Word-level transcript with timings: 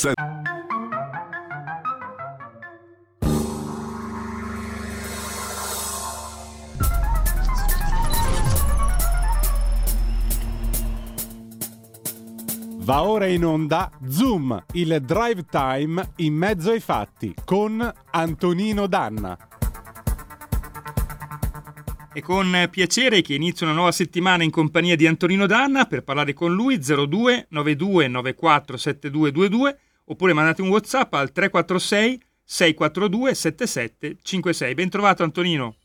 Va 0.00 0.12
ora 13.02 13.26
in 13.26 13.44
onda 13.44 13.90
Zoom, 14.08 14.66
il 14.74 15.02
drive 15.04 15.44
time 15.50 16.12
in 16.18 16.32
mezzo 16.32 16.70
ai 16.70 16.78
fatti 16.78 17.34
con 17.44 17.92
Antonino 18.12 18.86
Danna. 18.86 19.36
È 22.12 22.20
con 22.20 22.68
piacere 22.70 23.20
che 23.20 23.34
inizio 23.34 23.66
una 23.66 23.74
nuova 23.74 23.90
settimana 23.90 24.44
in 24.44 24.50
compagnia 24.50 24.94
di 24.94 25.08
Antonino 25.08 25.46
Danna 25.46 25.86
per 25.86 26.04
parlare 26.04 26.34
con 26.34 26.54
lui 26.54 26.78
02 26.78 27.48
92 27.50 28.06
94 28.06 28.76
7222 28.76 29.78
oppure 30.08 30.32
mandate 30.32 30.62
un 30.62 30.68
WhatsApp 30.68 31.14
al 31.14 31.32
346 31.32 32.20
642 32.44 33.34
7756. 33.34 34.74
Ben 34.74 34.88
trovato 34.88 35.22
Antonino. 35.22 35.76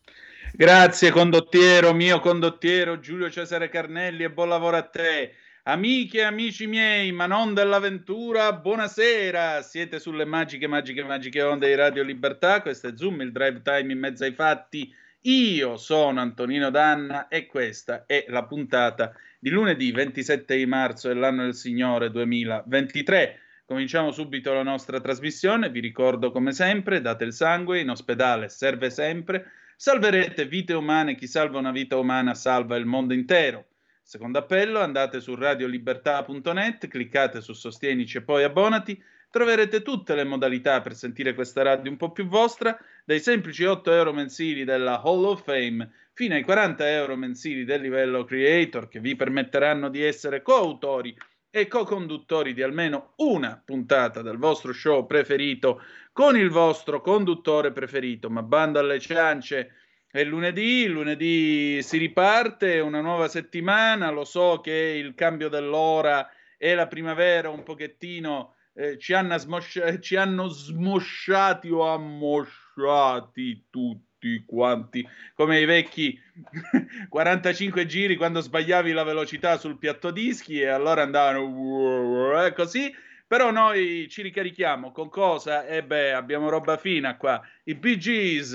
Grazie 0.56 1.10
condottiero, 1.10 1.94
mio 1.94 2.20
condottiero 2.20 3.00
Giulio 3.00 3.30
Cesare 3.30 3.70
Carnelli 3.70 4.24
e 4.24 4.32
buon 4.32 4.50
lavoro 4.50 4.78
a 4.78 4.84
te. 4.84 5.36
Amiche 5.64 6.20
e 6.20 6.24
amici 6.24 6.68
miei, 6.68 7.12
ma 7.12 7.26
non 7.26 7.54
dell'avventura, 7.54 8.52
buonasera! 8.52 9.62
Siete 9.62 9.98
sulle 9.98 10.26
magiche, 10.26 10.68
magiche, 10.68 11.04
magiche 11.04 11.42
onde 11.42 11.68
di 11.68 11.76
Radio 11.76 12.04
Libertà. 12.04 12.62
Questo 12.62 12.88
è 12.90 12.94
Zoom, 12.96 13.22
il 13.22 13.32
drive 13.32 13.62
time 13.62 13.94
in 13.94 14.00
mezzo 14.00 14.26
ai 14.26 14.34
fatti. 14.34 14.94
Io 15.22 15.78
sono 15.78 16.20
Antonino 16.20 16.70
Danna 16.70 17.30
e 17.30 17.46
questa 17.46 18.04
è 18.06 18.26
la 18.28 18.44
puntata 18.44 19.14
di 19.40 19.50
lunedì 19.50 19.92
27 19.92 20.58
di 20.58 20.66
marzo 20.66 21.08
dell'anno 21.08 21.44
del 21.44 21.56
Signore 21.56 22.12
2023. 22.12 23.40
Cominciamo 23.74 24.12
subito 24.12 24.54
la 24.54 24.62
nostra 24.62 25.02
trasmissione. 25.02 25.72
Vi 25.72 25.80
ricordo 25.80 26.30
come 26.30 26.52
sempre, 26.52 27.02
date 27.02 27.24
il 27.24 27.34
sangue, 27.34 27.80
in 27.80 27.90
ospedale 27.90 28.48
serve 28.48 28.92
sempre. 28.92 29.50
Salverete 29.76 30.46
vite 30.46 30.74
umane, 30.74 31.16
chi 31.16 31.26
salva 31.26 31.58
una 31.58 31.72
vita 31.72 31.98
umana 31.98 32.36
salva 32.36 32.76
il 32.76 32.86
mondo 32.86 33.16
intero. 33.16 33.66
Secondo 34.04 34.38
appello, 34.38 34.80
andate 34.80 35.20
su 35.20 35.34
radiolibertà.net, 35.34 36.88
cliccate 36.88 37.42
su 37.42 37.54
Sostienici 37.54 38.18
e 38.18 38.22
poi 38.22 38.44
abbonati. 38.44 39.02
Troverete 39.32 39.82
tutte 39.82 40.14
le 40.14 40.24
modalità 40.24 40.80
per 40.82 40.94
sentire 40.94 41.34
questa 41.34 41.64
radio 41.64 41.90
un 41.90 41.98
po' 41.98 42.12
più 42.12 42.28
vostra, 42.28 42.78
dai 43.04 43.20
semplici 43.20 43.64
8 43.64 43.92
euro 43.92 44.14
mensili 44.14 44.66
della 44.66 45.02
Hall 45.02 45.24
of 45.24 45.44
Fame 45.44 45.90
fino 46.14 46.36
ai 46.36 46.44
40 46.44 46.92
euro 46.92 47.16
mensili 47.16 47.66
del 47.66 47.82
livello 47.82 48.24
Creator, 48.24 48.88
che 48.88 49.00
vi 49.00 49.16
permetteranno 49.16 49.90
di 49.90 50.04
essere 50.04 50.44
coautori 50.44 51.18
e 51.56 51.68
co-conduttori 51.68 52.56
di 52.56 52.64
almeno 52.64 53.14
una 53.18 53.62
puntata 53.64 54.24
del 54.24 54.38
vostro 54.38 54.74
show 54.74 55.06
preferito 55.06 55.84
con 56.12 56.36
il 56.36 56.50
vostro 56.50 57.00
conduttore 57.00 57.72
preferito. 57.72 58.28
Ma 58.28 58.42
bando 58.42 58.80
alle 58.80 59.00
ciance 59.00 59.74
è 60.10 60.24
lunedì, 60.24 60.88
lunedì 60.88 61.80
si 61.84 62.00
riparte, 62.00 62.80
una 62.80 63.02
nuova 63.02 63.28
settimana, 63.28 64.10
lo 64.10 64.26
so 64.26 64.62
che 64.62 64.72
il 64.74 65.14
cambio 65.14 65.48
dell'ora 65.48 66.28
e 66.58 66.74
la 66.74 66.88
primavera 66.88 67.52
un 67.52 67.62
pochettino 67.62 68.56
eh, 68.74 68.98
ci, 68.98 69.14
hanno 69.14 69.38
smosci- 69.38 70.02
ci 70.02 70.16
hanno 70.16 70.48
smosciati 70.48 71.70
o 71.70 71.88
ammosciati 71.88 73.68
tutti 73.70 74.13
quanti, 74.46 75.08
come 75.34 75.60
i 75.60 75.66
vecchi 75.66 76.20
45 77.10 77.86
giri 77.86 78.16
quando 78.16 78.42
sbagliavi 78.42 78.92
la 78.92 79.04
velocità 79.04 79.58
sul 79.58 79.78
piatto 79.78 80.12
dischi 80.12 80.60
e 80.60 80.68
allora 80.68 81.02
andavano 81.02 82.52
così 82.56 82.94
però 83.34 83.50
noi 83.50 84.08
ci 84.10 84.22
ricarichiamo 84.22 84.92
con 84.92 85.10
cosa? 85.10 85.66
E 85.66 85.78
eh 85.78 85.84
beh, 85.84 86.14
abbiamo 86.14 86.50
roba 86.50 86.78
fina 86.78 87.18
qua. 87.18 87.42
I 87.64 87.74
Bee 87.74 87.98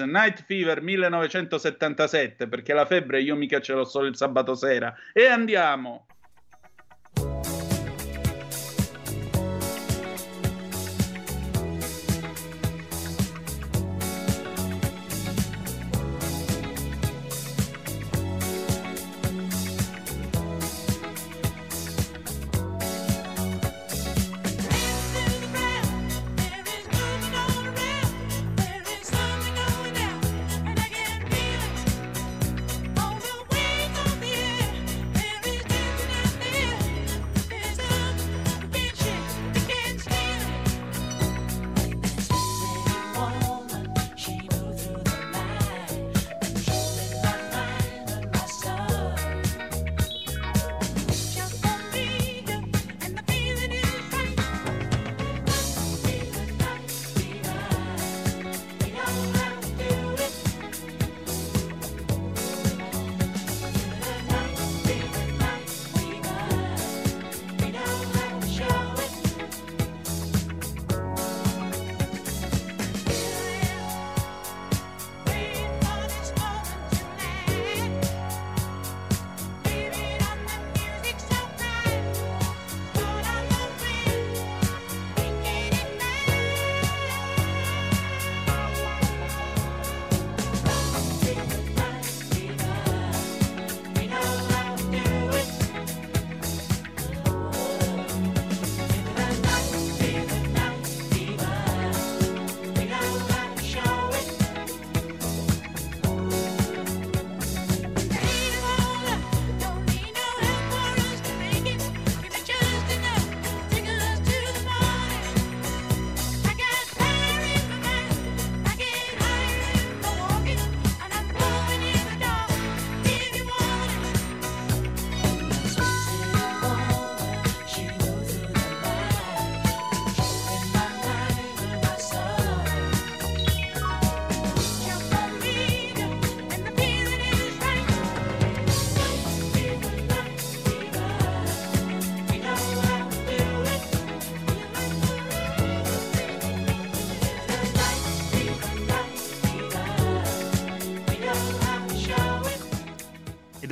Night 0.06 0.44
Fever 0.44 0.82
1977, 0.82 2.46
perché 2.46 2.74
la 2.74 2.84
febbre 2.84 3.20
io 3.20 3.34
mica 3.34 3.60
ce 3.60 3.72
l'ho 3.72 3.84
solo 3.84 4.06
il 4.06 4.14
sabato 4.14 4.54
sera. 4.54 4.94
E 5.12 5.26
andiamo! 5.26 6.06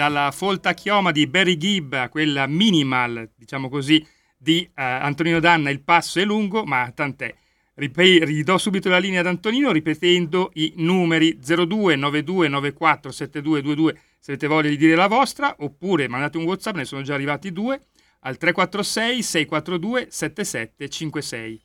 Dalla 0.07 0.31
folta 0.31 0.73
chioma 0.73 1.11
di 1.11 1.27
Barry 1.27 1.57
Gibb 1.57 1.93
a 1.95 2.09
quella 2.09 2.47
minimal, 2.47 3.29
diciamo 3.35 3.69
così, 3.69 4.07
di 4.39 4.65
uh, 4.69 4.73
Antonino 4.75 5.41
Danna, 5.41 5.71
il 5.71 5.83
passo 5.83 6.21
è 6.21 6.25
lungo, 6.25 6.65
ma 6.65 6.91
tant'è. 6.95 7.35
Rip- 7.75 7.99
ridò 7.99 8.57
subito 8.57 8.89
la 8.89 8.99
linea 8.99 9.21
ad 9.21 9.27
Antonino 9.27 9.73
ripetendo 9.73 10.51
i 10.55 10.75
numeri 10.77 11.39
02 11.39 11.97
92 11.97 12.49
94 12.49 13.11
7222 13.11 14.01
se 14.19 14.31
avete 14.33 14.47
voglia 14.47 14.69
di 14.71 14.77
dire 14.77 14.95
la 14.95 15.09
vostra, 15.09 15.57
oppure 15.59 16.09
mandate 16.09 16.39
un 16.39 16.45
WhatsApp, 16.45 16.77
ne 16.77 16.85
sono 16.85 17.03
già 17.03 17.15
arrivati 17.15 17.53
due, 17.53 17.87
al 18.21 18.37
346 18.37 19.23
642 19.23 20.07
7756. 20.09 21.63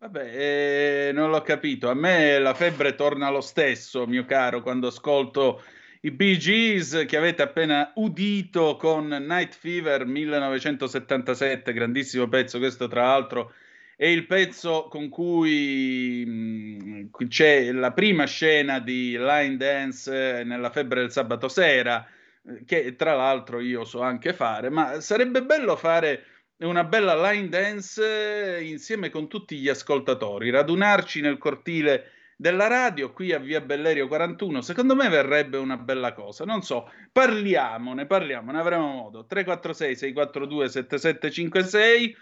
Vabbè, 0.00 1.08
eh, 1.08 1.12
non 1.12 1.30
l'ho 1.30 1.42
capito. 1.42 1.88
A 1.88 1.94
me 1.94 2.38
la 2.38 2.54
febbre 2.54 2.94
torna 2.94 3.30
lo 3.30 3.40
stesso, 3.40 4.06
mio 4.06 4.24
caro, 4.24 4.62
quando 4.62 4.88
ascolto 4.88 5.62
i 6.08 6.10
Bee 6.10 6.38
Gees 6.38 7.04
che 7.06 7.16
avete 7.16 7.42
appena 7.42 7.92
udito 7.96 8.76
con 8.76 9.08
Night 9.08 9.54
Fever 9.54 10.06
1977, 10.06 11.72
grandissimo 11.72 12.28
pezzo, 12.28 12.58
questo 12.58 12.88
tra 12.88 13.04
l'altro 13.04 13.52
è 13.94 14.06
il 14.06 14.26
pezzo 14.26 14.88
con 14.88 15.08
cui 15.08 16.24
mh, 16.24 17.28
c'è 17.28 17.72
la 17.72 17.92
prima 17.92 18.24
scena 18.24 18.78
di 18.78 19.16
Line 19.18 19.56
Dance 19.56 20.44
nella 20.44 20.70
febbre 20.70 21.00
del 21.00 21.12
sabato 21.12 21.48
sera, 21.48 22.06
eh, 22.42 22.64
che 22.64 22.96
tra 22.96 23.14
l'altro 23.14 23.60
io 23.60 23.84
so 23.84 24.00
anche 24.00 24.32
fare, 24.32 24.70
ma 24.70 25.00
sarebbe 25.00 25.42
bello 25.42 25.76
fare 25.76 26.24
una 26.60 26.84
bella 26.84 27.30
line 27.30 27.48
dance 27.48 28.58
insieme 28.62 29.10
con 29.10 29.28
tutti 29.28 29.56
gli 29.58 29.68
ascoltatori, 29.68 30.50
radunarci 30.50 31.20
nel 31.20 31.38
cortile 31.38 32.12
della 32.40 32.68
radio 32.68 33.12
qui 33.12 33.32
a 33.32 33.40
Via 33.40 33.60
Bellerio 33.60 34.06
41, 34.06 34.60
secondo 34.60 34.94
me 34.94 35.08
verrebbe 35.08 35.56
una 35.56 35.76
bella 35.76 36.12
cosa. 36.12 36.44
Non 36.44 36.62
so, 36.62 36.88
parliamone, 37.10 38.06
parliamone, 38.06 38.60
avremo 38.60 38.86
modo. 38.86 39.26
346 39.26 39.96
642 39.96 40.68
7756 40.68 42.16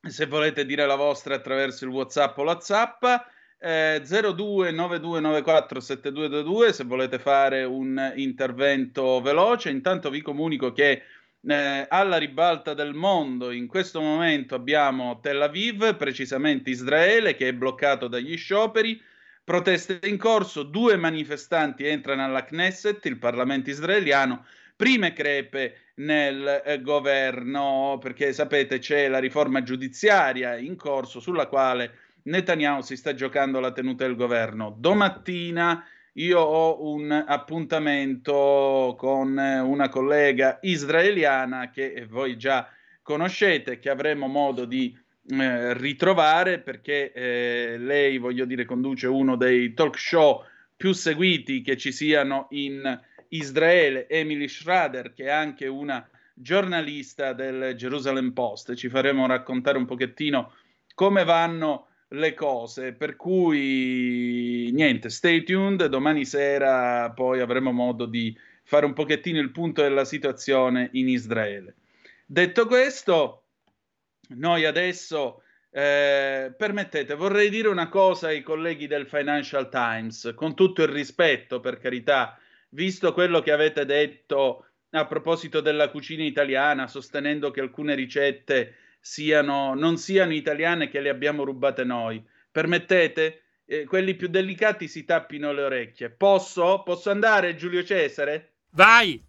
se 0.00 0.26
volete 0.26 0.64
dire 0.64 0.86
la 0.86 0.94
vostra 0.94 1.34
attraverso 1.34 1.84
il 1.84 1.90
WhatsApp 1.90 2.38
o 2.38 2.44
la 2.44 2.60
Zappa. 2.60 3.28
Eh, 3.58 4.00
0292947222 4.04 6.70
se 6.70 6.84
volete 6.84 7.18
fare 7.18 7.64
un 7.64 8.12
intervento 8.14 9.20
veloce. 9.20 9.70
Intanto 9.70 10.08
vi 10.08 10.22
comunico 10.22 10.70
che 10.70 11.02
eh, 11.42 11.86
alla 11.88 12.18
ribalta 12.18 12.74
del 12.74 12.94
mondo. 12.94 13.50
In 13.50 13.66
questo 13.66 14.00
momento 14.00 14.54
abbiamo 14.54 15.18
Tel 15.18 15.42
Aviv, 15.42 15.96
precisamente 15.96 16.70
Israele, 16.70 17.34
che 17.34 17.48
è 17.48 17.52
bloccato 17.52 18.06
dagli 18.06 18.36
scioperi. 18.36 19.14
Proteste 19.46 20.00
in 20.08 20.18
corso, 20.18 20.64
due 20.64 20.96
manifestanti 20.96 21.86
entrano 21.86 22.24
alla 22.24 22.42
Knesset, 22.42 23.04
il 23.06 23.16
Parlamento 23.16 23.70
israeliano, 23.70 24.44
prime 24.74 25.12
crepe 25.12 25.92
nel 25.98 26.62
eh, 26.64 26.80
governo, 26.80 27.96
perché 28.00 28.32
sapete 28.32 28.80
c'è 28.80 29.06
la 29.06 29.20
riforma 29.20 29.62
giudiziaria 29.62 30.56
in 30.56 30.74
corso 30.74 31.20
sulla 31.20 31.46
quale 31.46 31.92
Netanyahu 32.24 32.80
si 32.80 32.96
sta 32.96 33.14
giocando 33.14 33.60
la 33.60 33.70
tenuta 33.70 34.04
del 34.04 34.16
governo. 34.16 34.74
Domattina 34.76 35.86
io 36.14 36.40
ho 36.40 36.84
un 36.84 37.12
appuntamento 37.12 38.96
con 38.98 39.38
una 39.38 39.88
collega 39.88 40.58
israeliana 40.62 41.70
che 41.70 42.04
voi 42.10 42.36
già 42.36 42.68
conoscete, 43.00 43.78
che 43.78 43.90
avremo 43.90 44.26
modo 44.26 44.64
di 44.64 44.92
eh, 45.28 45.74
ritrovare 45.74 46.60
perché 46.60 47.12
eh, 47.12 47.76
lei, 47.78 48.18
voglio 48.18 48.44
dire, 48.44 48.64
conduce 48.64 49.06
uno 49.06 49.36
dei 49.36 49.74
talk 49.74 49.98
show 49.98 50.42
più 50.76 50.92
seguiti 50.92 51.62
che 51.62 51.76
ci 51.76 51.90
siano 51.90 52.46
in 52.50 53.00
Israele, 53.28 54.08
Emily 54.08 54.48
Schrader, 54.48 55.12
che 55.14 55.24
è 55.24 55.30
anche 55.30 55.66
una 55.66 56.08
giornalista 56.34 57.32
del 57.32 57.74
Jerusalem 57.74 58.32
Post. 58.32 58.74
Ci 58.74 58.88
faremo 58.88 59.26
raccontare 59.26 59.78
un 59.78 59.86
pochettino 59.86 60.52
come 60.94 61.24
vanno 61.24 61.88
le 62.10 62.34
cose, 62.34 62.92
per 62.92 63.16
cui 63.16 64.70
niente, 64.72 65.08
stay 65.08 65.42
tuned, 65.42 65.86
domani 65.86 66.24
sera 66.24 67.10
poi 67.10 67.40
avremo 67.40 67.72
modo 67.72 68.06
di 68.06 68.36
fare 68.62 68.86
un 68.86 68.92
pochettino 68.92 69.40
il 69.40 69.50
punto 69.50 69.82
della 69.82 70.04
situazione 70.04 70.90
in 70.92 71.08
Israele. 71.08 71.74
Detto 72.24 72.66
questo, 72.66 73.45
noi 74.28 74.64
adesso, 74.64 75.42
eh, 75.70 76.52
permettete, 76.56 77.14
vorrei 77.14 77.50
dire 77.50 77.68
una 77.68 77.88
cosa 77.88 78.28
ai 78.28 78.42
colleghi 78.42 78.86
del 78.86 79.06
Financial 79.06 79.68
Times, 79.68 80.32
con 80.34 80.54
tutto 80.54 80.82
il 80.82 80.88
rispetto, 80.88 81.60
per 81.60 81.78
carità, 81.78 82.38
visto 82.70 83.12
quello 83.12 83.40
che 83.40 83.52
avete 83.52 83.84
detto 83.84 84.66
a 84.90 85.06
proposito 85.06 85.60
della 85.60 85.90
cucina 85.90 86.24
italiana, 86.24 86.86
sostenendo 86.86 87.50
che 87.50 87.60
alcune 87.60 87.94
ricette 87.94 88.76
siano, 89.00 89.74
non 89.74 89.98
siano 89.98 90.32
italiane 90.32 90.88
che 90.88 91.00
le 91.00 91.10
abbiamo 91.10 91.44
rubate 91.44 91.84
noi. 91.84 92.24
Permettete? 92.50 93.42
Eh, 93.64 93.84
quelli 93.84 94.14
più 94.14 94.28
delicati 94.28 94.88
si 94.88 95.04
tappino 95.04 95.52
le 95.52 95.62
orecchie. 95.62 96.10
Posso? 96.10 96.82
Posso 96.84 97.10
andare, 97.10 97.54
Giulio 97.54 97.84
Cesare? 97.84 98.54
Vai! 98.70 99.22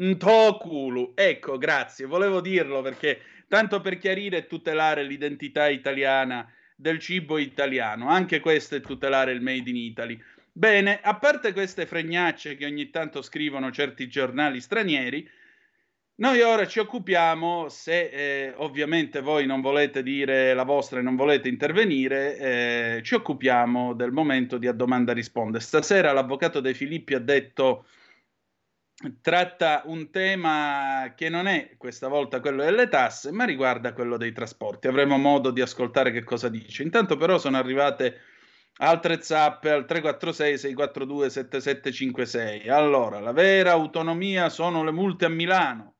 Ntokulu. 0.00 1.12
Ecco, 1.14 1.58
grazie. 1.58 2.06
Volevo 2.06 2.40
dirlo 2.40 2.82
perché 2.82 3.20
tanto 3.54 3.80
per 3.80 3.98
chiarire 3.98 4.38
e 4.38 4.46
tutelare 4.48 5.04
l'identità 5.04 5.68
italiana 5.68 6.44
del 6.74 6.98
cibo 6.98 7.38
italiano. 7.38 8.08
Anche 8.08 8.40
questo 8.40 8.74
è 8.74 8.80
tutelare 8.80 9.30
il 9.30 9.42
Made 9.42 9.70
in 9.70 9.76
Italy. 9.76 10.20
Bene, 10.50 10.98
a 11.00 11.14
parte 11.14 11.52
queste 11.52 11.86
fregnacce 11.86 12.56
che 12.56 12.66
ogni 12.66 12.90
tanto 12.90 13.22
scrivono 13.22 13.70
certi 13.70 14.08
giornali 14.08 14.60
stranieri, 14.60 15.30
noi 16.16 16.40
ora 16.40 16.66
ci 16.66 16.80
occupiamo, 16.80 17.68
se 17.68 18.08
eh, 18.08 18.54
ovviamente 18.56 19.20
voi 19.20 19.46
non 19.46 19.60
volete 19.60 20.02
dire 20.02 20.52
la 20.52 20.64
vostra 20.64 20.98
e 20.98 21.02
non 21.02 21.14
volete 21.14 21.48
intervenire, 21.48 22.36
eh, 22.36 23.02
ci 23.04 23.14
occupiamo 23.14 23.94
del 23.94 24.10
momento 24.10 24.58
di 24.58 24.66
a 24.66 24.72
domanda 24.72 25.12
risponde. 25.12 25.60
Stasera 25.60 26.10
l'avvocato 26.10 26.58
De 26.58 26.74
Filippi 26.74 27.14
ha 27.14 27.20
detto 27.20 27.86
tratta 29.20 29.82
un 29.86 30.10
tema 30.10 31.12
che 31.16 31.28
non 31.28 31.46
è 31.46 31.76
questa 31.76 32.08
volta 32.08 32.40
quello 32.40 32.64
delle 32.64 32.88
tasse, 32.88 33.30
ma 33.32 33.44
riguarda 33.44 33.92
quello 33.92 34.16
dei 34.16 34.32
trasporti. 34.32 34.86
Avremo 34.86 35.16
modo 35.16 35.50
di 35.50 35.60
ascoltare 35.60 36.10
che 36.10 36.24
cosa 36.24 36.48
dice. 36.48 36.82
Intanto 36.82 37.16
però 37.16 37.38
sono 37.38 37.56
arrivate 37.56 38.20
altre 38.78 39.22
zappe 39.22 39.70
al 39.70 39.84
346 39.84 40.58
642 40.58 41.30
7756. 41.30 42.68
Allora, 42.68 43.20
la 43.20 43.32
vera 43.32 43.72
autonomia 43.72 44.48
sono 44.48 44.82
le 44.82 44.92
multe 44.92 45.24
a 45.24 45.28
Milano 45.28 45.94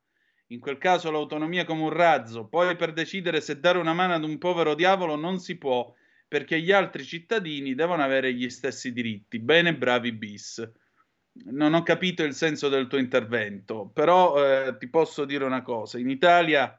in 0.48 0.60
quel 0.60 0.78
caso 0.78 1.10
l'autonomia 1.10 1.64
come 1.64 1.82
un 1.82 1.90
razzo, 1.90 2.46
poi 2.46 2.76
per 2.76 2.92
decidere 2.92 3.40
se 3.40 3.58
dare 3.58 3.78
una 3.78 3.92
mano 3.92 4.14
ad 4.14 4.24
un 4.24 4.38
povero 4.38 4.74
diavolo 4.74 5.16
non 5.16 5.38
si 5.38 5.56
può, 5.56 5.92
perché 6.28 6.60
gli 6.60 6.70
altri 6.70 7.04
cittadini 7.04 7.74
devono 7.74 8.02
avere 8.02 8.32
gli 8.32 8.48
stessi 8.50 8.92
diritti. 8.92 9.38
Bene, 9.38 9.74
bravi 9.74 10.12
bis. 10.12 10.72
Non 11.36 11.74
ho 11.74 11.82
capito 11.82 12.22
il 12.22 12.34
senso 12.34 12.68
del 12.68 12.86
tuo 12.86 12.98
intervento, 12.98 13.90
però 13.92 14.36
eh, 14.42 14.76
ti 14.78 14.88
posso 14.88 15.24
dire 15.24 15.44
una 15.44 15.62
cosa, 15.62 15.98
in 15.98 16.08
Italia 16.08 16.78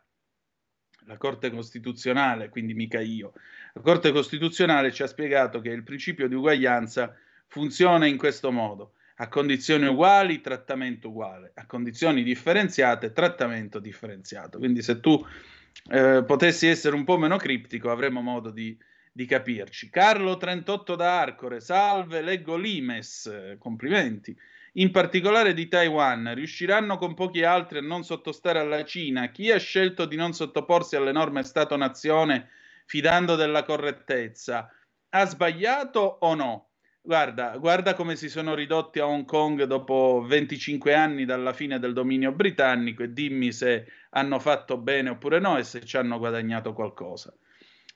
la 1.07 1.18
Corte 1.18 1.52
Costituzionale, 1.52 2.50
quindi 2.50 2.74
mica 2.74 3.00
io, 3.00 3.34
la 3.74 3.81
Corte 3.81 4.12
Costituzionale 4.12 4.92
ci 4.92 5.04
ha 5.04 5.07
spiegato 5.07 5.60
che 5.60 5.70
il 5.70 5.84
principio 5.84 6.27
di 6.27 6.36
uguaglianza 6.36 7.15
funziona 7.48 8.06
in 8.06 8.18
questo 8.18 8.51
modo 8.51 8.94
a 9.18 9.27
condizioni 9.27 9.88
uguali, 9.88 10.41
trattamento 10.41 11.10
uguale, 11.10 11.51
a 11.56 11.65
condizioni 11.65 12.24
differenziate, 12.24 13.13
trattamento 13.13 13.79
differenziato. 13.79 14.58
Quindi 14.58 14.82
se 14.82 15.00
tu 15.00 15.25
eh, 15.89 16.24
potessi 16.25 16.68
essere 16.68 16.96
un 16.96 17.06
po' 17.06 17.18
meno 17.18 17.38
criptico 17.38 17.91
avremo 17.91 18.22
modo 18.22 18.50
di, 18.50 18.77
di 19.12 19.25
capirci. 19.25 19.89
Carlo 19.89 20.36
38 20.36 20.96
da 20.96 21.20
Arcore, 21.22 21.62
salve, 21.62 22.22
leggo 22.22 22.58
Limes, 22.58 23.56
complimenti. 23.58 24.38
In 24.77 24.91
particolare 24.91 25.53
di 25.53 25.70
Taiwan, 25.70 26.34
riusciranno 26.36 26.98
con 26.98 27.13
pochi 27.13 27.46
altri 27.46 27.77
a 27.77 27.82
non 27.82 28.03
sottostare 28.03 28.60
alla 28.60 28.84
Cina? 28.84 29.32
Chi 29.32 29.50
ha 29.50 29.58
scelto 29.58 30.05
di 30.05 30.17
non 30.17 30.34
sottoporsi 30.34 30.98
alle 30.98 31.13
norme 31.13 31.44
Stato-nazione 31.44 32.50
fidando 32.86 33.38
della 33.38 33.63
correttezza? 33.63 34.70
Ha 35.12 35.25
sbagliato 35.25 36.17
o 36.20 36.36
no? 36.36 36.72
Guarda, 37.01 37.55
guarda 37.58 37.94
come 37.94 38.17
si 38.17 38.27
sono 38.27 38.53
ridotti 38.53 39.00
a 39.00 39.08
Hong 39.08 39.24
Kong 39.24 39.63
dopo 39.63 40.25
25 40.27 40.94
anni 40.94 41.24
dalla 41.24 41.53
fine 41.53 41.79
del 41.79 41.94
dominio 41.94 42.34
britannico 42.34 43.03
e 43.03 43.13
dimmi 43.13 43.53
se 43.53 43.88
hanno 44.10 44.39
fatto 44.39 44.77
bene 44.77 45.12
oppure 45.12 45.39
no 45.39 45.58
e 45.58 45.63
se 45.63 45.86
ci 45.86 45.96
hanno 45.96 46.17
guadagnato 46.17 46.74
qualcosa. 46.74 47.34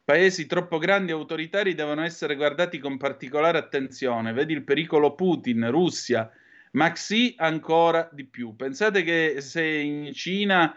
Paesi 0.05 0.45
troppo 0.45 0.77
grandi 0.77 1.11
e 1.11 1.15
autoritari 1.15 1.75
devono 1.75 2.03
essere 2.05 2.37
guardati 2.37 2.77
con 2.77 2.95
particolare 2.95 3.57
attenzione. 3.57 4.31
Vedi 4.31 4.53
il 4.53 4.63
pericolo 4.63 5.13
Putin, 5.13 5.69
Russia, 5.69 6.31
ma 6.71 6.95
sì 6.95 7.33
ancora 7.37 8.09
di 8.11 8.25
più. 8.25 8.55
Pensate 8.55 9.03
che 9.03 9.41
se 9.41 9.63
in 9.65 10.13
Cina 10.13 10.73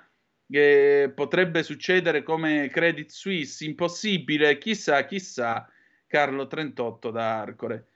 eh, 0.48 1.10
potrebbe 1.14 1.62
succedere 1.62 2.22
come 2.22 2.68
Credit 2.68 3.10
Suisse, 3.10 3.64
impossibile, 3.64 4.58
chissà, 4.58 5.04
chissà, 5.04 5.68
Carlo 6.06 6.46
38 6.46 7.10
da 7.10 7.40
Arcore. 7.40 7.86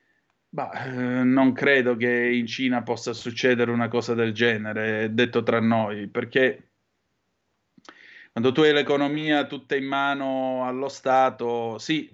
Bah, 0.49 0.87
eh, 0.87 1.23
non 1.25 1.53
credo 1.53 1.97
che 1.97 2.31
in 2.33 2.47
Cina 2.47 2.83
possa 2.83 3.13
succedere 3.13 3.71
una 3.71 3.89
cosa 3.89 4.15
del 4.15 4.33
genere, 4.33 5.13
detto 5.13 5.43
tra 5.43 5.61
noi, 5.61 6.07
perché 6.09 6.71
quando 8.33 8.53
tu 8.53 8.61
hai 8.63 8.73
l'economia 8.73 9.47
tutta 9.47 9.77
in 9.77 9.87
mano 9.87 10.67
allo 10.67 10.89
Stato, 10.89 11.79
sì, 11.79 12.11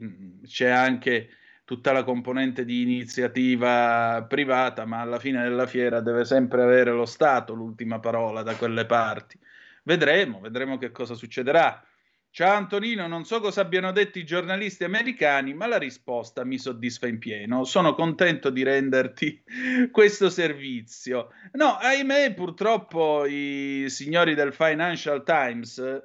c'è 0.46 0.68
anche 0.68 1.30
tutta 1.72 1.92
la 1.92 2.04
componente 2.04 2.66
di 2.66 2.82
iniziativa 2.82 4.22
privata, 4.28 4.84
ma 4.84 5.00
alla 5.00 5.18
fine 5.18 5.42
della 5.42 5.66
fiera 5.66 6.00
deve 6.00 6.26
sempre 6.26 6.60
avere 6.60 6.90
lo 6.90 7.06
Stato 7.06 7.54
l'ultima 7.54 7.98
parola 7.98 8.42
da 8.42 8.56
quelle 8.56 8.84
parti. 8.84 9.38
Vedremo, 9.84 10.38
vedremo 10.40 10.76
che 10.76 10.90
cosa 10.90 11.14
succederà. 11.14 11.82
Ciao 12.28 12.56
Antonino, 12.56 13.06
non 13.06 13.24
so 13.24 13.40
cosa 13.40 13.62
abbiano 13.62 13.90
detto 13.90 14.18
i 14.18 14.26
giornalisti 14.26 14.84
americani, 14.84 15.54
ma 15.54 15.66
la 15.66 15.78
risposta 15.78 16.44
mi 16.44 16.58
soddisfa 16.58 17.06
in 17.06 17.18
pieno. 17.18 17.64
Sono 17.64 17.94
contento 17.94 18.50
di 18.50 18.62
renderti 18.62 19.42
questo 19.90 20.28
servizio. 20.28 21.30
No, 21.52 21.78
ahimè, 21.78 22.34
purtroppo 22.34 23.24
i 23.24 23.86
signori 23.88 24.34
del 24.34 24.52
Financial 24.52 25.22
Times, 25.24 26.02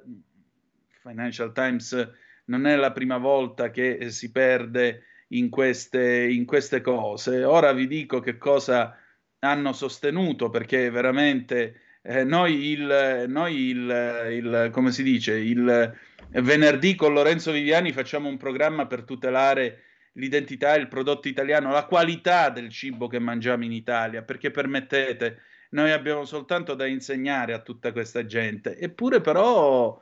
Financial 1.02 1.52
Times 1.52 2.10
non 2.46 2.66
è 2.66 2.74
la 2.74 2.92
prima 2.92 3.18
volta 3.18 3.70
che 3.70 4.08
si 4.08 4.30
perde 4.30 5.02
in 5.28 5.48
queste, 5.50 6.28
in 6.28 6.44
queste 6.44 6.80
cose. 6.80 7.44
Ora 7.44 7.72
vi 7.72 7.86
dico 7.86 8.20
che 8.20 8.38
cosa 8.38 8.96
hanno 9.40 9.72
sostenuto, 9.72 10.50
perché 10.50 10.90
veramente 10.90 11.80
eh, 12.02 12.24
noi, 12.24 12.70
il, 12.70 13.24
noi 13.28 13.54
il, 13.68 14.28
il, 14.30 14.70
come 14.72 14.92
si 14.92 15.02
dice, 15.02 15.34
il 15.34 15.94
venerdì 16.30 16.94
con 16.94 17.12
Lorenzo 17.12 17.52
Viviani 17.52 17.92
facciamo 17.92 18.28
un 18.28 18.36
programma 18.36 18.86
per 18.86 19.04
tutelare 19.04 19.82
l'identità 20.12 20.74
e 20.74 20.80
il 20.80 20.88
prodotto 20.88 21.28
italiano, 21.28 21.70
la 21.70 21.84
qualità 21.84 22.50
del 22.50 22.70
cibo 22.70 23.06
che 23.06 23.18
mangiamo 23.18 23.64
in 23.64 23.72
Italia, 23.72 24.22
perché 24.22 24.50
permettete, 24.50 25.42
noi 25.70 25.92
abbiamo 25.92 26.24
soltanto 26.24 26.74
da 26.74 26.86
insegnare 26.86 27.52
a 27.52 27.60
tutta 27.60 27.92
questa 27.92 28.24
gente, 28.26 28.76
eppure 28.76 29.20
però 29.20 30.00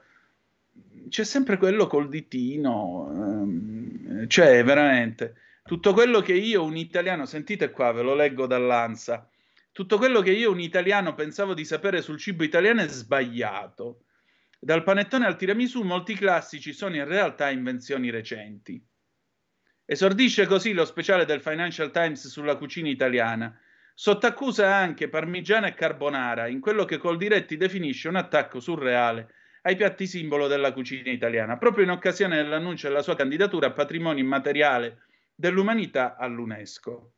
c'è 1.08 1.24
sempre 1.24 1.56
quello 1.56 1.86
col 1.86 2.08
ditino, 2.08 3.10
ehm, 3.12 4.28
cioè 4.28 4.62
veramente 4.64 5.34
tutto 5.66 5.92
quello 5.92 6.20
che 6.20 6.32
io, 6.32 6.62
un 6.62 6.76
italiano, 6.76 7.26
sentite 7.26 7.70
qua, 7.70 7.90
ve 7.90 8.02
lo 8.02 8.14
leggo 8.14 8.46
dall'ANSA, 8.46 9.28
tutto 9.72 9.98
quello 9.98 10.20
che 10.20 10.30
io, 10.30 10.52
un 10.52 10.60
italiano, 10.60 11.14
pensavo 11.14 11.54
di 11.54 11.64
sapere 11.64 12.00
sul 12.00 12.18
cibo 12.18 12.44
italiano 12.44 12.82
è 12.82 12.88
sbagliato. 12.88 14.04
Dal 14.58 14.82
panettone 14.82 15.26
al 15.26 15.36
tiramisù 15.36 15.82
molti 15.82 16.14
classici 16.14 16.72
sono 16.72 16.96
in 16.96 17.04
realtà 17.04 17.50
invenzioni 17.50 18.10
recenti. 18.10 18.82
Esordisce 19.84 20.46
così 20.46 20.72
lo 20.72 20.84
speciale 20.84 21.24
del 21.24 21.42
Financial 21.42 21.90
Times 21.90 22.26
sulla 22.28 22.56
cucina 22.56 22.88
italiana. 22.88 23.54
Sottaccusa 23.92 24.74
anche 24.74 25.08
parmigiana 25.08 25.66
e 25.66 25.74
carbonara 25.74 26.46
in 26.46 26.60
quello 26.60 26.84
che 26.84 26.96
Coldiretti 26.96 27.56
definisce 27.56 28.08
un 28.08 28.16
attacco 28.16 28.60
surreale 28.60 29.34
ai 29.66 29.74
piatti 29.74 30.06
simbolo 30.06 30.46
della 30.46 30.72
cucina 30.72 31.10
italiana, 31.10 31.58
proprio 31.58 31.82
in 31.82 31.90
occasione 31.90 32.36
dell'annuncio 32.36 32.86
della 32.86 33.02
sua 33.02 33.16
candidatura 33.16 33.66
a 33.66 33.72
patrimonio 33.72 34.22
immateriale 34.22 35.02
dell'umanità 35.34 36.16
all'UNESCO. 36.16 37.12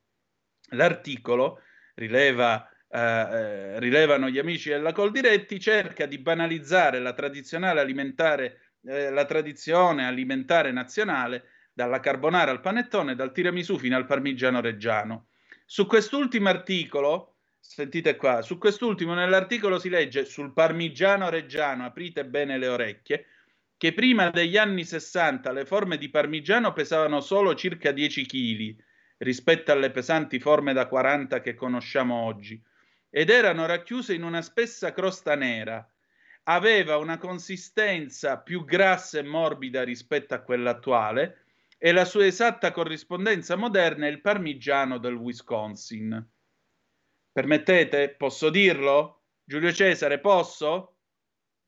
L'articolo, 0.71 1.61
rileva, 1.95 2.67
eh, 2.89 3.79
rilevano 3.79 4.31
gli 4.31 4.39
amici 4.39 4.71
della 4.71 4.93
Coldiretti, 4.93 5.61
cerca 5.61 6.07
di 6.07 6.19
banalizzare 6.19 7.01
la 7.01 7.15
alimentare, 7.81 8.77
eh, 8.83 9.11
la 9.11 9.27
tradizione 9.27 10.07
alimentare 10.07 10.73
nazionale, 10.73 11.51
dalla 11.75 12.01
carbonara 12.01 12.51
al 12.51 12.63
panettone, 12.63 13.15
dal 13.15 13.31
tiramisù 13.31 13.77
fino 13.77 13.95
al 13.95 14.07
parmigiano 14.07 14.63
reggiano. 14.63 15.29
Su 15.67 15.87
quest'ultimo 15.87 16.49
articolo, 16.49 17.38
Sentite 17.71 18.17
qua, 18.17 18.41
su 18.41 18.57
quest'ultimo 18.57 19.13
nell'articolo 19.13 19.79
si 19.79 19.91
legge 19.91 20.25
sul 20.25 20.55
parmigiano 20.55 21.29
reggiano, 21.29 21.85
aprite 21.85 22.25
bene 22.25 22.57
le 22.57 22.67
orecchie, 22.67 23.27
che 23.77 23.93
prima 23.93 24.31
degli 24.31 24.57
anni 24.57 24.85
60 24.85 25.53
le 25.53 25.67
forme 25.67 25.99
di 25.99 26.09
parmigiano 26.09 26.73
pesavano 26.73 27.21
solo 27.21 27.55
circa 27.55 27.93
10 27.93 28.25
kg 28.25 28.75
rispetto 29.19 29.71
alle 29.71 29.91
pesanti 29.91 30.41
forme 30.41 30.73
da 30.73 30.89
40 30.89 31.43
che 31.43 31.55
conosciamo 31.55 32.15
oggi 32.15 32.61
ed 33.11 33.29
erano 33.29 33.67
racchiuse 33.67 34.15
in 34.15 34.23
una 34.23 34.41
spessa 34.41 34.95
crosta 34.95 35.37
nera. 35.37 35.87
Aveva 36.45 36.97
una 36.97 37.19
consistenza 37.19 38.39
più 38.39 38.65
grassa 38.65 39.19
e 39.19 39.23
morbida 39.23 39.85
rispetto 39.85 40.33
a 40.33 40.41
quella 40.41 40.71
attuale 40.71 41.45
e 41.77 41.93
la 41.93 42.07
sua 42.07 42.25
esatta 42.25 42.73
corrispondenza 42.73 43.57
moderna 43.57 44.07
è 44.07 44.11
il 44.11 44.23
parmigiano 44.23 44.97
del 44.97 45.15
Wisconsin. 45.15 46.27
Permettete? 47.33 48.15
Posso 48.17 48.51
dirlo? 48.51 49.23
Giulio 49.45 49.73
Cesare, 49.73 50.19
posso? 50.19 50.97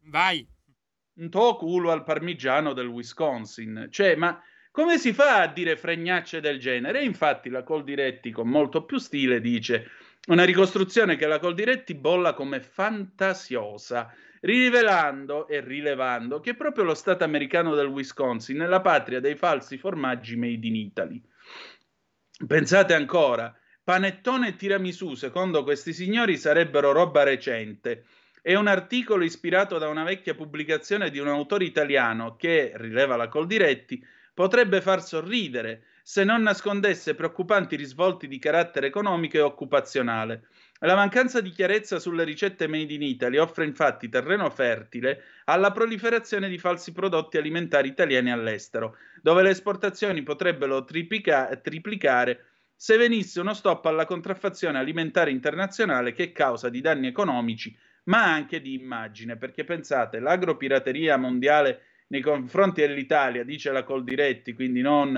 Vai. 0.04 0.46
Un 1.14 1.30
tuo 1.30 1.56
culo 1.56 1.90
al 1.90 2.04
parmigiano 2.04 2.72
del 2.72 2.86
Wisconsin. 2.86 3.88
Cioè, 3.90 4.16
ma 4.16 4.42
come 4.70 4.98
si 4.98 5.12
fa 5.12 5.42
a 5.42 5.46
dire 5.48 5.76
fregnacce 5.76 6.40
del 6.40 6.58
genere? 6.58 7.00
E 7.00 7.04
infatti 7.04 7.48
la 7.48 7.62
Coldiretti 7.62 8.30
con 8.30 8.48
molto 8.48 8.84
più 8.84 8.98
stile 8.98 9.40
dice 9.40 9.90
una 10.28 10.44
ricostruzione 10.44 11.16
che 11.16 11.26
la 11.26 11.38
Coldiretti 11.38 11.94
bolla 11.94 12.34
come 12.34 12.60
fantasiosa, 12.60 14.14
rivelando 14.40 15.48
e 15.48 15.60
rilevando 15.60 16.40
che 16.40 16.54
proprio 16.54 16.84
lo 16.84 16.94
Stato 16.94 17.24
americano 17.24 17.74
del 17.74 17.86
Wisconsin 17.86 18.60
è 18.60 18.66
la 18.66 18.80
patria 18.80 19.20
dei 19.20 19.34
falsi 19.36 19.76
formaggi 19.78 20.36
made 20.36 20.66
in 20.66 20.76
Italy. 20.76 21.22
Pensate 22.46 22.94
ancora, 22.94 23.54
Panettone 23.82 24.48
e 24.48 24.56
tiramisù, 24.56 25.14
secondo 25.14 25.62
questi 25.62 25.92
signori, 25.92 26.36
sarebbero 26.36 26.92
roba 26.92 27.22
recente. 27.22 28.04
È 28.42 28.54
un 28.54 28.66
articolo 28.66 29.24
ispirato 29.24 29.78
da 29.78 29.88
una 29.88 30.04
vecchia 30.04 30.34
pubblicazione 30.34 31.10
di 31.10 31.18
un 31.18 31.28
autore 31.28 31.64
italiano 31.64 32.36
che, 32.36 32.72
rileva 32.76 33.16
la 33.16 33.28
Coldiretti, 33.28 34.02
potrebbe 34.32 34.80
far 34.80 35.02
sorridere 35.02 35.84
se 36.02 36.24
non 36.24 36.42
nascondesse 36.42 37.14
preoccupanti 37.14 37.76
risvolti 37.76 38.26
di 38.26 38.38
carattere 38.38 38.86
economico 38.86 39.36
e 39.36 39.40
occupazionale. 39.40 40.48
La 40.80 40.94
mancanza 40.94 41.40
di 41.40 41.50
chiarezza 41.50 41.98
sulle 41.98 42.24
ricette 42.24 42.66
made 42.66 42.92
in 42.92 43.02
Italy 43.02 43.36
offre 43.36 43.66
infatti 43.66 44.08
terreno 44.08 44.48
fertile 44.50 45.22
alla 45.44 45.72
proliferazione 45.72 46.48
di 46.48 46.58
falsi 46.58 46.92
prodotti 46.92 47.36
alimentari 47.36 47.88
italiani 47.88 48.32
all'estero, 48.32 48.96
dove 49.20 49.42
le 49.42 49.50
esportazioni 49.50 50.22
potrebbero 50.22 50.84
triplica- 50.84 51.54
triplicare 51.62 52.49
se 52.82 52.96
venisse 52.96 53.40
uno 53.40 53.52
stop 53.52 53.84
alla 53.84 54.06
contraffazione 54.06 54.78
alimentare 54.78 55.30
internazionale 55.30 56.14
che 56.14 56.22
è 56.22 56.32
causa 56.32 56.70
di 56.70 56.80
danni 56.80 57.08
economici, 57.08 57.76
ma 58.04 58.32
anche 58.32 58.62
di 58.62 58.72
immagine, 58.72 59.36
perché 59.36 59.64
pensate, 59.64 60.18
l'agropirateria 60.18 61.18
mondiale 61.18 61.82
nei 62.06 62.22
confronti 62.22 62.80
dell'Italia, 62.80 63.44
dice 63.44 63.70
la 63.70 63.84
Coldiretti, 63.84 64.54
quindi 64.54 64.80
non 64.80 65.14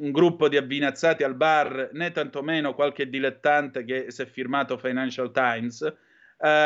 un 0.00 0.10
gruppo 0.12 0.50
di 0.50 0.58
avvinazzati 0.58 1.22
al 1.22 1.34
bar, 1.34 1.88
né 1.94 2.12
tantomeno 2.12 2.74
qualche 2.74 3.08
dilettante 3.08 3.84
che 3.84 4.10
si 4.10 4.20
è 4.20 4.26
firmato 4.26 4.76
Financial 4.76 5.32
Times, 5.32 5.80
eh, 5.80 5.94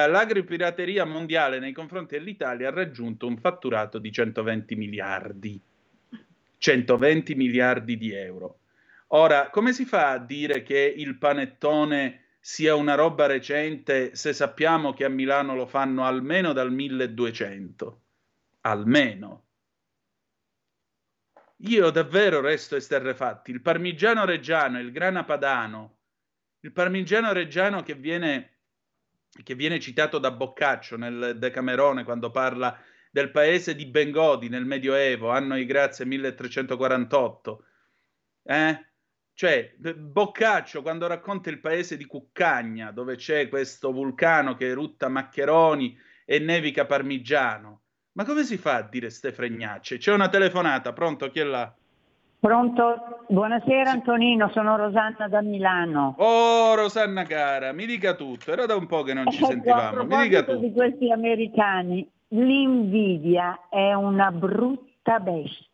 l'agropirateria 0.08 1.04
mondiale 1.04 1.61
nei 1.61 1.72
confronti 1.72 2.16
dell'Italia 2.18 2.66
ha 2.66 2.72
raggiunto 2.72 3.28
un 3.28 3.38
fatturato 3.38 4.00
di 4.00 4.11
120 4.11 4.75
miliardi. 4.75 5.61
120 6.58 7.34
miliardi 7.37 7.96
di 7.96 8.11
euro. 8.11 8.56
Ora, 9.14 9.50
come 9.50 9.75
si 9.75 9.85
fa 9.85 10.12
a 10.12 10.19
dire 10.19 10.62
che 10.62 10.78
il 10.78 11.19
panettone 11.19 12.37
sia 12.40 12.75
una 12.75 12.95
roba 12.95 13.26
recente 13.26 14.14
se 14.16 14.33
sappiamo 14.33 14.95
che 14.95 15.04
a 15.04 15.11
Milano 15.11 15.54
lo 15.54 15.66
fanno 15.66 16.04
almeno 16.04 16.54
dal 16.54 16.73
1200? 16.73 18.02
Almeno. 18.62 19.45
Io 21.64 21.90
davvero 21.90 22.40
resto 22.40 22.75
esterrefatti. 22.75 23.50
Il 23.50 23.61
parmigiano 23.61 24.25
reggiano, 24.25 24.81
il 24.81 24.90
grana 24.90 25.25
padano, 25.25 25.99
il 26.61 26.73
parmigiano 26.73 27.33
reggiano 27.35 27.83
che 27.83 27.95
viene, 27.95 28.61
che 29.45 29.54
viene 29.54 29.78
citato 29.78 30.19
da 30.19 30.31
Boccaccio 30.31 30.97
nel 30.97 31.37
Decamerone 31.38 32.04
quando 32.04 32.31
parla 32.31 32.81
del 33.11 33.31
paese 33.31 33.75
di 33.75 33.85
Bengodi 33.85 34.49
nel 34.49 34.64
Medioevo, 34.64 35.28
anno 35.28 35.54
di 35.57 35.66
grazia 35.66 36.07
1348. 36.07 37.64
Eh? 38.45 38.87
Cioè, 39.35 39.75
Boccaccio 39.77 40.83
quando 40.83 41.07
racconta 41.07 41.51
il 41.51 41.61
paese 41.61 41.97
di 41.97 42.05
Cuccagna, 42.05 42.91
dove 42.91 43.17
c'è 43.17 43.49
questo 43.49 43.93
vulcano 43.93 44.55
che 44.55 44.69
erutta 44.69 45.09
maccheroni 45.09 45.97
e 46.25 46.39
nevica 46.39 46.85
parmigiano, 46.87 47.81
ma 48.12 48.25
come 48.25 48.45
si 48.45 48.59
fa 48.59 48.77
a 48.77 48.83
dire 48.83 49.11
ste 49.11 49.33
fregnacce? 49.33 49.99
C'è 49.99 50.12
una 50.12 50.29
telefonata, 50.29 50.93
pronto? 50.93 51.31
Chi 51.31 51.41
è 51.41 51.45
là? 51.45 51.75
Pronto? 52.39 53.25
Buonasera 53.29 53.91
sì. 53.91 53.97
Antonino, 53.97 54.51
sono 54.51 54.77
Rosanna 54.77 55.29
da 55.29 55.41
Milano. 55.41 56.15
Oh 56.19 56.75
Rosanna 56.75 57.23
cara, 57.23 57.73
mi 57.73 57.87
dica 57.87 58.15
tutto, 58.15 58.53
era 58.53 58.67
da 58.67 58.75
un 58.75 58.87
po' 58.87 59.03
che 59.03 59.15
non 59.15 59.31
ci 59.31 59.43
sentivamo, 59.47 60.05
mi 60.05 60.23
dica 60.23 60.43
tutto. 60.43 60.59
di 60.59 60.73
questi 60.73 61.11
americani, 61.11 62.09
l'invidia 62.29 63.69
è 63.71 63.95
una 63.95 64.31
brutta 64.31 64.91
bestia 65.02 65.18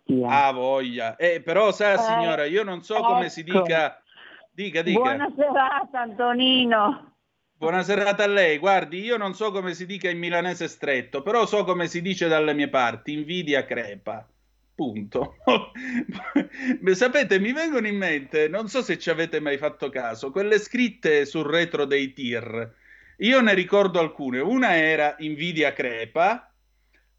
bestia. 0.08 0.28
Ah, 0.28 0.52
voglia. 0.52 1.16
Eh, 1.16 1.40
però 1.40 1.70
sa, 1.72 1.94
eh, 1.94 1.98
signora, 1.98 2.44
io 2.44 2.64
non 2.64 2.82
so 2.82 2.96
ecco. 2.96 3.06
come 3.06 3.28
si 3.28 3.40
ecco. 3.40 3.62
dica. 3.62 4.02
Dica, 4.50 4.82
dica. 4.82 4.98
Buona 4.98 5.32
serata, 5.36 6.00
Antonino. 6.00 7.12
Buona 7.52 7.82
serata 7.82 8.24
a 8.24 8.28
lei. 8.28 8.58
Guardi, 8.58 9.00
io 9.00 9.16
non 9.16 9.34
so 9.34 9.50
come 9.50 9.74
si 9.74 9.86
dica 9.86 10.08
in 10.08 10.18
milanese 10.18 10.68
stretto, 10.68 11.22
però 11.22 11.46
so 11.46 11.64
come 11.64 11.86
si 11.86 12.00
dice 12.00 12.28
dalle 12.28 12.54
mie 12.54 12.68
parti. 12.68 13.12
Invidia 13.12 13.64
crepa. 13.64 14.26
Punto. 14.74 15.36
Sapete, 16.92 17.40
mi 17.40 17.52
vengono 17.52 17.88
in 17.88 17.96
mente, 17.96 18.46
non 18.46 18.68
so 18.68 18.80
se 18.80 18.96
ci 18.96 19.10
avete 19.10 19.40
mai 19.40 19.58
fatto 19.58 19.88
caso, 19.90 20.30
quelle 20.30 20.58
scritte 20.58 21.24
sul 21.24 21.46
retro 21.46 21.84
dei 21.84 22.12
tir. 22.12 22.74
Io 23.18 23.40
ne 23.40 23.54
ricordo 23.54 23.98
alcune. 23.98 24.38
Una 24.38 24.76
era 24.76 25.16
Invidia 25.18 25.72
crepa, 25.72 26.47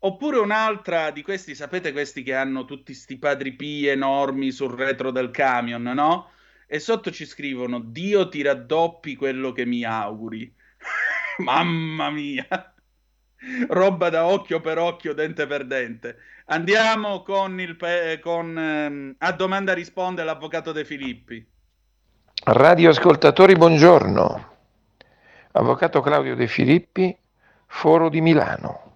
Oppure 0.01 0.39
un'altra 0.39 1.11
di 1.11 1.21
questi, 1.21 1.55
sapete 1.55 1.91
questi 1.91 2.23
che 2.23 2.33
hanno 2.33 2.63
tutti 2.63 2.93
sti 2.93 3.17
padri 3.17 3.53
P 3.53 3.83
enormi 3.85 4.51
sul 4.51 4.73
retro 4.73 5.11
del 5.11 5.29
camion, 5.29 5.81
no? 5.81 6.29
E 6.67 6.79
sotto 6.79 7.11
ci 7.11 7.25
scrivono 7.25 7.79
Dio 7.79 8.29
ti 8.29 8.41
raddoppi 8.41 9.15
quello 9.15 9.51
che 9.51 9.65
mi 9.65 9.83
auguri. 9.83 10.53
Mamma 11.43 12.09
mia! 12.11 12.47
Roba 13.67 14.09
da 14.09 14.25
occhio 14.25 14.61
per 14.61 14.77
occhio, 14.77 15.13
dente 15.13 15.47
per 15.47 15.65
dente. 15.65 16.17
Andiamo 16.45 17.21
con 17.23 17.59
il 17.59 17.75
pe- 17.75 18.19
con, 18.21 18.57
ehm, 18.57 19.15
a 19.17 19.31
domanda 19.33 19.73
risponde 19.73 20.23
l'avvocato 20.23 20.71
De 20.71 20.85
Filippi. 20.85 21.45
Radioascoltatori, 22.45 23.53
buongiorno. 23.53 24.47
Avvocato 25.51 25.99
Claudio 25.99 26.35
De 26.35 26.47
Filippi, 26.47 27.17
Foro 27.65 28.07
di 28.09 28.21
Milano. 28.21 28.88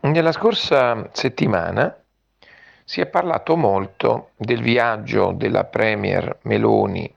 Nella 0.00 0.32
scorsa 0.32 1.08
settimana 1.12 1.94
si 2.84 3.00
è 3.00 3.06
parlato 3.06 3.56
molto 3.56 4.30
del 4.36 4.62
viaggio 4.62 5.32
della 5.32 5.64
Premier 5.64 6.38
Meloni 6.42 7.14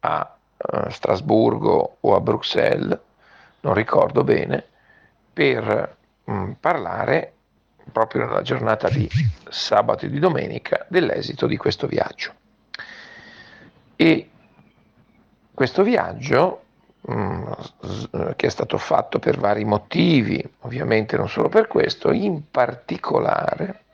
a 0.00 0.36
uh, 0.56 0.88
Strasburgo 0.88 1.98
o 2.00 2.14
a 2.14 2.20
Bruxelles, 2.20 2.98
non 3.60 3.74
ricordo 3.74 4.24
bene, 4.24 4.64
per 5.32 5.96
um, 6.24 6.56
parlare 6.58 7.32
proprio 7.92 8.24
nella 8.24 8.42
giornata 8.42 8.88
di 8.88 9.08
sabato 9.48 10.06
e 10.06 10.10
di 10.10 10.18
domenica 10.18 10.86
dell'esito 10.88 11.46
di 11.46 11.56
questo 11.56 11.86
viaggio. 11.86 12.32
E 13.94 14.30
questo 15.54 15.82
viaggio 15.82 16.62
Mm, 16.65 16.65
che 17.06 18.46
è 18.46 18.48
stato 18.48 18.78
fatto 18.78 19.20
per 19.20 19.38
vari 19.38 19.64
motivi, 19.64 20.42
ovviamente 20.60 21.16
non 21.16 21.28
solo 21.28 21.48
per 21.48 21.68
questo, 21.68 22.10
in 22.10 22.50
particolare 22.50 23.84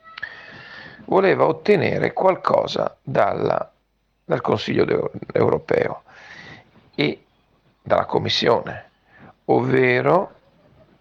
voleva 1.05 1.45
ottenere 1.45 2.11
qualcosa 2.13 2.97
dalla, 3.03 3.71
dal 4.25 4.41
Consiglio 4.41 5.11
europeo 5.31 6.03
e 6.95 7.23
dalla 7.83 8.05
Commissione, 8.05 8.89
ovvero, 9.45 10.33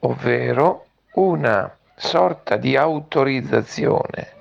ovvero 0.00 0.86
una 1.14 1.74
sorta 1.96 2.56
di 2.56 2.76
autorizzazione 2.76 4.32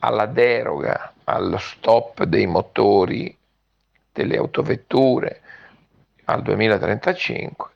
alla 0.00 0.26
deroga, 0.26 1.14
allo 1.24 1.58
stop 1.58 2.24
dei 2.24 2.46
motori 2.46 3.34
delle 4.12 4.36
autovetture, 4.36 5.40
al 6.26 6.42
2035 6.42 7.70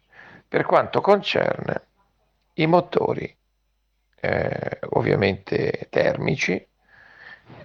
per 0.49 0.65
quanto 0.65 1.01
concerne 1.01 1.83
i 2.55 2.67
motori 2.67 3.37
eh, 4.21 4.79
ovviamente 4.91 5.87
termici 5.91 6.67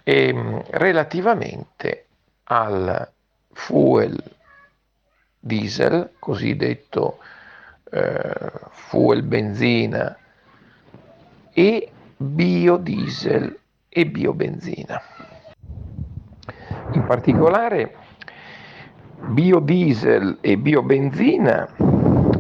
e 0.04 0.34
mm, 0.34 0.60
relativamente 0.72 2.06
al 2.44 3.12
fuel 3.52 4.22
diesel, 5.40 6.14
cosiddetto 6.20 7.20
eh, 7.92 8.52
fuel 8.72 9.24
benzina 9.24 10.18
e 11.52 11.92
biodiesel 12.18 13.60
e 13.90 14.06
biobenzina. 14.06 15.02
In 16.92 17.04
particolare 17.06 18.05
biodiesel 19.18 20.38
e 20.42 20.58
biobenzina 20.58 21.68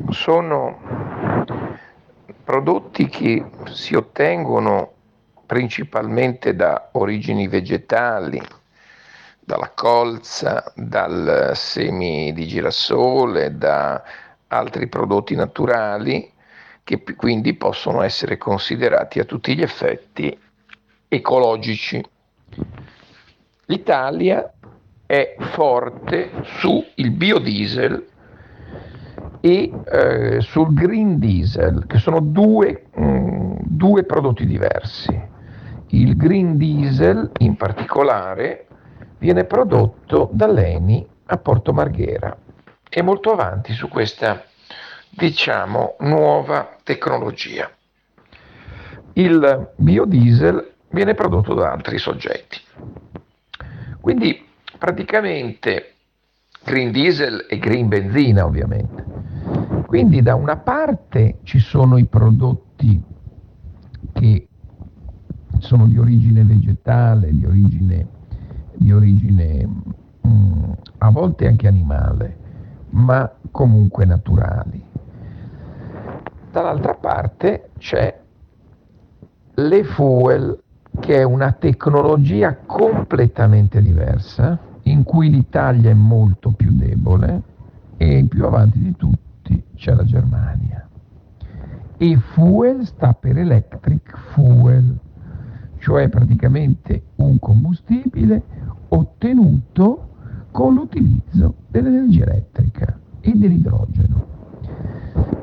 sono 0.10 0.79
prodotti 2.44 3.08
che 3.08 3.46
si 3.72 3.96
ottengono 3.96 4.94
principalmente 5.46 6.55
da 6.55 6.89
origini 6.94 7.48
vegetali, 7.48 8.41
dalla 9.39 9.72
colza, 9.75 10.72
dal 10.75 11.51
semi 11.53 12.33
di 12.33 12.48
girasole, 12.48 13.57
da 13.57 14.03
altri 14.48 14.88
prodotti 14.88 15.35
naturali 15.35 16.31
che 16.83 17.03
quindi 17.16 17.55
possono 17.55 18.01
essere 18.03 18.38
considerati 18.38 19.20
a 19.20 19.25
tutti 19.25 19.55
gli 19.55 19.64
effetti 19.64 20.40
ecologici. 21.07 22.03
L'Italia 23.66 24.53
è 25.05 25.35
forte 25.37 26.31
sul 26.59 26.85
biodiesel 27.11 28.07
e 29.39 29.72
eh, 29.85 30.41
sul 30.41 30.74
green 30.74 31.20
diesel, 31.20 31.85
che 31.85 32.00
sono 32.00 32.20
due, 32.20 32.85
mh, 32.94 33.05
mm, 33.05 33.55
due 33.61 34.03
prodotti 34.03 34.46
diversi. 34.46 35.33
Il 35.89 36.15
green 36.15 36.57
diesel 36.57 37.31
in 37.39 37.55
particolare 37.55 38.65
viene 39.20 39.46
prodotto 39.46 40.29
dall'ENI 40.31 41.07
a 41.27 41.37
Porto 41.37 41.74
Marghera. 41.74 42.35
È 42.89 43.01
molto 43.01 43.31
avanti 43.31 43.74
su 43.74 43.87
questa, 43.87 44.44
diciamo, 45.09 45.96
nuova 46.00 46.77
tecnologia. 46.83 47.70
Il 49.13 49.72
biodiesel 49.75 50.74
viene 50.89 51.13
prodotto 51.13 51.53
da 51.53 51.72
altri 51.72 51.98
soggetti. 51.98 52.59
Quindi 54.01 54.46
praticamente 54.85 55.93
green 56.63 56.91
diesel 56.91 57.48
e 57.50 57.57
green 57.57 57.87
benzina 57.87 58.45
ovviamente. 58.45 59.03
Quindi 59.87 60.21
da 60.21 60.35
una 60.35 60.57
parte 60.57 61.39
ci 61.41 61.57
sono 61.57 61.98
i 61.98 62.05
prodotti 62.05 63.01
che 64.13 64.48
sono 65.57 65.87
di 65.87 65.98
origine 65.98 66.43
vegetale, 66.43 67.31
di 67.31 67.45
origine, 67.48 68.07
di 68.75 68.91
origine 68.91 69.65
mh, 69.65 70.27
mm, 70.27 70.71
a 71.00 71.09
volte 71.09 71.48
anche 71.48 71.67
animale, 71.67 72.37
ma 72.89 73.27
comunque 73.50 74.05
naturali. 74.05 74.83
Dall'altra 76.51 76.93
parte 76.93 77.69
c'è 77.79 78.19
le 79.55 79.83
fuel, 79.83 80.61
che 81.00 81.15
è 81.17 81.24
una 81.24 81.53
tecnologia 81.53 82.55
completamente 82.67 83.81
diversa, 83.81 84.74
in 84.87 85.03
cui 85.03 85.29
l'Italia 85.29 85.91
è 85.91 85.93
molto 85.93 86.51
più 86.51 86.71
debole 86.71 87.41
e 87.98 88.25
più 88.27 88.45
avanti 88.45 88.79
di 88.79 88.95
tutti 88.95 89.63
c'è 89.75 89.93
la 89.93 90.03
Germania. 90.03 90.87
E 91.98 92.17
fuel 92.17 92.85
sta 92.85 93.13
per 93.13 93.37
electric 93.37 94.17
fuel, 94.33 95.00
cioè 95.79 96.09
praticamente 96.09 97.03
un 97.15 97.39
combustibile 97.39 98.43
ottenuto 98.89 100.09
con 100.51 100.74
l'utilizzo 100.74 101.55
dell'energia 101.67 102.24
elettrica 102.24 103.00
e 103.21 103.33
dell'idrogeno. 103.33 104.33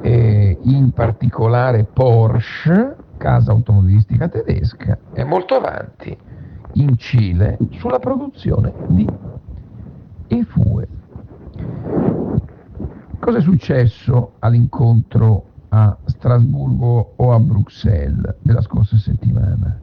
E 0.03 0.59
in 0.63 0.93
particolare 0.93 1.85
Porsche, 1.85 2.97
casa 3.17 3.53
automobilistica 3.53 4.29
tedesca, 4.29 4.99
è 5.13 5.25
molto 5.25 5.55
avanti 5.55 6.17
in 6.75 6.97
Cile 6.97 7.59
sulla 7.73 7.99
produzione 7.99 8.73
di 8.89 9.07
e-fuel. 10.29 10.89
Cosa 13.19 13.39
è 13.39 13.41
successo 13.41 14.33
all'incontro 14.41 15.45
a 15.69 15.97
Strasburgo 16.05 17.13
o 17.17 17.33
a 17.33 17.39
Bruxelles 17.39 18.37
della 18.41 18.61
scorsa 18.63 18.97
settimana? 18.97 19.79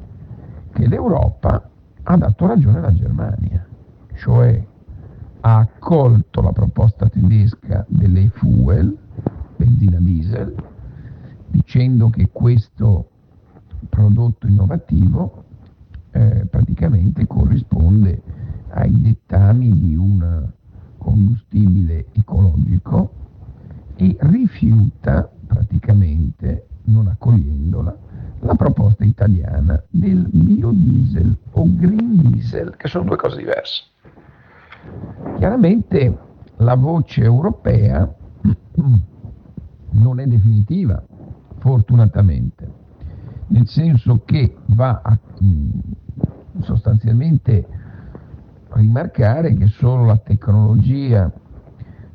Che 0.71 0.87
l'Europa 0.87 1.69
ha 2.03 2.17
dato 2.17 2.47
ragione 2.47 2.79
alla 2.79 2.93
Germania, 2.93 3.65
cioè 4.15 4.65
ha 5.41 5.57
accolto 5.57 6.41
la 6.41 6.51
proposta 6.51 7.07
tedesca 7.07 7.85
dell'e-fuel, 7.87 8.97
benzina 9.55 9.97
diesel, 9.99 10.55
dicendo 11.47 12.09
che 12.09 12.29
questo 12.31 13.09
prodotto 13.87 14.47
innovativo 14.47 15.45
eh, 16.11 16.45
praticamente 16.49 17.27
corrisponde 17.27 18.21
ai 18.69 19.01
dettami 19.01 19.79
di 19.79 19.95
un 19.95 20.47
combustibile 20.97 22.07
ecologico 22.13 23.11
e 23.95 24.15
rifiuta 24.19 25.29
praticamente, 25.47 26.67
non 26.83 27.07
accogliendola, 27.07 27.97
la 28.41 28.55
proposta 28.55 29.03
italiana 29.03 29.81
del 29.89 30.27
biodiesel 30.31 31.37
o 31.51 31.63
green 31.75 32.21
diesel, 32.21 32.75
che 32.77 32.87
sono 32.87 33.05
due 33.05 33.17
cose 33.17 33.37
diverse. 33.37 33.83
Chiaramente 35.37 36.17
la 36.57 36.75
voce 36.75 37.23
europea 37.23 38.13
non 39.91 40.19
è 40.19 40.25
definitiva, 40.25 41.03
fortunatamente, 41.57 42.78
nel 43.49 43.67
senso 43.67 44.21
che 44.25 44.55
va 44.67 45.01
a 45.03 45.17
sostanzialmente 46.61 47.65
rimarcare 48.69 49.53
che 49.53 49.67
solo 49.67 50.05
la 50.05 50.17
tecnologia 50.17 51.31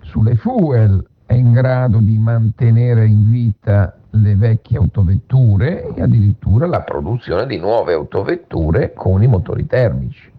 sulle 0.01 0.37
fuel 0.37 1.05
è 1.27 1.35
in 1.35 1.53
grado 1.53 1.99
di 1.99 2.18
mantenere 2.18 3.07
in 3.07 3.31
vita 3.31 3.99
le 4.11 4.37
vecchie 4.37 4.79
autovetture 4.79 5.92
e 5.94 6.03
addirittura 6.03 6.66
la 6.66 6.83
produzione 6.83 7.47
di 7.47 7.59
nuove 7.59 7.94
autovetture 7.94 8.92
con 8.92 9.23
i 9.23 9.27
motori 9.27 9.66
termici. 9.66 10.31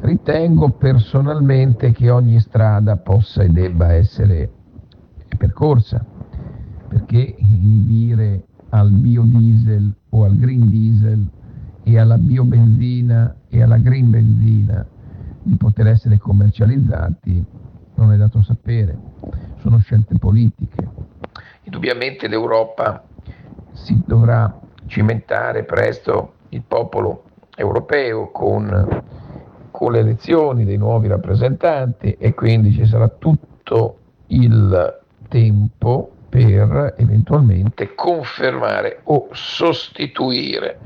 Ritengo 0.00 0.70
personalmente 0.70 1.92
che 1.92 2.10
ogni 2.10 2.38
strada 2.40 2.96
possa 2.96 3.42
e 3.42 3.48
debba 3.48 3.92
essere 3.94 4.50
percorsa, 5.38 6.04
perché 6.88 7.36
inibire 7.38 8.44
al 8.76 8.90
biodiesel 8.90 9.90
o 10.10 10.24
al 10.24 10.36
green 10.36 10.68
diesel 10.68 11.26
e 11.82 11.98
alla 11.98 12.18
biobenzina 12.18 13.34
e 13.48 13.62
alla 13.62 13.78
green 13.78 14.10
benzina 14.10 14.84
di 15.42 15.56
poter 15.56 15.86
essere 15.86 16.18
commercializzati 16.18 17.44
non 17.94 18.12
è 18.12 18.16
dato 18.16 18.42
sapere, 18.42 18.98
sono 19.60 19.78
scelte 19.78 20.18
politiche. 20.18 20.88
Indubbiamente 21.62 22.28
l'Europa 22.28 23.02
si 23.72 23.98
dovrà 24.04 24.60
cimentare 24.86 25.64
presto 25.64 26.34
il 26.50 26.62
popolo 26.66 27.24
europeo 27.56 28.30
con, 28.30 29.02
con 29.70 29.92
le 29.92 29.98
elezioni 30.00 30.66
dei 30.66 30.76
nuovi 30.76 31.08
rappresentanti 31.08 32.12
e 32.18 32.34
quindi 32.34 32.72
ci 32.72 32.84
sarà 32.84 33.08
tutto 33.08 33.98
il 34.26 35.00
tempo 35.28 36.15
per 36.28 36.94
eventualmente 36.98 37.94
confermare 37.94 39.00
o 39.04 39.28
sostituire 39.32 40.78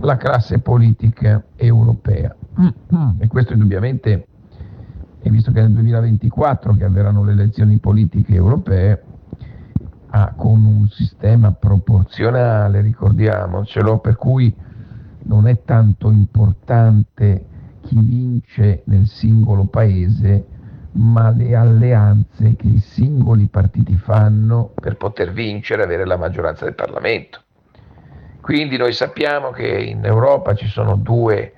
la 0.00 0.16
classe 0.16 0.58
politica 0.60 1.42
europea. 1.56 2.34
E 3.18 3.26
questo 3.28 3.52
indubbiamente, 3.52 4.26
e 5.20 5.30
visto 5.30 5.52
che 5.52 5.60
è 5.60 5.62
nel 5.62 5.72
2024 5.72 6.74
che 6.74 6.84
avverranno 6.84 7.24
le 7.24 7.32
elezioni 7.32 7.78
politiche 7.78 8.34
europee, 8.34 9.02
ah, 10.10 10.32
con 10.36 10.64
un 10.64 10.88
sistema 10.88 11.52
proporzionale, 11.52 12.80
ricordiamocelo, 12.80 13.98
per 13.98 14.16
cui 14.16 14.54
non 15.24 15.46
è 15.46 15.62
tanto 15.64 16.10
importante 16.10 17.46
chi 17.82 17.98
vince 17.98 18.82
nel 18.86 19.06
singolo 19.06 19.64
paese, 19.64 20.46
ma 20.92 21.30
le 21.30 21.54
alleanze 21.54 22.54
che 22.56 22.66
i 22.66 22.78
singoli 22.78 23.46
partiti 23.46 23.96
fanno 23.96 24.72
per 24.74 24.96
poter 24.96 25.32
vincere 25.32 25.82
e 25.82 25.84
avere 25.84 26.04
la 26.04 26.16
maggioranza 26.16 26.64
del 26.64 26.74
Parlamento. 26.74 27.40
Quindi 28.40 28.76
noi 28.76 28.92
sappiamo 28.92 29.50
che 29.50 29.68
in 29.68 30.04
Europa 30.04 30.54
ci 30.54 30.66
sono 30.66 30.96
due, 30.96 31.52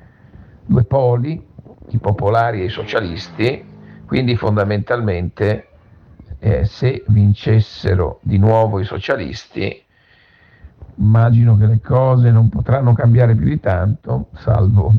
due 0.66 0.84
poli, 0.84 1.44
i 1.88 1.98
popolari 1.98 2.60
e 2.60 2.64
i 2.64 2.68
socialisti, 2.68 3.64
quindi 4.06 4.36
fondamentalmente 4.36 5.68
eh, 6.38 6.64
se 6.66 7.02
vincessero 7.08 8.20
di 8.22 8.38
nuovo 8.38 8.78
i 8.78 8.84
socialisti, 8.84 9.82
immagino 10.96 11.56
che 11.56 11.66
le 11.66 11.80
cose 11.80 12.30
non 12.30 12.50
potranno 12.50 12.92
cambiare 12.92 13.34
più 13.34 13.46
di 13.46 13.58
tanto, 13.60 14.28
salvo, 14.34 14.92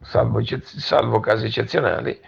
salvo, 0.00 0.40
salvo 0.62 1.20
casi 1.20 1.46
eccezionali, 1.46 2.20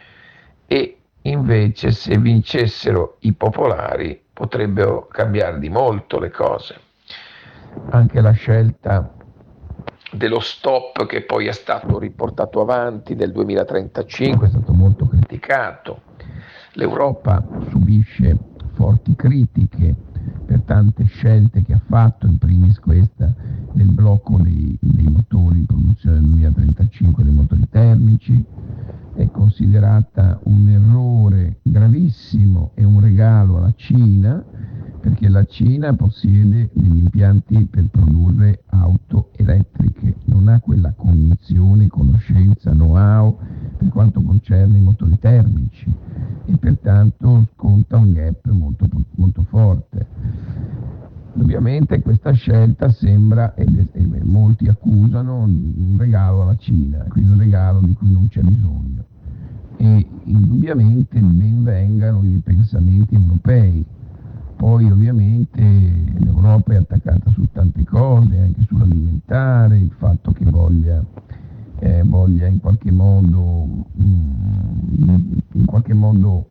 e 0.66 0.95
invece 1.30 1.90
se 1.90 2.18
vincessero 2.18 3.16
i 3.20 3.32
popolari 3.32 4.20
potrebbero 4.32 5.06
cambiare 5.10 5.58
di 5.58 5.68
molto 5.68 6.18
le 6.18 6.30
cose. 6.30 6.80
Anche 7.90 8.20
la 8.20 8.32
scelta 8.32 9.12
dello 10.12 10.40
stop 10.40 11.06
che 11.06 11.22
poi 11.22 11.46
è 11.46 11.52
stato 11.52 11.98
riportato 11.98 12.60
avanti 12.60 13.14
del 13.14 13.32
2035 13.32 14.46
è 14.46 14.50
stato 14.50 14.72
molto 14.72 15.06
criticato. 15.08 16.02
L'Europa 16.72 17.44
subisce 17.68 18.36
forti 18.76 19.16
critiche 19.16 19.96
per 20.44 20.60
tante 20.62 21.04
scelte 21.04 21.64
che 21.64 21.72
ha 21.72 21.80
fatto, 21.84 22.26
in 22.26 22.38
primis 22.38 22.78
questa 22.78 23.34
del 23.72 23.88
blocco 23.88 24.36
dei, 24.36 24.76
dei 24.80 25.08
motori 25.08 25.58
in 25.58 25.66
produzione 25.66 26.20
del 26.20 26.28
2035 26.28 27.24
dei 27.24 27.32
motori 27.32 27.68
termici, 27.68 28.44
è 29.14 29.28
considerata 29.30 30.38
un 30.44 30.68
errore 30.68 31.58
gravissimo 31.62 32.72
e 32.74 32.84
un 32.84 33.00
regalo 33.00 33.56
alla 33.56 33.72
Cina 33.76 34.44
perché 35.06 35.28
la 35.28 35.44
Cina 35.44 35.94
possiede 35.94 36.68
degli 36.72 36.96
impianti 36.96 37.64
per 37.66 37.86
produrre 37.92 38.64
auto 38.70 39.30
elettriche, 39.36 40.16
non 40.24 40.48
ha 40.48 40.58
quella 40.58 40.92
cognizione, 40.96 41.86
conoscenza, 41.86 42.72
know-how 42.72 43.38
per 43.76 43.88
quanto 43.90 44.20
concerne 44.20 44.78
i 44.78 44.80
motori 44.80 45.16
termici 45.20 45.94
e 46.46 46.56
pertanto 46.56 47.46
sconta 47.54 47.98
un 47.98 48.14
gap 48.14 48.50
molto, 48.50 48.88
molto 49.14 49.42
forte. 49.48 50.06
Ovviamente 51.34 52.02
questa 52.02 52.32
scelta 52.32 52.90
sembra, 52.90 53.54
e 53.54 53.64
molti 54.24 54.66
accusano, 54.66 55.44
un 55.44 55.94
regalo 55.96 56.42
alla 56.42 56.56
Cina, 56.56 57.04
quindi 57.10 57.30
un 57.30 57.38
regalo 57.38 57.78
di 57.78 57.92
cui 57.92 58.10
non 58.10 58.26
c'è 58.26 58.40
bisogno. 58.40 59.04
E 59.76 60.04
indubbiamente 60.24 61.20
ben 61.20 61.62
vengano 61.62 62.24
i 62.24 62.40
pensamenti 62.42 63.14
europei, 63.14 63.84
poi 64.56 64.90
ovviamente 64.90 65.60
l'Europa 65.60 66.72
è 66.72 66.76
attaccata 66.76 67.30
su 67.30 67.46
tante 67.52 67.84
cose, 67.84 68.38
anche 68.38 68.62
sull'alimentare, 68.66 69.76
il 69.76 69.94
fatto 69.98 70.32
che 70.32 70.44
voglia, 70.44 71.04
eh, 71.80 72.02
voglia 72.04 72.46
in, 72.46 72.60
qualche 72.60 72.90
modo, 72.90 73.66
mm, 74.00 75.38
in 75.52 75.64
qualche 75.66 75.92
modo 75.92 76.50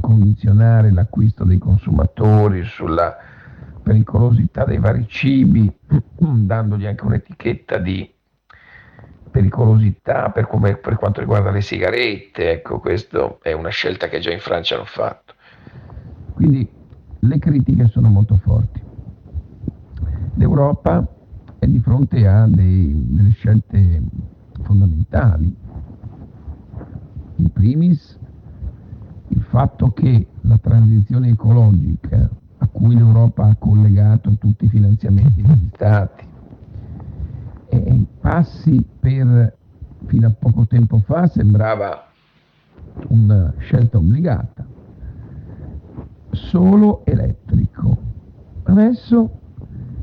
condizionare 0.00 0.92
l'acquisto 0.92 1.44
dei 1.44 1.58
consumatori 1.58 2.62
sulla 2.64 3.16
pericolosità 3.82 4.64
dei 4.64 4.78
vari 4.78 5.06
cibi, 5.08 5.72
dandogli 6.18 6.84
anche 6.86 7.04
un'etichetta 7.04 7.78
di 7.78 8.12
pericolosità 9.30 10.30
per, 10.30 10.46
come, 10.46 10.76
per 10.76 10.96
quanto 10.96 11.20
riguarda 11.20 11.50
le 11.50 11.62
sigarette, 11.62 12.52
ecco, 12.52 12.78
questa 12.80 13.38
è 13.40 13.52
una 13.52 13.70
scelta 13.70 14.08
che 14.08 14.20
già 14.20 14.30
in 14.30 14.40
Francia 14.40 14.74
hanno 14.74 14.84
fatto. 14.84 15.34
Quindi 16.34 16.82
le 17.26 17.38
critiche 17.38 17.88
sono 17.88 18.08
molto 18.08 18.36
forti. 18.36 18.82
L'Europa 20.34 21.06
è 21.58 21.66
di 21.66 21.78
fronte 21.78 22.26
a 22.26 22.46
dei, 22.46 22.92
delle 23.08 23.30
scelte 23.30 24.02
fondamentali. 24.62 25.56
In 27.36 27.50
primis 27.50 28.18
il 29.28 29.42
fatto 29.42 29.92
che 29.92 30.26
la 30.42 30.58
transizione 30.58 31.28
ecologica 31.28 32.28
a 32.58 32.68
cui 32.68 32.94
l'Europa 32.94 33.46
ha 33.46 33.56
collegato 33.56 34.36
tutti 34.38 34.66
i 34.66 34.68
finanziamenti 34.68 35.42
degli 35.42 35.68
Stati 35.72 36.26
e 37.68 38.06
passi 38.20 38.86
per 39.00 39.56
fino 40.06 40.26
a 40.26 40.30
poco 40.30 40.66
tempo 40.66 40.98
fa 40.98 41.26
sembrava 41.26 42.06
una 43.08 43.52
scelta 43.58 43.96
obbligata 43.96 44.64
solo 46.34 47.04
elettrico. 47.04 47.96
Adesso 48.64 49.30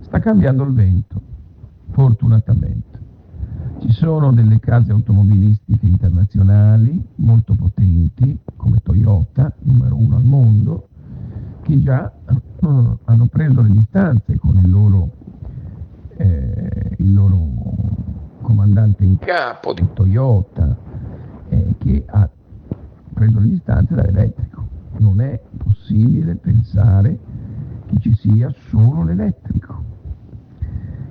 sta 0.02 0.20
cambiando 0.20 0.63
il 0.63 0.74
vento, 0.74 1.22
fortunatamente. 1.91 3.00
Ci 3.80 3.91
sono 3.91 4.32
delle 4.32 4.60
case 4.60 4.91
automobilistiche 4.91 5.86
internazionali 5.86 7.04
molto 7.15 7.56
potenti, 7.56 8.38
come 8.56 8.80
Toyota, 8.84 9.52
numero 9.60 9.96
uno 9.96 10.17
al 10.17 10.24
mondo, 10.24 10.88
che 11.62 11.82
già 11.82 12.12
uh, 12.60 12.98
hanno 13.06 13.26
preso 13.26 13.62
le 13.62 13.70
distanze 13.70 14.38
con 14.38 14.58
il 14.58 14.70
loro, 14.70 15.10
eh, 16.17 16.96
il 16.98 17.13
loro 17.13 17.50
comandante 18.41 19.04
in 19.04 19.17
capo 19.17 19.74
di 19.74 19.88
Toyota, 19.94 20.78
eh, 21.50 21.76
che 21.80 22.04
ha 22.06 22.30
preso 23.13 23.39
le 23.39 23.48
distanze 23.48 23.96
dall'elettrico 23.96 24.62
non 24.97 25.21
è 25.21 25.39
possibile 25.58 26.36
pensare 26.36 27.17
che 27.88 27.99
ci 27.99 28.13
sia 28.15 28.54
solo 28.69 29.04
l'elettrico. 29.04 29.84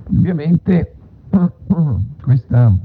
Ovviamente 0.09 0.95
questa, 2.21 2.77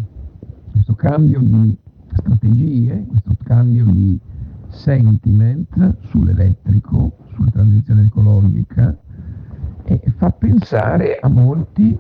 questo 0.73 0.95
cambio 0.95 1.41
di 1.41 1.77
strategie, 2.15 3.05
questo 3.07 3.37
cambio 3.45 3.85
di 3.87 4.19
sentiment 4.69 5.97
sull'elettrico, 6.09 7.17
sulla 7.35 7.51
transizione 7.51 8.05
ecologica, 8.07 8.97
eh, 9.85 10.01
fa 10.17 10.31
pensare 10.31 11.19
a 11.21 11.29
molti 11.29 11.97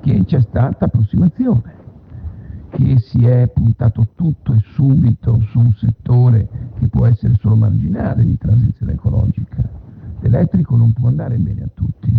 che 0.00 0.24
c'è 0.24 0.40
stata 0.40 0.86
approssimazione 0.86 1.81
che 2.72 2.98
si 3.00 3.26
è 3.26 3.48
puntato 3.48 4.08
tutto 4.14 4.54
e 4.54 4.62
subito 4.72 5.40
su 5.50 5.58
un 5.58 5.74
settore 5.74 6.48
che 6.78 6.88
può 6.88 7.06
essere 7.06 7.36
solo 7.38 7.54
marginale 7.54 8.24
di 8.24 8.38
transizione 8.38 8.92
ecologica. 8.92 9.68
L'elettrico 10.20 10.76
non 10.76 10.92
può 10.92 11.08
andare 11.08 11.36
bene 11.36 11.64
a 11.64 11.68
tutti, 11.74 12.10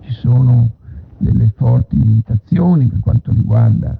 ci 0.00 0.12
sono 0.12 0.70
delle 1.18 1.52
forti 1.56 1.98
limitazioni 1.98 2.86
per 2.86 3.00
quanto 3.00 3.32
riguarda 3.32 3.98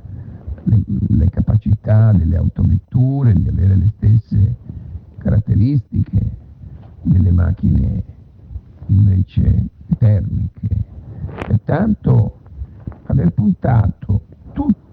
le, 0.65 0.83
le 0.87 1.31
capacità 1.31 2.13
delle 2.13 2.37
autovetture 2.37 3.33
di 3.33 3.49
avere 3.49 3.75
le 3.75 3.93
stesse 3.97 4.57
caratteristiche 5.19 6.37
delle 7.03 7.33
macchine 7.33 8.03
invece 8.87 9.69
termiche. 9.99 10.69
Pertanto 11.47 12.39
aver 13.07 13.33
puntato 13.33 14.23
tutto 14.53 14.92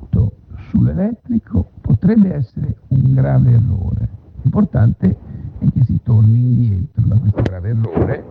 sull'elettrico 0.69 1.71
potrebbe 1.82 2.34
essere 2.34 2.77
un 2.89 3.13
grave 3.13 3.51
errore. 3.51 4.08
L'importante 4.41 5.17
è 5.60 5.65
che 5.73 5.84
si 5.84 5.99
torni 6.03 6.39
indietro 6.39 7.01
da 7.03 7.17
questo 7.17 7.41
grave 7.41 7.69
errore 7.69 8.25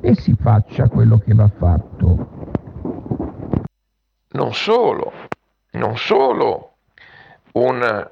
e 0.00 0.14
si 0.14 0.34
faccia 0.34 0.88
quello 0.88 1.18
che 1.18 1.34
va 1.34 1.48
fatto. 1.48 2.38
Non 4.32 4.54
solo, 4.54 5.12
non 5.72 5.96
solo 5.96 6.74
un 7.52 8.08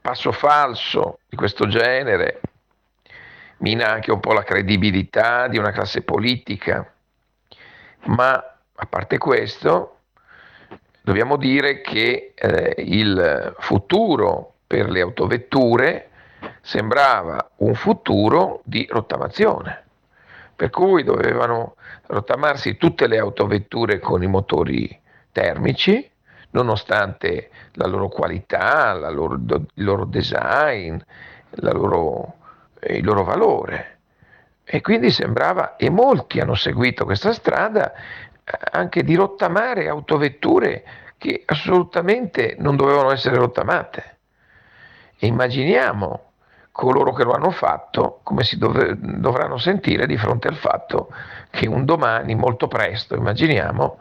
passo 0.00 0.32
falso 0.32 1.18
di 1.28 1.36
questo 1.36 1.66
genere 1.66 2.40
mina 3.58 3.90
anche 3.90 4.12
un 4.12 4.20
po' 4.20 4.32
la 4.32 4.42
credibilità 4.42 5.48
di 5.48 5.56
una 5.56 5.70
classe 5.70 6.02
politica, 6.02 6.92
ma 8.06 8.32
a 8.32 8.86
parte 8.86 9.18
questo 9.18 9.95
dobbiamo 11.06 11.36
dire 11.36 11.82
che 11.82 12.32
eh, 12.34 12.74
il 12.78 13.54
futuro 13.60 14.54
per 14.66 14.90
le 14.90 15.00
autovetture 15.00 16.08
sembrava 16.62 17.52
un 17.58 17.74
futuro 17.76 18.60
di 18.64 18.88
rottamazione, 18.90 19.84
per 20.56 20.70
cui 20.70 21.04
dovevano 21.04 21.76
rottamarsi 22.06 22.76
tutte 22.76 23.06
le 23.06 23.18
autovetture 23.18 24.00
con 24.00 24.24
i 24.24 24.26
motori 24.26 25.00
termici, 25.30 26.10
nonostante 26.50 27.50
la 27.74 27.86
loro 27.86 28.08
qualità, 28.08 28.92
la 28.94 29.10
loro, 29.10 29.34
il 29.34 29.84
loro 29.84 30.06
design, 30.06 30.98
loro, 31.50 32.34
il 32.80 33.04
loro 33.04 33.22
valore. 33.22 33.98
E 34.64 34.80
quindi 34.80 35.12
sembrava, 35.12 35.76
e 35.76 35.88
molti 35.88 36.40
hanno 36.40 36.56
seguito 36.56 37.04
questa 37.04 37.32
strada, 37.32 37.92
eh, 37.92 38.00
anche 38.70 39.02
di 39.02 39.14
rottamare 39.14 39.88
autovetture 39.88 40.84
che 41.18 41.42
assolutamente 41.44 42.54
non 42.58 42.76
dovevano 42.76 43.10
essere 43.10 43.36
rottamate. 43.36 44.18
Immaginiamo 45.18 46.20
coloro 46.70 47.12
che 47.12 47.24
lo 47.24 47.32
hanno 47.32 47.50
fatto 47.50 48.20
come 48.22 48.44
si 48.44 48.58
dov- 48.58 48.92
dovranno 48.92 49.56
sentire 49.56 50.06
di 50.06 50.18
fronte 50.18 50.46
al 50.46 50.56
fatto 50.56 51.10
che 51.50 51.66
un 51.66 51.84
domani, 51.86 52.34
molto 52.34 52.68
presto, 52.68 53.16
immaginiamo, 53.16 53.98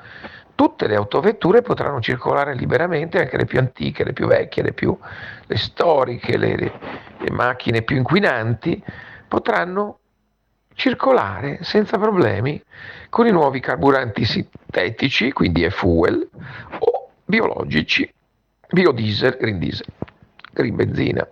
tutte 0.55 0.87
le 0.87 0.95
autovetture 0.95 1.61
potranno 1.61 2.01
circolare 2.01 2.53
liberamente, 2.53 3.19
anche 3.19 3.37
le 3.37 3.45
più 3.45 3.59
antiche, 3.59 4.03
le 4.03 4.13
più 4.13 4.27
vecchie, 4.27 4.63
le, 4.63 4.73
più, 4.73 4.97
le 5.45 5.57
storiche, 5.57 6.37
le, 6.37 6.55
le 6.55 7.31
macchine 7.31 7.81
più 7.81 7.95
inquinanti, 7.95 8.83
potranno 9.27 9.99
circolare 10.75 11.59
senza 11.63 11.97
problemi 11.97 12.61
con 13.09 13.25
i 13.25 13.31
nuovi 13.31 13.59
carburanti 13.59 14.25
sintetici, 14.25 15.31
quindi 15.31 15.63
è 15.63 15.69
fuel, 15.69 16.27
o 16.79 17.09
biologici, 17.23 18.11
biodiesel, 18.69 19.37
green 19.39 19.57
diesel, 19.57 19.87
green 20.51 20.75
benzina, 20.75 21.27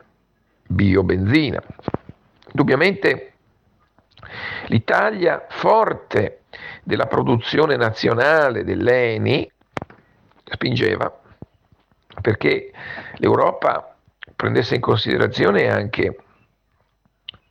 biobenzina. 0.68 1.62
Indubbiamente 2.48 3.34
l'Italia 4.68 5.46
forte 5.50 6.44
della 6.84 7.06
produzione 7.06 7.76
nazionale 7.76 8.64
dell'ENI 8.64 9.52
spingeva 10.46 11.20
perché 12.22 12.72
l'Europa 13.16 13.96
prendesse 14.36 14.76
in 14.76 14.82
considerazione 14.82 15.70
anche 15.70 16.23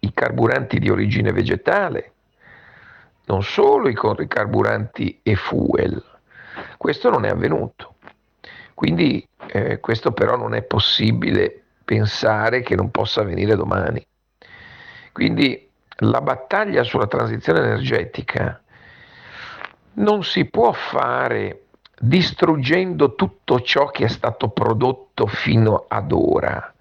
i 0.05 0.12
carburanti 0.12 0.79
di 0.79 0.91
origine 0.91 1.33
vegetale, 1.33 2.12
non 3.27 3.43
solo 3.43 3.88
i 3.88 3.95
carburanti 3.95 5.21
e 5.23 5.37
fuel. 5.37 6.03
Questo 6.77 7.09
non 7.09 7.25
è 7.25 7.29
avvenuto. 7.29 7.95
Quindi 8.75 9.27
eh, 9.47 9.79
questo 9.79 10.12
però 10.12 10.37
non 10.37 10.55
è 10.55 10.62
possibile 10.62 11.62
pensare 11.85 12.62
che 12.62 12.75
non 12.75 12.91
possa 12.91 13.21
avvenire 13.21 13.55
domani. 13.55 14.05
Quindi 15.12 15.69
la 15.99 16.21
battaglia 16.21 16.83
sulla 16.83 17.07
transizione 17.07 17.61
energetica 17.61 18.61
non 19.95 20.25
si 20.25 20.47
può 20.47 20.73
fare 20.73 21.67
distruggendo 21.97 23.15
tutto 23.15 23.61
ciò 23.61 23.87
che 23.87 24.07
è 24.07 24.09
stato 24.09 24.49
prodotto 24.49 25.27
fino 25.27 25.85
ad 25.87 26.11
ora, 26.11 26.75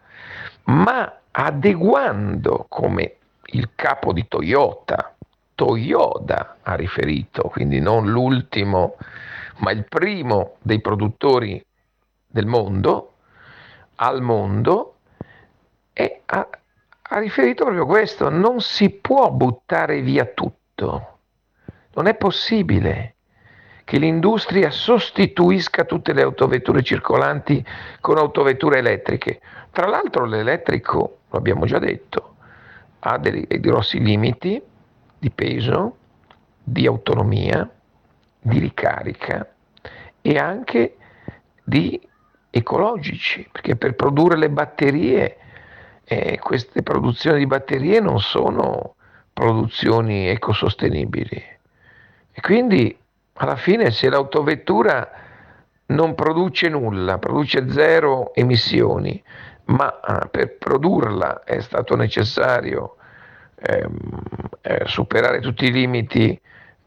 ma 0.64 1.21
adeguando 1.32 2.66
come 2.68 3.16
il 3.54 3.70
capo 3.76 4.14
di 4.14 4.28
Toyota, 4.28 5.16
Toyota 5.56 6.58
ha 6.62 6.76
riferito, 6.76 7.44
quindi 7.44 7.80
non 7.80 8.10
l'ultimo, 8.10 8.98
ma 9.58 9.72
il 9.72 9.86
primo 9.88 10.56
dei 10.62 10.82
produttori 10.82 11.64
del 12.28 12.46
mondo, 12.46 13.14
al 13.96 14.22
mondo, 14.22 14.96
e 15.94 16.22
ha, 16.26 16.50
ha 17.02 17.20
riferito 17.20 17.64
proprio 17.64 17.86
questo, 17.86 18.30
non 18.30 18.62
si 18.62 18.90
può 18.90 19.30
buttare 19.30 20.02
via 20.02 20.26
tutto. 20.26 21.18
Non 21.94 22.08
è 22.08 22.16
possibile 22.16 23.16
che 23.84 23.98
l'industria 23.98 24.72
sostituisca 24.72 25.84
tutte 25.84 26.14
le 26.14 26.22
autovetture 26.22 26.82
circolanti 26.82 27.64
con 28.00 28.18
autovetture 28.18 28.80
elettriche. 28.80 29.42
Tra 29.70 29.88
l'altro 29.88 30.26
l'elettrico, 30.26 31.18
lo 31.32 31.38
abbiamo 31.38 31.66
già 31.66 31.80
detto, 31.80 32.36
ha 33.00 33.18
dei, 33.18 33.48
dei 33.48 33.60
grossi 33.60 34.00
limiti 34.00 34.62
di 35.18 35.30
peso, 35.32 35.98
di 36.64 36.86
autonomia, 36.86 37.68
di 38.40 38.60
ricarica 38.60 39.48
e 40.22 40.38
anche 40.38 40.98
di 41.64 42.00
ecologici, 42.50 43.48
perché 43.52 43.76
per 43.76 43.96
produrre 43.96 44.38
le 44.38 44.50
batterie, 44.50 45.38
eh, 46.04 46.38
queste 46.40 46.84
produzioni 46.84 47.40
di 47.40 47.48
batterie 47.48 48.00
non 48.00 48.20
sono 48.20 48.96
produzioni 49.32 50.28
ecosostenibili. 50.28 51.44
E 52.34 52.42
quindi 52.42 52.96
alla 53.34 53.56
fine 53.56 53.92
se 53.92 54.10
l'autovettura 54.10 55.10
non 55.88 56.16
produce 56.16 56.68
nulla, 56.70 57.18
produce 57.18 57.70
zero 57.70 58.34
emissioni, 58.34 59.22
ma 59.66 60.00
ah, 60.02 60.28
per 60.28 60.58
produrla 60.58 61.44
è 61.44 61.60
stato 61.62 61.96
necessario 61.96 62.98
ehm, 63.56 63.98
eh, 64.62 64.84
superare 64.86 65.40
tutti 65.40 65.66
i 65.66 65.72
limiti 65.72 66.40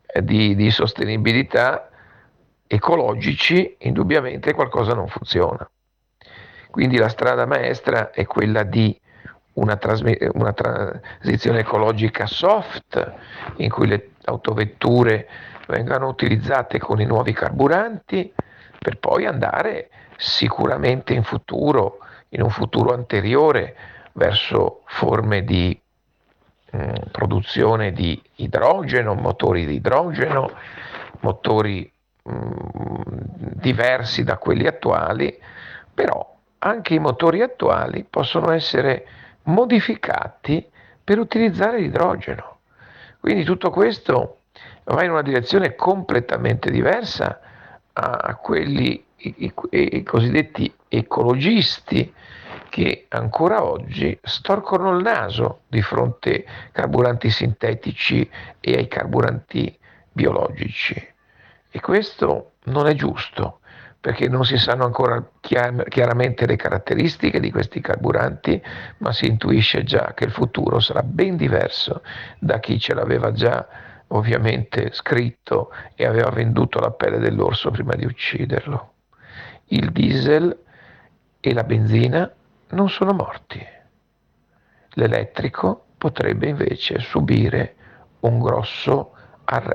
eh, 0.07 0.25
di, 0.25 0.55
di 0.55 0.71
sostenibilità 0.71 1.89
ecologici, 2.67 3.77
indubbiamente 3.81 4.53
qualcosa 4.53 4.95
non 4.95 5.09
funziona. 5.09 5.69
Quindi 6.71 6.97
la 6.97 7.09
strada 7.09 7.47
maestra 7.47 8.11
è 8.11 8.25
quella 8.27 8.65
di 8.65 8.99
una, 9.55 9.77
trasmi- 9.77 10.19
una 10.33 10.53
transizione 10.53 11.61
ecologica 11.61 12.27
soft, 12.27 13.13
in 13.57 13.71
cui 13.71 13.87
le 13.87 14.11
autovetture 14.25 15.29
vengano 15.69 16.09
utilizzate 16.09 16.79
con 16.79 17.01
i 17.01 17.05
nuovi 17.05 17.33
carburanti, 17.33 18.33
per 18.79 18.99
poi 18.99 19.27
andare 19.27 19.89
sicuramente 20.17 21.15
in 21.15 21.23
futuro, 21.23 21.99
in 22.35 22.43
un 22.43 22.51
futuro 22.51 22.93
anteriore, 22.93 23.77
verso 24.13 24.83
forme 24.87 25.45
di 25.45 25.79
eh, 26.71 27.03
produzione 27.11 27.93
di 27.93 28.21
idrogeno, 28.37 29.15
motori 29.15 29.65
di 29.67 29.75
idrogeno, 29.75 30.51
motori 31.21 31.91
mh, 32.23 32.33
mm, 32.33 33.03
diversi 33.37 34.25
da 34.25 34.37
quelli 34.39 34.67
attuali, 34.67 35.37
però 35.93 36.33
anche 36.59 36.95
i 36.95 36.99
motori 36.99 37.41
attuali 37.41 38.05
possono 38.09 38.51
essere 38.51 39.07
modificati 39.45 40.67
per 41.03 41.19
utilizzare 41.19 41.79
l'idrogeno. 41.79 42.59
Quindi 43.21 43.45
tutto 43.45 43.71
questo 43.71 44.39
va 44.85 45.05
in 45.05 45.11
una 45.11 45.23
direzione 45.23 45.77
completamente 45.77 46.71
diversa 46.71 47.41
a 47.93 48.35
quelli 48.37 49.05
i, 49.19 49.35
i, 49.39 49.53
i 49.71 50.03
cosiddetti 50.03 50.73
ecologisti 50.89 52.13
che 52.75 53.07
ancora 53.11 53.63
oggi 53.63 54.19
storcono 54.21 54.97
il 54.97 55.01
naso 55.01 55.61
di 55.69 55.81
fronte 55.81 56.45
ai 56.45 56.73
carburanti 56.73 57.31
sintetici 57.31 58.29
e 58.59 58.75
ai 58.75 58.89
carburanti 58.89 59.79
biologici. 60.11 60.97
E 61.71 61.81
questo 61.81 62.55
non 62.65 62.89
è 62.89 62.95
giusto 62.95 63.61
perché 64.01 64.27
non 64.27 64.45
si 64.45 64.59
sanno 64.59 64.85
ancora 64.85 65.25
chiar- 65.39 65.87
chiaramente 65.87 66.47
le 66.47 66.57
caratteristiche 66.57 67.39
di 67.39 67.53
questi 67.53 67.81
carburanti, 67.81 68.61
ma 68.99 69.13
si 69.13 69.27
intuisce 69.27 69.85
già 69.85 70.13
che 70.13 70.25
il 70.25 70.33
futuro 70.33 70.81
sarà 70.81 71.05
ben 71.05 71.37
diverso 71.37 72.03
da 72.41 72.59
chi 72.59 72.81
ce 72.81 72.93
l'aveva 72.95 73.31
già 73.31 73.65
ovviamente 74.09 74.91
scritto 74.91 75.71
e 75.95 76.07
aveva 76.07 76.31
venduto 76.31 76.81
la 76.81 76.91
pelle 76.91 77.19
dell'orso 77.21 77.71
prima 77.71 77.95
di 77.95 78.05
ucciderlo. 78.05 78.95
Il 79.67 79.93
diesel 79.93 80.59
e 81.39 81.53
la 81.53 81.63
benzina 81.63 82.29
non 82.75 82.91
sono 82.91 83.13
morti. 83.13 83.65
L'elettrico 84.91 85.87
potrebbe 85.97 86.49
invece 86.49 86.99
subire 86.99 87.77
un 88.21 88.39
grosso 88.41 89.13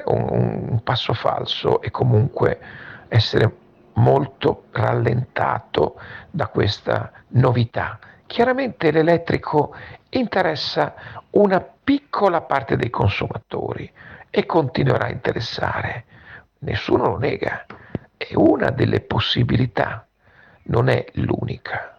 un, 0.05 0.81
passo 0.83 1.13
falso 1.13 1.81
e 1.81 1.91
comunque 1.91 2.59
essere 3.07 3.55
molto 3.93 4.65
rallentato 4.71 5.99
da 6.29 6.47
questa 6.47 7.11
novità. 7.29 7.99
Chiaramente 8.25 8.91
l'elettrico 8.91 9.75
interessa 10.09 10.93
una 11.31 11.61
piccola 11.61 12.41
parte 12.41 12.75
dei 12.77 12.89
consumatori 12.89 13.91
e 14.29 14.45
continuerà 14.45 15.05
a 15.05 15.11
interessare. 15.11 16.05
Nessuno 16.59 17.07
lo 17.07 17.17
nega, 17.17 17.65
è 18.17 18.33
una 18.35 18.69
delle 18.69 19.01
possibilità, 19.01 20.07
non 20.63 20.89
è 20.89 21.05
l'unica. 21.13 21.98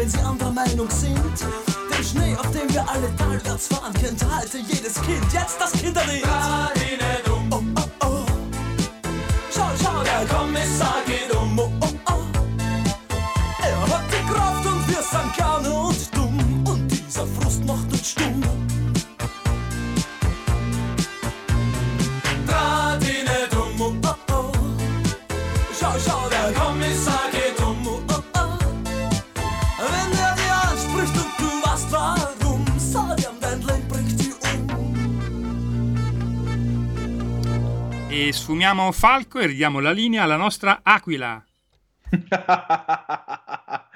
wenn 0.00 0.08
sie 0.08 0.18
anderer 0.20 0.50
Meinung 0.50 0.88
sind. 0.88 1.18
Den 1.94 2.04
Schnee, 2.04 2.34
auf 2.34 2.50
dem 2.52 2.72
wir 2.72 2.88
alle 2.88 3.14
talwärts 3.16 3.66
fahren, 3.66 3.92
kennt 3.92 4.24
heute 4.24 4.58
jedes 4.58 4.94
Kind. 5.02 5.22
Jetzt 5.32 5.60
das 5.60 5.72
Kinderlied. 5.72 6.24
Fahr 6.24 6.72
ihnen 6.76 7.32
um. 7.52 7.74
Oh, 7.76 7.82
oh, 8.02 8.06
oh. 8.06 8.24
Schau, 9.54 9.68
schau, 9.82 10.02
der 10.02 10.26
Kommissar 10.26 11.02
geht 11.06 11.30
um. 11.36 11.39
Sfumiamo 38.32 38.92
Falco 38.92 39.38
e 39.38 39.46
ridiamo 39.46 39.80
la 39.80 39.92
linea 39.92 40.22
alla 40.22 40.36
nostra 40.36 40.80
Aquila. 40.82 41.44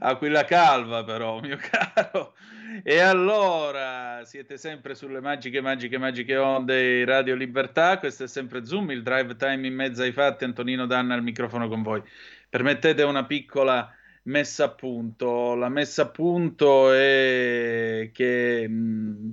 Aquila 0.00 0.44
calva 0.44 1.04
però, 1.04 1.40
mio 1.40 1.58
caro. 1.58 2.34
E 2.82 2.98
allora, 2.98 4.22
siete 4.24 4.56
sempre 4.56 4.94
sulle 4.94 5.20
magiche, 5.20 5.60
magiche, 5.60 5.98
magiche 5.98 6.36
onde 6.36 7.04
Radio 7.04 7.34
Libertà. 7.34 7.98
Questo 7.98 8.24
è 8.24 8.28
sempre 8.28 8.64
Zoom, 8.64 8.90
il 8.90 9.02
drive 9.02 9.36
time 9.36 9.66
in 9.66 9.74
mezzo 9.74 10.02
ai 10.02 10.12
fatti. 10.12 10.44
Antonino 10.44 10.86
Danna 10.86 11.14
al 11.14 11.22
microfono 11.22 11.68
con 11.68 11.82
voi. 11.82 12.02
Permettete 12.48 13.02
una 13.02 13.24
piccola 13.24 13.92
messa 14.24 14.64
a 14.64 14.70
punto. 14.70 15.54
La 15.54 15.68
messa 15.68 16.02
a 16.02 16.08
punto 16.08 16.92
è 16.92 18.10
che, 18.12 18.70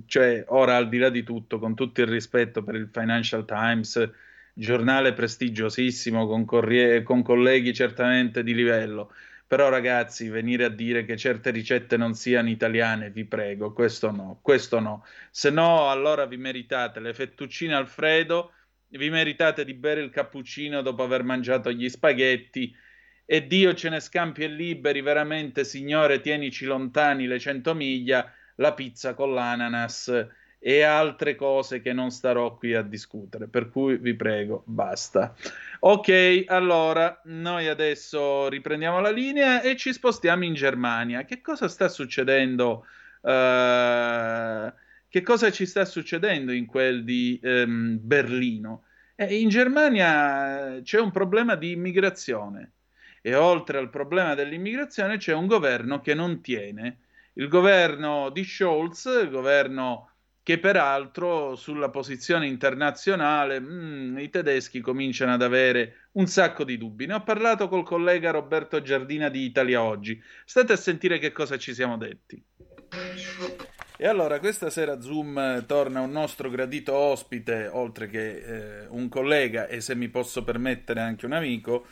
cioè, 0.06 0.44
ora 0.48 0.76
al 0.76 0.88
di 0.88 0.98
là 0.98 1.10
di 1.10 1.22
tutto, 1.22 1.58
con 1.58 1.74
tutto 1.74 2.00
il 2.00 2.08
rispetto 2.08 2.62
per 2.62 2.74
il 2.74 2.88
Financial 2.92 3.44
Times, 3.44 4.10
giornale 4.58 5.12
prestigiosissimo 5.12 6.26
con, 6.26 6.46
corrie- 6.46 7.02
con 7.02 7.22
colleghi 7.22 7.74
certamente 7.74 8.42
di 8.42 8.54
livello. 8.54 9.12
Però 9.46 9.68
ragazzi, 9.68 10.28
venire 10.28 10.64
a 10.64 10.70
dire 10.70 11.04
che 11.04 11.16
certe 11.16 11.50
ricette 11.50 11.96
non 11.96 12.14
siano 12.14 12.48
italiane, 12.48 13.10
vi 13.10 13.26
prego, 13.26 13.72
questo 13.72 14.10
no, 14.10 14.38
questo 14.42 14.80
no. 14.80 15.04
Se 15.30 15.50
no, 15.50 15.90
allora 15.90 16.24
vi 16.26 16.36
meritate 16.36 16.98
le 17.00 17.14
fettuccine 17.14 17.74
Alfredo, 17.74 18.52
vi 18.88 19.10
meritate 19.10 19.64
di 19.64 19.74
bere 19.74 20.00
il 20.00 20.10
cappuccino 20.10 20.80
dopo 20.80 21.02
aver 21.02 21.22
mangiato 21.22 21.70
gli 21.70 21.88
spaghetti 21.88 22.74
e 23.24 23.46
Dio 23.46 23.74
ce 23.74 23.90
ne 23.90 24.00
scampi 24.00 24.42
e 24.42 24.48
liberi, 24.48 25.00
veramente, 25.00 25.64
Signore, 25.64 26.20
tienici 26.20 26.64
lontani 26.64 27.26
le 27.26 27.38
cento 27.38 27.74
miglia, 27.74 28.32
la 28.56 28.72
pizza 28.72 29.14
con 29.14 29.34
l'ananas 29.34 30.26
e 30.58 30.82
altre 30.82 31.34
cose 31.34 31.80
che 31.80 31.92
non 31.92 32.10
starò 32.10 32.56
qui 32.56 32.74
a 32.74 32.82
discutere, 32.82 33.46
per 33.46 33.68
cui 33.68 33.98
vi 33.98 34.14
prego, 34.14 34.62
basta. 34.66 35.34
Ok, 35.80 36.44
allora 36.46 37.20
noi 37.24 37.68
adesso 37.68 38.48
riprendiamo 38.48 39.00
la 39.00 39.10
linea 39.10 39.62
e 39.62 39.76
ci 39.76 39.92
spostiamo 39.92 40.44
in 40.44 40.54
Germania. 40.54 41.24
Che 41.24 41.40
cosa 41.40 41.68
sta 41.68 41.88
succedendo? 41.88 42.84
Uh, 43.20 44.72
che 45.08 45.22
cosa 45.22 45.50
ci 45.50 45.66
sta 45.66 45.84
succedendo 45.84 46.52
in 46.52 46.66
quel 46.66 47.04
di 47.04 47.38
um, 47.42 47.98
Berlino? 48.00 48.84
Eh, 49.14 49.38
in 49.40 49.48
Germania 49.48 50.80
c'è 50.82 51.00
un 51.00 51.10
problema 51.10 51.54
di 51.54 51.70
immigrazione 51.70 52.72
e 53.22 53.34
oltre 53.34 53.78
al 53.78 53.90
problema 53.90 54.34
dell'immigrazione 54.34 55.16
c'è 55.16 55.32
un 55.32 55.46
governo 55.46 56.00
che 56.00 56.14
non 56.14 56.40
tiene. 56.40 56.98
Il 57.34 57.48
governo 57.48 58.30
di 58.30 58.44
Scholz, 58.44 59.04
il 59.22 59.30
governo 59.30 60.10
che 60.46 60.60
peraltro 60.60 61.56
sulla 61.56 61.88
posizione 61.88 62.46
internazionale 62.46 63.58
mh, 63.58 63.66
mm, 63.66 64.18
i 64.18 64.30
tedeschi 64.30 64.80
cominciano 64.80 65.32
ad 65.32 65.42
avere 65.42 66.10
un 66.12 66.28
sacco 66.28 66.62
di 66.62 66.78
dubbi. 66.78 67.06
Ne 67.06 67.14
ho 67.14 67.24
parlato 67.24 67.66
col 67.66 67.82
collega 67.82 68.30
Roberto 68.30 68.80
Giardina 68.80 69.28
di 69.28 69.44
Italia 69.44 69.82
Oggi. 69.82 70.22
State 70.44 70.72
a 70.72 70.76
sentire 70.76 71.18
che 71.18 71.32
cosa 71.32 71.58
ci 71.58 71.74
siamo 71.74 71.96
detti. 71.96 72.40
E 73.96 74.06
allora, 74.06 74.38
questa 74.38 74.70
sera 74.70 75.00
Zoom 75.00 75.66
torna 75.66 76.00
un 76.00 76.12
nostro 76.12 76.48
gradito 76.48 76.94
ospite, 76.94 77.66
oltre 77.66 78.06
che 78.06 78.36
eh, 78.36 78.86
un 78.90 79.08
collega 79.08 79.66
e 79.66 79.80
se 79.80 79.96
mi 79.96 80.08
posso 80.08 80.44
permettere 80.44 81.00
anche 81.00 81.26
un 81.26 81.32
amico, 81.32 81.86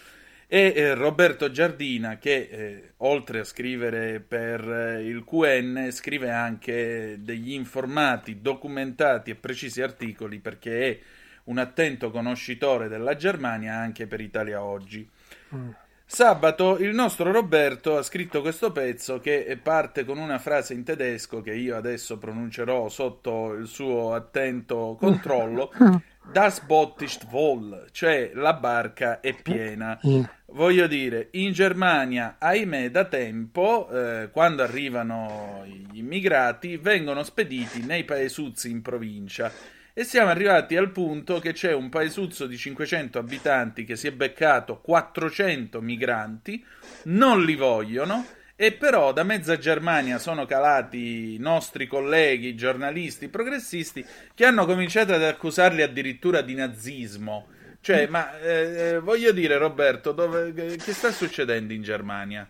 e 0.47 0.72
eh, 0.74 0.95
Roberto 0.95 1.51
Giardina 1.51 2.18
che 2.18 2.49
eh, 2.51 2.92
oltre 2.99 3.40
a 3.40 3.45
scrivere 3.45 4.20
per 4.20 4.61
eh, 4.68 5.03
il 5.03 5.24
QN 5.24 5.88
scrive 5.90 6.30
anche 6.30 7.16
degli 7.20 7.53
informati, 7.53 8.40
documentati 8.40 9.30
e 9.30 9.34
precisi 9.34 9.82
articoli 9.82 10.38
perché 10.38 10.90
è 10.90 10.99
un 11.45 11.59
attento 11.59 12.11
conoscitore 12.11 12.88
della 12.88 13.16
Germania 13.16 13.74
anche 13.74 14.07
per 14.07 14.20
Italia 14.20 14.62
Oggi. 14.62 15.09
Mm. 15.55 15.70
Sabato 16.07 16.76
il 16.78 16.95
nostro 16.95 17.32
Roberto 17.32 17.97
ha 17.97 18.03
scritto 18.03 18.42
questo 18.42 18.70
pezzo 18.72 19.18
che 19.18 19.59
parte 19.61 20.05
con 20.05 20.18
una 20.18 20.38
frase 20.38 20.74
in 20.74 20.84
tedesco 20.84 21.40
che 21.40 21.55
io 21.55 21.76
adesso 21.76 22.18
pronuncerò 22.18 22.88
sotto 22.88 23.55
il 23.55 23.66
suo 23.66 24.14
attento 24.14 24.97
controllo. 24.99 25.72
Das 26.33 26.61
Boot 26.61 27.03
ist 27.03 27.27
voll, 27.29 27.87
cioè 27.93 28.33
la 28.35 28.55
barca 28.55 29.20
è 29.20 29.35
piena. 29.41 29.99
Voglio 30.47 30.87
dire, 30.87 31.29
in 31.33 31.53
Germania, 31.53 32.37
ahimè, 32.39 32.91
da 32.91 33.05
tempo, 33.05 33.89
eh, 33.91 34.31
quando 34.31 34.62
arrivano 34.62 35.64
gli 35.66 35.99
immigrati, 35.99 36.77
vengono 36.77 37.22
spediti 37.22 37.85
nei 37.85 38.05
paesuzzi 38.05 38.70
in 38.70 38.83
provincia 38.83 39.53
e 39.97 40.03
siamo 40.03 40.31
arrivati 40.31 40.77
al 40.77 40.91
punto 40.91 41.39
che 41.39 41.53
c'è 41.53 41.72
un 41.72 41.89
paesuzzo 41.89 42.49
di 42.49 42.57
500 42.57 43.18
abitanti 43.18 43.85
che 43.85 43.95
si 43.95 44.09
è 44.09 44.12
beccato 44.12 44.81
400 44.81 45.81
migranti, 45.81 46.64
non 47.05 47.45
li 47.45 47.55
vogliono 47.55 48.27
e 48.57 48.72
però 48.72 49.12
da 49.12 49.22
mezza 49.22 49.59
Germania 49.59 50.18
sono 50.18 50.46
calati 50.46 51.34
i 51.34 51.38
nostri 51.38 51.86
colleghi, 51.86 52.55
giornalisti, 52.55 53.28
progressisti 53.28 54.05
che 54.34 54.44
hanno 54.44 54.66
cominciato 54.66 55.12
ad 55.12 55.22
accusarli 55.22 55.82
addirittura 55.82 56.40
di 56.40 56.55
nazismo. 56.55 57.48
Cioè, 57.80 58.07
ma 58.07 58.38
eh, 58.40 58.98
voglio 58.98 59.32
dire, 59.32 59.59
Roberto, 59.59 60.12
dove, 60.12 60.52
che 60.52 60.92
sta 60.92 61.11
succedendo 61.11 61.72
in 61.72 61.82
Germania? 61.82 62.48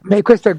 Beh, 0.00 0.22
questo 0.22 0.48
è 0.48 0.56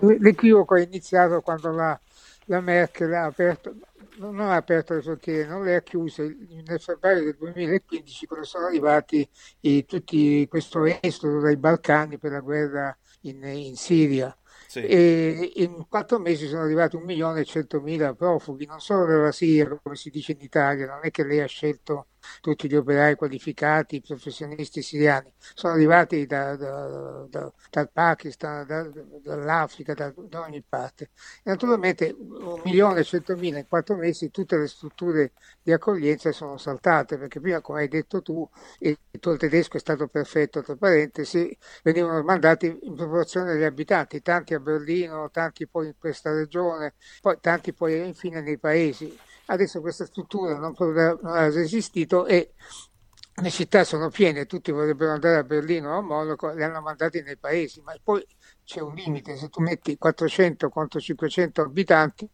l'equivoco 0.00 0.76
è 0.76 0.82
iniziato 0.82 1.40
quando 1.40 1.70
la, 1.70 1.98
la 2.46 2.60
Merkel 2.60 3.12
ha 3.12 3.24
aperto, 3.24 3.74
non 4.16 4.40
ha 4.40 4.54
aperto 4.54 4.94
le 4.94 5.02
frontiere, 5.02 5.48
non 5.48 5.64
le 5.64 5.76
ha 5.76 5.82
chiuse. 5.82 6.36
Nel 6.66 6.80
febbraio 6.80 7.24
del 7.24 7.36
2015, 7.38 8.26
quando 8.26 8.46
sono 8.46 8.66
arrivati 8.66 9.28
i, 9.60 9.84
tutti 9.84 10.46
questo 10.48 10.84
esodo 11.00 11.40
dai 11.40 11.56
Balcani 11.56 12.18
per 12.18 12.32
la 12.32 12.40
guerra 12.40 12.96
in, 13.22 13.42
in 13.44 13.76
Siria. 13.76 14.34
Sì. 14.66 14.80
E 14.84 15.52
in 15.56 15.86
quattro 15.88 16.18
mesi 16.20 16.46
sono 16.46 16.62
arrivati 16.62 16.94
un 16.94 17.02
milione 17.02 17.40
e 17.40 17.44
centomila 17.44 18.14
profughi, 18.14 18.66
non 18.66 18.80
solo 18.80 19.04
dalla 19.04 19.32
Siria, 19.32 19.66
come 19.82 19.96
si 19.96 20.10
dice 20.10 20.32
in 20.32 20.40
Italia, 20.40 20.86
non 20.86 21.00
è 21.02 21.10
che 21.10 21.24
lei 21.24 21.40
ha 21.40 21.46
scelto 21.46 22.06
tutti 22.40 22.68
gli 22.68 22.76
operai 22.76 23.16
qualificati, 23.16 23.96
i 23.96 24.00
professionisti 24.00 24.82
siriani, 24.82 25.32
sono 25.54 25.74
arrivati 25.74 26.26
da, 26.26 26.56
da, 26.56 27.26
da, 27.28 27.52
dal 27.70 27.90
Pakistan, 27.90 28.66
dall'Africa, 29.22 29.94
da, 29.94 30.12
ogni 30.40 30.62
parte. 30.66 31.10
E 31.42 31.50
naturalmente 31.50 32.14
un 32.18 32.60
milione 32.64 33.00
e 33.00 33.04
centomila 33.04 33.58
in 33.58 33.66
quattro 33.68 33.96
mesi 33.96 34.30
tutte 34.30 34.56
le 34.56 34.66
strutture 34.66 35.32
di 35.62 35.72
accoglienza 35.72 36.32
sono 36.32 36.56
saltate, 36.56 37.18
perché 37.18 37.40
prima, 37.40 37.60
come 37.60 37.80
hai 37.80 37.88
detto 37.88 38.22
tu, 38.22 38.48
il 38.78 38.98
tuo 39.18 39.36
tedesco 39.36 39.76
è 39.76 39.80
stato 39.80 40.06
perfetto, 40.08 40.62
tra 40.62 40.76
parentesi, 40.76 41.56
venivano 41.82 42.22
mandati 42.22 42.78
in 42.82 42.94
proporzione 42.94 43.52
agli 43.52 43.64
abitanti, 43.64 44.22
tanti 44.22 44.54
a 44.54 44.60
Berlino, 44.60 45.30
tanti 45.30 45.66
poi 45.66 45.88
in 45.88 45.94
questa 45.98 46.32
regione, 46.32 46.94
poi 47.20 47.38
tanti 47.40 47.72
poi 47.72 48.06
infine 48.06 48.40
nei 48.40 48.58
paesi 48.58 49.16
adesso 49.50 49.80
questa 49.80 50.06
struttura 50.06 50.56
non, 50.56 50.74
non 50.78 51.18
ha 51.24 51.50
resistito 51.50 52.26
e 52.26 52.52
le 53.42 53.50
città 53.50 53.84
sono 53.84 54.10
piene, 54.10 54.46
tutti 54.46 54.70
vorrebbero 54.70 55.12
andare 55.12 55.36
a 55.36 55.44
Berlino 55.44 55.94
o 55.94 55.98
a 55.98 56.02
Monaco, 56.02 56.52
li 56.52 56.62
hanno 56.62 56.80
mandati 56.80 57.22
nei 57.22 57.36
paesi, 57.36 57.80
ma 57.80 57.94
poi 58.02 58.24
c'è 58.64 58.80
un 58.80 58.94
limite, 58.94 59.36
se 59.36 59.48
tu 59.48 59.60
metti 59.60 59.96
400 59.96 60.68
contro 60.68 61.00
500 61.00 61.62
abitanti 61.62 62.28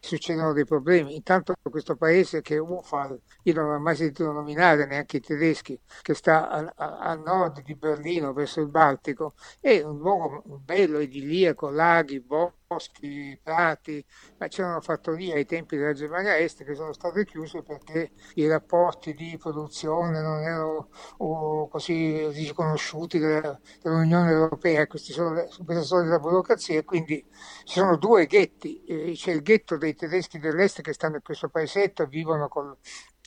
succedono 0.00 0.52
dei 0.52 0.64
problemi. 0.64 1.14
Intanto 1.14 1.54
questo 1.62 1.96
paese 1.96 2.40
che 2.40 2.58
Ufal, 2.58 3.20
io 3.42 3.54
non 3.54 3.70
ho 3.70 3.78
mai 3.78 3.96
sentito 3.96 4.30
nominare 4.32 4.86
neanche 4.86 5.18
i 5.18 5.20
tedeschi, 5.20 5.78
che 6.02 6.14
sta 6.14 6.48
a, 6.48 6.72
a, 6.76 6.98
a 6.98 7.14
nord 7.14 7.62
di 7.62 7.74
Berlino 7.74 8.32
verso 8.32 8.60
il 8.60 8.68
Baltico, 8.68 9.34
è 9.60 9.80
un 9.82 9.98
luogo 9.98 10.42
bello, 10.62 10.98
idilliaco, 11.00 11.70
laghi, 11.70 12.20
boschi, 12.20 13.38
prati, 13.42 14.04
ma 14.38 14.48
c'erano 14.48 14.80
fattorie 14.80 15.34
ai 15.34 15.44
tempi 15.44 15.76
della 15.76 15.92
Germania 15.92 16.36
Est 16.36 16.64
che 16.64 16.74
sono 16.74 16.92
state 16.92 17.24
chiuse 17.24 17.62
perché 17.62 18.12
i 18.34 18.48
rapporti 18.48 19.14
di 19.14 19.36
produzione 19.38 20.20
non 20.20 20.40
erano 20.40 20.88
oh, 21.18 21.68
così 21.68 22.26
riconosciuti 22.28 23.18
della, 23.18 23.58
dell'Unione 23.82 24.30
Europea, 24.30 24.86
sono, 24.94 25.32
questa 25.64 25.82
solita 25.82 26.18
burocrazia, 26.18 26.78
e 26.78 26.84
quindi 26.84 27.24
ci 27.64 27.78
sono 27.78 27.96
due 27.96 28.26
ghetti, 28.26 28.82
eh, 28.84 29.12
c'è 29.14 29.32
il 29.32 29.42
ghetto 29.44 29.76
dei 29.76 29.94
tedeschi 29.94 30.40
dell'est 30.40 30.80
che 30.80 30.92
stanno 30.92 31.16
in 31.16 31.22
questo 31.22 31.48
paesetto 31.48 32.06
vivono 32.06 32.48
con, 32.48 32.76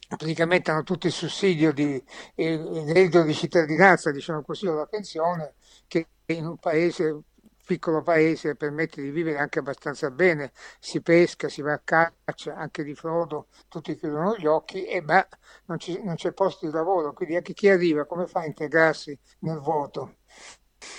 praticamente 0.09 0.71
hanno 0.71 0.83
tutto 0.83 1.07
il 1.07 1.13
sussidio 1.13 1.71
di 1.71 2.03
reddito 2.35 3.23
di 3.23 3.33
cittadinanza, 3.33 4.11
diciamo 4.11 4.41
così, 4.41 4.67
o 4.67 4.73
la 4.73 4.85
pensione, 4.85 5.53
che 5.87 6.07
in 6.25 6.45
un 6.45 6.57
paese 6.57 7.21
piccolo 7.67 8.01
paese 8.01 8.55
permette 8.55 9.01
di 9.01 9.09
vivere 9.09 9.37
anche 9.37 9.59
abbastanza 9.59 10.09
bene, 10.09 10.53
si 10.79 11.01
pesca, 11.01 11.49
si 11.49 11.61
va 11.61 11.73
a 11.73 11.81
caccia, 11.83 12.55
anche 12.55 12.81
di 12.83 12.95
frodo, 12.95 13.47
tutti 13.67 13.95
chiudono 13.97 14.37
gli 14.37 14.45
occhi 14.45 14.85
e 14.85 15.01
beh, 15.01 15.27
non, 15.65 15.77
ci, 15.77 16.01
non 16.01 16.15
c'è 16.15 16.31
posto 16.31 16.65
di 16.65 16.71
lavoro, 16.71 17.11
quindi 17.11 17.35
anche 17.35 17.53
chi 17.53 17.67
arriva 17.67 18.05
come 18.05 18.25
fa 18.25 18.39
a 18.39 18.45
integrarsi 18.45 19.17
nel 19.39 19.59
vuoto? 19.59 20.19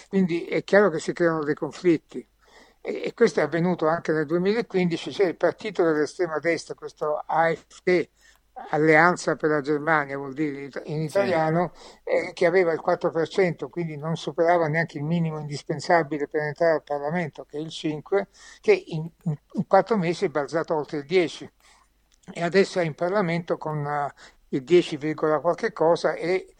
Quindi 0.09 0.45
è 0.45 0.63
chiaro 0.65 0.91
che 0.91 0.99
si 0.99 1.15
creano 1.15 1.43
dei 1.43 1.55
conflitti 1.55 2.27
e, 2.89 3.15
questo 3.15 3.41
è 3.41 3.43
avvenuto 3.43 3.87
anche 3.87 4.13
nel 4.13 4.27
2015, 4.27 5.11
c'è 5.11 5.27
il 5.27 5.37
partito 5.37 5.85
dell'estrema 5.85 6.39
destra, 6.39 6.75
questo 6.75 7.23
AFD, 7.27 8.09
Alleanza 8.71 9.37
per 9.37 9.51
la 9.51 9.61
Germania 9.61 10.17
vuol 10.17 10.33
dire 10.33 10.69
in 10.87 11.03
italiano, 11.03 11.73
eh, 12.03 12.33
che 12.33 12.45
aveva 12.45 12.73
il 12.73 12.83
4%, 12.85 13.69
quindi 13.69 13.97
non 13.97 14.17
superava 14.17 14.67
neanche 14.67 14.99
il 14.99 15.05
minimo 15.05 15.39
indispensabile 15.39 16.27
per 16.27 16.43
entrare 16.43 16.73
al 16.73 16.83
Parlamento, 16.83 17.45
che 17.45 17.59
è 17.59 17.61
il 17.61 17.69
5%, 17.69 18.27
che 18.61 18.73
in, 18.73 19.09
in 19.23 19.67
4 19.67 19.97
mesi 19.97 20.25
è 20.25 20.29
balzato 20.29 20.75
oltre 20.75 20.99
il 20.99 21.05
10% 21.09 21.49
e 22.33 22.43
adesso 22.43 22.81
è 22.81 22.85
in 22.85 22.95
Parlamento 22.95 23.57
con 23.57 23.85
uh, 23.85 24.09
il 24.49 24.63
10, 24.63 25.15
qualche 25.15 25.73
cosa 25.73 26.15
e 26.15 26.55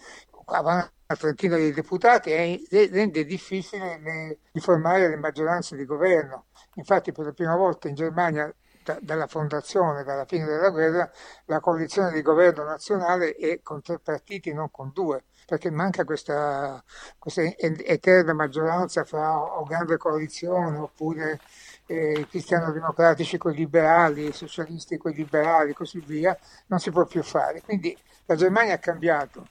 avanti 0.47 0.98
trentina 1.17 1.57
di 1.57 1.73
deputati 1.73 2.67
rende 2.71 3.25
difficile 3.25 3.99
le, 3.99 4.39
formare 4.61 5.09
le 5.09 5.17
maggioranze 5.17 5.75
di 5.75 5.87
governo. 5.87 6.49
Infatti 6.75 7.13
per 7.13 7.25
la 7.25 7.33
prima 7.33 7.57
volta 7.57 7.89
in 7.89 7.95
Germania 7.95 8.55
da, 8.85 8.99
dalla 9.01 9.27
fondazione, 9.27 10.05
dalla 10.05 10.27
fine 10.27 10.45
della 10.45 10.69
guerra, 10.69 11.11
la 11.47 11.61
coalizione 11.61 12.13
di 12.13 12.21
governo 12.21 12.65
nazionale 12.65 13.35
è 13.37 13.61
con 13.63 13.81
tre 13.81 13.99
partiti, 13.99 14.53
non 14.53 14.71
con 14.71 14.91
due, 14.93 15.25
perché 15.47 15.71
manca 15.71 16.05
questa, 16.05 16.83
questa 17.19 17.43
eterna 17.57 18.35
maggioranza 18.35 19.05
fra 19.05 19.39
o 19.39 19.63
grande 19.65 19.97
coalizione 19.97 20.77
oppure 20.77 21.41
eh, 21.87 22.27
cristiano-democratici 22.29 23.39
con 23.39 23.53
i 23.53 23.57
liberali, 23.57 24.33
socialisti 24.33 24.99
con 24.99 25.13
i 25.13 25.15
liberali 25.15 25.71
e 25.71 25.75
così 25.75 26.01
via, 26.01 26.37
non 26.67 26.79
si 26.81 26.91
può 26.91 27.07
più 27.07 27.23
fare. 27.23 27.63
Quindi 27.63 27.97
la 28.27 28.35
Germania 28.35 28.75
ha 28.75 28.79
cambiato 28.79 29.49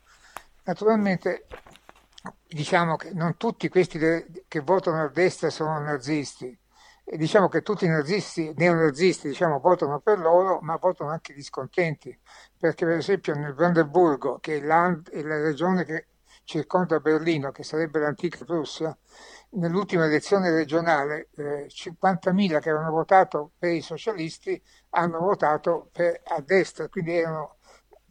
Naturalmente 0.67 1.47
diciamo 2.45 2.97
che 2.97 3.13
non 3.13 3.37
tutti 3.37 3.69
questi 3.69 3.97
che 3.97 4.59
votano 4.59 5.01
a 5.01 5.07
destra 5.07 5.49
sono 5.49 5.79
nazisti, 5.79 6.57
e 7.05 7.15
diciamo 7.15 7.47
che 7.47 7.61
tutti 7.61 7.85
i 7.85 7.87
nazisti, 7.87 8.51
neonazisti 8.53 9.29
diciamo, 9.29 9.59
votano 9.59 10.01
per 10.01 10.19
loro, 10.19 10.59
ma 10.59 10.75
votano 10.75 11.09
anche 11.09 11.33
discontenti, 11.33 12.17
perché 12.57 12.85
per 12.85 12.97
esempio 12.97 13.33
nel 13.33 13.53
Brandeburgo, 13.53 14.39
che 14.39 14.57
è, 14.57 14.59
è 14.59 15.21
la 15.21 15.41
regione 15.41 15.85
che 15.85 16.07
circonda 16.43 16.99
Berlino, 16.99 17.51
che 17.51 17.63
sarebbe 17.63 17.99
l'antica 17.99 18.43
Prussia, 18.43 18.95
nell'ultima 19.51 20.03
elezione 20.03 20.51
regionale 20.51 21.29
eh, 21.37 21.67
50.000 21.69 22.59
che 22.59 22.69
avevano 22.69 22.91
votato 22.91 23.51
per 23.57 23.71
i 23.71 23.81
socialisti 23.81 24.61
hanno 24.89 25.19
votato 25.19 25.87
per, 25.93 26.19
a 26.25 26.41
destra, 26.41 26.89
quindi 26.89 27.15
erano 27.15 27.56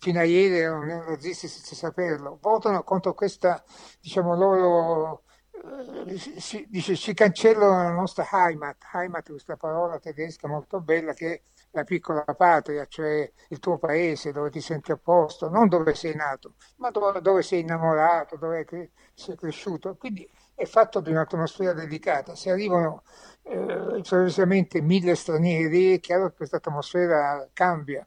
fino 0.07 0.21
a 0.21 0.23
ieri 0.23 0.59
erano 0.61 0.85
neonazisti 0.85 1.49
senza 1.49 1.75
saperlo, 1.75 2.39
votano 2.41 2.85
contro 2.85 3.13
questa, 3.13 3.65
diciamo 4.01 4.37
loro, 4.37 5.25
eh, 5.51 6.17
si, 6.17 6.65
dice, 6.71 6.95
ci 6.95 7.13
cancellano 7.13 7.83
la 7.83 7.91
nostra 7.91 8.25
Heimat, 8.31 8.85
Heimat 8.93 9.27
è 9.27 9.31
questa 9.31 9.57
parola 9.57 9.99
tedesca 9.99 10.47
molto 10.47 10.81
bella 10.81 11.13
che 11.13 11.33
è 11.33 11.43
la 11.73 11.83
piccola 11.83 12.23
patria, 12.23 12.87
cioè 12.87 13.29
il 13.49 13.59
tuo 13.59 13.79
paese 13.79 14.31
dove 14.31 14.51
ti 14.51 14.61
senti 14.61 14.93
a 14.93 14.97
posto, 14.97 15.49
non 15.49 15.67
dove 15.67 15.93
sei 15.97 16.15
nato, 16.15 16.55
ma 16.77 16.91
dove, 16.91 17.21
dove 17.21 17.43
sei 17.43 17.63
innamorato, 17.63 18.37
dove 18.37 18.65
sei 19.13 19.37
cresciuto. 19.37 19.97
Quindi 19.97 20.31
è 20.55 20.67
fatto 20.67 21.01
di 21.01 21.11
un'atmosfera 21.11 21.73
delicata. 21.73 22.37
Se 22.37 22.49
arrivano 22.51 23.03
eh, 23.43 23.97
improvvisamente 23.97 24.81
mille 24.81 25.17
stranieri, 25.17 25.95
è 25.97 26.01
chiaro 26.01 26.29
che 26.29 26.37
questa 26.37 26.59
atmosfera 26.59 27.49
cambia. 27.53 28.07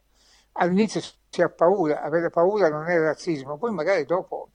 All'inizio 0.52 1.00
si 1.00 1.42
ha 1.42 1.48
paura, 1.48 2.02
avere 2.02 2.30
paura 2.30 2.68
non 2.68 2.86
è 2.86 2.98
razzismo, 2.98 3.56
poi 3.56 3.72
magari 3.72 4.04
dopo 4.04 4.50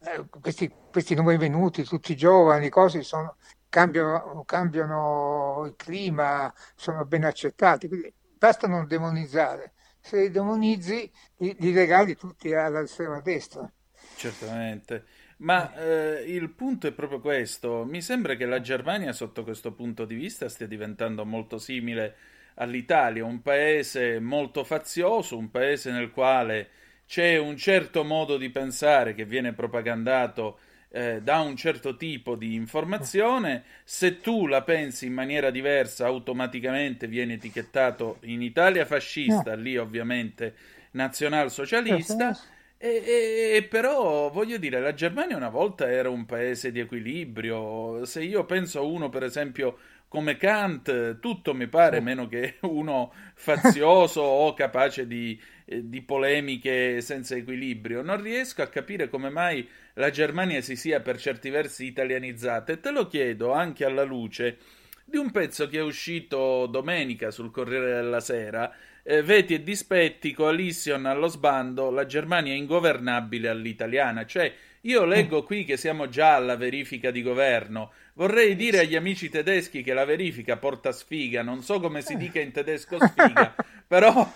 eh, 0.00 0.24
questi, 0.40 0.72
questi, 0.90 1.14
nuovi 1.14 1.36
venuti, 1.36 1.82
tutti 1.84 2.16
giovani, 2.16 2.68
cose 2.68 3.02
sono, 3.02 3.36
cambiano, 3.68 4.44
cambiano 4.44 5.64
il 5.66 5.74
clima, 5.76 6.52
sono 6.74 7.04
ben 7.04 7.24
accettati, 7.24 7.88
quindi 7.88 8.12
basta 8.38 8.66
non 8.66 8.86
demonizzare. 8.86 9.72
Se 10.00 10.20
li 10.20 10.30
demonizzi, 10.30 11.10
li, 11.38 11.56
li 11.58 11.72
regali 11.72 12.14
tutti 12.14 12.52
all'estrema 12.54 13.20
destra. 13.20 13.70
Certamente. 14.16 15.04
Ma 15.38 15.74
eh, 15.74 16.24
il 16.26 16.50
punto 16.50 16.86
è 16.86 16.92
proprio 16.92 17.20
questo. 17.20 17.84
Mi 17.84 18.00
sembra 18.00 18.34
che 18.34 18.44
la 18.46 18.60
Germania, 18.60 19.12
sotto 19.12 19.42
questo 19.42 19.72
punto 19.72 20.04
di 20.04 20.14
vista, 20.14 20.48
stia 20.48 20.66
diventando 20.66 21.24
molto 21.24 21.58
simile 21.58 22.16
all'Italia, 22.54 23.24
un 23.24 23.42
paese 23.42 24.20
molto 24.20 24.64
fazioso, 24.64 25.36
un 25.36 25.50
paese 25.50 25.90
nel 25.90 26.10
quale 26.10 26.68
c'è 27.06 27.36
un 27.36 27.56
certo 27.56 28.04
modo 28.04 28.36
di 28.36 28.50
pensare 28.50 29.14
che 29.14 29.24
viene 29.24 29.52
propagandato 29.52 30.58
eh, 30.90 31.20
da 31.20 31.40
un 31.40 31.56
certo 31.56 31.96
tipo 31.96 32.36
di 32.36 32.54
informazione. 32.54 33.64
Se 33.82 34.20
tu 34.20 34.46
la 34.46 34.62
pensi 34.62 35.06
in 35.06 35.12
maniera 35.12 35.50
diversa, 35.50 36.06
automaticamente 36.06 37.08
viene 37.08 37.34
etichettato 37.34 38.18
in 38.22 38.42
Italia 38.42 38.84
fascista, 38.84 39.54
lì 39.54 39.76
ovviamente 39.76 40.54
nazionalsocialista. 40.92 42.38
E, 42.76 43.02
e, 43.04 43.56
e, 43.56 43.62
però 43.62 44.30
voglio 44.30 44.58
dire, 44.58 44.78
la 44.78 44.92
Germania 44.94 45.36
una 45.36 45.48
volta 45.48 45.90
era 45.90 46.10
un 46.10 46.26
paese 46.26 46.70
di 46.70 46.80
equilibrio. 46.80 48.04
Se 48.04 48.22
io 48.22 48.44
penso 48.44 48.78
a 48.78 48.82
uno, 48.82 49.08
per 49.08 49.24
esempio, 49.24 49.78
come 50.08 50.36
Kant, 50.36 51.18
tutto 51.18 51.54
mi 51.54 51.66
pare 51.66 52.00
meno 52.00 52.26
che 52.28 52.56
uno 52.62 53.12
fazioso 53.34 54.22
o 54.22 54.54
capace 54.54 55.06
di, 55.06 55.40
eh, 55.64 55.88
di 55.88 56.02
polemiche 56.02 57.00
senza 57.00 57.34
equilibrio. 57.34 58.02
Non 58.02 58.20
riesco 58.22 58.62
a 58.62 58.68
capire 58.68 59.08
come 59.08 59.30
mai 59.30 59.68
la 59.94 60.10
Germania 60.10 60.60
si 60.60 60.76
sia 60.76 61.00
per 61.00 61.18
certi 61.18 61.50
versi 61.50 61.84
italianizzata 61.86 62.72
e 62.72 62.80
te 62.80 62.90
lo 62.90 63.06
chiedo 63.06 63.52
anche 63.52 63.84
alla 63.84 64.04
luce 64.04 64.58
di 65.04 65.16
un 65.18 65.30
pezzo 65.30 65.68
che 65.68 65.78
è 65.78 65.82
uscito 65.82 66.66
domenica 66.66 67.30
sul 67.30 67.50
Corriere 67.50 67.94
della 67.94 68.20
Sera 68.20 68.74
eh, 69.06 69.22
veti 69.22 69.52
e 69.52 69.62
dispetti, 69.62 70.32
coalition 70.32 71.04
allo 71.04 71.28
sbando, 71.28 71.90
la 71.90 72.06
Germania 72.06 72.54
è 72.54 72.56
ingovernabile 72.56 73.50
all'italiana. 73.50 74.24
Cioè, 74.24 74.52
io 74.82 75.04
leggo 75.04 75.42
qui 75.42 75.64
che 75.64 75.76
siamo 75.76 76.08
già 76.08 76.34
alla 76.34 76.56
verifica 76.56 77.10
di 77.10 77.22
governo. 77.22 77.92
Vorrei 78.14 78.54
dire 78.54 78.80
agli 78.80 78.94
amici 78.94 79.28
tedeschi 79.28 79.82
che 79.82 79.92
la 79.92 80.04
verifica 80.04 80.56
porta 80.56 80.92
sfiga. 80.92 81.42
Non 81.42 81.62
so 81.62 81.80
come 81.80 82.00
si 82.00 82.16
dica 82.16 82.40
in 82.40 82.52
tedesco 82.52 82.98
sfiga, 83.00 83.54
però, 83.86 84.30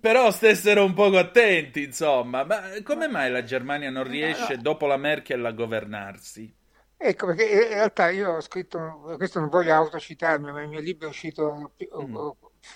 però 0.00 0.30
stessero 0.30 0.84
un 0.84 0.92
poco 0.94 1.18
attenti, 1.18 1.82
insomma. 1.82 2.44
Ma 2.44 2.62
come 2.82 3.08
mai 3.08 3.30
la 3.30 3.42
Germania 3.42 3.90
non 3.90 4.04
riesce, 4.04 4.58
dopo 4.58 4.86
la 4.86 4.96
Merkel, 4.98 5.44
a 5.44 5.52
governarsi? 5.52 6.54
Ecco, 7.00 7.26
perché 7.26 7.44
in 7.44 7.68
realtà 7.68 8.10
io 8.10 8.32
ho 8.32 8.40
scritto, 8.40 9.14
questo 9.16 9.40
non 9.40 9.48
voglio 9.48 9.72
autocitarmi, 9.72 10.50
ma 10.52 10.62
il 10.62 10.68
mio 10.68 10.80
libro 10.80 11.06
è 11.06 11.10
uscito 11.10 11.72
mm 12.02 12.30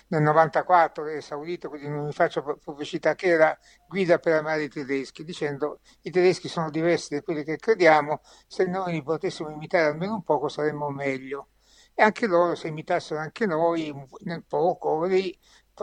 nel 0.08 0.22
94 0.22 1.06
è 1.06 1.16
esaurito, 1.16 1.68
quindi 1.68 1.88
non 1.88 2.06
mi 2.06 2.12
faccio 2.12 2.42
pubblicità, 2.62 3.14
che 3.14 3.28
era 3.28 3.56
Guida 3.86 4.18
per 4.18 4.34
amare 4.34 4.64
i 4.64 4.68
tedeschi, 4.68 5.24
dicendo 5.24 5.80
i 6.02 6.10
tedeschi 6.10 6.48
sono 6.48 6.70
diversi 6.70 7.14
da 7.14 7.22
quelli 7.22 7.44
che 7.44 7.56
crediamo, 7.56 8.20
se 8.46 8.64
noi 8.66 8.92
li 8.92 9.02
potessimo 9.02 9.50
imitare 9.50 9.86
almeno 9.86 10.14
un 10.14 10.22
poco 10.22 10.48
saremmo 10.48 10.88
meglio. 10.90 11.48
E 11.94 12.02
anche 12.02 12.26
loro, 12.26 12.54
se 12.54 12.68
imitassero 12.68 13.20
anche 13.20 13.44
noi 13.46 13.94
nel 14.24 14.44
poco, 14.44 15.04
lì 15.04 15.38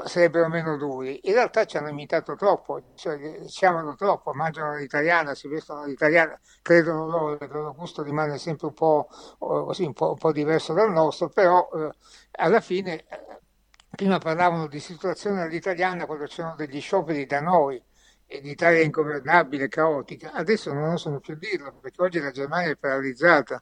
sarebbero 0.06 0.48
meno 0.48 0.78
duri. 0.78 1.20
In 1.24 1.34
realtà 1.34 1.66
ci 1.66 1.78
hanno 1.78 1.90
imitato 1.90 2.36
troppo, 2.36 2.82
cioè 2.96 3.46
ci 3.48 3.66
amano 3.66 3.96
troppo, 3.96 4.34
mangiano 4.34 4.76
l'italiana, 4.76 5.34
si 5.34 5.48
vestono 5.48 5.86
l'italiana, 5.86 6.40
credono 6.62 7.08
loro 7.08 7.38
che 7.38 7.46
il 7.46 7.52
loro 7.52 7.74
gusto 7.74 8.04
rimane 8.04 8.38
sempre 8.38 8.68
un 8.68 8.74
po', 8.74 9.08
così, 9.38 9.84
un 9.84 9.94
po', 9.94 10.12
un 10.12 10.18
po 10.18 10.32
diverso 10.32 10.74
dal 10.74 10.92
nostro, 10.92 11.30
però 11.30 11.68
eh, 11.74 11.92
alla 12.32 12.62
fine 12.62 13.06
Prima 14.00 14.18
parlavano 14.18 14.68
di 14.68 14.80
situazione 14.80 15.42
all'italiana 15.42 16.06
quando 16.06 16.24
c'erano 16.24 16.56
degli 16.56 16.80
scioperi 16.80 17.26
da 17.26 17.42
noi 17.42 17.84
e 18.26 18.40
l'Italia 18.40 18.80
è 18.80 18.86
ingovernabile, 18.86 19.68
caotica. 19.68 20.32
Adesso 20.32 20.72
non 20.72 20.94
osano 20.94 21.20
più 21.20 21.36
dirlo 21.36 21.78
perché 21.82 22.02
oggi 22.02 22.20
la 22.22 22.32
Germania 22.32 22.72
è 22.72 22.78
paralizzata 22.78 23.62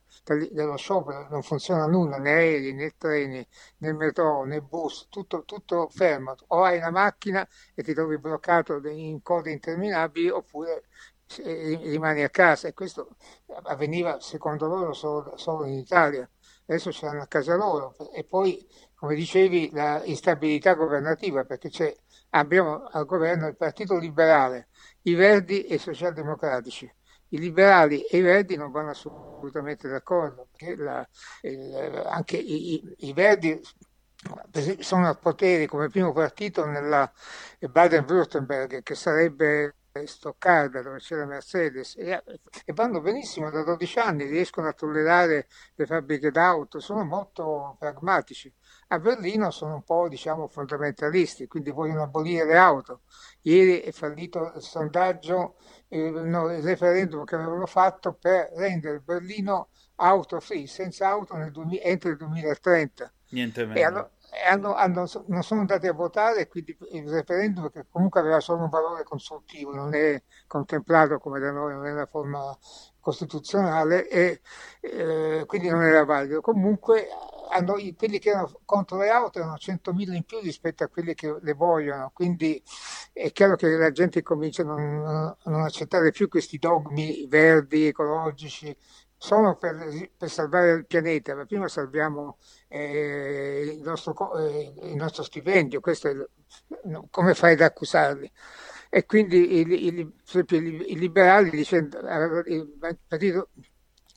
dallo 0.51 0.77
sciopero, 0.77 1.25
non 1.31 1.41
funziona 1.41 1.87
nulla, 1.87 2.19
né 2.19 2.33
aerei, 2.33 2.71
né 2.75 2.91
treni, 2.99 3.47
né 3.77 3.93
metro, 3.93 4.43
né 4.43 4.61
bus, 4.61 5.07
tutto, 5.09 5.43
tutto 5.43 5.89
fermo. 5.89 6.35
O 6.49 6.63
hai 6.63 6.77
una 6.77 6.91
macchina 6.91 7.47
e 7.73 7.81
ti 7.81 7.95
trovi 7.95 8.19
bloccato 8.19 8.79
in 8.89 9.23
code 9.23 9.49
interminabili 9.49 10.29
oppure 10.29 10.83
rimani 11.45 12.21
a 12.21 12.29
casa 12.29 12.67
e 12.67 12.73
questo 12.73 13.15
avveniva 13.63 14.19
secondo 14.19 14.67
loro 14.67 14.93
solo, 14.93 15.35
solo 15.35 15.65
in 15.65 15.79
Italia. 15.79 16.29
Adesso 16.69 16.91
ce 16.91 17.05
l'hanno 17.05 17.21
a 17.21 17.27
casa 17.27 17.55
loro 17.55 17.95
e 18.11 18.23
poi 18.25 18.67
come 18.97 19.13
dicevi, 19.13 19.69
la 19.73 20.01
instabilità 20.05 20.73
governativa, 20.73 21.45
perché 21.45 21.97
abbiamo 22.31 22.85
al 22.85 23.05
governo 23.05 23.47
il 23.47 23.55
Partito 23.55 23.95
Liberale, 23.97 24.69
i 25.03 25.13
Verdi 25.13 25.63
e 25.65 25.75
i 25.75 25.79
Socialdemocratici. 25.79 26.91
I 27.29 27.39
liberali 27.39 28.03
e 28.03 28.17
i 28.17 28.21
verdi 28.21 28.55
non 28.55 28.71
vanno 28.71 28.91
assolutamente 28.91 29.89
d'accordo, 29.89 30.47
perché 30.49 30.75
la, 30.77 31.05
il, 31.41 32.03
anche 32.05 32.37
i, 32.37 32.75
i, 32.75 32.95
i, 33.09 33.13
verdi 33.13 33.59
sono 34.79 35.07
al 35.07 35.19
potere 35.19 35.67
come 35.67 35.89
primo 35.89 36.13
partito 36.13 36.65
nella 36.65 37.11
Baden-Württemberg, 37.59 38.81
che 38.81 38.95
sarebbe 38.95 39.75
Stoccarda 40.05 40.81
dove 40.81 40.99
c'è 40.99 41.15
la 41.15 41.25
Mercedes 41.25 41.95
e, 41.97 42.23
e, 42.65 42.73
vanno 42.73 43.01
benissimo 43.01 43.49
da 43.49 43.63
12 43.63 43.99
anni, 43.99 44.25
riescono 44.25 44.67
a 44.67 44.73
tollerare 44.73 45.47
le 45.75 45.85
fabbriche 45.85 46.31
d'auto, 46.31 46.79
sono 46.79 47.03
molto 47.03 47.75
pragmatici. 47.79 48.53
A 48.89 48.99
Berlino 48.99 49.51
sono 49.51 49.75
un 49.75 49.83
po' 49.83 50.07
diciamo 50.07 50.47
fondamentalisti, 50.47 51.47
quindi 51.47 51.71
vogliono 51.71 52.03
abolire 52.03 52.45
le 52.45 52.57
auto. 52.57 53.01
Ieri 53.41 53.79
è 53.81 53.91
fallito 53.91 54.53
il 54.55 54.61
sondaggio, 54.61 55.57
eh, 55.89 56.09
no, 56.09 56.51
il 56.53 56.63
referendum 56.63 57.25
che 57.25 57.35
avevano 57.35 57.65
fatto 57.65 58.13
per 58.13 58.51
rendere 58.55 58.99
Berlino 58.99 59.69
auto 59.95 60.39
free, 60.39 60.67
senza 60.67 61.09
auto 61.09 61.35
nel 61.35 61.51
2000, 61.51 61.81
entro 61.81 62.09
il 62.09 62.17
2030. 62.17 63.11
Niente 63.29 63.65
meno 63.65 64.11
hanno, 64.45 64.73
hanno, 64.73 65.05
non 65.27 65.43
sono 65.43 65.61
andati 65.61 65.87
a 65.87 65.93
votare, 65.93 66.47
quindi 66.47 66.77
il 66.91 67.09
referendum 67.09 67.69
che 67.69 67.85
comunque 67.89 68.19
aveva 68.19 68.39
solo 68.39 68.63
un 68.63 68.69
valore 68.69 69.03
consultivo, 69.03 69.73
non 69.73 69.93
è 69.93 70.21
contemplato 70.47 71.19
come 71.19 71.39
da 71.39 71.51
noi, 71.51 71.73
non 71.73 71.85
è 71.85 71.91
una 71.91 72.05
forma 72.05 72.57
costituzionale 72.99 74.09
e 74.09 74.41
eh, 74.81 75.43
quindi 75.45 75.69
non 75.69 75.83
era 75.83 76.03
valido. 76.03 76.41
Comunque 76.41 77.07
hanno, 77.49 77.75
quelli 77.95 78.19
che 78.19 78.29
erano 78.29 78.51
contro 78.65 78.97
le 78.97 79.09
auto 79.09 79.39
erano 79.39 79.55
100.000 79.55 80.13
in 80.13 80.23
più 80.23 80.39
rispetto 80.39 80.83
a 80.83 80.87
quelli 80.87 81.13
che 81.13 81.37
le 81.41 81.53
vogliono, 81.53 82.11
quindi 82.13 82.61
è 83.13 83.31
chiaro 83.31 83.55
che 83.55 83.67
la 83.67 83.91
gente 83.91 84.21
comincia 84.21 84.63
a 84.63 84.65
non, 84.65 85.05
a 85.05 85.37
non 85.45 85.61
accettare 85.61 86.11
più 86.11 86.27
questi 86.27 86.57
dogmi 86.57 87.25
verdi, 87.27 87.87
ecologici, 87.87 88.75
sono 89.17 89.55
per, 89.55 90.09
per, 90.15 90.29
salvare 90.29 90.71
il 90.71 90.85
pianeta, 90.85 91.35
ma 91.35 91.45
prima 91.45 91.67
salviamo 91.67 92.37
eh, 92.67 93.73
il, 93.75 93.81
nostro, 93.81 94.37
eh, 94.37 94.73
il, 94.83 94.95
nostro, 94.95 95.23
stipendio, 95.23 95.81
il, 95.83 96.29
come 97.09 97.33
fai 97.33 97.53
ad 97.53 97.61
accusarli? 97.61 98.31
E 98.89 99.05
quindi 99.05 99.59
il, 99.59 99.71
il, 99.71 100.13
i 100.87 100.97
liberali 100.97 101.49
dicendo, 101.49 101.97
il, 102.45 102.97
partito, 103.07 103.49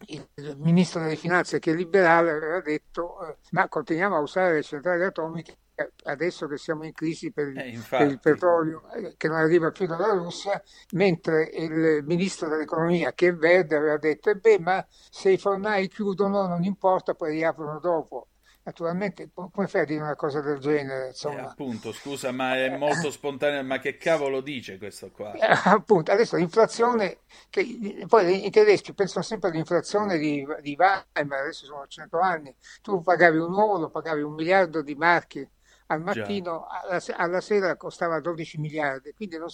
il 0.06 0.56
ministro 0.58 1.00
delle 1.00 1.16
finanze 1.16 1.58
che 1.58 1.72
è 1.72 1.74
liberale 1.74 2.30
aveva 2.30 2.60
detto 2.60 3.26
eh, 3.26 3.36
ma 3.50 3.68
continuiamo 3.68 4.16
a 4.16 4.20
usare 4.20 4.54
le 4.54 4.62
centrali 4.62 5.02
atomiche 5.02 5.56
adesso 6.04 6.46
che 6.46 6.56
siamo 6.56 6.84
in 6.84 6.92
crisi 6.92 7.32
per, 7.32 7.48
eh, 7.56 7.78
per, 7.88 8.06
il 8.08 8.18
petrolio 8.20 8.82
eh, 8.92 9.14
che 9.16 9.28
non 9.28 9.36
arriva 9.36 9.70
più 9.70 9.86
dalla 9.86 10.12
Russia, 10.12 10.62
mentre 10.92 11.50
il 11.52 12.02
ministro 12.04 12.48
dell'economia, 12.48 13.12
che 13.12 13.28
è 13.28 13.34
verde, 13.34 13.76
aveva 13.76 13.96
detto, 13.96 14.30
e 14.30 14.36
beh, 14.36 14.58
ma 14.60 14.84
se 14.88 15.30
i 15.30 15.38
fornai 15.38 15.88
chiudono 15.88 16.46
non 16.46 16.64
importa, 16.64 17.14
poi 17.14 17.32
riaprono 17.32 17.78
dopo. 17.78 18.28
Naturalmente, 18.62 19.30
come 19.32 19.66
fai 19.66 19.80
a 19.80 19.84
dire 19.84 20.02
una 20.02 20.14
cosa 20.14 20.42
del 20.42 20.58
genere? 20.58 21.08
Insomma? 21.08 21.38
Eh, 21.38 21.44
appunto, 21.44 21.92
scusa, 21.92 22.30
ma 22.30 22.56
è 22.56 22.76
molto 22.76 23.10
spontaneo, 23.10 23.64
ma 23.64 23.78
che 23.78 23.96
cavolo 23.96 24.42
dice 24.42 24.76
questo 24.76 25.10
qua? 25.10 25.32
Eh, 25.32 25.60
appunto, 25.64 26.12
adesso 26.12 26.36
l'inflazione, 26.36 27.20
che, 27.48 28.04
poi 28.06 28.44
i 28.44 28.50
tedeschi 28.50 28.92
pensano 28.92 29.24
sempre 29.24 29.48
all'inflazione 29.48 30.18
di, 30.18 30.46
di 30.60 30.76
Weimar, 30.78 31.40
adesso 31.40 31.64
sono 31.64 31.86
100 31.86 32.18
anni, 32.18 32.54
tu 32.82 33.00
pagavi 33.00 33.38
un 33.38 33.50
uovo, 33.50 33.78
lo 33.78 33.88
pagavi 33.88 34.20
un 34.20 34.34
miliardo 34.34 34.82
di 34.82 34.94
marchi 34.94 35.48
al 35.90 36.02
mattino, 36.02 36.66
alla, 36.66 37.00
alla, 37.16 37.40
sera 37.40 37.76
costava 37.76 38.20
12 38.20 38.58
miliardi, 38.58 39.12
quindi 39.12 39.36
non, 39.36 39.48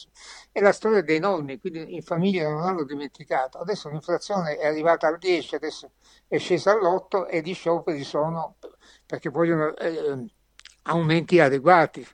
è 0.52 0.60
la 0.60 0.72
storia 0.72 1.02
dei 1.02 1.18
nonni, 1.18 1.58
quindi 1.58 1.94
in 1.94 2.02
famiglia 2.02 2.48
non 2.48 2.62
hanno 2.62 2.84
dimenticato. 2.84 3.58
Adesso 3.58 3.88
l'inflazione 3.88 4.58
è 4.58 4.66
arrivata 4.66 5.08
al 5.08 5.18
10, 5.18 5.54
adesso 5.54 5.92
è 6.28 6.38
scesa 6.38 6.72
all'8 6.72 7.26
e 7.28 7.40
gli 7.40 7.54
scioperi 7.54 8.04
sono 8.04 8.56
perché 9.06 9.30
vogliono 9.30 9.74
eh, 9.76 10.26
aumenti 10.82 11.40
adeguati. 11.40 12.06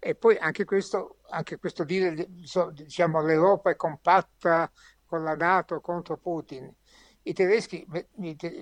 E 0.00 0.14
poi 0.14 0.36
anche 0.38 0.64
questo, 0.64 1.18
anche 1.30 1.58
questo 1.58 1.84
dire, 1.84 2.26
diciamo, 2.72 3.20
l'Europa 3.20 3.70
è 3.70 3.76
compatta, 3.76 4.70
con 5.04 5.24
la 5.24 5.34
Nato 5.34 5.80
contro 5.80 6.16
Putin. 6.16 6.72
I 7.22 7.32
tedeschi, 7.34 7.86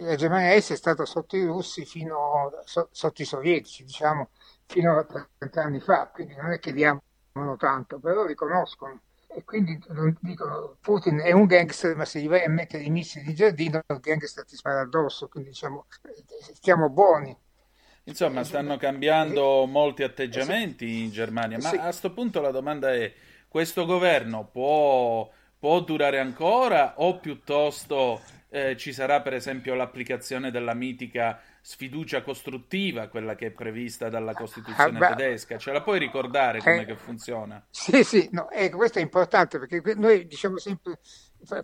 la 0.00 0.16
Germania 0.16 0.54
Est 0.54 0.72
è 0.72 0.76
stata 0.76 1.04
sotto 1.04 1.36
i 1.36 1.44
russi 1.44 1.84
fino 1.84 2.50
sotto 2.90 3.22
i 3.22 3.24
sovietici, 3.24 3.84
diciamo, 3.84 4.30
fino 4.66 4.98
a 4.98 5.04
30 5.38 5.62
anni 5.62 5.80
fa, 5.80 6.10
quindi 6.12 6.34
non 6.34 6.52
è 6.52 6.58
che 6.58 6.72
diamo 6.72 7.02
tanto, 7.58 7.98
però 7.98 8.24
riconoscono. 8.24 9.00
E 9.28 9.44
quindi 9.44 9.78
dicono 10.20 10.76
Putin 10.80 11.18
è 11.18 11.32
un 11.32 11.44
gangster, 11.44 11.94
ma 11.94 12.06
se 12.06 12.20
gli 12.20 12.28
vai 12.28 12.44
a 12.44 12.48
mettere 12.48 12.84
i 12.84 12.90
missili 12.90 13.26
di 13.26 13.34
giardino, 13.34 13.82
il 13.86 14.00
gangster 14.00 14.44
ti 14.44 14.56
spara 14.56 14.80
addosso, 14.80 15.28
quindi 15.28 15.50
diciamo, 15.50 15.86
stiamo 16.54 16.88
buoni. 16.88 17.36
Insomma, 18.04 18.44
stanno 18.44 18.76
cambiando 18.76 19.66
molti 19.66 20.04
atteggiamenti 20.04 21.02
in 21.02 21.10
Germania, 21.10 21.58
ma 21.58 21.70
a 21.70 21.82
questo 21.82 22.12
punto 22.12 22.40
la 22.40 22.52
domanda 22.52 22.94
è, 22.94 23.12
questo 23.48 23.84
governo 23.84 24.46
può, 24.46 25.28
può 25.58 25.80
durare 25.80 26.18
ancora 26.18 26.94
o 26.98 27.18
piuttosto 27.18 28.20
eh, 28.48 28.76
ci 28.76 28.92
sarà 28.92 29.20
per 29.20 29.34
esempio 29.34 29.74
l'applicazione 29.74 30.50
della 30.50 30.72
mitica 30.72 31.40
sfiducia 31.66 32.22
costruttiva, 32.22 33.08
quella 33.08 33.34
che 33.34 33.46
è 33.46 33.50
prevista 33.50 34.08
dalla 34.08 34.34
Costituzione 34.34 35.04
ah, 35.04 35.16
tedesca. 35.16 35.58
Ce 35.58 35.72
la 35.72 35.82
puoi 35.82 35.98
ricordare 35.98 36.60
come 36.60 36.86
eh, 36.86 36.94
funziona? 36.94 37.66
Sì, 37.68 38.04
sì, 38.04 38.28
no, 38.30 38.48
ecco, 38.52 38.76
questo 38.76 39.00
è 39.00 39.02
importante 39.02 39.58
perché 39.58 39.94
noi 39.96 40.28
diciamo 40.28 40.58
sempre 40.58 41.00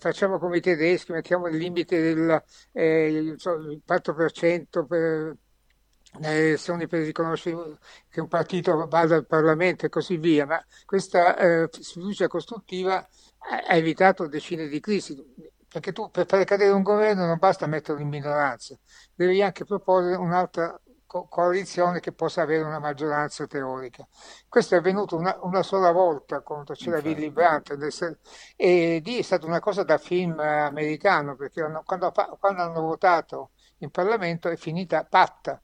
facciamo 0.00 0.40
come 0.40 0.56
i 0.56 0.60
tedeschi, 0.60 1.12
mettiamo 1.12 1.46
il 1.46 1.56
limite 1.56 2.00
del 2.00 2.42
eh, 2.72 3.06
il 3.06 3.36
4% 3.40 4.86
per 4.88 5.36
nelle 6.18 6.46
elezioni 6.48 6.88
per 6.88 7.04
riconoscere 7.04 7.78
che 8.10 8.20
un 8.20 8.28
partito 8.28 8.88
vada 8.88 9.14
al 9.14 9.24
Parlamento 9.24 9.86
e 9.86 9.88
così 9.88 10.16
via, 10.16 10.44
ma 10.46 10.62
questa 10.84 11.36
eh, 11.36 11.68
sfiducia 11.70 12.26
costruttiva 12.26 12.96
ha 12.96 13.74
evitato 13.76 14.26
decine 14.26 14.66
di 14.66 14.80
crisi 14.80 15.14
perché 15.72 15.92
tu 15.92 16.10
per 16.10 16.26
fare 16.26 16.44
cadere 16.44 16.70
un 16.70 16.82
governo 16.82 17.24
non 17.24 17.38
basta 17.38 17.66
metterlo 17.66 18.02
in 18.02 18.08
minoranza, 18.08 18.76
devi 19.14 19.40
anche 19.42 19.64
proporre 19.64 20.14
un'altra 20.14 20.78
co- 21.06 21.26
coalizione 21.28 22.00
che 22.00 22.12
possa 22.12 22.42
avere 22.42 22.62
una 22.62 22.78
maggioranza 22.78 23.46
teorica. 23.46 24.06
Questo 24.48 24.74
è 24.74 24.78
avvenuto 24.78 25.16
una, 25.16 25.38
una 25.42 25.62
sola 25.62 25.90
volta 25.92 26.40
quando 26.40 26.74
c'era 26.74 26.96
Infatti. 26.96 27.14
Willy 27.14 27.30
Brandt 27.30 27.70
e 28.56 29.00
lì 29.04 29.18
è 29.18 29.22
stata 29.22 29.46
una 29.46 29.60
cosa 29.60 29.82
da 29.82 29.96
film 29.98 30.38
americano 30.38 31.36
perché 31.36 31.62
quando, 31.84 32.12
quando 32.38 32.62
hanno 32.62 32.80
votato 32.80 33.50
in 33.78 33.90
Parlamento 33.90 34.48
è 34.48 34.56
finita 34.56 35.04
patta. 35.04 35.60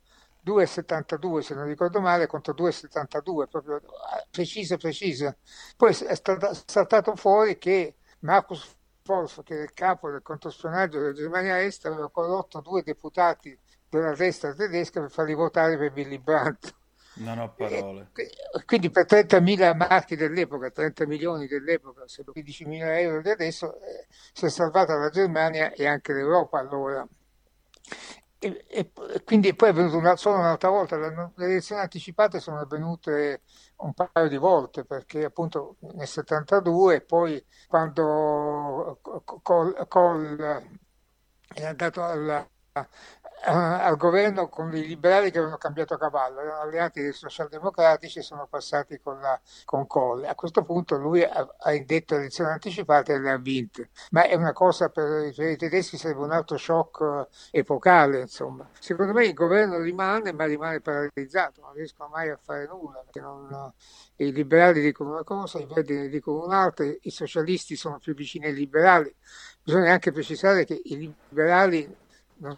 2,72 0.47 1.41
se 1.41 1.55
non 1.55 1.67
ricordo 1.67 2.01
male 2.01 2.27
contro 2.27 2.55
2,72 2.55 3.49
proprio 3.51 3.83
precisa 4.31 4.79
precisa 4.79 5.37
poi 5.77 5.91
è 5.91 6.15
stato 6.15 6.57
saltato 6.65 7.17
fuori 7.17 7.59
che 7.59 7.97
Marcus 8.21 8.78
Wolf, 9.09 9.43
che 9.43 9.59
è 9.59 9.63
il 9.63 9.73
capo 9.73 10.11
del 10.11 10.23
controspionaggio 10.23 10.99
della 10.99 11.13
Germania 11.13 11.61
Est, 11.63 11.87
aveva 11.87 12.11
condotto 12.11 12.61
due 12.61 12.83
deputati 12.83 13.59
della 13.89 14.15
destra 14.15 14.55
tedesca 14.55 15.01
per 15.01 15.11
farli 15.11 15.35
votare 15.35 15.79
per 15.79 15.93
Willy 15.93 16.19
Brandt. 16.19 16.75
Non 17.15 17.39
ho 17.39 17.53
parole. 17.53 18.11
E, 18.15 18.65
quindi 18.65 18.91
per 18.91 19.07
30.000 19.07 19.75
marchi 19.75 20.15
dell'epoca, 20.15 20.71
30 20.71 21.07
milioni 21.07 21.47
dell'epoca, 21.47 22.05
15.000 22.05 23.01
euro 23.01 23.23
di 23.23 23.31
adesso, 23.31 23.81
eh, 23.81 24.07
si 24.33 24.45
è 24.45 24.49
salvata 24.49 24.97
la 24.97 25.11
Germania 25.11 25.73
e 25.73 25.87
anche 25.87 26.13
l'Europa 26.13 26.59
allora. 26.59 27.07
E, 28.41 28.65
e, 28.69 28.93
quindi 29.25 29.53
poi 29.55 29.71
è 29.71 29.73
venuto 29.73 29.97
una, 29.97 30.15
solo 30.15 30.37
un'altra 30.37 30.69
volta, 30.69 30.97
le 30.97 31.33
elezioni 31.45 31.81
anticipate 31.81 32.39
sono 32.39 32.61
avvenute 32.61 33.43
un 33.79 33.93
paio 33.95 34.29
di 34.29 34.37
volte 34.37 34.85
perché 34.85 35.25
appunto 35.25 35.77
nel 35.95 36.07
72 36.07 36.95
e 36.95 37.01
poi 37.01 37.45
quando 37.67 39.01
Kohl, 39.43 39.87
Kohl 39.89 40.63
è 41.55 41.65
andato 41.65 42.05
alla, 42.05 42.49
al 43.45 43.97
governo 43.97 44.49
con 44.49 44.75
i 44.75 44.87
liberali 44.87 45.31
che 45.31 45.39
avevano 45.39 45.59
cambiato 45.59 45.97
cavallo, 45.97 46.41
erano 46.41 46.61
alleati 46.61 47.01
dei 47.01 47.13
socialdemocratici 47.13 48.19
e 48.19 48.23
sono 48.23 48.47
passati 48.47 49.01
con, 49.01 49.21
la, 49.21 49.39
con 49.65 49.87
Kohl. 49.87 50.25
A 50.25 50.35
questo 50.35 50.63
punto 50.63 50.97
lui 50.97 51.23
ha, 51.23 51.55
ha 51.59 51.73
indetto 51.73 52.17
elezioni 52.17 52.51
anticipate 52.51 53.15
e 53.15 53.19
le 53.19 53.31
ha 53.31 53.39
vinte, 53.39 53.91
ma 54.11 54.25
è 54.25 54.35
una 54.35 54.53
cosa 54.53 54.89
per, 54.89 55.33
per 55.35 55.51
i 55.51 55.57
tedeschi 55.57 55.97
sarebbe 55.97 56.23
un 56.23 56.33
altro 56.33 56.57
shock 56.57 57.29
epocale, 57.51 58.21
insomma. 58.21 58.69
Secondo 58.79 59.13
me 59.13 59.27
il 59.27 59.35
governo 59.35 59.79
rimane, 59.79 60.33
ma 60.33 60.45
rimane 60.45 60.81
paralizzato, 60.81 61.61
non 61.61 61.73
riescono 61.75 62.09
mai 62.09 62.31
a 62.31 62.39
fare 62.43 62.67
nulla, 62.67 63.05
non, 63.15 63.73
i 64.17 64.33
liberali 64.33 64.81
dicono 64.81 65.13
una 65.13 65.25
cosa, 65.25 65.59
i 65.59 65.67
verdi 65.67 65.95
ne 65.95 66.09
dicono 66.09 66.45
un'altra, 66.45 66.85
i 66.85 67.11
socialisti 67.11 67.77
sono 67.77 67.99
più 67.99 68.15
vicini 68.15 68.47
ai 68.47 68.55
liberali. 68.55 69.15
Bisogna 69.63 69.93
anche 69.93 70.13
precisare 70.13 70.65
che 70.65 70.81
i 70.83 70.97
liberali 70.97 71.97
non 72.39 72.57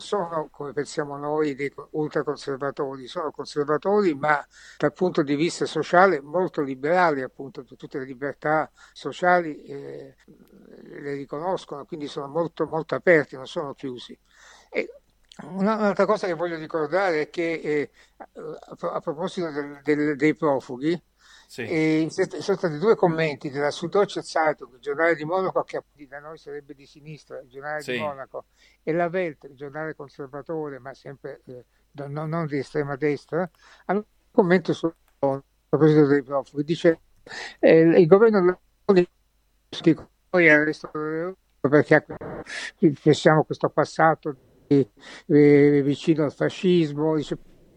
sono, 0.00 0.48
come 0.50 0.72
pensiamo 0.72 1.16
noi, 1.16 1.54
dei 1.54 1.72
ultraconservatori, 1.90 3.06
sono 3.06 3.30
conservatori 3.30 4.14
ma 4.14 4.44
dal 4.78 4.92
punto 4.92 5.22
di 5.22 5.34
vista 5.36 5.66
sociale 5.66 6.20
molto 6.20 6.62
liberali, 6.62 7.22
appunto, 7.22 7.64
tutte 7.64 7.98
le 7.98 8.04
libertà 8.04 8.70
sociali 8.92 9.62
eh, 9.64 10.16
le 10.82 11.14
riconoscono, 11.14 11.84
quindi 11.84 12.06
sono 12.08 12.26
molto, 12.26 12.66
molto 12.66 12.94
aperti, 12.94 13.36
non 13.36 13.46
sono 13.46 13.74
chiusi. 13.74 14.18
E 14.70 14.90
un'altra 15.42 16.06
cosa 16.06 16.26
che 16.26 16.34
voglio 16.34 16.56
ricordare 16.56 17.22
è 17.22 17.30
che 17.30 17.52
eh, 17.52 17.90
a 18.16 19.00
proposito 19.00 19.50
del, 19.50 19.80
del, 19.82 20.16
dei 20.16 20.34
profughi, 20.34 21.00
sì. 21.50 21.62
E 21.62 22.06
sono 22.10 22.56
stati 22.56 22.78
due 22.78 22.94
commenti 22.94 23.50
della 23.50 23.72
Süddeutsche 23.72 24.22
Zeitung, 24.22 24.74
il 24.74 24.78
giornale 24.78 25.16
di 25.16 25.24
Monaco, 25.24 25.64
che 25.64 25.82
da 26.06 26.20
noi 26.20 26.38
sarebbe 26.38 26.74
di 26.74 26.86
sinistra, 26.86 27.40
il 27.40 27.48
giornale 27.48 27.80
sì. 27.80 27.90
di 27.90 27.98
Monaco, 27.98 28.44
e 28.84 28.92
la 28.92 29.06
Welt, 29.06 29.48
il 29.50 29.56
giornale 29.56 29.96
conservatore, 29.96 30.78
ma 30.78 30.94
sempre 30.94 31.40
eh, 31.46 31.64
non, 32.06 32.28
non, 32.28 32.46
di 32.46 32.58
estrema 32.58 32.94
destra, 32.94 33.50
hanno 33.86 33.98
un 33.98 34.30
commento 34.30 34.72
sul 34.72 34.94
a 35.18 35.42
proposito 35.68 36.06
dei 36.06 36.22
profughi. 36.22 36.62
Dice 36.62 37.00
eh, 37.58 37.80
il 37.80 38.06
governo 38.06 38.38
noi 38.84 39.08
al 39.70 40.78
perché 41.58 42.06
pensiamo 43.02 43.42
questo 43.42 43.70
passato 43.70 44.36
di, 44.68 44.88
eh, 45.26 45.82
vicino 45.82 46.22
al 46.22 46.32
fascismo, 46.32 47.16
dice, 47.16 47.36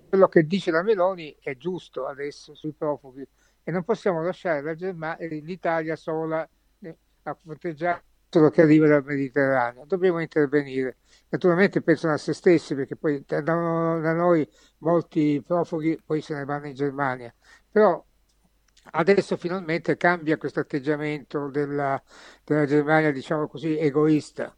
quello 0.10 0.28
che 0.28 0.46
dice 0.46 0.70
la 0.70 0.84
Meloni 0.84 1.36
è 1.42 1.58
giusto 1.58 2.06
adesso 2.06 2.54
sui 2.54 2.74
profughi 2.74 3.28
e 3.64 3.72
non 3.72 3.84
possiamo 3.84 4.22
lasciare 4.22 4.62
la 4.62 4.76
Germania, 4.76 5.28
l'Italia 5.28 5.96
sola 5.96 6.48
eh, 6.82 6.98
a 7.24 7.38
fronteggiare 7.42 8.04
quello 8.30 8.50
che 8.50 8.62
arriva 8.62 8.88
dal 8.88 9.04
Mediterraneo. 9.04 9.86
Dobbiamo 9.86 10.20
intervenire. 10.20 10.98
Naturalmente 11.30 11.82
pensano 11.82 12.14
a 12.14 12.18
se 12.18 12.34
stessi 12.34 12.76
perché 12.76 12.96
poi 12.96 13.24
da 13.26 13.44
noi 13.44 14.48
molti 14.80 15.42
profughi 15.46 16.02
poi 16.04 16.22
se 16.22 16.34
ne 16.34 16.46
vanno 16.46 16.68
in 16.68 16.74
Germania. 16.74 17.34
Però 17.72 18.04
adesso 18.92 19.38
finalmente 19.38 19.98
cambia 19.98 20.38
questo 20.38 20.60
atteggiamento 20.60 21.50
della, 21.50 22.02
della 22.44 22.66
Germania, 22.66 23.12
diciamo 23.12 23.48
così, 23.48 23.78
egoista. 23.78 24.56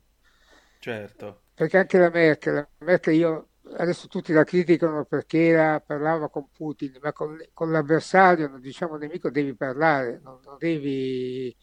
Certo. 0.80 1.42
Perché 1.54 1.78
anche 1.78 1.98
la 1.98 2.10
Merkel, 2.10 2.54
la 2.54 2.68
Merkel 2.80 3.14
io 3.14 3.48
adesso 3.78 4.08
tutti 4.08 4.32
la 4.34 4.44
criticano 4.44 5.06
perché 5.06 5.48
era, 5.48 5.80
parlava 5.80 6.30
con 6.30 6.48
Putin, 6.56 6.98
ma 7.02 7.12
con, 7.14 7.38
con 7.54 7.72
l'avversario, 7.72 8.48
non 8.48 8.62
diciamo 8.62 8.98
nemico, 8.98 9.30
devi 9.30 9.54
parlare, 9.54 10.20
non, 10.24 10.40
non 10.44 10.58
devi 10.58 11.56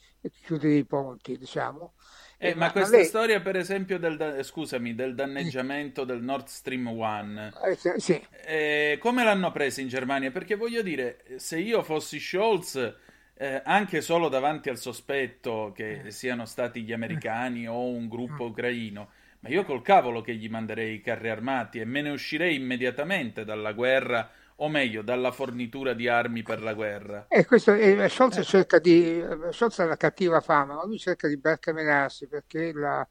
chiudere 0.43 0.75
i 0.75 0.85
ponti, 0.85 1.37
diciamo. 1.37 1.95
Eh, 2.39 2.51
eh, 2.51 2.55
ma, 2.55 2.67
ma, 2.67 2.73
questa 2.73 2.97
lei... 2.97 3.05
storia, 3.05 3.41
per 3.41 3.57
esempio, 3.57 3.99
del, 3.99 4.41
scusami, 4.43 4.95
del 4.95 5.15
danneggiamento 5.15 6.05
del 6.05 6.23
Nord 6.23 6.47
Stream 6.47 6.89
1, 6.89 7.53
eh, 7.65 8.01
sì. 8.01 8.21
eh, 8.45 8.99
come 9.01 9.23
l'hanno 9.23 9.53
presa 9.53 9.81
in 9.81 9.89
Germania? 9.89 10.33
Perché 10.33 10.57
voglio 10.57 10.83
dire, 10.83 11.23
se 11.37 11.61
io 11.61 11.83
fossi 11.85 12.19
Scholz, 12.19 12.95
eh, 13.35 13.63
anche 13.65 14.01
solo 14.01 14.29
davanti 14.29 14.71
al 14.71 14.79
sospetto 14.79 15.73
che 15.75 16.03
mm. 16.03 16.09
siano 16.09 16.45
stati 16.45 16.83
gli 16.83 16.93
americani 16.93 17.69
o 17.69 17.87
un 17.87 18.09
gruppo 18.09 18.45
mm. 18.45 18.51
ucraino, 18.51 19.11
ma 19.43 19.49
io 19.49 19.65
col 19.65 19.83
cavolo 19.83 20.21
che 20.21 20.35
gli 20.37 20.49
manderei 20.49 20.95
i 20.95 21.01
carri 21.01 21.29
armati 21.29 21.81
e 21.81 21.85
me 21.85 22.01
ne 22.01 22.11
uscirei 22.11 22.55
immediatamente 22.55 23.45
dalla 23.45 23.73
guerra, 23.73 24.31
o 24.57 24.69
meglio, 24.69 25.03
dalla 25.03 25.33
fornitura 25.33 25.95
di 25.95 26.07
armi 26.07 26.43
per 26.43 26.63
la 26.63 26.75
guerra. 26.75 27.27
E 27.29 27.45
questo, 27.45 27.73
eh, 27.73 28.09
Scholz 28.09 28.39
eh. 28.39 28.45
cerca 28.45 28.79
di. 28.79 29.21
Scholz 29.51 29.81
ha 29.81 29.85
la 29.87 29.97
cattiva 29.97 30.41
fama, 30.41 30.75
ma 30.75 30.85
lui 30.85 30.99
cerca 30.99 31.27
di 31.27 31.37
barcamenarsi 31.37 32.29
perché 32.29 32.73
la, 32.73 33.07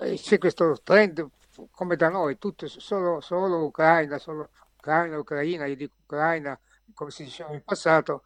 eh, 0.00 0.16
c'è 0.16 0.36
questo 0.36 0.78
trend 0.82 1.26
come 1.70 1.96
da 1.96 2.10
noi, 2.10 2.36
tutto, 2.38 2.68
solo, 2.68 3.20
solo 3.20 3.64
Ucraina, 3.64 4.18
solo 4.18 4.50
Ucraina, 4.76 5.18
Ucraina, 5.18 5.64
io 5.66 5.76
dico 5.76 5.94
Ucraina, 6.04 6.58
come 6.94 7.10
si 7.10 7.24
diceva 7.24 7.52
in 7.52 7.62
passato, 7.64 8.24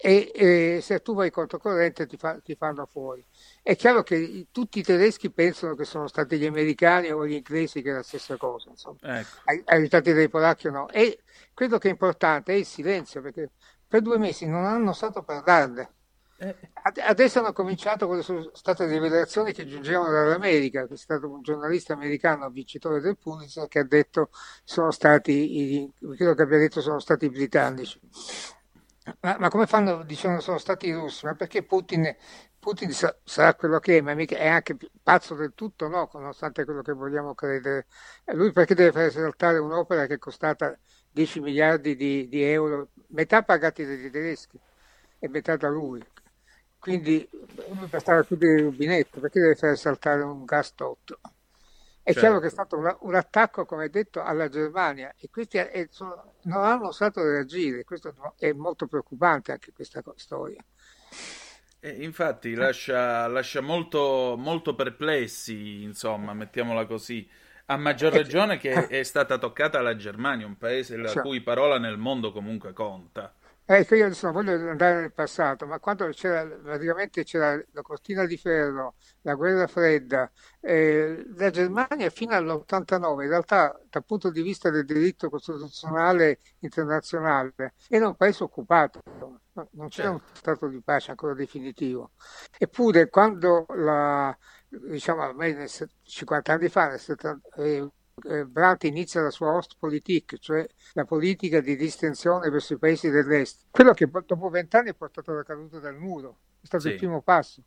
e, 0.00 0.30
e, 0.34 0.80
se 0.82 1.00
tu 1.00 1.14
vai 1.14 1.30
controcorrente 1.30 2.06
ti, 2.06 2.16
fa, 2.16 2.38
ti, 2.38 2.54
fanno 2.54 2.86
fuori. 2.86 3.24
È 3.62 3.74
chiaro 3.76 4.02
che 4.02 4.46
tutti 4.50 4.80
i 4.80 4.82
tedeschi 4.82 5.30
pensano 5.30 5.74
che 5.74 5.84
sono 5.84 6.06
stati 6.06 6.38
gli 6.38 6.46
americani 6.46 7.10
o 7.10 7.26
gli 7.26 7.34
inglesi 7.34 7.82
che 7.82 7.90
è 7.90 7.94
la 7.94 8.02
stessa 8.02 8.36
cosa, 8.36 8.70
insomma. 8.70 8.98
Ecco. 9.20 9.62
aiutati 9.64 10.12
dai 10.12 10.28
polacchi 10.28 10.68
o 10.68 10.70
no. 10.70 10.88
E 10.90 11.20
credo 11.54 11.78
che 11.78 11.88
è 11.88 11.90
importante 11.90 12.52
è 12.52 12.56
il 12.56 12.66
silenzio, 12.66 13.20
perché 13.22 13.50
per 13.86 14.02
due 14.02 14.18
mesi 14.18 14.46
non 14.46 14.64
hanno 14.64 14.90
osato 14.90 15.22
parlarne. 15.22 15.94
Eh. 16.42 16.56
Adesso 17.06 17.40
hanno 17.40 17.52
cominciato 17.52 18.06
quelle 18.06 18.22
sono 18.22 18.48
state 18.54 18.86
rivelazioni 18.86 19.52
che 19.52 19.66
giungevano 19.66 20.10
dall'America, 20.10 20.86
c'è 20.86 20.96
stato 20.96 21.28
un 21.28 21.42
giornalista 21.42 21.92
americano, 21.92 22.48
vincitore 22.48 23.00
del 23.00 23.18
Pulitzer, 23.18 23.68
che 23.68 23.80
ha 23.80 23.84
detto 23.84 24.30
sono 24.64 24.90
stati, 24.90 25.92
credo 25.98 26.34
che 26.34 26.42
abbia 26.42 26.56
detto 26.56 26.80
sono 26.80 26.98
stati 26.98 27.26
i 27.26 27.30
britannici. 27.30 28.00
Ma, 29.20 29.36
ma 29.38 29.48
come 29.48 29.66
fanno, 29.66 30.02
dicendo 30.04 30.40
sono 30.40 30.58
stati 30.58 30.86
i 30.86 30.92
russi? 30.92 31.24
Ma 31.24 31.34
perché 31.34 31.62
Putin, 31.62 32.14
Putin 32.58 32.90
sa, 32.92 33.16
sarà 33.24 33.54
quello 33.54 33.78
che 33.78 33.98
è, 33.98 34.00
ma 34.02 34.14
mica 34.14 34.36
è 34.36 34.46
anche 34.48 34.76
pazzo 35.02 35.34
del 35.34 35.52
tutto, 35.54 35.88
no? 35.88 36.08
Nonostante 36.12 36.64
quello 36.64 36.82
che 36.82 36.92
vogliamo 36.92 37.34
credere. 37.34 37.86
Lui 38.34 38.52
perché 38.52 38.74
deve 38.74 38.92
fare 38.92 39.10
saltare 39.10 39.58
un'opera 39.58 40.06
che 40.06 40.14
è 40.14 40.18
costata 40.18 40.78
10 41.10 41.40
miliardi 41.40 41.96
di, 41.96 42.28
di 42.28 42.42
euro, 42.42 42.90
metà 43.08 43.42
pagati 43.42 43.84
dai 43.84 44.10
tedeschi 44.10 44.58
e 45.18 45.28
metà 45.28 45.56
da 45.56 45.68
lui. 45.68 46.02
Quindi 46.78 47.28
lui 47.68 47.86
per 47.88 48.00
stare 48.00 48.20
a 48.20 48.24
chiudere 48.24 48.58
il 48.58 48.64
rubinetto, 48.64 49.20
perché 49.20 49.40
deve 49.40 49.54
fare 49.54 49.76
saltare 49.76 50.22
un 50.22 50.44
gas 50.44 50.74
tot? 50.74 51.18
È 52.10 52.12
certo. 52.12 52.20
chiaro 52.20 52.40
che 52.40 52.46
è 52.46 52.50
stato 52.50 52.76
un, 52.76 52.96
un, 53.00 53.14
attacco, 53.14 53.64
come 53.64 53.88
detto, 53.88 54.22
alla 54.22 54.48
Germania 54.48 55.14
e 55.16 55.28
questi 55.30 55.58
è, 55.58 55.86
sono, 55.90 56.34
non 56.42 56.64
hanno 56.64 56.88
osato 56.88 57.22
reagire. 57.22 57.84
Questo 57.84 58.12
è 58.36 58.52
molto 58.52 58.86
preoccupante 58.86 59.52
anche 59.52 59.72
questa 59.72 60.02
storia. 60.16 60.62
Eh, 61.78 62.02
infatti 62.04 62.54
lascia, 62.54 63.26
lascia 63.28 63.60
molto, 63.60 64.34
molto, 64.36 64.74
perplessi, 64.74 65.82
insomma, 65.82 66.34
mettiamola 66.34 66.84
così. 66.86 67.28
A 67.66 67.76
maggior 67.76 68.12
eh, 68.12 68.18
ragione 68.18 68.58
che 68.58 68.70
eh. 68.72 68.86
è 68.88 69.02
stata 69.04 69.38
toccata 69.38 69.80
la 69.80 69.94
Germania, 69.94 70.46
un 70.46 70.58
paese 70.58 70.96
la 70.96 71.08
cioè. 71.08 71.22
cui 71.22 71.40
parola 71.40 71.78
nel 71.78 71.96
mondo 71.96 72.32
comunque 72.32 72.72
conta. 72.72 73.32
Ecco, 73.72 73.94
io 73.94 74.06
adesso 74.06 74.26
non 74.28 74.34
voglio 74.34 74.68
andare 74.68 75.00
nel 75.00 75.12
passato, 75.12 75.64
ma 75.64 75.78
quando 75.78 76.08
c'era 76.08 76.44
praticamente 76.44 77.22
c'era 77.22 77.54
la 77.70 77.82
cortina 77.82 78.26
di 78.26 78.36
ferro, 78.36 78.96
la 79.20 79.34
guerra 79.34 79.68
fredda, 79.68 80.28
eh, 80.60 81.24
la 81.36 81.50
Germania 81.50 82.10
fino 82.10 82.34
all'89, 82.34 83.22
in 83.22 83.28
realtà 83.28 83.80
dal 83.88 84.04
punto 84.04 84.30
di 84.30 84.42
vista 84.42 84.70
del 84.70 84.84
diritto 84.84 85.30
costituzionale 85.30 86.40
internazionale, 86.58 87.74
era 87.88 88.08
un 88.08 88.16
paese 88.16 88.42
occupato, 88.42 89.02
non 89.52 89.88
c'era 89.88 90.08
certo. 90.08 90.10
un 90.10 90.20
stato 90.32 90.66
di 90.66 90.80
pace 90.82 91.12
ancora 91.12 91.34
definitivo. 91.34 92.10
Eppure 92.58 93.08
quando 93.08 93.66
la, 93.68 94.36
diciamo 94.66 95.22
ormai 95.22 95.54
50 96.02 96.52
anni 96.52 96.68
fa, 96.68 96.88
nel 96.88 96.98
70, 96.98 97.48
eh, 97.62 97.88
eh, 98.24 98.44
Brandt 98.44 98.84
inizia 98.84 99.20
la 99.20 99.30
sua 99.30 99.52
Ostpolitik, 99.52 100.38
cioè 100.38 100.66
la 100.92 101.04
politica 101.04 101.60
di 101.60 101.76
distensione 101.76 102.50
verso 102.50 102.74
i 102.74 102.78
paesi 102.78 103.10
dell'est, 103.10 103.66
quello 103.70 103.92
che 103.92 104.08
dopo 104.26 104.48
vent'anni 104.48 104.90
ha 104.90 104.94
portato 104.94 105.32
alla 105.32 105.42
caduta 105.42 105.78
del 105.78 105.94
muro, 105.94 106.38
è 106.60 106.66
stato 106.66 106.84
sì. 106.84 106.90
il 106.90 106.96
primo 106.96 107.22
passo. 107.22 107.62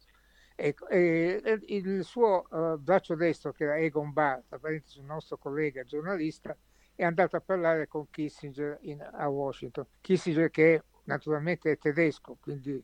E, 0.56 0.76
e, 0.90 1.60
il 1.68 2.04
suo 2.04 2.46
uh, 2.50 2.78
braccio 2.78 3.16
destro, 3.16 3.52
che 3.52 3.64
era 3.64 3.78
Egon 3.78 4.14
Barr, 4.14 4.42
un 4.62 5.06
nostro 5.06 5.38
collega 5.38 5.84
giornalista, 5.84 6.56
è 6.96 7.04
andato 7.04 7.36
a 7.36 7.42
parlare 7.42 7.88
con 7.88 8.10
Kissinger 8.10 8.78
in, 8.82 9.02
a 9.02 9.28
Washington. 9.30 9.86
Kissinger 10.00 10.50
che 10.52 10.84
naturalmente 11.06 11.72
è 11.72 11.78
tedesco, 11.78 12.38
quindi 12.40 12.84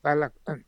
parla... 0.00 0.30
Eh, 0.44 0.64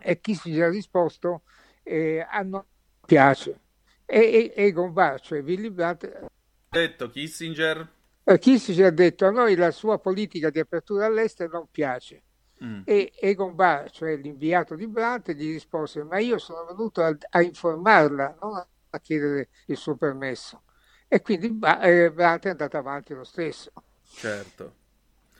e 0.00 0.20
Kissinger 0.20 0.64
ha 0.64 0.70
risposto 0.70 1.42
eh, 1.82 2.26
a 2.28 2.42
non 2.42 2.64
piace 3.06 3.60
e, 4.06 4.52
e 4.54 4.64
Egon 4.64 4.92
Barr, 4.92 5.20
cioè 5.20 5.42
Willy 5.42 5.70
Brandt... 5.70 6.04
Ha 6.04 6.28
detto 6.68 7.08
Kissinger? 7.08 7.88
Eh, 8.24 8.38
Kissinger 8.38 8.86
ha 8.86 8.90
detto 8.90 9.26
a 9.26 9.30
noi 9.30 9.54
la 9.54 9.70
sua 9.70 9.98
politica 9.98 10.50
di 10.50 10.58
apertura 10.58 11.06
all'estero 11.06 11.50
non 11.52 11.68
piace. 11.70 12.22
Mm. 12.62 12.82
E 12.84 13.12
Egon 13.16 13.54
Barr, 13.54 13.90
cioè 13.90 14.16
l'inviato 14.16 14.74
di 14.74 14.86
Brandt, 14.86 15.32
gli 15.32 15.52
rispose 15.52 16.02
ma 16.02 16.18
io 16.18 16.38
sono 16.38 16.64
venuto 16.64 17.02
a, 17.02 17.16
a 17.30 17.42
informarla, 17.42 18.38
non 18.40 18.64
a 18.90 19.00
chiedere 19.00 19.48
il 19.66 19.76
suo 19.76 19.96
permesso. 19.96 20.62
E 21.08 21.20
quindi 21.20 21.58
eh, 21.82 22.10
Brandt 22.12 22.46
è 22.46 22.50
andato 22.50 22.76
avanti 22.76 23.12
lo 23.14 23.24
stesso. 23.24 23.72
Certo. 24.04 24.82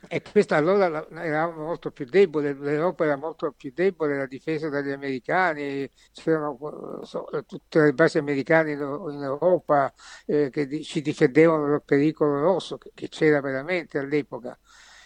E 0.07 0.21
questa 0.21 0.57
allora 0.57 1.07
era 1.09 1.49
molto 1.49 1.91
più 1.91 2.05
debole, 2.05 2.53
l'Europa 2.53 3.05
era 3.05 3.15
molto 3.15 3.51
più 3.51 3.71
debole, 3.73 4.17
la 4.17 4.25
difesa 4.25 4.69
dagli 4.69 4.91
americani, 4.91 5.89
c'erano 6.11 7.01
so, 7.03 7.27
tutte 7.47 7.81
le 7.81 7.93
basi 7.93 8.17
americane 8.17 8.71
in, 8.71 8.79
Europa 8.79 9.93
eh, 10.25 10.49
che 10.49 10.81
ci 10.83 11.01
difendevano 11.01 11.67
dal 11.69 11.83
pericolo 11.83 12.41
rosso, 12.41 12.77
che, 12.77 12.91
che 12.93 13.09
c'era 13.09 13.41
veramente 13.41 13.97
all'epoca. 13.97 14.57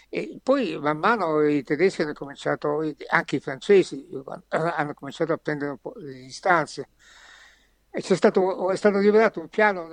E 0.09 0.39
poi 0.41 0.77
man 0.79 0.97
mano 0.97 1.41
i 1.47 1.61
tedeschi 1.63 2.01
hanno 2.01 2.13
cominciato, 2.13 2.81
anche 3.09 3.35
i 3.35 3.39
francesi, 3.39 4.07
hanno 4.49 4.93
cominciato 4.95 5.33
a 5.33 5.37
prendere 5.37 5.71
un 5.71 5.77
po' 5.77 5.93
le 5.97 6.13
distanze 6.13 6.89
stato, 7.91 8.69
è 8.69 8.75
stato 8.75 8.99
rivelato 8.99 9.39
un 9.39 9.49
piano 9.49 9.87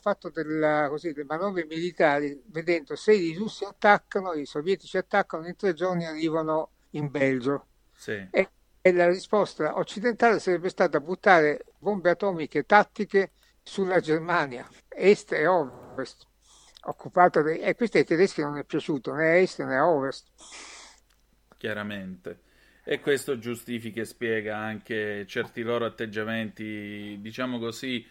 fatto 0.00 0.28
della, 0.30 0.88
così, 0.88 1.12
delle 1.12 1.24
manovre 1.24 1.64
militari, 1.66 2.40
vedendo 2.46 2.96
se 2.96 3.14
i 3.14 3.34
russi 3.34 3.64
attaccano, 3.64 4.32
i 4.32 4.44
sovietici 4.44 4.96
attaccano, 4.96 5.46
in 5.46 5.56
tre 5.56 5.72
giorni 5.74 6.04
arrivano 6.04 6.70
in 6.90 7.10
Belgio. 7.10 7.66
Sì. 7.94 8.26
E, 8.30 8.50
e, 8.80 8.92
la 8.92 9.08
risposta 9.08 9.76
occidentale 9.78 10.38
sarebbe 10.40 10.68
stata 10.68 11.00
buttare 11.00 11.64
bombe 11.78 12.10
atomiche 12.10 12.64
tattiche 12.64 13.32
sulla 13.62 14.00
Germania, 14.00 14.68
est 14.88 15.32
e 15.32 15.46
ovest, 15.46 16.26
occupata 16.82 17.42
dai, 17.42 17.58
e 17.58 17.74
questo 17.74 17.98
ai 17.98 18.04
tedeschi 18.04 18.40
non 18.40 18.56
è 18.56 18.64
piaciuto 18.64 19.12
né 19.12 19.28
a 19.28 19.36
est 19.36 19.62
né 19.62 19.76
a 19.76 19.86
ovest. 19.86 20.28
Chiaramente 21.56 22.46
e 22.90 23.00
questo 23.00 23.38
giustifica 23.38 24.00
e 24.00 24.06
spiega 24.06 24.56
anche 24.56 25.26
certi 25.26 25.60
loro 25.60 25.84
atteggiamenti, 25.84 27.18
diciamo 27.20 27.58
così, 27.58 27.98
eh, 28.00 28.06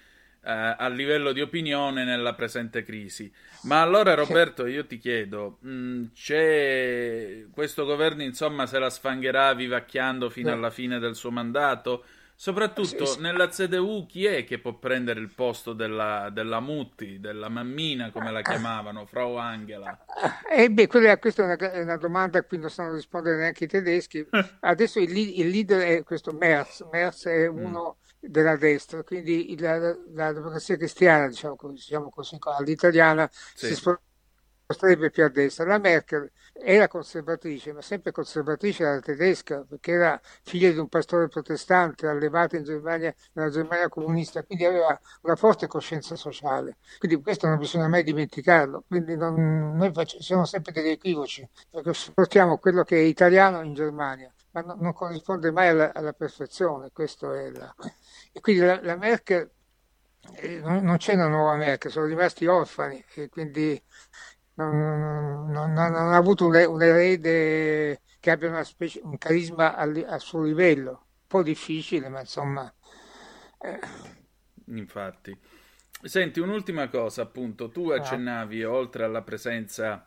a 0.77 0.87
livello 0.87 1.31
di 1.31 1.41
opinione 1.41 2.03
nella 2.03 2.35
presente 2.35 2.83
crisi. 2.83 3.33
Ma 3.63 3.81
allora 3.81 4.13
Roberto, 4.13 4.67
io 4.67 4.85
ti 4.85 4.99
chiedo, 4.99 5.57
mh, 5.61 5.69
mm, 5.71 6.03
c'è 6.13 7.45
questo 7.51 7.85
governo 7.85 8.21
insomma 8.21 8.67
se 8.67 8.77
la 8.77 8.91
sfangherà 8.91 9.55
vivacchiando 9.55 10.29
fino 10.29 10.51
alla 10.51 10.69
fine 10.69 10.99
del 10.99 11.15
suo 11.15 11.31
mandato? 11.31 12.05
Soprattutto 12.39 13.05
sì, 13.07 13.13
sì. 13.13 13.19
nella 13.19 13.47
CDU 13.47 14.05
chi 14.05 14.25
è 14.25 14.43
che 14.43 14.59
può 14.59 14.77
prendere 14.77 15.19
il 15.19 15.33
posto 15.33 15.73
della, 15.73 16.29
della 16.31 16.59
Mutti, 16.59 17.19
della 17.19 17.49
mammina 17.49 18.11
come 18.11 18.29
la 18.29 18.43
chiamavano, 18.43 19.07
Frau 19.07 19.37
Angela? 19.37 20.05
Eh 20.47 20.69
beh, 20.69 20.85
quella, 20.85 21.17
questa 21.17 21.41
è 21.41 21.45
una, 21.45 21.81
una, 21.81 21.97
domanda 21.97 22.37
a 22.37 22.43
cui 22.43 22.59
non 22.59 22.69
sanno 22.69 22.93
rispondere 22.93 23.37
neanche 23.37 23.63
i 23.63 23.67
tedeschi. 23.67 24.23
Adesso 24.59 24.99
il, 24.99 25.17
il 25.17 25.47
leader 25.47 25.81
è 25.81 26.03
questo 26.03 26.31
Merz, 26.31 26.85
Merz 26.91 27.25
è 27.25 27.49
mm. 27.49 27.57
uno 27.57 27.97
mm. 27.97 28.29
della 28.29 28.55
destra, 28.55 29.01
quindi 29.01 29.57
la, 29.57 29.97
la, 30.13 30.31
democrazia 30.31 30.77
cristiana, 30.77 31.27
diciamo, 31.27 31.57
diciamo 31.71 32.11
così, 32.11 32.37
all'italiana, 32.39 33.27
sì. 33.31 33.73
si 33.73 33.73
sposterebbe 34.67 35.09
più 35.09 35.23
a 35.23 35.29
destra. 35.29 35.65
La 35.65 35.77
Merkel 35.77 36.29
era 36.51 36.89
conservatrice, 36.89 37.71
ma 37.71 37.81
sempre 37.81 38.11
conservatrice 38.11 38.83
era 38.83 38.99
tedesca, 38.99 39.63
perché 39.67 39.91
era 39.91 40.19
figlia 40.43 40.69
di 40.71 40.77
un 40.77 40.89
pastore 40.89 41.29
protestante 41.29 42.05
allevato 42.07 42.57
in 42.57 42.63
Germania, 42.63 43.13
nella 43.33 43.49
Germania 43.49 43.87
comunista, 43.87 44.43
quindi 44.43 44.65
aveva 44.65 44.99
una 45.21 45.35
forte 45.37 45.67
coscienza 45.67 46.17
sociale. 46.17 46.77
Quindi 46.99 47.21
questo 47.21 47.47
non 47.47 47.57
bisogna 47.57 47.87
mai 47.87 48.03
dimenticarlo. 48.03 48.83
Quindi 48.85 49.15
non, 49.15 49.75
noi 49.77 49.91
facciamo, 49.93 50.21
siamo 50.21 50.45
sempre 50.45 50.73
degli 50.73 50.89
equivoci, 50.89 51.47
perché 51.69 51.91
portiamo 52.13 52.57
quello 52.57 52.83
che 52.83 52.97
è 52.97 53.03
italiano 53.03 53.61
in 53.61 53.73
Germania, 53.73 54.31
ma 54.51 54.61
non, 54.61 54.79
non 54.79 54.91
corrisponde 54.91 55.49
mai 55.51 55.69
alla, 55.69 55.93
alla 55.93 56.11
perfezione. 56.11 56.91
La... 56.93 57.75
E 58.33 58.41
quindi 58.41 58.65
la, 58.65 58.81
la 58.81 58.97
Merkel 58.97 59.49
eh, 60.35 60.59
non 60.59 60.97
c'è 60.97 61.13
una 61.13 61.27
nuova 61.27 61.55
Merkel, 61.55 61.91
sono 61.91 62.05
rimasti 62.05 62.45
orfani 62.45 63.03
e 63.15 63.29
quindi 63.29 63.81
non, 64.65 65.51
non, 65.51 65.71
non 65.71 65.95
ha 65.95 66.15
avuto 66.15 66.47
un, 66.47 66.55
un, 66.55 66.81
erede 66.81 68.01
che 68.19 68.31
abbia 68.31 68.63
specie, 68.63 68.99
un 69.03 69.17
carisma 69.17 69.75
al, 69.75 70.05
al, 70.07 70.19
suo 70.19 70.41
livello, 70.41 70.89
un 70.89 71.27
po' 71.27 71.43
difficile, 71.43 72.09
ma 72.09 72.21
insomma... 72.21 72.71
Eh. 73.59 73.79
Infatti. 74.65 75.37
Senti, 76.01 76.39
un'ultima 76.39 76.89
cosa, 76.89 77.21
appunto, 77.23 77.69
tu 77.69 77.89
ah. 77.89 77.97
accennavi, 77.97 78.63
ah. 78.63 78.71
oltre 78.71 79.03
alla 79.03 79.21
presenza 79.21 80.05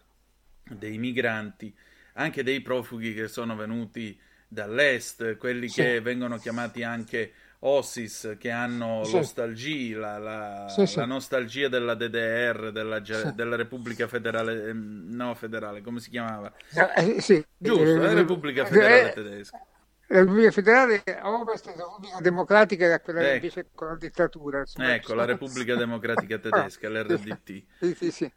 dei 0.65 0.99
migranti, 0.99 1.75
anche 2.15 2.43
dei 2.43 2.61
profughi 2.61 3.15
che 3.15 3.29
sono 3.29 3.55
venuti 3.55 4.19
dall'est, 4.49 5.37
quelli 5.37 5.69
sì. 5.69 5.81
che 5.81 6.01
vengono 6.01 6.39
chiamati 6.39 6.83
anche 6.83 7.33
Ossis 7.63 8.37
che 8.39 8.51
hanno 8.51 9.05
sì. 9.05 9.93
la, 9.93 10.19
la, 10.19 10.67
sì, 10.69 10.87
sì. 10.87 10.97
la, 10.97 11.05
nostalgia 11.05 11.69
della 11.69 11.95
DDR, 11.95 12.73
della, 12.73 13.01
della 13.35 13.57
Repubblica 13.57 14.09
Federale, 14.09 14.69
ehm, 14.69 15.09
no 15.11 15.35
federale, 15.35 15.83
come 15.83 16.01
si 16.01 16.09
chiamava? 16.09 16.51
Eh, 16.97 17.21
sì. 17.21 17.45
Giusto, 17.59 17.83
eh, 17.83 17.97
la 17.97 18.15
Repubblica 18.15 18.65
Federale 18.65 19.11
eh, 19.11 19.13
Tedesca. 19.13 19.67
La 20.07 20.19
Repubblica 20.21 20.51
Federale 20.51 21.03
Ovest 21.23 21.67
e 21.67 21.75
la 21.77 21.85
Repubblica 21.85 22.21
Democratica 22.21 22.85
era 22.85 23.01
quella 23.01 23.21
ecco. 23.21 23.35
invece 23.35 23.67
con 23.75 23.89
la 23.89 23.97
dittatura. 23.97 24.59
Insomma. 24.61 24.95
Ecco, 24.95 25.15
la 25.15 25.25
Repubblica 25.27 25.75
Democratica 25.77 26.39
Tedesca, 26.39 26.89
l'RDT. 26.89 27.65
Sì, 27.79 27.95
sì, 27.95 28.11
sì. 28.11 28.33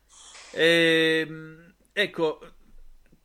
E, 0.52 1.26
ehm, 1.26 1.74
ecco, 1.94 2.53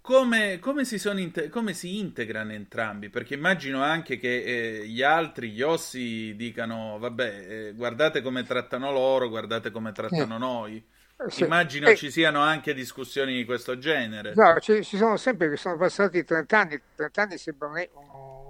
come, 0.09 0.59
come, 0.59 0.86
si 0.86 0.98
inte- 1.20 1.50
come, 1.50 1.74
si 1.74 1.98
integrano 1.98 2.52
entrambi? 2.52 3.11
Perché 3.11 3.34
immagino 3.34 3.82
anche 3.82 4.18
che 4.18 4.42
eh, 4.42 4.86
gli 4.86 5.02
altri, 5.02 5.50
gli 5.50 5.61
ossi, 5.61 6.34
dicano: 6.34 6.96
Vabbè, 6.98 7.46
eh, 7.46 7.72
guardate 7.74 8.22
come 8.22 8.42
trattano 8.42 8.90
loro, 8.90 9.28
guardate 9.28 9.70
come 9.70 9.92
trattano 9.92 10.36
eh. 10.36 10.38
noi. 10.38 10.86
Sì. 11.26 11.44
Immagino 11.44 11.88
eh. 11.88 11.96
ci 11.96 12.11
siano 12.11 12.40
anche 12.40 12.72
discussioni 12.72 13.34
di 13.34 13.44
questo 13.44 13.76
genere. 13.76 14.32
No, 14.34 14.59
ci, 14.61 14.82
ci 14.82 14.96
sono 14.96 15.18
sempre 15.18 15.54
sono 15.59 15.76
passati 15.76 16.24
30 16.24 16.59
anni. 16.59 16.80
30 16.94 17.22
anni 17.22 17.36
sembra 17.36 17.68
un, 17.68 17.86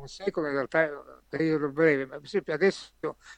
un 0.01 0.07
secolo, 0.07 0.47
in 0.47 0.53
realtà 0.53 0.89
periodo 1.29 1.71
breve, 1.71 2.07
ma 2.07 2.17
per 2.17 2.25
esempio 2.25 2.55
adesso 2.55 2.91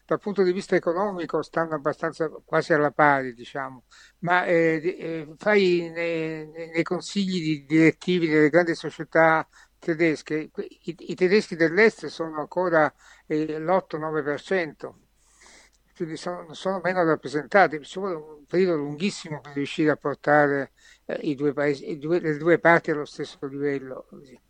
dal 0.05 0.19
punto 0.19 0.43
di 0.43 0.51
vista 0.51 0.75
economico 0.75 1.41
stanno 1.41 1.75
abbastanza 1.75 2.29
quasi 2.45 2.73
alla 2.73 2.91
pari, 2.91 3.33
diciamo, 3.33 3.83
ma 4.19 4.45
eh, 4.45 4.81
eh, 4.99 5.33
fai 5.37 5.89
nei, 5.89 6.47
nei, 6.47 6.83
consigli 6.83 7.41
di 7.41 7.65
direttivi 7.65 8.27
delle 8.27 8.49
grandi 8.49 8.75
società 8.75 9.47
tedesche, 9.79 10.51
i, 10.55 10.95
i 10.97 11.15
tedeschi 11.15 11.55
dell'est 11.55 12.05
sono 12.07 12.39
ancora 12.39 12.93
eh, 13.25 13.59
l'8-9% 13.59 14.93
quindi 16.01 16.17
sono, 16.17 16.53
sono, 16.53 16.81
meno 16.83 17.03
rappresentati, 17.03 17.79
ci 17.83 17.99
vuole 17.99 18.15
un 18.15 18.45
periodo 18.47 18.75
lunghissimo 18.77 19.39
per 19.39 19.53
riuscire 19.53 19.91
a 19.91 19.95
portare 19.97 20.71
eh, 21.05 21.19
i 21.21 21.35
due 21.35 21.53
paesi, 21.53 21.91
i 21.91 21.99
due, 21.99 22.19
le 22.19 22.37
due 22.37 22.57
parti 22.57 22.89
allo 22.89 23.05
stesso 23.05 23.37
livello. 23.45 24.07
Diciamo 24.09 24.41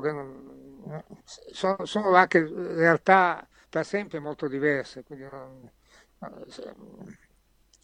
che 0.00 0.12
non, 0.12 1.02
sono, 1.24 1.84
sono, 1.84 2.14
anche 2.14 2.40
realtà 2.40 3.46
da 3.68 3.82
sempre 3.82 4.18
molto 4.18 4.48
diverse, 4.48 5.02
quindi, 5.02 5.26
non, 5.30 5.70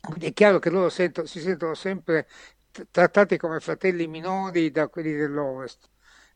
quindi 0.01 0.27
è 0.27 0.33
chiaro 0.33 0.59
che 0.59 0.71
loro 0.71 0.89
sento, 0.89 1.27
si 1.27 1.41
sentono 1.41 1.75
sempre 1.75 2.27
trattati 2.91 3.37
come 3.37 3.61
fratelli 3.61 4.07
minori 4.07 4.71
da 4.71 4.89
quelli 4.89 5.15
dell'Ovest. 5.15 5.89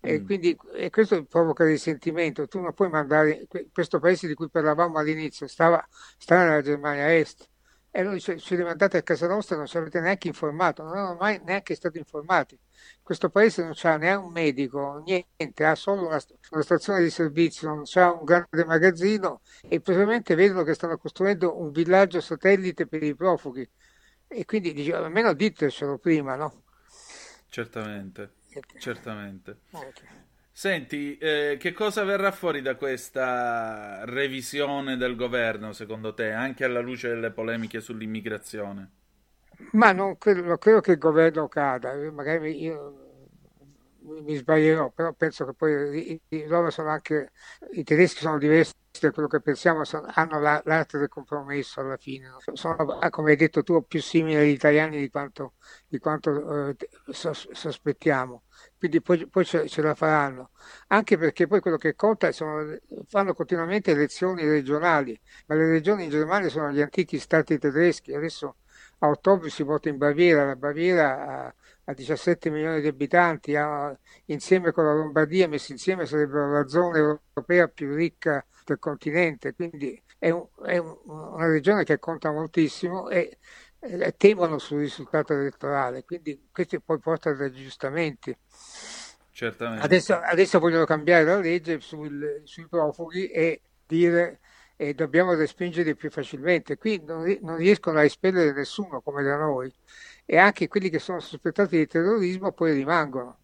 E 0.05 0.19
mm. 0.21 0.25
quindi 0.25 0.59
e 0.75 0.91
questo 0.91 1.25
provoca 1.25 1.65
risentimento. 1.65 2.49
Tu 2.49 2.61
non 2.61 2.75
puoi 2.75 2.89
mandare 2.89 3.47
questo 3.73 4.01
paese 4.01 4.27
di 4.27 4.35
cui 4.35 4.49
parlavamo 4.51 4.99
all'inizio, 4.99 5.47
stava, 5.47 5.87
stava 6.19 6.45
nella 6.45 6.63
Germania 6.63 7.15
Est. 7.15 7.49
E 7.91 8.03
noi 8.03 8.21
ci, 8.21 8.39
ci 8.41 8.57
rimandate 8.57 8.97
a 8.97 9.03
casa 9.03 9.29
nostra 9.29 9.57
non 9.57 9.67
ci 9.67 9.77
avete 9.77 10.01
neanche 10.01 10.27
informato, 10.27 10.83
non 10.83 10.97
erano 10.97 11.15
mai 11.15 11.41
neanche 11.45 11.75
stati 11.75 11.99
informati. 11.99 12.59
Questo 13.03 13.31
paese 13.31 13.63
non 13.63 13.73
c'ha 13.75 13.97
neanche 13.97 14.27
un 14.27 14.33
medico, 14.33 15.03
niente, 15.05 15.65
ha 15.65 15.75
solo 15.75 16.07
una, 16.07 16.21
una 16.51 16.63
stazione 16.63 17.03
di 17.03 17.11
servizio, 17.11 17.69
non 17.69 17.83
c'ha 17.85 18.13
un 18.13 18.25
grande 18.25 18.65
magazzino 18.65 19.41
e 19.69 19.81
probabilmente 19.81 20.35
vedono 20.35 20.63
che 20.63 20.75
stanno 20.75 20.99
costruendo 20.99 21.59
un 21.59 21.71
villaggio 21.71 22.21
satellite 22.21 22.87
per 22.87 23.03
i 23.03 23.15
profughi. 23.15 23.69
E 24.29 24.45
quindi 24.45 24.73
dice, 24.73 24.95
almeno 24.95 25.35
ditecelo 25.35 25.99
prima, 25.99 26.37
no? 26.37 26.63
Certamente. 27.49 28.35
Certamente. 28.79 29.59
Senti, 30.51 31.17
eh, 31.17 31.57
che 31.59 31.73
cosa 31.73 32.05
verrà 32.05 32.31
fuori 32.31 32.61
da 32.61 32.77
questa 32.77 34.05
revisione 34.05 34.97
del 34.97 35.17
governo, 35.17 35.73
secondo 35.73 36.13
te, 36.15 36.31
anche 36.31 36.65
alla 36.65 36.81
luce 36.81 37.09
delle 37.09 37.31
polemiche 37.31 37.81
sull'immigrazione? 37.81 38.91
Ma 39.71 39.93
non 39.93 40.19
credo, 40.19 40.59
credo 40.59 40.81
che 40.81 40.93
il 40.93 40.99
governo 40.99 41.49
cada, 41.49 41.95
magari 42.11 42.63
io 42.63 43.03
mi 44.03 44.35
sbaglierò, 44.35 44.91
però 44.91 45.13
penso 45.13 45.45
che 45.47 45.55
poi 45.55 46.21
loro 46.47 46.71
sono 46.71 46.91
anche, 46.91 47.33
i 47.73 47.85
tedeschi 47.85 48.21
sono 48.21 48.39
diversi 48.39 48.75
da 49.01 49.11
quello 49.11 49.29
che 49.29 49.41
pensiamo, 49.41 49.85
sono, 49.85 50.07
hanno 50.13 50.39
la, 50.41 50.61
l'arte 50.65 50.99
del 50.99 51.09
compromesso 51.09 51.81
alla 51.81 51.97
fine, 51.97 52.29
sono, 52.53 52.99
ah, 52.99 53.11
come 53.11 53.31
hai 53.31 53.37
detto 53.37 53.63
tu, 53.63 53.85
più 53.87 54.01
simili 54.01 54.37
agli 54.37 54.49
italiani 54.49 54.99
di 54.99 55.09
quanto, 55.09 55.55
di 55.87 55.99
quanto 55.99 56.69
eh, 56.69 56.77
sospettiamo, 57.11 58.43
quindi 58.79 59.01
poi, 59.01 59.27
poi 59.29 59.45
ce, 59.45 59.69
ce, 59.69 59.83
la 59.83 59.95
faranno, 59.95 60.51
anche 60.89 61.17
perché 61.17 61.47
poi 61.47 61.61
quello 61.61 61.79
che 61.79 61.95
conta 61.95 62.31
sono, 62.33 62.77
fanno 63.07 63.35
continuamente 63.35 63.93
elezioni 63.93 64.45
regionali, 64.45 65.19
ma 65.47 65.55
le 65.55 65.69
regioni 65.71 66.05
in 66.05 66.11
Germania 66.11 66.49
sono 66.49 66.71
gli 66.71 66.81
antichi 66.81 67.19
stati 67.19 67.59
tedeschi, 67.59 68.15
adesso 68.15 68.57
a 69.03 69.09
ottobre 69.09 69.51
si 69.51 69.65
vota 69.65 69.89
in 69.89 69.97
Baviera, 69.97 70.47
la 70.47 70.57
Baviera 70.57 71.27
ha, 71.27 71.55
ha 71.85 71.93
17 71.93 72.51
milioni 72.51 72.81
di 72.81 72.87
abitanti, 72.87 73.57
ha, 73.57 73.97
insieme 74.27 74.71
con 74.71 74.85
la 74.85 74.95
Lombardia, 74.95 75.49
messi 75.49 75.73
insieme 75.73 76.07
sarebbero 76.07 76.53
la 76.53 76.69
zona 76.69 76.99
europea 76.99 77.67
più 77.67 77.95
ricca 77.95 78.45
del 78.65 78.79
continente, 78.79 79.55
quindi 79.55 80.01
è, 80.19 80.31
un, 80.31 80.47
è 80.65 80.79
un, 80.79 80.97
una 81.05 81.49
regione 81.49 81.83
che 81.83 81.99
conta 81.99 82.31
moltissimo 82.31 83.09
e, 83.09 83.39
e, 83.81 84.15
temono 84.17 84.59
sul 84.59 84.79
risultato 84.79 85.33
elettorale, 85.33 86.05
quindi 86.05 86.49
questo 86.53 86.79
poi 86.79 87.01
porta 87.01 87.31
ad 87.31 87.41
aggiustamenti. 87.41 88.37
Certamente. 89.33 89.85
Adesso, 89.85 90.15
adesso 90.15 90.61
vogliono 90.61 90.85
cambiare 90.85 91.25
la 91.25 91.39
legge 91.39 91.81
sul, 91.81 92.43
sui 92.45 92.69
profughi 92.69 93.27
e 93.27 93.63
dire 93.85 94.39
e 94.83 94.95
dobbiamo 94.95 95.35
respingere 95.35 95.95
più 95.95 96.11
facilmente. 96.11 96.77
Qui 96.77 97.01
non, 97.07 97.39
non, 97.43 97.57
riescono 97.57 97.99
a 97.99 98.05
espellere 98.05 98.53
nessuno 98.53 99.01
come 99.01 99.23
da 99.23 99.37
noi 99.37 99.73
e 100.25 100.37
anche 100.37 100.67
quelli 100.67 100.91
che 100.91 100.99
sono 100.99 101.21
sospettati 101.21 101.77
di 101.77 101.87
terrorismo 101.87 102.51
poi 102.51 102.73
rimangono. 102.73 103.39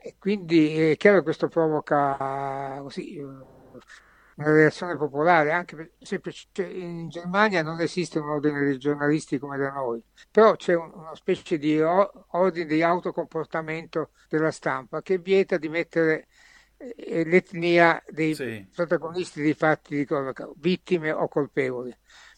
E 0.00 0.16
quindi 0.18 0.90
è 0.90 0.96
chiaro 0.96 1.18
che 1.18 1.24
questo 1.24 1.46
provoca 1.48 2.78
così, 2.80 3.18
una 3.20 4.52
reazione 4.52 4.96
popolare, 4.96 5.52
anche 5.52 5.76
per 5.76 5.90
esempio 5.98 6.32
in 6.56 7.08
Germania 7.08 7.62
non 7.62 7.80
esiste 7.80 8.18
un 8.18 8.28
ordine 8.28 8.60
dei 8.60 8.78
giornalisti 8.78 9.38
come 9.38 9.58
da 9.58 9.70
noi, 9.70 10.02
però 10.30 10.56
c'è 10.56 10.74
una 10.74 11.14
specie 11.14 11.58
di 11.58 11.80
ordine 11.80 12.66
di 12.66 12.82
autocomportamento 12.82 14.10
della 14.28 14.50
stampa 14.50 15.02
che 15.02 15.18
vieta 15.18 15.56
di 15.56 15.68
mettere 15.68 16.26
l'etnia 17.24 18.02
dei 18.08 18.34
sì. 18.34 18.66
protagonisti 18.72 19.42
dei 19.42 19.54
fatti 19.54 19.96
di 19.96 20.04
cronaca, 20.04 20.48
vittime 20.56 21.10
o 21.10 21.28
colpevoli. 21.28 21.94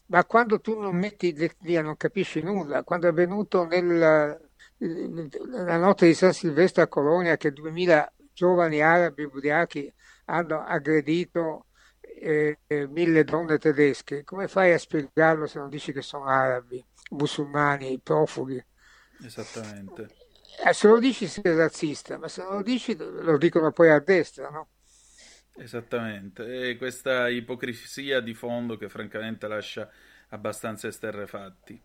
Ma 0.06 0.24
quando 0.24 0.60
tu 0.60 0.78
non 0.78 0.96
metti 0.96 1.34
l'etnia 1.34 1.82
non 1.82 1.96
capisci 1.96 2.42
nulla. 2.42 2.82
Quando 2.82 3.06
è 3.06 3.10
avvenuto 3.10 3.64
nella 3.64 4.38
notte 4.78 6.06
di 6.06 6.14
San 6.14 6.32
Silvestro 6.32 6.82
a 6.82 6.88
Colonia 6.88 7.36
che 7.36 7.52
2000 7.52 8.12
giovani 8.32 8.80
arabi 8.80 9.24
ubriachi 9.24 9.92
hanno 10.24 10.64
aggredito 10.64 11.66
eh, 12.00 12.58
mille 12.88 13.24
donne 13.24 13.58
tedesche, 13.58 14.24
come 14.24 14.48
fai 14.48 14.72
a 14.72 14.78
spiegarlo 14.78 15.46
se 15.46 15.58
non 15.58 15.68
dici 15.68 15.92
che 15.92 16.02
sono 16.02 16.24
arabi, 16.24 16.84
musulmani, 17.10 18.00
profughi? 18.02 18.62
Esattamente. 19.22 20.19
Eh, 20.64 20.72
se 20.74 20.88
lo 20.88 20.98
dici 20.98 21.26
sei 21.26 21.54
razzista, 21.54 22.18
ma 22.18 22.28
se 22.28 22.42
non 22.42 22.56
lo 22.56 22.62
dici 22.62 22.96
lo 22.96 23.38
dicono 23.38 23.72
poi 23.72 23.90
a 23.90 23.98
destra, 23.98 24.50
no? 24.50 24.68
Esattamente, 25.56 26.68
e 26.68 26.76
questa 26.76 27.28
ipocrisia 27.28 28.20
di 28.20 28.34
fondo 28.34 28.76
che 28.76 28.88
francamente 28.88 29.48
lascia 29.48 29.90
abbastanza 30.28 30.88
esterrefatti. 30.88 31.82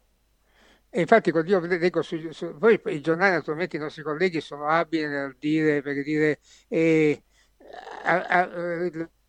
E 0.89 1.01
infatti 1.01 1.31
quando 1.31 1.51
io 1.51 1.59
leggo 1.59 2.01
su, 2.01 2.31
su, 2.31 2.57
poi 2.57 2.79
i 2.85 3.01
giornali 3.01 3.33
naturalmente 3.33 3.75
i 3.75 3.79
nostri 3.79 4.01
colleghi 4.01 4.39
sono 4.39 4.67
abili 4.67 5.07
nel 5.07 5.35
dire, 5.37 5.81
per 5.81 6.01
dire 6.03 6.39
eh, 6.69 7.21
a, 8.03 8.23
a, 8.23 8.49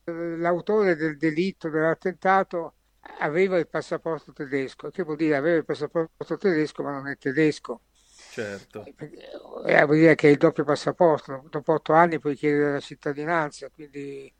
l'autore 0.04 0.94
del 0.94 1.16
delitto, 1.16 1.68
dell'attentato 1.68 2.74
aveva 3.18 3.58
il 3.58 3.68
passaporto 3.68 4.32
tedesco, 4.32 4.90
che 4.90 5.02
vuol 5.02 5.16
dire 5.16 5.36
avere 5.36 5.58
il 5.58 5.64
passaporto 5.64 6.36
tedesco 6.36 6.82
ma 6.82 6.92
non 6.92 7.08
è 7.08 7.16
tedesco. 7.16 7.82
Certo. 8.36 8.84
Eh, 9.64 9.84
vuol 9.86 9.96
dire 9.96 10.14
che 10.14 10.28
è 10.28 10.30
il 10.30 10.36
doppio 10.36 10.62
passaporto, 10.62 11.46
dopo 11.48 11.72
otto 11.72 11.94
anni 11.94 12.18
puoi 12.18 12.34
chiedere 12.36 12.72
la 12.72 12.80
cittadinanza, 12.80 13.70
quindi 13.70 14.30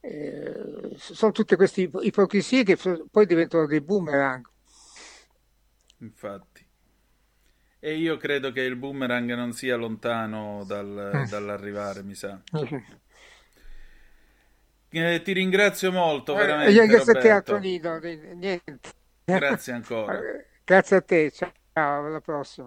eh, 0.00 0.92
sono 0.96 1.30
tutte 1.30 1.54
queste 1.54 1.88
ipocrisie 2.00 2.64
che 2.64 2.76
poi 3.08 3.26
diventano 3.26 3.66
dei 3.66 3.80
boomerang. 3.80 4.44
Infatti. 5.98 6.66
E 7.78 7.94
io 7.94 8.16
credo 8.16 8.50
che 8.50 8.62
il 8.62 8.74
boomerang 8.74 9.32
non 9.34 9.52
sia 9.52 9.76
lontano 9.76 10.64
dal, 10.66 11.22
eh. 11.22 11.28
dall'arrivare, 11.28 12.02
mi 12.02 12.16
sa. 12.16 12.42
Eh, 14.88 15.22
ti 15.22 15.32
ringrazio 15.32 15.92
molto, 15.92 16.34
eh, 16.34 16.38
veramente. 16.38 16.72
Io 16.72 16.86
grazie 16.86 17.12
a 17.12 17.20
te, 17.20 17.30
Antonino. 17.30 17.98
Niente. 17.98 18.80
Grazie 19.24 19.74
ancora. 19.74 20.18
grazie 20.64 20.96
a 20.96 21.00
te, 21.02 21.30
ciao, 21.30 21.52
alla 22.06 22.20
prossima. 22.20 22.66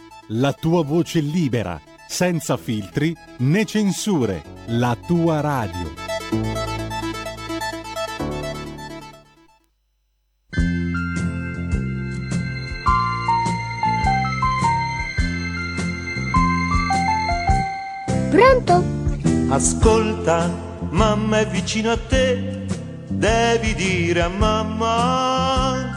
la 0.33 0.53
tua 0.53 0.83
voce 0.83 1.19
libera 1.19 1.79
senza 2.07 2.55
filtri 2.55 3.15
né 3.39 3.65
censure, 3.65 4.43
la 4.67 4.97
tua 5.05 5.41
radio. 5.41 5.93
Pronto? 18.29 18.83
Ascolta, 19.49 20.49
mamma 20.91 21.39
è 21.39 21.47
vicino 21.47 21.91
a 21.91 21.97
te, 21.97 22.65
devi 23.07 23.73
dire 23.73 24.21
a 24.21 24.29
mamma 24.29 25.90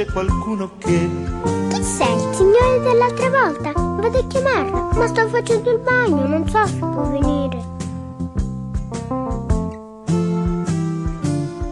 c'è 0.00 0.06
qualcuno 0.06 0.70
che... 0.78 1.10
Chi 1.68 1.82
sei? 1.82 2.14
Il 2.14 2.34
signore 2.34 2.80
dell'altra 2.80 3.28
volta? 3.28 3.72
Vado 3.74 4.18
a 4.18 4.26
chiamarlo, 4.28 4.88
ma 4.94 5.06
sto 5.06 5.28
facendo 5.28 5.70
il 5.70 5.78
bagno, 5.78 6.26
non 6.26 6.48
so 6.48 6.66
se 6.66 6.78
può 6.78 7.02
venire. 7.10 7.62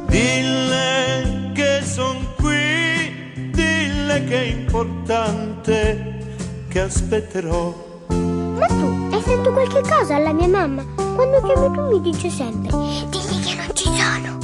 Dille 0.08 1.52
che 1.54 1.80
son 1.82 2.18
qui, 2.36 3.50
dille 3.50 4.24
che 4.24 4.42
è 4.42 4.46
importante, 4.60 6.36
che 6.68 6.80
aspetterò. 6.80 7.74
Ma 8.08 8.66
tu 8.66 9.08
hai 9.10 9.22
fatto 9.22 9.52
qualche 9.52 9.80
cosa 9.88 10.16
alla 10.16 10.34
mia 10.34 10.48
mamma? 10.48 10.84
Quando 11.14 11.40
chiamo 11.40 11.70
tu 11.70 11.80
mi 11.96 12.00
dice 12.02 12.28
sempre, 12.28 12.76
digli 13.08 13.42
che 13.42 13.54
non 13.54 13.70
ci 13.72 13.84
sono. 13.84 14.37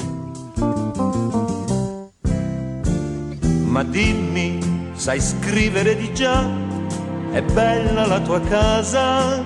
Ma 3.74 3.82
dimmi, 3.82 4.92
sai 4.94 5.20
scrivere 5.20 5.96
di 5.96 6.14
già? 6.14 6.48
È 7.32 7.42
bella 7.42 8.06
la 8.06 8.20
tua 8.20 8.40
casa? 8.42 9.42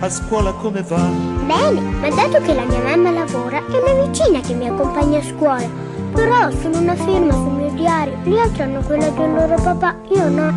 A 0.00 0.10
scuola 0.10 0.52
come 0.52 0.82
va? 0.82 1.08
Bene, 1.46 1.80
ma 1.80 2.10
dato 2.10 2.42
che 2.42 2.52
la 2.52 2.66
mia 2.66 2.82
mamma 2.82 3.10
lavora, 3.12 3.64
è 3.66 3.78
una 3.78 4.06
vicina 4.06 4.40
che 4.40 4.52
mi 4.52 4.68
accompagna 4.68 5.20
a 5.20 5.22
scuola. 5.22 5.66
Però 6.12 6.50
sono 6.60 6.76
una 6.80 6.94
firma 6.96 7.32
sul 7.32 7.52
mio 7.52 7.70
diario, 7.70 8.18
gli 8.24 8.36
altri 8.36 8.60
hanno 8.60 8.82
quella 8.82 9.08
del 9.08 9.32
loro 9.32 9.54
papà, 9.54 9.96
io 10.10 10.28
no. 10.28 10.52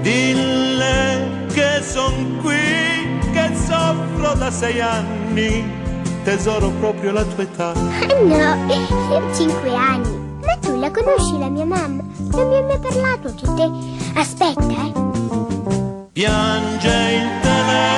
Dille 0.00 1.44
che 1.52 1.82
son 1.82 2.38
qui, 2.40 3.30
che 3.32 3.50
soffro 3.66 4.32
da 4.32 4.50
sei 4.50 4.80
anni, 4.80 5.62
tesoro 6.24 6.70
proprio 6.70 7.12
la 7.12 7.24
tua 7.24 7.42
età. 7.42 7.72
No, 8.22 8.56
io 8.72 9.18
ho 9.18 9.34
cinque 9.34 9.74
anni. 9.74 10.21
Ma 10.44 10.56
tu 10.60 10.78
la 10.78 10.90
conosci 10.90 11.38
la 11.38 11.48
mia 11.48 11.64
mamma? 11.64 12.02
Non 12.32 12.48
mi 12.48 12.54
hai 12.56 12.64
mai 12.64 12.78
parlato 12.78 13.30
di 13.30 13.42
te. 13.54 13.70
Aspetta, 14.14 14.60
eh. 14.60 14.92
Piange 16.12 16.88
il 16.88 17.28
telefono 17.40 17.90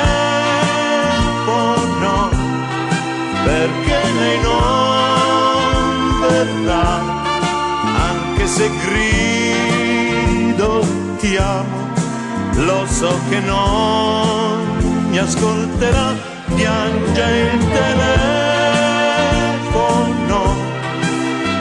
perché 3.45 3.99
lei 4.19 4.39
non 4.41 6.21
verrà, 6.21 7.01
anche 8.09 8.47
se 8.47 8.71
grido 8.85 10.71
ti 11.19 11.37
amo, 11.37 11.93
lo 12.55 12.87
so 12.87 13.19
che 13.29 13.41
non 13.41 15.09
mi 15.11 15.19
ascolterà. 15.19 16.33
Piange 16.55 17.51
il 17.53 17.59
telefono 17.69 18.44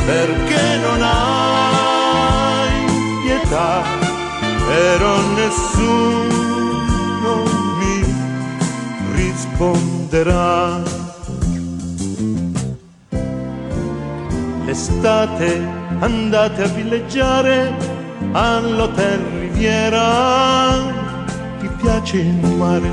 perché 0.05 0.77
non 0.81 1.01
hai 1.01 2.71
pietà, 3.23 3.81
però 4.67 5.21
nessuno 5.35 6.13
mi 7.79 8.03
risponderà. 9.15 10.81
L'estate 14.65 15.67
andate 15.99 16.63
a 16.63 16.67
villeggiare 16.67 17.73
all'hotel 18.31 19.19
Riviera, 19.39 20.79
ti 21.59 21.67
piace 21.81 22.17
il 22.17 22.45
mare? 22.57 22.89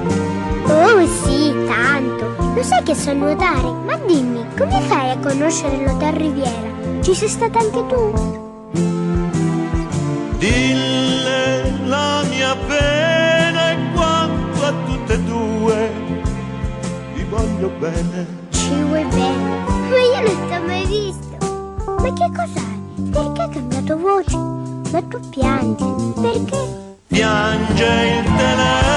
Oh 0.66 1.06
sì, 1.06 1.52
tanto. 1.66 2.28
Lo 2.54 2.62
sai 2.62 2.82
che 2.82 2.94
so 2.94 3.12
nuotare? 3.14 3.72
Ma 3.86 3.96
dimmi, 4.06 4.44
come 4.58 4.80
fai 4.82 5.11
a 5.11 5.18
conoscere 5.18 5.84
l'Hotel 5.84 6.12
Riviera? 6.12 6.69
Ci 7.11 7.16
sei 7.16 7.28
stata 7.28 7.58
anche 7.58 7.86
tu? 7.88 8.12
Dille 10.38 11.72
la 11.86 12.22
mia 12.30 12.54
pena 12.68 13.72
e 13.72 13.78
quanto 13.92 14.64
a 14.64 14.72
tutte 14.86 15.14
e 15.14 15.20
due 15.22 15.90
vi 17.14 17.24
voglio 17.24 17.68
bene. 17.80 18.26
Ci 18.50 18.80
vuoi 18.84 19.04
bene? 19.06 19.64
Ma 19.88 19.96
io 19.96 20.20
non 20.22 20.46
ti 20.46 20.54
ho 20.54 20.62
mai 20.64 20.86
visto. 20.86 21.84
Ma 21.84 22.12
che 22.12 22.30
cos'hai? 22.30 23.11
Perché 23.11 23.42
hai 23.42 23.48
cambiato 23.48 23.98
voce? 23.98 24.36
Ma 24.92 25.02
tu 25.02 25.18
piangi. 25.30 26.12
Perché? 26.20 26.94
Piange 27.08 27.84
il 27.84 28.24
telefono 28.36 28.89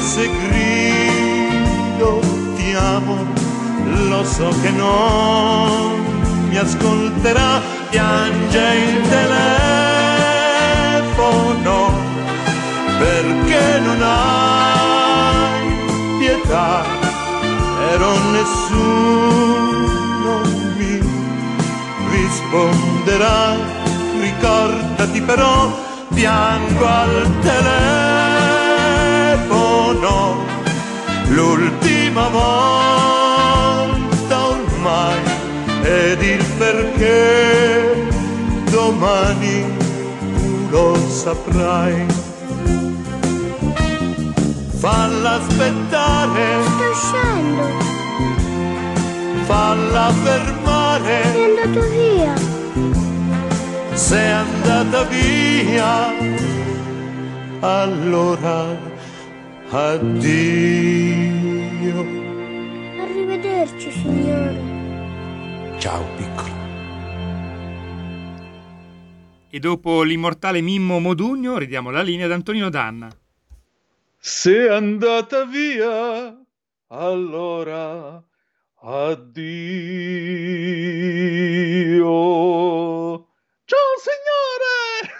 se 0.00 0.28
grido 0.48 2.20
ti 2.56 2.74
amo, 2.74 3.26
lo 4.08 4.24
so 4.24 4.48
che 4.62 4.70
non 4.70 6.04
mi 6.48 6.56
ascolterà. 6.56 7.74
Piange 7.90 8.58
il 8.58 9.08
telefono 9.08 10.04
perché 12.98 13.78
non 13.80 14.02
hai 14.02 15.62
pietà, 16.18 16.84
però 17.78 18.18
nessuno 18.32 19.22
mi 20.76 21.00
risponderà. 22.10 23.56
Ricordati 24.20 25.20
però, 25.22 25.70
piango 26.12 26.86
al 26.86 27.32
telefono, 27.40 28.35
l'ultima 31.36 32.28
volta 32.28 34.36
ormai, 34.48 35.20
ed 35.82 36.22
il 36.22 36.44
perché 36.58 38.08
domani 38.70 39.64
tu 40.40 40.68
lo 40.70 40.96
saprai. 41.08 42.06
Falla 44.78 45.32
aspettare, 45.40 46.44
Sto 46.62 46.90
uscendo. 46.96 47.64
falla 49.44 50.12
fermare, 50.24 51.22
È 51.22 51.44
andato 51.44 51.80
via. 51.90 52.34
sei 53.94 54.30
andata 54.30 55.02
via, 55.04 56.12
allora 57.60 58.54
addio. 59.70 61.44
Arrivederci, 63.00 63.90
signore. 63.90 65.78
Ciao 65.78 66.04
piccolo. 66.16 66.54
E 69.50 69.58
dopo 69.58 70.02
l'immortale 70.02 70.60
Mimmo 70.60 70.98
Modugno 70.98 71.56
ridiamo 71.58 71.90
la 71.90 72.02
linea 72.02 72.26
ad 72.26 72.32
Antonino 72.32 72.68
Danna. 72.68 73.08
Sei 74.18 74.68
andata 74.68 75.44
via, 75.44 76.36
allora 76.88 78.22
addio. 78.80 79.34
Ciao 83.64 83.94
signore! 83.98 85.15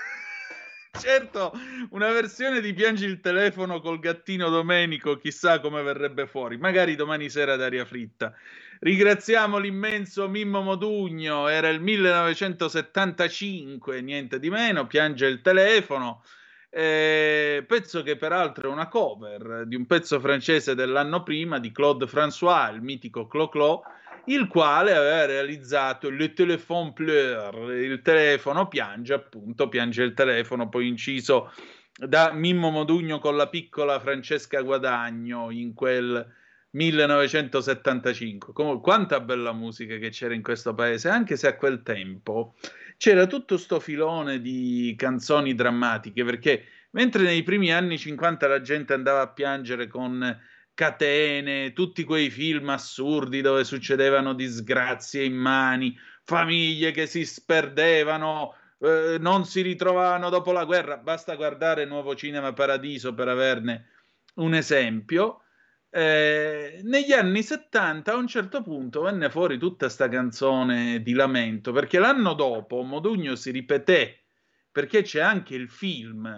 Certo, 0.99 1.53
una 1.91 2.11
versione 2.11 2.61
di 2.61 2.73
Piangi 2.73 3.05
il 3.05 3.21
telefono 3.21 3.81
col 3.81 3.99
gattino 3.99 4.49
Domenico, 4.49 5.17
chissà 5.17 5.61
come 5.61 5.83
verrebbe 5.83 6.27
fuori, 6.27 6.57
magari 6.57 6.97
domani 6.97 7.29
sera 7.29 7.53
ad 7.53 7.63
aria 7.63 7.85
fritta. 7.85 8.33
Ringraziamo 8.81 9.59
l'immenso 9.59 10.29
Mimmo 10.29 10.63
Modugno, 10.63 11.49
era 11.49 11.69
il 11.69 11.81
1975, 11.81 14.01
niente 14.01 14.39
di 14.39 14.51
meno, 14.51 14.87
piange 14.87 15.27
il 15.27 15.41
telefono. 15.41 16.23
Eh, 16.71 17.65
pezzo 17.67 18.03
che 18.03 18.17
peraltro 18.17 18.69
è 18.69 18.73
una 18.73 18.89
cover 18.89 19.65
di 19.67 19.77
un 19.77 19.87
pezzo 19.87 20.21
francese 20.21 20.75
dell'anno 20.75 21.23
prima 21.23 21.59
di 21.59 21.73
Claude 21.73 22.07
François, 22.07 22.75
il 22.75 22.83
mitico 22.83 23.27
Clo-Clo, 23.27 23.83
il 24.27 24.47
quale 24.49 24.95
aveva 24.95 25.25
realizzato 25.27 26.11
Le 26.11 26.33
Téléphone 26.33 26.93
Pleure, 26.93 27.85
il 27.85 28.03
telefono 28.03 28.69
piange, 28.69 29.15
appunto, 29.15 29.69
piange 29.69 30.03
il 30.03 30.15
telefono, 30.15 30.69
poi 30.69 30.89
inciso 30.89 31.53
da 31.97 32.33
Mimmo 32.33 32.71
Modugno 32.71 33.19
con 33.19 33.37
la 33.37 33.49
piccola 33.49 34.01
Francesca 34.01 34.61
Guadagno 34.61 35.51
in 35.51 35.75
quel 35.75 36.27
1975. 36.71 38.53
Comunque, 38.53 38.83
quanta 38.83 39.21
bella 39.21 39.53
musica 39.53 39.97
che 39.97 40.11
c'era 40.11 40.35
in 40.35 40.43
questo 40.43 40.75
paese, 40.75 41.09
anche 41.09 41.37
se 41.37 41.49
a 41.49 41.57
quel 41.57 41.83
tempo 41.83 42.55
c'era 42.99 43.27
tutto 43.27 43.57
sto 43.57 43.79
filone 43.79 44.41
di 44.41 44.95
canzoni 44.97 45.55
drammatiche, 45.55 46.25
perché 46.25 46.65
mentre 46.91 47.23
nei 47.23 47.43
primi 47.43 47.73
anni 47.73 47.99
50 47.99 48.47
la 48.47 48.61
gente 48.61 48.93
andava 48.93 49.21
a 49.21 49.29
piangere 49.29 49.87
con 49.87 50.39
catene, 50.77 51.73
tutti 51.73 52.05
quei 52.05 52.29
film 52.29 52.69
assurdi 52.69 53.41
dove 53.41 53.65
succedevano 53.65 54.35
disgrazie 54.35 55.25
immani, 55.25 55.97
famiglie 56.23 56.91
che 56.91 57.07
si 57.07 57.25
sperdevano, 57.25 58.55
eh, 58.81 59.17
non 59.19 59.47
si 59.47 59.63
ritrovavano 59.63 60.29
dopo 60.29 60.53
la 60.53 60.67
guerra, 60.67 60.99
basta 60.99 61.35
guardare 61.35 61.87
Nuovo 61.87 62.15
Cinema 62.15 62.53
Paradiso 62.53 63.15
per 63.15 63.29
averne 63.29 63.89
un 64.35 64.53
esempio. 64.53 65.45
Eh, 65.89 66.81
negli 66.83 67.13
anni 67.13 67.43
70 67.43 68.13
a 68.13 68.17
un 68.17 68.27
certo 68.27 68.61
punto 68.61 69.01
venne 69.01 69.31
fuori 69.31 69.57
tutta 69.57 69.87
questa 69.87 70.09
canzone 70.11 71.01
di 71.01 71.15
lamento 71.15 71.73
perché 71.73 71.99
l'anno 71.99 72.35
dopo 72.35 72.83
Modugno 72.83 73.35
si 73.35 73.51
ripeté 73.51 74.25
perché 74.71 75.01
c'è 75.01 75.21
anche 75.21 75.55
il 75.55 75.71
film 75.71 76.29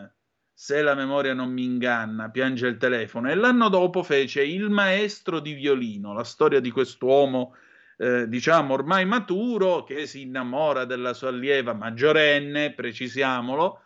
se 0.61 0.82
la 0.82 0.96
memoria 0.96 1.34
non 1.34 1.52
mi 1.52 1.62
inganna, 1.62 2.30
piange 2.30 2.66
il 2.66 2.78
telefono. 2.78 3.30
E 3.30 3.36
l'anno 3.36 3.68
dopo 3.68 4.02
fece 4.02 4.42
Il 4.42 4.70
maestro 4.70 5.38
di 5.38 5.52
violino, 5.52 6.12
la 6.12 6.24
storia 6.24 6.59
di 6.59 6.72
quest'uomo, 6.72 7.54
eh, 7.96 8.28
diciamo, 8.28 8.74
ormai 8.74 9.04
maturo, 9.06 9.84
che 9.84 10.09
si 10.09 10.22
innamora 10.22 10.84
della 10.84 11.12
sua 11.12 11.28
allieva 11.28 11.74
maggiorenne, 11.74 12.72
precisiamolo, 12.72 13.82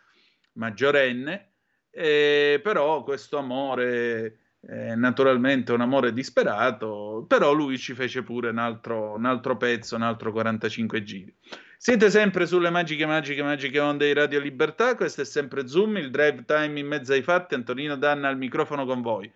maggiorenne, 0.53 1.51
eh, 1.91 2.59
però 2.63 3.03
questo 3.03 3.37
amore 3.37 4.39
è 4.59 4.95
naturalmente 4.95 5.73
un 5.73 5.83
amore 5.83 6.15
disperato, 6.15 7.27
però 7.29 7.53
lui 7.53 7.77
ci 7.77 7.93
fece 7.93 8.23
pure 8.23 8.49
un 8.49 8.57
altro, 8.57 9.13
un 9.15 9.27
altro 9.27 9.59
pezzo, 9.59 9.95
un 9.95 10.03
altro 10.03 10.33
45 10.33 11.03
giri. 11.03 11.37
Siete 11.85 12.11
sempre 12.11 12.47
sulle 12.47 12.71
magiche, 12.71 13.07
magiche, 13.07 13.43
magiche 13.43 13.81
onde 13.81 14.07
di 14.07 14.13
Radio 14.13 14.39
Libertà. 14.39 14.95
Questo 14.95 15.23
è 15.23 15.25
sempre 15.25 15.67
Zoom, 15.67 15.97
il 15.97 16.13
drive 16.13 16.45
time 16.45 16.79
in 16.79 16.87
mezzo 16.87 17.13
ai 17.13 17.23
fatti. 17.23 17.55
Antonino 17.55 17.97
Danna 17.97 18.29
al 18.29 18.37
microfono 18.37 18.87
con 18.87 19.03
voi. 19.03 19.29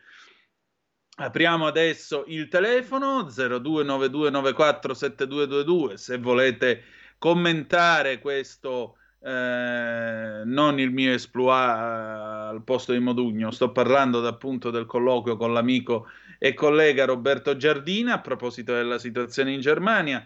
Apriamo 1.16 1.66
adesso 1.66 2.22
il 2.28 2.46
telefono 2.46 3.24
0292947222 3.24 5.94
se 5.94 6.18
volete 6.18 6.84
commentare 7.18 8.20
questo 8.20 8.96
eh, 9.18 10.42
non 10.44 10.78
il 10.78 10.92
mio 10.92 11.14
esploit 11.14 11.50
eh, 11.50 12.52
al 12.52 12.62
posto 12.62 12.92
di 12.92 13.00
Modugno, 13.00 13.50
sto 13.50 13.72
parlando 13.72 14.24
appunto 14.24 14.70
del 14.70 14.86
colloquio 14.86 15.36
con 15.36 15.52
l'amico 15.52 16.06
e 16.38 16.54
collega 16.54 17.06
Roberto 17.06 17.56
Giardina 17.56 18.12
a 18.12 18.20
proposito 18.20 18.72
della 18.72 19.00
situazione 19.00 19.50
in 19.50 19.58
Germania. 19.58 20.24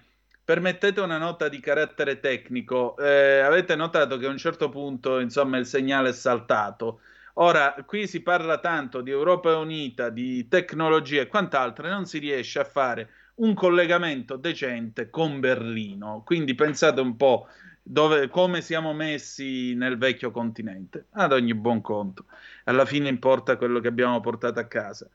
Permettete 0.50 1.00
una 1.00 1.16
nota 1.16 1.48
di 1.48 1.60
carattere 1.60 2.18
tecnico. 2.18 2.96
Eh, 2.98 3.38
avete 3.38 3.76
notato 3.76 4.16
che 4.16 4.26
a 4.26 4.30
un 4.30 4.36
certo 4.36 4.68
punto, 4.68 5.20
insomma, 5.20 5.58
il 5.58 5.64
segnale 5.64 6.08
è 6.08 6.12
saltato. 6.12 7.02
Ora, 7.34 7.72
qui 7.86 8.08
si 8.08 8.20
parla 8.20 8.58
tanto 8.58 9.00
di 9.00 9.12
Europa 9.12 9.56
Unita, 9.56 10.08
di 10.08 10.48
tecnologia 10.48 11.20
e 11.20 11.28
quant'altro, 11.28 11.86
e 11.86 11.90
non 11.90 12.04
si 12.04 12.18
riesce 12.18 12.58
a 12.58 12.64
fare 12.64 13.10
un 13.36 13.54
collegamento 13.54 14.34
decente 14.34 15.08
con 15.08 15.38
Berlino. 15.38 16.24
Quindi 16.26 16.56
pensate 16.56 17.00
un 17.00 17.16
po' 17.16 17.46
dove, 17.80 18.26
come 18.26 18.60
siamo 18.60 18.92
messi 18.92 19.76
nel 19.76 19.98
vecchio 19.98 20.32
continente. 20.32 21.06
Ad 21.12 21.30
ogni 21.30 21.54
buon 21.54 21.80
conto. 21.80 22.24
Alla 22.64 22.86
fine 22.86 23.08
importa 23.08 23.56
quello 23.56 23.78
che 23.78 23.86
abbiamo 23.86 24.18
portato 24.18 24.58
a 24.58 24.64
casa 24.64 25.08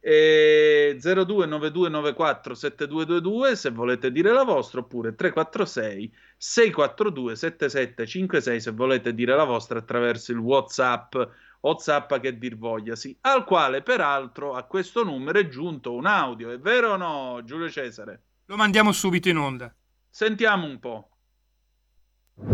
e 0.00 0.96
029294 1.00 2.54
7222 2.54 3.56
se 3.56 3.70
volete 3.70 4.12
dire 4.12 4.32
la 4.32 4.44
vostra 4.44 4.80
oppure 4.80 5.14
346 5.14 6.12
642 6.36 7.36
7756 7.36 8.60
se 8.60 8.70
volete 8.70 9.14
dire 9.14 9.34
la 9.34 9.44
vostra 9.44 9.78
attraverso 9.78 10.32
il 10.32 10.38
whatsapp. 10.38 11.16
Whatsapp 11.60 12.14
che 12.20 12.38
dir 12.38 12.56
vogliasi 12.56 13.18
al 13.22 13.44
quale 13.44 13.82
peraltro 13.82 14.54
a 14.54 14.62
questo 14.62 15.02
numero 15.02 15.40
è 15.40 15.48
giunto 15.48 15.92
un 15.92 16.06
audio 16.06 16.50
è 16.50 16.58
vero 16.60 16.92
o 16.92 16.96
no 16.96 17.40
Giulio 17.44 17.68
Cesare? 17.68 18.22
lo 18.44 18.56
mandiamo 18.56 18.92
subito 18.92 19.28
in 19.28 19.38
onda. 19.38 19.74
Sentiamo 20.08 20.66
un 20.66 20.78
po' 20.78 21.08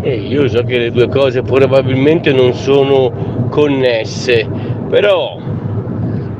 eh, 0.01 0.19
io 0.19 0.49
so 0.49 0.63
che 0.65 0.79
le 0.79 0.91
due 0.91 1.09
cose 1.09 1.43
probabilmente 1.43 2.33
non 2.33 2.55
sono 2.55 3.49
connesse 3.51 4.49
però 4.89 5.39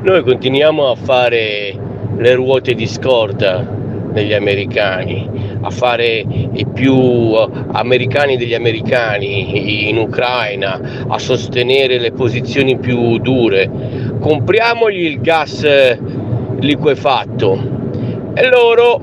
noi 0.05 0.23
continuiamo 0.23 0.91
a 0.91 0.95
fare 0.97 1.75
le 2.19 2.35
ruote 2.35 2.75
di 2.75 2.87
scorta 2.87 3.67
degli 4.13 4.35
americani, 4.35 5.57
a 5.63 5.71
fare 5.71 6.23
i 6.53 6.67
più 6.67 7.33
americani 7.73 8.37
degli 8.37 8.53
americani 8.53 9.89
in 9.89 9.97
Ucraina, 9.97 10.79
a 11.09 11.19
sostenere 11.19 11.99
le 11.99 12.13
posizioni 12.13 12.77
più 12.79 13.17
dure. 13.19 13.71
Compriamogli 14.21 15.07
il 15.07 15.21
gas 15.23 15.67
liquefatto 16.61 17.59
e 18.35 18.49
loro 18.51 19.01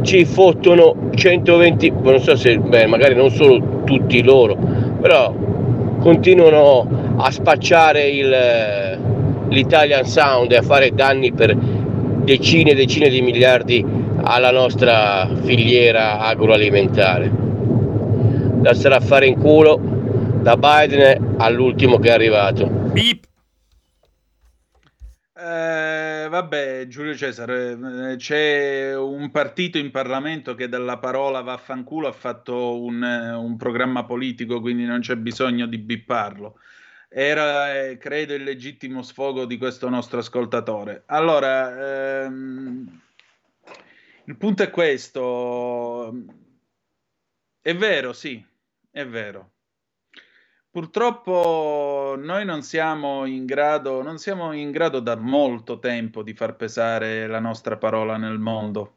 ci 0.00 0.24
fottono 0.24 1.10
120, 1.14 1.92
non 2.02 2.18
so 2.18 2.34
se, 2.34 2.56
beh, 2.56 2.86
magari 2.86 3.14
non 3.14 3.28
solo 3.28 3.82
tutti 3.84 4.22
loro, 4.22 4.56
però 5.02 5.34
continuano 6.02 7.14
a 7.16 7.30
spacciare 7.30 8.08
il, 8.08 8.98
l'Italian 9.48 10.04
Sound 10.04 10.50
e 10.50 10.56
a 10.56 10.62
fare 10.62 10.90
danni 10.90 11.32
per 11.32 11.54
decine 11.54 12.72
e 12.72 12.74
decine 12.74 13.08
di 13.08 13.22
miliardi 13.22 13.84
alla 14.22 14.50
nostra 14.50 15.28
filiera 15.42 16.18
agroalimentare. 16.18 17.30
Da 17.30 18.74
stare 18.74 18.96
a 18.96 19.00
fare 19.00 19.26
in 19.26 19.38
culo 19.38 19.80
da 20.40 20.56
Biden 20.56 21.36
all'ultimo 21.38 21.98
che 21.98 22.08
è 22.08 22.12
arrivato. 22.12 22.66
Beep. 22.66 23.31
Eh, 25.44 26.28
vabbè, 26.28 26.86
Giulio 26.86 27.16
Cesare, 27.16 28.12
eh, 28.12 28.16
c'è 28.16 28.96
un 28.96 29.30
partito 29.32 29.76
in 29.78 29.90
Parlamento 29.90 30.54
che 30.54 30.68
dalla 30.68 30.98
parola 30.98 31.40
vaffanculo 31.40 32.06
ha 32.06 32.12
fatto 32.12 32.80
un, 32.80 33.02
un 33.02 33.56
programma 33.56 34.04
politico, 34.04 34.60
quindi 34.60 34.84
non 34.84 35.00
c'è 35.00 35.16
bisogno 35.16 35.66
di 35.66 35.78
bipparlo 35.78 36.58
era, 37.14 37.78
eh, 37.78 37.98
credo, 37.98 38.34
il 38.34 38.42
legittimo 38.42 39.02
sfogo 39.02 39.44
di 39.44 39.58
questo 39.58 39.88
nostro 39.90 40.20
ascoltatore. 40.20 41.02
Allora, 41.06 42.22
ehm, 42.24 43.00
il 44.24 44.36
punto 44.36 44.62
è 44.62 44.70
questo. 44.70 46.10
È 47.60 47.74
vero, 47.76 48.12
sì, 48.12 48.44
è 48.90 49.06
vero. 49.06 49.51
Purtroppo 50.72 52.16
noi 52.18 52.44
non 52.44 52.62
siamo 52.62 53.26
in 53.26 53.44
grado, 53.44 54.02
non 54.02 54.18
siamo 54.18 54.52
in 54.52 54.72
grado 54.72 54.98
da 54.98 55.14
molto 55.14 55.78
tempo 55.78 56.24
di 56.24 56.34
far 56.34 56.56
pesare 56.56 57.28
la 57.28 57.38
nostra 57.38 57.76
parola 57.76 58.16
nel 58.16 58.38
mondo. 58.40 58.96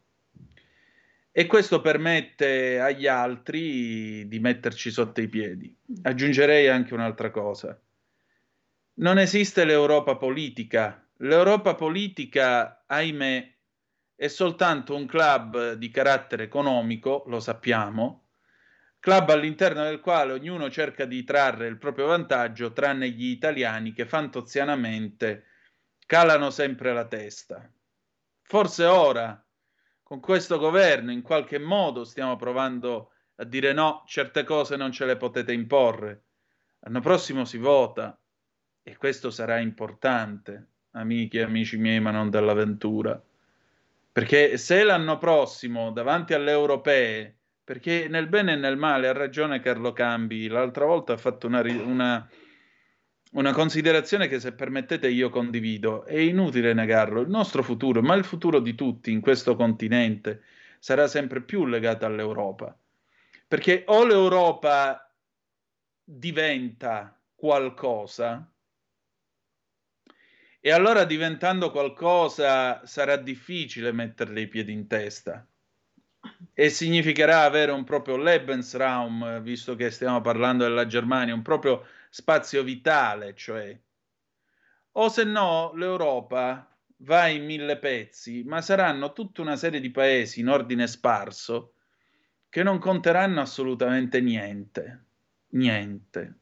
E 1.31 1.45
questo 1.45 1.81
permette 1.81 2.79
agli 2.79 3.05
altri 3.05 4.27
di 4.27 4.39
metterci 4.39 4.89
sotto 4.89 5.21
i 5.21 5.27
piedi. 5.27 5.75
Aggiungerei 6.01 6.69
anche 6.69 6.93
un'altra 6.93 7.29
cosa 7.29 7.77
non 8.95 9.17
esiste 9.17 9.65
l'Europa 9.65 10.15
politica. 10.15 11.05
L'Europa 11.17 11.75
politica, 11.75 12.83
ahimè, 12.85 13.53
è 14.15 14.27
soltanto 14.27 14.95
un 14.95 15.05
club 15.05 15.73
di 15.73 15.89
carattere 15.89 16.43
economico, 16.43 17.23
lo 17.27 17.39
sappiamo, 17.39 18.24
club 19.05 19.29
all'interno 19.29 19.83
del 19.83 19.99
quale 19.99 20.33
ognuno 20.33 20.67
cerca 20.71 21.05
di 21.05 21.23
trarre 21.23 21.67
il 21.67 21.77
proprio 21.77 22.07
vantaggio, 22.07 22.73
tranne 22.73 23.09
gli 23.09 23.27
italiani 23.27 23.93
che 23.93 24.07
fantozianamente 24.07 25.43
calano 26.07 26.49
sempre 26.49 26.91
la 26.91 27.05
testa. 27.05 27.71
Forse 28.41 28.85
ora, 28.85 29.45
con 30.01 30.19
questo 30.19 30.57
governo, 30.57 31.11
in 31.11 31.21
qualche 31.21 31.59
modo 31.59 32.03
stiamo 32.03 32.35
provando 32.35 33.11
a 33.35 33.43
dire 33.43 33.73
no, 33.73 34.03
certe 34.07 34.43
cose 34.43 34.75
non 34.75 34.91
ce 34.91 35.05
le 35.05 35.17
potete 35.17 35.53
imporre. 35.53 36.23
L'anno 36.79 36.99
prossimo 36.99 37.45
si 37.45 37.59
vota, 37.59 38.19
e 38.81 38.97
questo 38.97 39.29
sarà 39.29 39.59
importante, 39.59 40.69
amici 40.93 41.37
e 41.37 41.43
amici 41.43 41.77
miei, 41.77 41.99
ma 41.99 42.09
non 42.09 42.31
dell'avventura. 42.31 43.21
Perché 44.11 44.57
se 44.57 44.83
l'anno 44.83 45.19
prossimo, 45.19 45.91
davanti 45.91 46.33
alle 46.33 46.49
europee, 46.49 47.35
perché 47.65 48.07
nel 48.07 48.27
bene 48.27 48.53
e 48.53 48.55
nel 48.57 48.77
male 48.77 49.07
ha 49.07 49.11
ragione 49.11 49.59
Carlo 49.59 49.91
Cambi, 49.91 50.47
l'altra 50.47 50.85
volta 50.85 51.13
ha 51.13 51.17
fatto 51.17 51.47
una, 51.47 51.61
una, 51.61 52.29
una 53.31 53.53
considerazione 53.53 54.27
che 54.27 54.39
se 54.39 54.53
permettete 54.53 55.09
io 55.09 55.29
condivido, 55.29 56.05
è 56.05 56.15
inutile 56.17 56.73
negarlo, 56.73 57.21
il 57.21 57.29
nostro 57.29 57.63
futuro, 57.63 58.03
ma 58.03 58.13
il 58.13 58.23
futuro 58.23 58.59
di 58.59 58.75
tutti 58.75 59.11
in 59.11 59.19
questo 59.19 59.55
continente 59.55 60.43
sarà 60.77 61.07
sempre 61.07 61.41
più 61.41 61.65
legato 61.65 62.05
all'Europa. 62.05 62.77
Perché 63.47 63.83
o 63.87 64.05
l'Europa 64.05 65.11
diventa 66.03 67.19
qualcosa, 67.33 68.47
E 70.59 70.71
allora 70.71 71.03
diventando 71.05 71.69
qualcosa 71.69 72.83
sarà 72.87 73.17
difficile 73.17 73.91
metterle 73.91 74.41
i 74.41 74.47
piedi 74.47 74.71
in 74.71 74.87
testa. 74.87 75.47
E 76.53 76.69
significherà 76.69 77.43
avere 77.43 77.71
un 77.71 77.83
proprio 77.83 78.17
Lebensraum, 78.17 79.41
visto 79.41 79.75
che 79.75 79.91
stiamo 79.91 80.21
parlando 80.21 80.63
della 80.63 80.85
Germania, 80.85 81.33
un 81.33 81.41
proprio 81.41 81.85
spazio 82.09 82.63
vitale, 82.63 83.35
cioè. 83.35 83.77
O 84.93 85.09
se 85.09 85.23
no, 85.23 85.73
l'Europa 85.75 86.69
va 86.99 87.27
in 87.27 87.43
mille 87.43 87.77
pezzi, 87.77 88.43
ma 88.43 88.61
saranno 88.61 89.11
tutta 89.11 89.41
una 89.41 89.57
serie 89.57 89.81
di 89.81 89.91
paesi 89.91 90.39
in 90.39 90.47
ordine 90.47 90.87
sparso 90.87 91.73
che 92.49 92.63
non 92.63 92.79
conteranno 92.79 93.41
assolutamente 93.41 94.21
niente. 94.21 95.03
Niente 95.49 96.39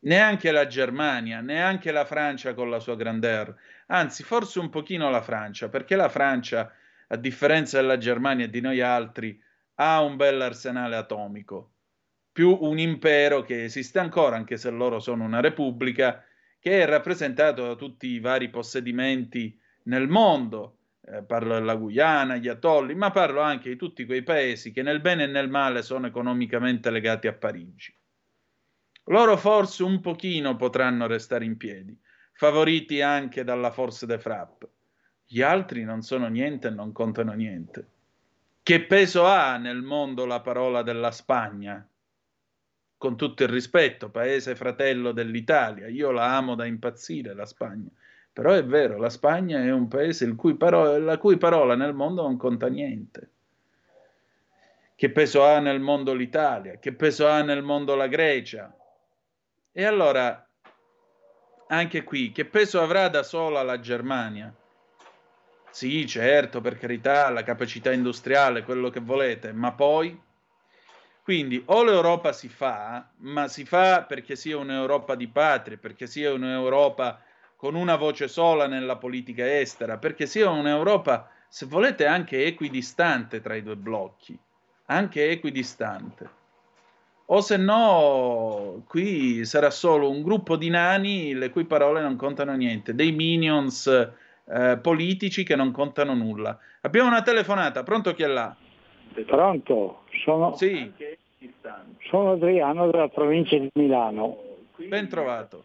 neanche 0.00 0.50
la 0.50 0.66
Germania, 0.66 1.40
neanche 1.40 1.92
la 1.92 2.04
Francia 2.04 2.54
con 2.54 2.70
la 2.70 2.78
sua 2.78 2.96
grandeur, 2.96 3.54
anzi 3.86 4.22
forse 4.22 4.58
un 4.58 4.70
pochino 4.70 5.10
la 5.10 5.20
Francia, 5.20 5.68
perché 5.68 5.96
la 5.96 6.08
Francia, 6.08 6.72
a 7.12 7.16
differenza 7.16 7.80
della 7.80 7.98
Germania 7.98 8.44
e 8.44 8.50
di 8.50 8.60
noi 8.60 8.80
altri, 8.80 9.40
ha 9.74 10.00
un 10.02 10.16
bel 10.16 10.40
arsenale 10.40 10.96
atomico, 10.96 11.72
più 12.32 12.56
un 12.60 12.78
impero 12.78 13.42
che 13.42 13.64
esiste 13.64 13.98
ancora, 13.98 14.36
anche 14.36 14.56
se 14.56 14.70
loro 14.70 15.00
sono 15.00 15.24
una 15.24 15.40
repubblica, 15.40 16.24
che 16.60 16.82
è 16.82 16.86
rappresentato 16.86 17.66
da 17.66 17.74
tutti 17.74 18.06
i 18.06 18.20
vari 18.20 18.48
possedimenti 18.50 19.58
nel 19.84 20.08
mondo. 20.08 20.76
Eh, 21.02 21.22
parlo 21.24 21.54
della 21.54 21.74
Guyana, 21.74 22.36
gli 22.36 22.46
atolli, 22.46 22.94
ma 22.94 23.10
parlo 23.10 23.40
anche 23.40 23.70
di 23.70 23.76
tutti 23.76 24.04
quei 24.04 24.22
paesi 24.22 24.70
che 24.70 24.82
nel 24.82 25.00
bene 25.00 25.24
e 25.24 25.26
nel 25.26 25.48
male 25.48 25.82
sono 25.82 26.06
economicamente 26.06 26.90
legati 26.90 27.26
a 27.26 27.32
Parigi. 27.32 27.92
Loro 29.04 29.36
forse 29.36 29.82
un 29.82 30.00
pochino 30.00 30.54
potranno 30.56 31.06
restare 31.06 31.44
in 31.44 31.56
piedi, 31.56 31.98
favoriti 32.34 33.00
anche 33.00 33.42
dalla 33.42 33.72
forza 33.72 34.06
de 34.06 34.18
frappe. 34.18 34.68
Gli 35.32 35.42
altri 35.42 35.84
non 35.84 36.02
sono 36.02 36.26
niente 36.26 36.66
e 36.66 36.70
non 36.72 36.90
contano 36.90 37.34
niente. 37.34 37.86
Che 38.64 38.80
peso 38.82 39.26
ha 39.26 39.58
nel 39.58 39.80
mondo 39.80 40.26
la 40.26 40.40
parola 40.40 40.82
della 40.82 41.12
Spagna? 41.12 41.86
Con 42.98 43.16
tutto 43.16 43.44
il 43.44 43.48
rispetto, 43.48 44.10
paese 44.10 44.56
fratello 44.56 45.12
dell'Italia, 45.12 45.86
io 45.86 46.10
la 46.10 46.36
amo 46.36 46.56
da 46.56 46.64
impazzire 46.64 47.32
la 47.32 47.46
Spagna, 47.46 47.86
però 48.32 48.54
è 48.54 48.64
vero, 48.64 48.98
la 48.98 49.08
Spagna 49.08 49.60
è 49.60 49.70
un 49.70 49.86
paese 49.86 50.34
cui 50.34 50.56
parola, 50.56 50.98
la 50.98 51.16
cui 51.16 51.36
parola 51.36 51.76
nel 51.76 51.94
mondo 51.94 52.22
non 52.22 52.36
conta 52.36 52.66
niente. 52.66 53.30
Che 54.96 55.10
peso 55.10 55.44
ha 55.44 55.60
nel 55.60 55.78
mondo 55.78 56.12
l'Italia? 56.12 56.80
Che 56.80 56.92
peso 56.92 57.28
ha 57.28 57.40
nel 57.42 57.62
mondo 57.62 57.94
la 57.94 58.08
Grecia? 58.08 58.76
E 59.70 59.84
allora, 59.84 60.44
anche 61.68 62.02
qui, 62.02 62.32
che 62.32 62.46
peso 62.46 62.80
avrà 62.80 63.08
da 63.08 63.22
sola 63.22 63.62
la 63.62 63.78
Germania? 63.78 64.52
Sì, 65.70 66.06
certo, 66.06 66.60
per 66.60 66.78
carità, 66.78 67.30
la 67.30 67.42
capacità 67.42 67.92
industriale, 67.92 68.64
quello 68.64 68.90
che 68.90 69.00
volete, 69.00 69.52
ma 69.52 69.72
poi... 69.72 70.28
Quindi 71.22 71.62
o 71.66 71.84
l'Europa 71.84 72.32
si 72.32 72.48
fa, 72.48 73.08
ma 73.18 73.46
si 73.46 73.64
fa 73.64 74.02
perché 74.02 74.34
sia 74.34 74.56
un'Europa 74.56 75.14
di 75.14 75.28
patria, 75.28 75.76
perché 75.76 76.08
sia 76.08 76.32
un'Europa 76.32 77.22
con 77.54 77.76
una 77.76 77.94
voce 77.94 78.26
sola 78.26 78.66
nella 78.66 78.96
politica 78.96 79.58
estera, 79.60 79.98
perché 79.98 80.26
sia 80.26 80.50
un'Europa, 80.50 81.30
se 81.46 81.66
volete, 81.66 82.06
anche 82.06 82.46
equidistante 82.46 83.40
tra 83.40 83.54
i 83.54 83.62
due 83.62 83.76
blocchi, 83.76 84.36
anche 84.86 85.30
equidistante. 85.30 86.28
O 87.26 87.40
se 87.42 87.56
no 87.56 88.82
qui 88.88 89.44
sarà 89.44 89.70
solo 89.70 90.10
un 90.10 90.22
gruppo 90.22 90.56
di 90.56 90.68
nani 90.68 91.34
le 91.34 91.50
cui 91.50 91.64
parole 91.64 92.00
non 92.00 92.16
contano 92.16 92.56
niente, 92.56 92.94
dei 92.94 93.12
minions 93.12 93.86
eh, 94.48 94.78
politici 94.80 95.44
che 95.44 95.56
non 95.56 95.70
contano 95.70 96.14
nulla. 96.14 96.58
Abbiamo 96.82 97.08
una 97.08 97.22
telefonata, 97.22 97.82
pronto 97.82 98.14
chi 98.14 98.22
è 98.22 98.26
là? 98.26 98.54
Pronto, 99.26 100.04
sono, 100.24 100.56
sì. 100.56 100.90
sono 102.08 102.32
Adriano 102.32 102.90
della 102.90 103.08
provincia 103.08 103.56
di 103.56 103.70
Milano. 103.74 104.38
Ben 104.76 105.08
trovato. 105.08 105.64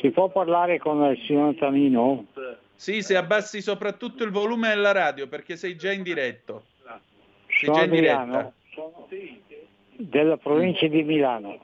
Si 0.00 0.10
può 0.10 0.28
parlare 0.28 0.78
con 0.78 1.02
il 1.04 1.18
signor 1.26 1.54
Tamino? 1.56 2.26
Sì, 2.74 3.02
se 3.02 3.16
abbassi 3.16 3.62
soprattutto 3.62 4.22
il 4.24 4.30
volume 4.30 4.68
della 4.68 4.92
radio 4.92 5.28
perché 5.28 5.56
sei 5.56 5.76
già 5.76 5.92
in 5.92 6.02
diretto. 6.02 6.64
Sei 7.46 7.66
sono 7.66 7.76
già 7.76 7.84
in 7.84 7.90
Adriano. 7.90 8.32
diretta. 8.32 8.52
Sono 8.74 9.08
della 9.98 10.36
provincia 10.36 10.86
di 10.86 11.02
Milano. 11.02 11.58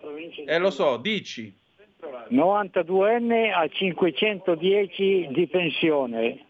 Eh 0.46 0.58
lo 0.58 0.70
so, 0.70 0.96
dici. 0.96 1.54
92enne 2.32 3.52
a 3.52 3.68
510 3.68 5.28
di 5.30 5.46
pensione. 5.46 6.46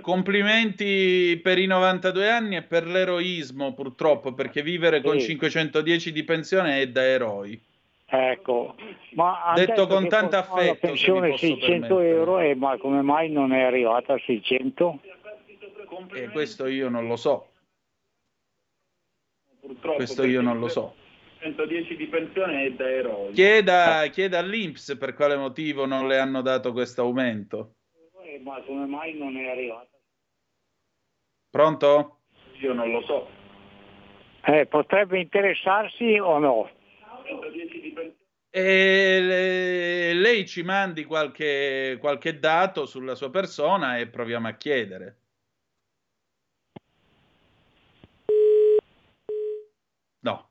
Complimenti 0.00 1.40
per 1.42 1.58
i 1.58 1.66
92 1.66 2.30
anni 2.30 2.56
e 2.56 2.62
per 2.62 2.86
l'eroismo 2.86 3.72
purtroppo, 3.74 4.32
perché 4.32 4.62
vivere 4.62 5.00
con 5.00 5.18
Sì. 5.18 5.26
510 5.26 6.12
di 6.12 6.22
pensione 6.22 6.80
è 6.80 6.88
da 6.88 7.02
eroi. 7.04 7.60
Ecco, 8.06 8.74
ma 9.14 9.52
Detto 9.56 9.86
con 9.86 10.06
tanto 10.06 10.36
la 10.36 10.42
affetto, 10.42 10.72
mi 10.72 10.78
pensione 10.92 11.30
posso 11.30 11.46
600 11.46 11.66
permettere. 11.66 12.08
euro, 12.08 12.38
e 12.40 12.54
ma 12.54 12.76
come 12.76 13.02
mai 13.02 13.30
non 13.30 13.52
è 13.52 13.62
arrivata 13.62 14.12
a 14.14 14.20
600? 14.24 15.00
E 16.12 16.28
questo 16.28 16.66
io 16.66 16.88
non 16.88 17.06
lo 17.08 17.16
so. 17.16 17.48
Questo 19.80 20.24
io 20.24 20.42
non 20.42 20.58
lo 20.58 20.68
so. 20.68 20.94
110 21.42 21.96
di 21.96 22.06
pensione 22.06 22.66
è 22.66 22.70
da 22.70 22.88
eroi. 22.88 23.32
Chieda, 23.32 24.06
chieda 24.12 24.38
all'Inps 24.38 24.96
per 24.96 25.12
quale 25.14 25.36
motivo 25.36 25.86
non 25.86 26.06
le 26.06 26.18
hanno 26.18 26.40
dato 26.40 26.72
questo 26.72 27.02
aumento. 27.02 27.74
Eh, 28.22 28.38
ma 28.38 28.62
come 28.62 28.86
mai 28.86 29.18
non 29.18 29.36
è 29.36 29.50
arrivata? 29.50 29.90
Pronto? 31.50 32.20
Io 32.60 32.72
non 32.72 32.92
lo 32.92 33.02
so. 33.02 33.28
Eh, 34.44 34.66
potrebbe 34.66 35.18
interessarsi 35.18 36.16
o 36.18 36.38
no? 36.38 36.70
110 37.26 37.80
di 37.80 37.90
pensione. 37.90 38.20
E 38.54 39.20
le- 39.20 40.12
lei 40.14 40.46
ci 40.46 40.62
mandi 40.62 41.04
qualche, 41.04 41.96
qualche 41.98 42.38
dato 42.38 42.86
sulla 42.86 43.16
sua 43.16 43.30
persona 43.30 43.98
e 43.98 44.06
proviamo 44.06 44.46
a 44.46 44.52
chiedere. 44.52 45.16
No. 50.20 50.50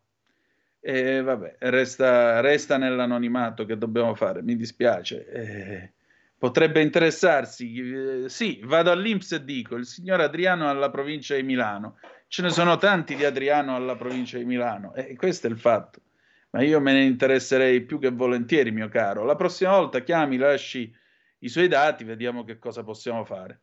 E 0.84 1.22
vabbè, 1.22 1.58
resta, 1.60 2.40
resta 2.40 2.78
nell'anonimato 2.78 3.66
che 3.66 3.78
dobbiamo 3.78 4.16
fare, 4.16 4.42
mi 4.42 4.56
dispiace. 4.56 5.28
Eh, 5.28 5.94
potrebbe 6.38 6.82
interessarsi, 6.82 8.24
eh, 8.24 8.30
sì, 8.30 8.60
vado 8.64 8.90
all'Inps 8.90 9.34
e 9.34 9.44
dico, 9.46 9.76
il 9.76 9.86
signor 9.86 10.22
Adriano 10.22 10.68
alla 10.68 10.90
provincia 10.90 11.36
di 11.36 11.44
Milano. 11.44 12.00
Ce 12.28 12.42
ne 12.42 12.50
sono 12.50 12.78
tanti 12.78 13.16
di 13.16 13.24
Adriano 13.24 13.76
alla 13.76 13.96
provincia 13.96 14.40
di 14.40 14.46
Milano, 14.46 14.96
e 14.96 15.16
questo 15.16 15.46
è 15.46 15.52
il 15.52 15.60
fatto. 15.60 16.02
Ma 16.50 16.64
io 16.64 16.82
me 16.82 16.94
ne 16.94 17.04
interesserei 17.04 17.82
più 17.82 18.00
che 18.00 18.10
volentieri, 18.10 18.72
mio 18.72 18.90
caro. 18.90 19.24
La 19.24 19.36
prossima 19.36 19.78
volta 19.78 20.02
chiami, 20.02 20.38
lasci 20.38 20.92
i 21.40 21.48
suoi 21.48 21.68
dati, 21.68 22.04
vediamo 22.04 22.44
che 22.44 22.58
cosa 22.58 22.84
possiamo 22.84 23.24
fare. 23.24 23.62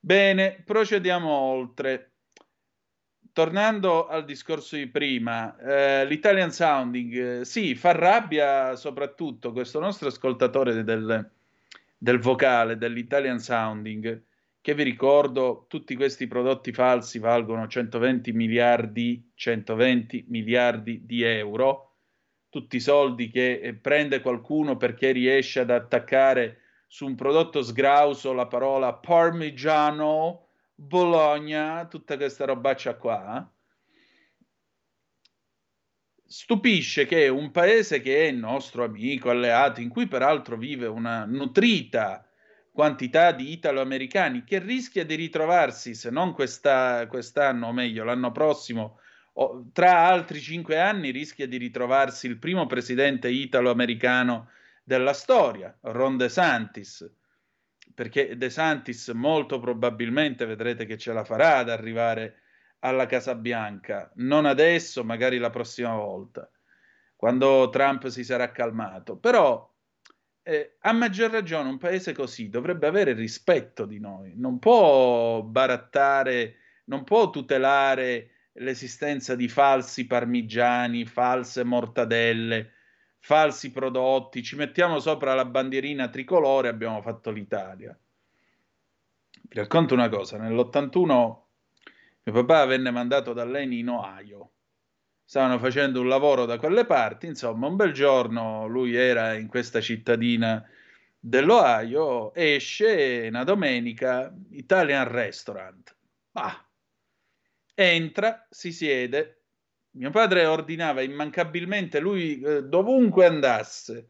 Bene, 0.00 0.62
procediamo 0.64 1.28
oltre. 1.28 2.13
Tornando 3.34 4.06
al 4.06 4.24
discorso 4.24 4.76
di 4.76 4.86
prima, 4.86 5.56
eh, 5.58 6.06
l'Italian 6.06 6.52
Sounding, 6.52 7.40
eh, 7.40 7.44
sì, 7.44 7.74
fa 7.74 7.90
rabbia 7.90 8.76
soprattutto 8.76 9.50
questo 9.50 9.80
nostro 9.80 10.06
ascoltatore 10.06 10.84
del, 10.84 11.30
del 11.98 12.20
vocale, 12.20 12.78
dell'Italian 12.78 13.40
Sounding, 13.40 14.22
che 14.60 14.74
vi 14.74 14.84
ricordo, 14.84 15.66
tutti 15.68 15.96
questi 15.96 16.28
prodotti 16.28 16.72
falsi 16.72 17.18
valgono 17.18 17.66
120 17.66 18.30
miliardi, 18.30 19.32
120 19.34 20.26
miliardi 20.28 21.04
di 21.04 21.22
euro, 21.22 21.96
tutti 22.48 22.76
i 22.76 22.80
soldi 22.80 23.30
che 23.30 23.58
eh, 23.58 23.74
prende 23.74 24.20
qualcuno 24.20 24.76
perché 24.76 25.10
riesce 25.10 25.58
ad 25.58 25.70
attaccare 25.70 26.58
su 26.86 27.04
un 27.04 27.16
prodotto 27.16 27.62
sgrauso 27.62 28.32
la 28.32 28.46
parola 28.46 28.94
parmigiano, 28.94 30.43
Bologna, 30.76 31.86
tutta 31.86 32.16
questa 32.16 32.44
robaccia 32.44 32.96
qua. 32.96 33.48
Stupisce 36.26 37.06
che 37.06 37.28
un 37.28 37.52
paese 37.52 38.00
che 38.00 38.28
è 38.28 38.30
nostro 38.32 38.82
amico, 38.82 39.30
alleato, 39.30 39.80
in 39.80 39.88
cui 39.88 40.08
peraltro 40.08 40.56
vive 40.56 40.86
una 40.86 41.24
nutrita 41.24 42.28
quantità 42.72 43.30
di 43.30 43.52
italo-americani, 43.52 44.42
che 44.42 44.58
rischia 44.58 45.04
di 45.04 45.14
ritrovarsi, 45.14 45.94
se 45.94 46.10
non 46.10 46.32
questa, 46.32 47.06
quest'anno, 47.06 47.68
o 47.68 47.72
meglio, 47.72 48.02
l'anno 48.02 48.32
prossimo, 48.32 48.98
o 49.34 49.68
tra 49.72 50.08
altri 50.08 50.40
cinque 50.40 50.80
anni, 50.80 51.10
rischia 51.10 51.46
di 51.46 51.56
ritrovarsi 51.56 52.26
il 52.26 52.38
primo 52.38 52.66
presidente 52.66 53.28
italo-americano 53.28 54.50
della 54.82 55.12
storia, 55.12 55.76
Ron 55.82 56.16
De 56.16 56.28
Santis 56.28 57.08
perché 57.94 58.36
De 58.36 58.50
Santis 58.50 59.08
molto 59.08 59.60
probabilmente 59.60 60.44
vedrete 60.44 60.84
che 60.84 60.98
ce 60.98 61.12
la 61.12 61.24
farà 61.24 61.58
ad 61.58 61.70
arrivare 61.70 62.40
alla 62.80 63.06
Casa 63.06 63.34
Bianca, 63.34 64.10
non 64.16 64.44
adesso, 64.44 65.04
magari 65.04 65.38
la 65.38 65.50
prossima 65.50 65.94
volta, 65.94 66.50
quando 67.16 67.70
Trump 67.70 68.08
si 68.08 68.24
sarà 68.24 68.50
calmato. 68.50 69.16
Però 69.16 69.72
eh, 70.42 70.76
a 70.80 70.92
maggior 70.92 71.30
ragione 71.30 71.70
un 71.70 71.78
paese 71.78 72.12
così 72.12 72.50
dovrebbe 72.50 72.86
avere 72.86 73.14
rispetto 73.14 73.86
di 73.86 73.98
noi, 73.98 74.34
non 74.36 74.58
può 74.58 75.40
barattare, 75.42 76.56
non 76.86 77.04
può 77.04 77.30
tutelare 77.30 78.30
l'esistenza 78.58 79.34
di 79.34 79.48
falsi 79.48 80.06
parmigiani, 80.06 81.06
false 81.06 81.64
mortadelle, 81.64 82.72
falsi 83.24 83.70
prodotti, 83.70 84.42
ci 84.42 84.54
mettiamo 84.54 84.98
sopra 84.98 85.32
la 85.32 85.46
bandierina 85.46 86.10
tricolore, 86.10 86.68
abbiamo 86.68 87.00
fatto 87.00 87.30
l'Italia. 87.30 87.98
Vi 89.40 89.56
racconto 89.56 89.94
una 89.94 90.10
cosa, 90.10 90.36
nell'81 90.36 91.42
mio 92.24 92.34
papà 92.42 92.66
venne 92.66 92.90
mandato 92.90 93.32
da 93.32 93.44
Leni 93.46 93.78
in 93.78 93.88
Ohio. 93.88 94.50
Stavano 95.24 95.58
facendo 95.58 96.02
un 96.02 96.08
lavoro 96.08 96.44
da 96.44 96.58
quelle 96.58 96.84
parti, 96.84 97.26
insomma, 97.26 97.66
un 97.66 97.76
bel 97.76 97.92
giorno 97.92 98.66
lui 98.66 98.94
era 98.94 99.32
in 99.32 99.46
questa 99.46 99.80
cittadina 99.80 100.62
dell'Ohio, 101.18 102.34
esce 102.34 103.24
una 103.28 103.44
domenica, 103.44 104.34
Italian 104.50 105.08
Restaurant. 105.08 105.96
Ah, 106.32 106.62
entra, 107.74 108.46
si 108.50 108.70
siede. 108.70 109.43
Mio 109.94 110.10
padre 110.10 110.46
ordinava 110.46 111.02
immancabilmente, 111.02 112.00
lui 112.00 112.40
eh, 112.40 112.62
dovunque 112.62 113.26
andasse, 113.26 114.08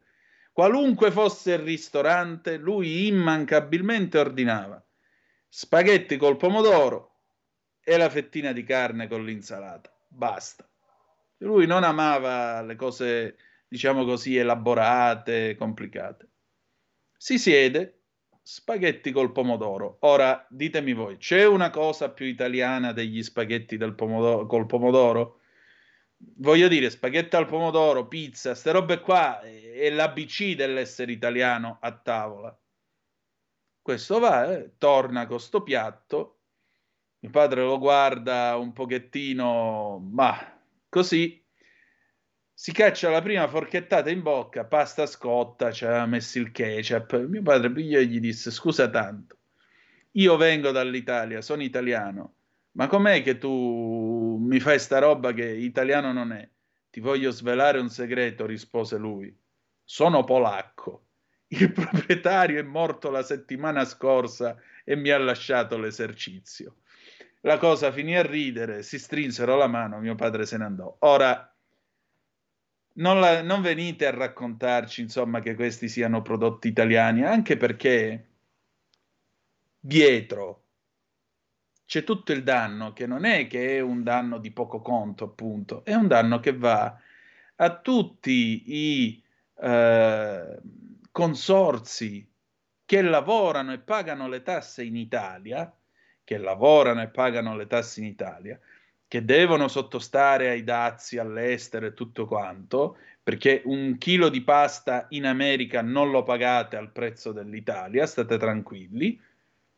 qualunque 0.51 1.11
fosse 1.11 1.53
il 1.53 1.59
ristorante, 1.59 2.57
lui 2.57 3.07
immancabilmente 3.07 4.17
ordinava 4.17 4.83
spaghetti 5.57 6.17
col 6.17 6.35
pomodoro 6.35 7.21
e 7.81 7.95
la 7.95 8.09
fettina 8.09 8.51
di 8.51 8.65
carne 8.65 9.07
con 9.07 9.23
l'insalata. 9.23 9.89
Basta. 10.09 10.69
Lui 11.37 11.65
non 11.65 11.85
amava 11.85 12.61
le 12.61 12.75
cose, 12.75 13.37
diciamo 13.65 14.03
così, 14.03 14.35
elaborate, 14.35 15.55
complicate. 15.55 16.29
Si 17.15 17.39
siede, 17.39 18.01
spaghetti 18.41 19.13
col 19.13 19.31
pomodoro. 19.31 19.95
Ora, 20.01 20.45
ditemi 20.49 20.91
voi, 20.91 21.15
c'è 21.15 21.45
una 21.45 21.69
cosa 21.69 22.09
più 22.09 22.25
italiana 22.25 22.91
degli 22.91 23.23
spaghetti 23.23 23.77
pomodoro, 23.95 24.47
col 24.47 24.65
pomodoro? 24.65 25.39
Voglio 26.37 26.67
dire, 26.67 26.89
spaghetti 26.89 27.35
al 27.35 27.47
pomodoro, 27.47 28.07
pizza, 28.07 28.49
queste 28.51 28.71
robe 28.71 28.99
qua 28.99 29.41
è 29.41 29.89
l'ABC 29.89 30.55
dell'essere 30.55 31.11
italiano 31.11 31.77
a 31.81 31.91
tavola. 31.91 32.57
Questo 33.81 34.19
va, 34.19 34.51
eh, 34.51 34.73
torna 34.77 35.27
con 35.27 35.39
sto 35.39 35.61
piatto, 35.61 36.39
mio 37.19 37.31
padre 37.31 37.61
lo 37.61 37.79
guarda 37.79 38.55
un 38.55 38.73
pochettino, 38.73 39.99
ma 40.11 40.59
così, 40.89 41.43
si 42.53 42.71
caccia 42.71 43.09
la 43.09 43.21
prima 43.21 43.47
forchettata 43.47 44.09
in 44.09 44.21
bocca, 44.21 44.65
pasta 44.65 45.05
scotta, 45.05 45.71
ci 45.71 45.85
aveva 45.85 46.05
messo 46.05 46.39
il 46.39 46.51
ketchup. 46.51 47.25
Mio 47.25 47.41
padre 47.41 47.69
gli 47.81 48.19
disse: 48.19 48.51
Scusa 48.51 48.89
tanto, 48.89 49.37
io 50.11 50.37
vengo 50.37 50.71
dall'Italia, 50.71 51.41
sono 51.41 51.63
italiano, 51.63 52.34
ma 52.75 52.87
com'è 52.87 53.21
che 53.23 53.37
tu 53.37 54.37
mi 54.39 54.59
fai 54.59 54.79
sta 54.79 54.99
roba 54.99 55.31
che 55.31 55.45
italiano 55.45 56.11
non 56.11 56.31
è? 56.33 56.47
Ti 56.89 56.99
voglio 56.99 57.31
svelare 57.31 57.79
un 57.79 57.89
segreto, 57.89 58.45
rispose 58.45 58.97
lui. 58.97 59.35
Sono 59.83 60.23
polacco. 60.23 61.07
Il 61.47 61.71
proprietario 61.73 62.59
è 62.59 62.63
morto 62.63 63.09
la 63.09 63.23
settimana 63.23 63.85
scorsa 63.85 64.57
e 64.83 64.95
mi 64.95 65.09
ha 65.09 65.17
lasciato 65.17 65.77
l'esercizio. 65.77 66.77
La 67.41 67.57
cosa 67.57 67.91
finì 67.91 68.17
a 68.17 68.23
ridere, 68.23 68.83
si 68.83 68.99
strinsero 68.99 69.55
la 69.55 69.67
mano, 69.67 69.99
mio 69.99 70.15
padre 70.15 70.45
se 70.45 70.57
ne 70.57 70.65
andò. 70.65 70.95
Ora, 70.99 71.55
non, 72.93 73.19
la, 73.19 73.41
non 73.41 73.61
venite 73.61 74.05
a 74.05 74.11
raccontarci, 74.11 75.01
insomma, 75.01 75.39
che 75.39 75.55
questi 75.55 75.87
siano 75.87 76.21
prodotti 76.21 76.67
italiani, 76.67 77.23
anche 77.23 77.55
perché 77.55 78.29
dietro 79.79 80.64
c'è 81.85 82.03
tutto 82.03 82.31
il 82.31 82.43
danno, 82.43 82.93
che 82.93 83.07
non 83.07 83.25
è 83.25 83.47
che 83.47 83.77
è 83.77 83.79
un 83.79 84.03
danno 84.03 84.37
di 84.39 84.51
poco 84.51 84.81
conto, 84.81 85.25
appunto, 85.25 85.83
è 85.85 85.93
un 85.93 86.07
danno 86.07 86.39
che 86.39 86.55
va 86.55 86.97
a 87.55 87.79
tutti 87.79 88.63
i... 88.65 89.23
Eh, 89.57 90.59
consorzi 91.15 92.29
che 92.83 93.01
lavorano 93.01 93.71
e 93.71 93.79
pagano 93.79 94.27
le 94.27 94.41
tasse 94.41 94.83
in 94.83 94.97
Italia, 94.97 95.73
che 96.25 96.37
lavorano 96.37 97.03
e 97.03 97.07
pagano 97.07 97.55
le 97.55 97.67
tasse 97.67 98.01
in 98.01 98.07
Italia, 98.07 98.59
che 99.07 99.23
devono 99.23 99.69
sottostare 99.69 100.49
ai 100.49 100.65
dazi 100.65 101.17
all'estero 101.17 101.85
e 101.85 101.93
tutto 101.93 102.27
quanto, 102.27 102.97
perché 103.23 103.61
un 103.63 103.97
chilo 103.97 104.27
di 104.27 104.41
pasta 104.41 105.05
in 105.11 105.25
America 105.25 105.81
non 105.81 106.11
lo 106.11 106.23
pagate 106.23 106.75
al 106.75 106.91
prezzo 106.91 107.31
dell'Italia, 107.31 108.05
state 108.05 108.37
tranquilli, 108.37 109.17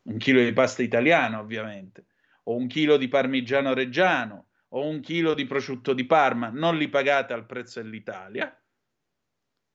un 0.08 0.16
chilo 0.16 0.42
di 0.42 0.52
pasta 0.52 0.82
italiana 0.82 1.38
ovviamente, 1.38 2.06
o 2.44 2.56
un 2.56 2.66
chilo 2.66 2.96
di 2.96 3.08
parmigiano 3.08 3.74
reggiano, 3.74 4.48
o 4.68 4.86
un 4.86 5.00
chilo 5.00 5.34
di 5.34 5.46
prosciutto 5.46 5.92
di 5.92 6.04
Parma, 6.04 6.48
non 6.48 6.76
li 6.76 6.88
pagate 6.88 7.34
al 7.34 7.46
prezzo 7.46 7.80
dell'Italia, 7.82 8.52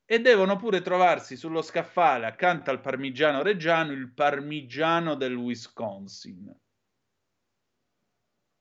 e 0.05 0.19
devono 0.19 0.57
pure 0.57 0.81
trovarsi 0.81 1.35
sullo 1.35 1.61
scaffale 1.61 2.25
accanto 2.25 2.69
al 2.71 2.81
parmigiano 2.81 3.41
reggiano 3.41 3.93
il 3.93 4.11
parmigiano 4.11 5.15
del 5.15 5.35
Wisconsin. 5.35 6.53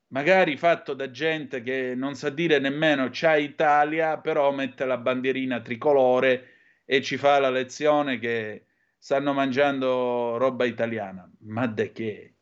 Magari 0.09 0.57
fatto 0.59 0.93
da 0.93 1.11
gente 1.11 1.62
che 1.62 1.94
non 1.97 2.15
sa 2.15 2.28
dire 2.28 2.59
nemmeno 2.59 3.09
c'è 3.09 3.36
Italia, 3.36 4.19
però 4.19 4.53
mette 4.53 4.85
la 4.85 4.99
bandierina 4.99 5.61
tricolore 5.61 6.51
e 6.85 7.01
ci 7.01 7.16
fa 7.16 7.39
la 7.39 7.51
lezione 7.51 8.19
che 8.19 8.66
stanno 9.03 9.33
mangiando 9.33 10.37
roba 10.37 10.65
italiana. 10.65 11.29
Ma 11.41 11.66
de 11.66 11.91
che? 11.91 12.35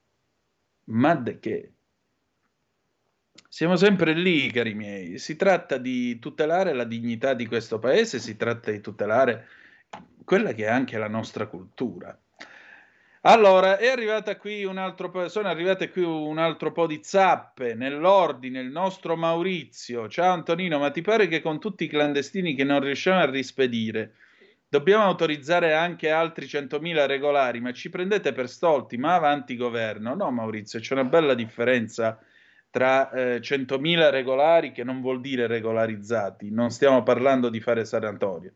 Ma 0.89 1.15
de 1.15 1.39
che? 1.39 1.73
Siamo 3.49 3.77
sempre 3.77 4.13
lì, 4.13 4.51
cari 4.51 4.75
miei. 4.75 5.17
Si 5.17 5.37
tratta 5.37 5.79
di 5.79 6.19
tutelare 6.19 6.75
la 6.75 6.85
dignità 6.85 7.33
di 7.33 7.47
questo 7.47 7.79
paese, 7.79 8.19
si 8.19 8.37
tratta 8.37 8.71
di 8.71 8.83
tutelare 8.83 9.49
quella 10.23 10.53
che 10.53 10.67
è 10.67 10.69
anche 10.69 10.99
la 10.99 11.09
nostra 11.09 11.47
cultura. 11.47 12.17
Allora, 13.23 13.79
è 13.79 13.89
arrivata 13.89 14.37
qui 14.37 14.65
un 14.65 14.77
altro 14.77 15.11
po', 15.11 15.29
sono 15.31 15.49
arrivate 15.49 15.91
qui 15.91 16.03
un 16.03 16.37
altro 16.37 16.73
po' 16.73 16.87
di 16.87 17.01
zappe 17.03 17.75
nell'ordine, 17.75 18.61
il 18.61 18.71
nostro 18.71 19.17
Maurizio. 19.17 20.11
Ciao 20.11 20.35
Antonino, 20.35 20.79
ma 20.79 20.91
ti 20.91 21.01
pare 21.01 21.27
che 21.27 21.41
con 21.41 21.59
tutti 21.59 21.85
i 21.85 21.89
clandestini 21.89 22.55
che 22.55 22.65
non 22.65 22.81
riusciamo 22.81 23.21
a 23.21 23.31
rispedire, 23.31 24.15
dobbiamo 24.71 25.03
autorizzare 25.03 25.75
anche 25.75 26.11
altri 26.11 26.47
100.000 26.47 27.07
regolari, 27.07 27.61
ma 27.61 27.73
ci 27.73 27.91
prendete 27.91 28.33
per 28.33 28.49
stolti, 28.49 28.97
ma 28.97 29.15
avanti 29.15 29.57
governo? 29.57 30.15
No 30.15 30.31
Maurizio, 30.31 30.79
c'è 30.79 30.95
una 30.95 31.05
bella 31.05 31.35
differenza 31.35 32.19
tra 32.71 33.11
eh, 33.11 33.41
100.000 33.41 34.11
regolari, 34.11 34.71
che 34.71 34.85
non 34.85 35.01
vuol 35.01 35.21
dire 35.21 35.49
regolarizzati, 35.49 36.53
non 36.53 36.71
stiamo 36.71 37.03
parlando 37.03 37.49
di 37.49 37.61
fare 37.61 37.85
sanatoria. 37.85 38.53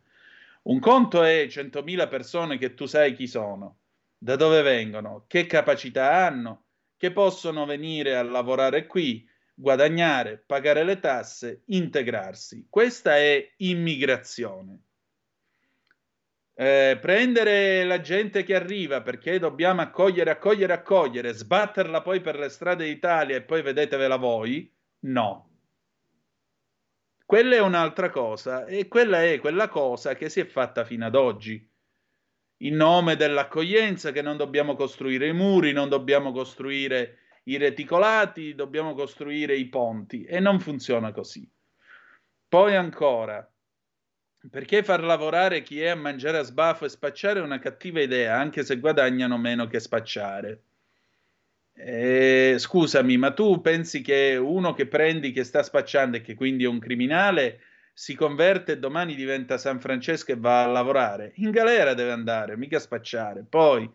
Un 0.63 0.79
conto 0.79 1.25
è 1.25 1.47
100.000 1.49 2.09
persone 2.09 2.59
che 2.59 2.75
tu 2.75 2.87
sai 2.87 3.13
chi 3.15 3.27
sono, 3.27 3.81
da 4.17 4.37
dove 4.37 4.63
vengono, 4.63 5.25
che 5.27 5.47
capacità 5.47 6.25
hanno, 6.25 6.67
che 6.97 7.11
possono 7.11 7.67
venire 7.67 8.17
a 8.17 8.23
lavorare 8.23 8.87
qui, 8.87 9.29
guadagnare, 9.53 10.43
pagare 10.47 10.85
le 10.85 11.01
tasse, 11.01 11.63
integrarsi. 11.67 12.69
Questa 12.71 13.17
è 13.17 13.53
immigrazione 13.57 14.79
eh, 16.57 16.99
prendere 17.01 17.85
la 17.85 18.01
gente 18.01 18.45
che 18.45 18.55
arriva 18.55 19.03
perché 19.03 19.39
dobbiamo 19.39 19.81
accogliere, 19.81 20.31
accogliere, 20.31 20.73
accogliere, 20.73 21.33
sbatterla 21.33 22.01
poi 22.01 22.21
per 22.21 22.39
le 22.39 22.49
strade 22.49 22.85
d'Italia 22.85 23.37
e 23.37 23.43
poi 23.43 23.63
vedetevela 23.63 24.17
voi, 24.17 24.73
no. 25.01 25.51
Quella 27.27 27.57
è 27.57 27.61
un'altra 27.61 28.11
cosa 28.11 28.67
e 28.67 28.87
quella 28.87 29.23
è 29.25 29.41
quella 29.41 29.69
cosa 29.69 30.15
che 30.15 30.29
si 30.29 30.41
è 30.41 30.45
fatta 30.45 30.85
fino 30.85 31.07
ad 31.07 31.15
oggi. 31.17 31.69
In 32.59 32.77
nome 32.77 33.17
dell'accoglienza 33.17 34.13
che 34.13 34.23
non 34.23 34.37
dobbiamo 34.37 34.77
costruire 34.77 35.27
i 35.27 35.33
muri, 35.33 35.73
non 35.73 35.89
dobbiamo 35.89 36.33
costruire 36.33 37.19
i 37.45 37.57
reticolati, 37.57 38.55
dobbiamo 38.55 38.95
costruire 38.95 39.57
i 39.57 39.69
ponti 39.69 40.23
e 40.25 40.39
non 40.39 40.61
funziona 40.61 41.13
così. 41.13 41.51
Poi 42.47 42.77
ancora, 42.77 43.47
perché 44.51 44.83
far 44.83 45.03
lavorare 45.03 45.63
chi 45.63 45.81
è 45.81 45.89
a 45.89 45.95
mangiare 45.95 46.39
a 46.39 46.43
sbaffo 46.43 46.85
e 46.85 46.89
spacciare 46.89 47.41
è 47.41 47.43
una 47.43 47.59
cattiva 47.59 48.01
idea, 48.01 48.39
anche 48.39 48.63
se 48.63 48.79
guadagnano 48.79 49.39
meno 49.39 49.67
che 49.67 49.81
spacciare. 49.81 50.63
Eh, 51.77 52.55
scusami, 52.59 53.17
ma 53.17 53.33
tu 53.33 53.61
pensi 53.61 54.01
che 54.01 54.37
uno 54.37 54.75
che 54.75 54.87
prendi 54.87 55.33
che 55.33 55.45
sta 55.45 55.63
spacciando 55.63 56.19
e 56.19 56.21
che 56.21 56.35
quindi 56.35 56.65
è 56.65 56.69
un 56.69 56.79
criminale 56.79 57.61
si 57.93 58.15
converte 58.15 58.73
e 58.73 58.79
domani 58.79 59.15
diventa 59.15 59.57
San 59.57 59.81
Francesco 59.81 60.33
e 60.33 60.37
va 60.37 60.65
a 60.65 60.67
lavorare? 60.67 61.33
In 61.37 61.51
galera 61.51 61.95
deve 61.95 62.11
andare, 62.13 62.57
mica 62.57 62.79
spacciare. 62.79 63.45
Poi, 63.49 63.89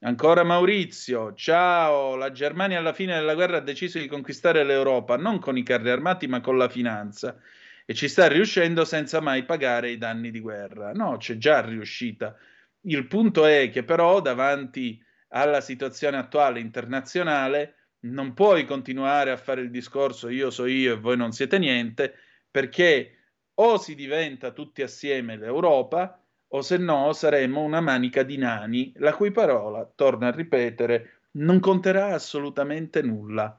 ancora 0.00 0.42
Maurizio, 0.42 1.34
ciao, 1.34 2.14
la 2.16 2.30
Germania 2.30 2.78
alla 2.78 2.92
fine 2.92 3.14
della 3.14 3.34
guerra 3.34 3.58
ha 3.58 3.60
deciso 3.60 3.98
di 3.98 4.06
conquistare 4.06 4.64
l'Europa, 4.64 5.16
non 5.16 5.38
con 5.38 5.56
i 5.56 5.62
carri 5.62 5.90
armati 5.90 6.26
ma 6.26 6.40
con 6.40 6.56
la 6.56 6.68
finanza 6.68 7.36
e 7.84 7.94
ci 7.94 8.08
sta 8.08 8.28
riuscendo 8.28 8.84
senza 8.84 9.20
mai 9.20 9.44
pagare 9.44 9.90
i 9.90 9.98
danni 9.98 10.30
di 10.30 10.40
guerra. 10.40 10.92
No, 10.92 11.16
c'è 11.16 11.36
già 11.36 11.60
riuscita 11.60 12.36
Il 12.82 13.06
punto 13.06 13.44
è 13.46 13.70
che 13.70 13.84
però 13.84 14.20
davanti 14.20 15.02
alla 15.28 15.60
situazione 15.60 16.16
attuale 16.16 16.60
internazionale 16.60 17.76
non 18.00 18.34
puoi 18.34 18.64
continuare 18.64 19.30
a 19.30 19.36
fare 19.36 19.60
il 19.60 19.70
discorso 19.70 20.28
io 20.28 20.50
so 20.50 20.66
io 20.66 20.94
e 20.94 20.98
voi 20.98 21.16
non 21.16 21.32
siete 21.32 21.58
niente, 21.58 22.14
perché 22.50 23.18
o 23.54 23.78
si 23.78 23.94
diventa 23.94 24.50
tutti 24.50 24.82
assieme 24.82 25.36
l'Europa 25.36 26.20
o 26.54 26.60
se 26.60 26.76
no 26.76 27.12
saremo 27.12 27.62
una 27.62 27.80
manica 27.80 28.22
di 28.22 28.36
nani, 28.36 28.92
la 28.96 29.14
cui 29.14 29.30
parola, 29.30 29.90
torno 29.94 30.26
a 30.26 30.30
ripetere, 30.30 31.22
non 31.32 31.60
conterà 31.60 32.12
assolutamente 32.12 33.00
nulla. 33.02 33.58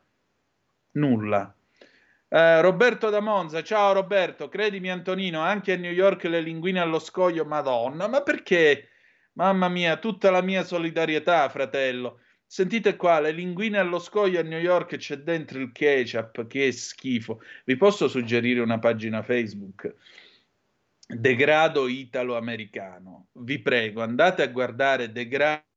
Nulla. 0.91 1.56
Eh, 2.36 2.62
Roberto 2.62 3.12
da 3.12 3.20
Monza, 3.20 3.62
ciao 3.62 3.94
Roberto, 3.94 4.50
credimi 4.50 4.90
Antonino, 4.90 5.42
anche 5.42 5.74
a 5.74 5.78
New 5.78 5.92
York 5.92 6.24
le 6.24 6.42
linguine 6.42 6.80
allo 6.80 6.98
scoglio, 6.98 7.46
madonna, 7.46 8.08
ma 8.08 8.24
perché? 8.24 8.88
Mamma 9.34 9.70
mia, 9.70 9.98
tutta 9.98 10.32
la 10.32 10.42
mia 10.42 10.64
solidarietà, 10.64 11.48
fratello. 11.50 12.22
Sentite 12.44 12.96
qua, 12.96 13.20
le 13.20 13.30
linguine 13.34 13.78
allo 13.78 14.00
scoglio 14.00 14.40
a 14.40 14.44
New 14.44 14.58
York 14.58 14.98
c'è 14.98 15.18
dentro 15.18 15.60
il 15.60 15.72
ketchup, 15.72 16.48
che 16.48 16.72
schifo. 16.72 17.40
Vi 17.66 17.78
posso 17.78 18.08
suggerire 18.08 18.62
una 18.62 18.80
pagina 18.80 19.22
Facebook? 19.22 19.94
Degrado 21.06 21.88
italo-americano. 21.88 23.28
Vi 23.34 23.60
prego, 23.60 24.02
andate 24.02 24.42
a 24.42 24.48
guardare 24.48 25.12
Degrado 25.12 25.73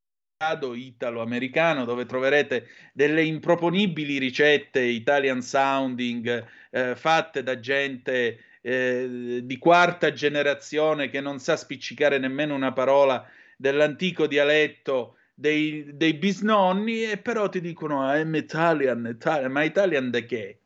italo-americano 0.75 1.87
dove 1.87 2.05
troverete 2.05 2.69
delle 2.93 3.25
improponibili 3.25 4.19
ricette 4.19 4.81
Italian 4.81 5.41
sounding 5.41 6.45
eh, 6.71 6.95
fatte 6.95 7.43
da 7.43 7.59
gente 7.59 8.39
eh, 8.61 9.41
di 9.43 9.57
quarta 9.57 10.13
generazione 10.13 11.09
che 11.09 11.23
non 11.23 11.39
sa 11.39 11.57
spiccicare 11.57 12.19
nemmeno 12.19 12.55
una 12.55 12.73
parola 12.75 13.27
dell'antico 13.57 14.27
dialetto 14.27 15.17
dei, 15.33 15.97
dei 15.97 16.13
bisnonni 16.15 17.05
e 17.05 17.17
però 17.17 17.49
ti 17.49 17.63
dicono 17.63 18.03
ah, 18.07 18.19
I'm 18.19 18.35
Italian, 18.35 19.07
Italian, 19.07 19.51
ma 19.53 19.63
Italian 19.63 20.11
da 20.11 20.21
che? 20.21 20.61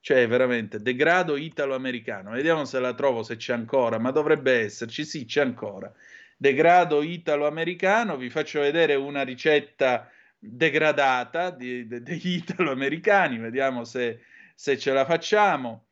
Cioè, 0.00 0.26
veramente, 0.28 0.80
degrado 0.80 1.36
italo-americano. 1.36 2.30
Vediamo 2.30 2.64
se 2.64 2.80
la 2.80 2.94
trovo, 2.94 3.22
se 3.22 3.36
c'è 3.36 3.52
ancora, 3.52 3.98
ma 3.98 4.10
dovrebbe 4.10 4.60
esserci. 4.60 5.04
Sì, 5.04 5.26
c'è 5.26 5.42
ancora. 5.42 5.92
Degrado 6.40 7.02
italo-americano. 7.02 8.16
Vi 8.16 8.30
faccio 8.30 8.60
vedere 8.60 8.94
una 8.94 9.24
ricetta 9.24 10.10
degradata 10.38 11.50
di, 11.50 11.86
de, 11.86 12.00
degli 12.02 12.36
italo-americani. 12.40 13.36
Vediamo 13.36 13.84
se, 13.84 14.20
se 14.54 14.78
ce 14.78 14.90
la 14.94 15.04
facciamo. 15.04 15.84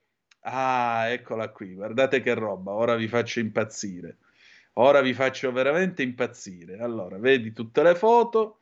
Ah, 0.45 1.09
eccola 1.09 1.51
qui. 1.51 1.75
Guardate 1.75 2.23
che 2.23 2.33
roba. 2.33 2.73
Ora 2.73 2.95
vi 2.95 3.09
faccio 3.09 3.41
impazzire. 3.41 4.17
Ora 4.79 5.03
vi 5.03 5.13
faccio 5.13 5.53
veramente 5.53 6.03
impazzire. 6.03 6.79
Allora, 6.79 7.19
vedi 7.19 7.53
tutte 7.53 7.83
le 7.83 7.95
foto. 7.95 8.61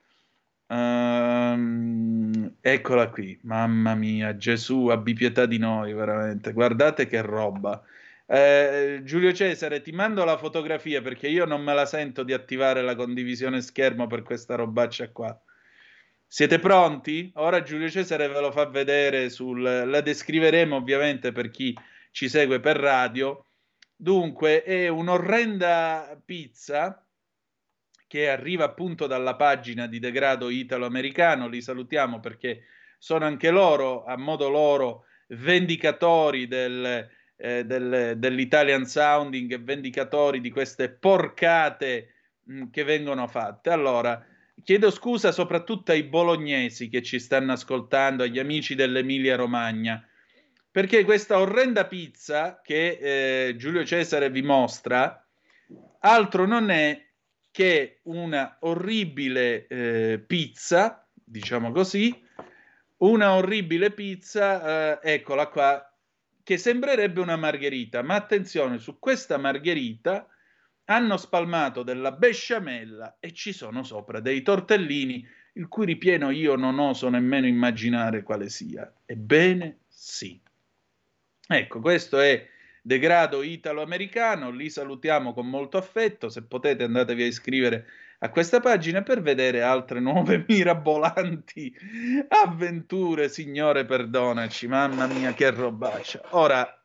Um, 0.67 2.57
eccola 2.61 3.11
qui, 3.11 3.39
mamma 3.45 3.95
mia, 3.95 4.37
Gesù, 4.37 4.89
abbi 4.89 5.13
pietà 5.13 5.47
di 5.47 5.59
noi, 5.59 5.93
veramente. 5.93 6.53
Guardate 6.53 7.07
che 7.07 7.21
roba. 7.21 7.81
Eh, 8.28 9.03
Giulio 9.05 9.32
Cesare, 9.32 9.81
ti 9.81 9.93
mando 9.93 10.24
la 10.24 10.36
fotografia 10.36 11.01
perché 11.01 11.28
io 11.28 11.44
non 11.44 11.62
me 11.62 11.74
la 11.74 11.86
sento 11.86 12.24
di 12.24 12.32
attivare 12.32 12.82
la 12.82 12.97
condivisione 12.97 13.61
schermo 13.61 14.09
per 14.09 14.23
questa 14.23 14.57
robaccia 14.57 15.11
qua. 15.11 15.40
Siete 16.27 16.59
pronti? 16.59 17.31
Ora 17.36 17.62
Giulio 17.62 17.89
Cesare 17.89 18.27
ve 18.28 18.40
lo 18.40 18.51
fa 18.51 18.66
vedere 18.66 19.31
sul... 19.31 19.62
la 19.62 20.01
descriveremo 20.01 20.74
ovviamente 20.74 21.31
per 21.31 21.51
chi 21.51 21.73
ci 22.11 22.28
segue 22.28 22.59
per 22.59 22.77
radio. 22.77 23.47
Dunque, 23.94 24.62
è 24.65 24.89
un'orrenda 24.89 26.20
pizza 26.24 27.07
che 28.09 28.28
arriva 28.28 28.65
appunto 28.65 29.07
dalla 29.07 29.36
pagina 29.36 29.86
di 29.86 29.98
degrado 29.98 30.48
italo-americano, 30.48 31.48
li 31.48 31.62
salutiamo 31.62 32.20
perché 32.20 32.65
sono 32.98 33.24
anche 33.24 33.51
loro, 33.51 34.05
a 34.05 34.16
modo 34.16 34.48
loro, 34.48 35.05
vendicatori 35.28 36.47
del, 36.47 37.09
eh, 37.37 37.65
del, 37.65 38.15
dell'Italian 38.17 38.85
sounding 38.87 39.53
e 39.53 39.59
vendicatori 39.59 40.41
di 40.41 40.51
queste 40.51 40.89
porcate 40.89 42.15
mh, 42.43 42.71
che 42.71 42.85
vengono 42.85 43.27
fatte. 43.27 43.71
Allora, 43.71 44.25
chiedo 44.63 44.91
scusa 44.91 45.33
soprattutto 45.33 45.93
ai 45.93 46.03
bolognesi 46.03 46.89
che 46.89 47.03
ci 47.03 47.19
stanno 47.19 47.53
ascoltando, 47.53 48.23
agli 48.23 48.39
amici 48.39 48.75
dell'Emilia 48.75 49.37
Romagna, 49.37 50.05
perché 50.71 51.05
questa 51.05 51.39
orrenda 51.39 51.87
pizza 51.87 52.61
che 52.63 52.99
eh, 53.49 53.57
Giulio 53.57 53.85
Cesare 53.85 54.31
vi 54.31 54.43
mostra 54.43 55.21
altro 56.01 56.47
non 56.47 56.71
è 56.71 57.05
che 57.51 58.01
una 58.03 58.59
orribile 58.61 59.67
eh, 59.67 60.23
pizza, 60.27 61.07
diciamo 61.13 61.73
così, 61.73 62.15
una 62.99 63.35
orribile 63.35 63.91
pizza, 63.91 65.01
eh, 65.01 65.15
eccola 65.15 65.49
qua, 65.49 65.95
che 66.47 66.59
sembrerebbe 66.59 67.20
una 67.20 67.35
margherita, 67.35 68.02
ma 68.02 68.14
attenzione, 68.14 68.78
su 68.78 69.01
questa 69.01 69.36
margherita 69.36 70.28
hanno 70.85 71.16
spalmato 71.16 71.82
della 71.82 72.12
besciamella 72.12 73.16
e 73.18 73.32
ci 73.32 73.52
sono 73.52 73.82
sopra 73.82 74.20
dei 74.20 74.43
tortellini, 74.43 75.27
il 75.55 75.66
cui 75.66 75.86
ripieno 75.86 76.31
io 76.31 76.55
non 76.55 76.78
oso 76.78 77.09
nemmeno 77.09 77.48
immaginare 77.48 78.23
quale 78.23 78.48
sia. 78.48 78.89
Ebbene 79.05 79.81
sì. 79.89 80.40
Ecco, 81.48 81.81
questo 81.81 82.20
è 82.20 82.47
degrado 82.81 83.43
italo-americano, 83.43 84.52
li 84.52 84.70
salutiamo 84.70 85.35
con 85.35 85.51
molto 85.51 85.78
affetto, 85.78 86.28
se 86.28 86.44
potete 86.44 86.85
andatevi 86.85 87.24
a 87.24 87.27
iscrivere 87.27 87.86
a 88.18 88.30
questa 88.30 88.60
pagina 88.60 89.02
per 89.02 89.20
vedere 89.20 89.62
altre 89.62 90.01
nuove 90.01 90.44
mirabolanti 90.48 91.74
avventure, 92.28 93.28
signore 93.28 93.84
perdonaci, 93.84 94.66
mamma 94.66 95.06
mia 95.06 95.34
che 95.34 95.51
robaccia. 95.51 96.22
Ora, 96.30 96.80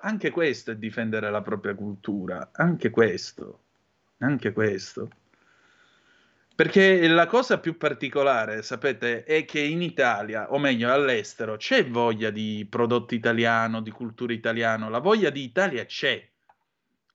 anche 0.00 0.30
questo 0.30 0.70
è 0.70 0.76
difendere 0.76 1.30
la 1.30 1.42
propria 1.42 1.74
cultura, 1.74 2.50
anche 2.52 2.90
questo, 2.90 3.60
anche 4.18 4.52
questo. 4.52 5.10
Perché 6.58 7.06
la 7.06 7.26
cosa 7.26 7.60
più 7.60 7.76
particolare, 7.76 8.62
sapete, 8.62 9.22
è 9.22 9.44
che 9.44 9.60
in 9.60 9.80
Italia, 9.80 10.52
o 10.52 10.58
meglio 10.58 10.92
all'estero, 10.92 11.56
c'è 11.56 11.86
voglia 11.86 12.30
di 12.30 12.66
prodotto 12.68 13.14
italiano, 13.14 13.80
di 13.80 13.92
cultura 13.92 14.32
italiana, 14.32 14.88
la 14.88 14.98
voglia 14.98 15.30
di 15.30 15.44
Italia 15.44 15.84
c'è. 15.84 16.28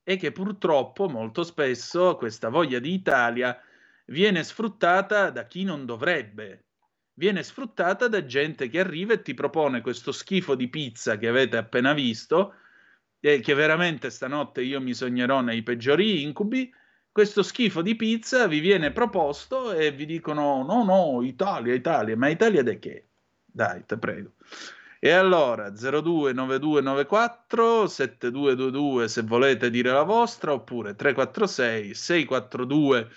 E 0.04 0.18
che 0.18 0.32
purtroppo 0.32 1.08
molto 1.08 1.44
spesso 1.44 2.16
questa 2.16 2.50
voglia 2.50 2.80
di 2.80 2.94
Italia 2.94 3.60
viene 4.06 4.44
sfruttata 4.44 5.30
da 5.30 5.46
chi 5.46 5.64
non 5.64 5.86
dovrebbe. 5.86 6.66
Viene 7.14 7.44
sfruttata 7.44 8.08
da 8.08 8.26
gente 8.26 8.68
che 8.70 8.80
arriva 8.80 9.14
e 9.14 9.22
ti 9.22 9.34
propone 9.34 9.82
questo 9.82 10.12
schifo 10.12 10.56
di 10.56 10.68
pizza 10.68 11.18
che 11.18 11.28
avete 11.28 11.58
appena 11.58 11.94
visto, 11.94 12.56
e 13.26 13.40
che 13.40 13.54
veramente 13.54 14.10
stanotte 14.10 14.62
io 14.62 14.82
mi 14.82 14.94
sognerò 14.94 15.40
nei 15.40 15.64
peggiori 15.64 16.22
incubi 16.24 16.70
questo 17.10 17.42
schifo 17.42 17.82
di 17.82 17.96
pizza 17.96 18.48
vi 18.48 18.60
viene 18.60 18.92
proposto 18.92 19.72
e 19.72 19.92
vi 19.92 20.06
dicono 20.06 20.64
no, 20.64 20.84
no, 20.84 21.22
Italia, 21.22 21.74
Italia, 21.74 22.18
ma 22.18 22.28
Italia 22.28 22.64
di 22.64 22.80
che? 22.80 23.06
Dai, 23.46 23.86
te 23.86 23.98
prego. 23.98 24.34
E 25.06 25.12
allora 25.12 25.74
029294 25.76 27.88
7222 27.88 29.10
se 29.10 29.22
volete 29.24 29.70
dire 29.70 29.92
la 29.92 30.04
vostra 30.04 30.54
oppure 30.54 30.96
346 30.96 31.94
642 31.94 33.10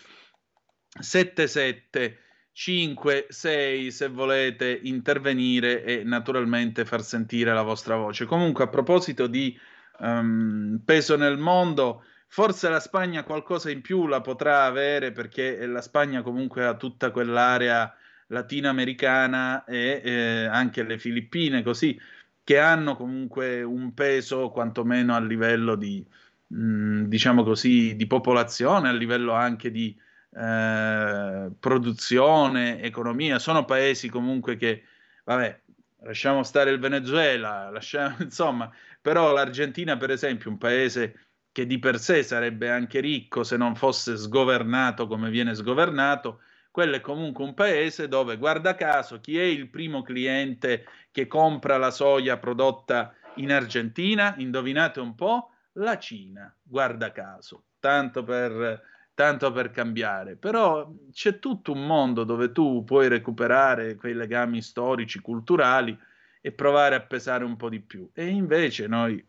7756 0.99 3.93
se 3.93 4.09
volete 4.09 4.81
intervenire 4.83 5.85
e 5.85 6.03
naturalmente 6.03 6.85
far 6.85 7.05
sentire 7.05 7.55
la 7.55 7.63
vostra 7.63 7.95
voce. 7.95 8.25
Comunque 8.25 8.65
a 8.65 8.69
proposito 8.69 9.29
di 9.29 9.57
um, 10.01 10.81
peso 10.85 11.17
nel 11.17 11.39
mondo 11.39 12.03
Forse 12.29 12.69
la 12.69 12.81
Spagna 12.81 13.23
qualcosa 13.23 13.71
in 13.71 13.81
più 13.81 14.09
la 14.09 14.21
potrà 14.21 14.65
avere 14.65 15.13
perché 15.13 15.65
la 15.67 15.81
Spagna 15.81 16.23
comunque 16.23 16.67
ha 16.67 16.75
tutta 16.75 17.13
quell'area 17.13 17.95
latinoamericana 18.29 19.65
e 19.65 20.01
eh, 20.05 20.45
anche 20.47 20.83
le 20.83 20.99
Filippine, 20.99 21.63
così 21.63 21.99
che 22.43 22.59
hanno 22.59 22.97
comunque 22.97 23.63
un 23.63 23.93
peso 23.93 24.51
quantomeno 24.51 25.15
a 25.15 25.21
livello 25.21 25.75
di, 25.75 26.05
mh, 26.49 26.57
mm, 26.59 27.05
diciamo 27.07 27.43
così, 27.43 27.97
di 27.97 28.07
popolazione, 28.07 28.89
a 28.89 28.93
livello 28.93 29.33
anche 29.33 29.71
di 29.71 29.97
eh, 30.37 31.51
produzione, 31.59 32.81
economia. 32.83 33.39
Sono 33.39 33.65
paesi 33.65 34.09
comunque 34.09 34.57
che, 34.57 34.85
vabbè, 35.25 35.61
lasciamo 36.03 36.43
stare 36.43 36.71
il 36.71 36.79
Venezuela, 36.79 37.71
lasciamo, 37.71 38.17
insomma, 38.23 38.71
però 39.01 39.33
l'Argentina, 39.33 39.97
per 39.97 40.11
esempio, 40.11 40.51
un 40.51 40.59
paese 40.59 41.27
che 41.53 41.67
di 41.67 41.79
per 41.79 41.99
sé 41.99 42.23
sarebbe 42.23 42.71
anche 42.71 43.01
ricco 43.01 43.43
se 43.43 43.57
non 43.57 43.75
fosse 43.77 44.17
sgovernato 44.17 45.07
come 45.07 45.31
viene 45.31 45.55
sgovernato, 45.55 46.43
quello 46.77 46.97
è 46.97 47.01
comunque 47.01 47.43
un 47.43 47.55
paese 47.55 48.07
dove, 48.07 48.37
guarda 48.37 48.75
caso, 48.75 49.19
chi 49.19 49.39
è 49.39 49.45
il 49.45 49.71
primo 49.71 50.03
cliente 50.03 50.85
che 51.11 51.27
compra 51.27 51.79
la 51.79 51.91
soia 51.91 52.37
prodotta 52.37 53.15
in 53.37 53.51
Argentina? 53.51 54.35
Indovinate 54.37 55.01
un 55.01 55.15
po'? 55.15 55.53
la 55.79 55.97
Cina, 55.97 56.55
guarda 56.63 57.13
caso, 57.13 57.65
tanto 57.81 58.25
per, 58.25 58.83
tanto 59.15 59.53
per 59.53 59.71
cambiare. 59.71 60.37
Però 60.37 60.93
c'è 61.11 61.39
tutto 61.39 61.73
un 61.73 61.87
mondo 61.87 62.25
dove 62.25 62.53
tu 62.53 62.85
puoi 62.85 63.09
recuperare 63.09 63.95
quei 63.95 64.13
legami 64.13 64.61
storici, 64.61 65.21
culturali 65.21 65.99
e 66.43 66.53
provare 66.53 66.95
a 66.95 67.01
pesare 67.01 67.45
un 67.45 67.57
po' 67.57 67.71
di 67.71 67.81
più. 67.81 68.11
E 68.13 68.27
invece 68.27 68.87
noi, 68.87 69.25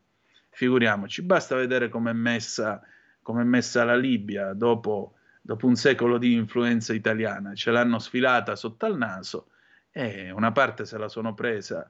figuriamoci, 0.49 1.21
basta 1.21 1.55
vedere 1.55 1.87
com'è 1.87 2.11
messa, 2.11 2.81
com'è 3.21 3.43
messa 3.43 3.85
la 3.85 3.95
Libia 3.95 4.51
dopo, 4.51 5.13
dopo 5.47 5.65
un 5.65 5.77
secolo 5.77 6.17
di 6.17 6.33
influenza 6.33 6.91
italiana. 6.93 7.55
Ce 7.55 7.71
l'hanno 7.71 7.99
sfilata 7.99 8.57
sotto 8.57 8.85
al 8.85 8.97
naso 8.97 9.51
e 9.89 10.29
una 10.29 10.51
parte 10.51 10.85
se 10.85 10.97
la 10.97 11.07
sono 11.07 11.33
presa 11.33 11.89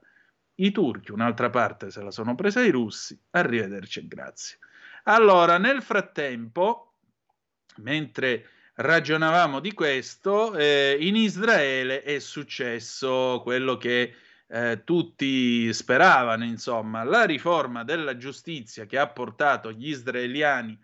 i 0.59 0.71
turchi, 0.71 1.11
un'altra 1.11 1.49
parte 1.49 1.89
se 1.89 2.03
la 2.03 2.11
sono 2.11 2.35
presa 2.35 2.61
i 2.61 2.69
russi. 2.69 3.19
Arrivederci 3.31 4.01
e 4.01 4.07
grazie. 4.07 4.59
Allora, 5.05 5.57
nel 5.57 5.81
frattempo, 5.81 6.99
mentre 7.77 8.45
ragionavamo 8.75 9.59
di 9.59 9.73
questo, 9.73 10.55
eh, 10.55 10.95
in 10.99 11.15
Israele 11.15 12.03
è 12.03 12.19
successo 12.19 13.41
quello 13.41 13.75
che 13.77 14.13
eh, 14.49 14.83
tutti 14.83 15.73
speravano, 15.73 16.43
insomma, 16.43 17.03
la 17.03 17.23
riforma 17.23 17.83
della 17.83 18.17
giustizia 18.17 18.85
che 18.85 18.99
ha 18.99 19.07
portato 19.07 19.71
gli 19.71 19.89
israeliani 19.89 20.77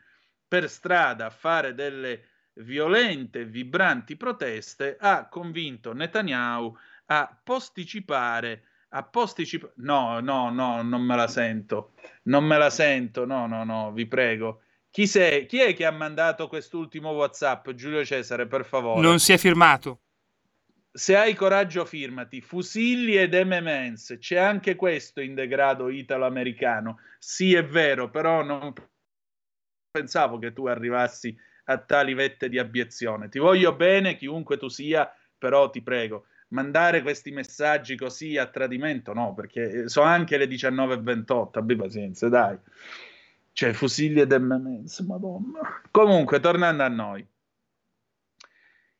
per 0.47 0.67
strada 0.67 1.27
a 1.27 1.29
fare 1.29 1.75
delle 1.75 2.31
violente 2.55 3.41
e 3.41 3.45
vibranti 3.45 4.15
proteste 4.15 4.97
ha 4.99 5.27
convinto 5.27 5.93
Netanyahu 5.93 6.75
a 7.07 7.39
posticipare 7.43 8.63
a 8.89 9.03
posticipare 9.03 9.73
no 9.77 10.19
no 10.19 10.51
no 10.51 10.81
non 10.83 11.01
me 11.01 11.15
la 11.15 11.27
sento 11.27 11.93
non 12.23 12.45
me 12.45 12.57
la 12.57 12.69
sento 12.69 13.25
no 13.25 13.47
no 13.47 13.63
no 13.63 13.91
vi 13.91 14.05
prego. 14.05 14.61
Chi, 14.93 15.07
sei? 15.07 15.47
chi 15.47 15.59
è 15.59 15.73
che 15.73 15.87
ha 15.87 15.91
mandato 15.91 16.47
quest'ultimo 16.47 17.09
whatsapp? 17.13 17.67
Giulio 17.71 18.05
Cesare 18.05 18.45
per 18.45 18.63
favore. 18.63 19.01
Non 19.01 19.17
si 19.17 19.33
è 19.33 19.39
firmato. 19.39 20.01
Se 20.91 21.17
hai 21.17 21.33
coraggio 21.33 21.83
firmati, 21.83 22.41
fusilli 22.41 23.17
ed 23.17 23.33
M&M's, 23.33 24.17
c'è 24.19 24.37
anche 24.37 24.75
questo 24.75 25.19
in 25.19 25.33
degrado 25.33 25.89
italo-americano. 25.89 26.99
Sì, 27.17 27.55
è 27.55 27.65
vero, 27.65 28.11
però 28.11 28.43
non 28.43 28.71
pensavo 29.89 30.37
che 30.37 30.53
tu 30.53 30.67
arrivassi 30.67 31.35
a 31.65 31.77
tali 31.77 32.13
vette 32.13 32.49
di 32.49 32.59
abiezione. 32.59 33.29
Ti 33.29 33.39
voglio 33.39 33.75
bene, 33.75 34.15
chiunque 34.15 34.57
tu 34.57 34.67
sia, 34.67 35.11
però 35.37 35.69
ti 35.69 35.81
prego, 35.81 36.25
mandare 36.49 37.01
questi 37.01 37.31
messaggi 37.31 37.95
così 37.95 38.37
a 38.37 38.47
tradimento, 38.47 39.13
no, 39.13 39.33
perché 39.33 39.87
sono 39.89 40.07
anche 40.07 40.37
le 40.37 40.45
19.28, 40.45 41.49
abbi 41.53 41.75
pazienza, 41.75 42.29
dai. 42.29 42.57
Cioè, 43.51 43.73
fusilli 43.73 44.21
ed 44.21 44.31
M&M's, 44.33 44.99
madonna. 44.99 45.81
Comunque, 45.91 46.39
tornando 46.39 46.83
a 46.83 46.87
noi. 46.87 47.25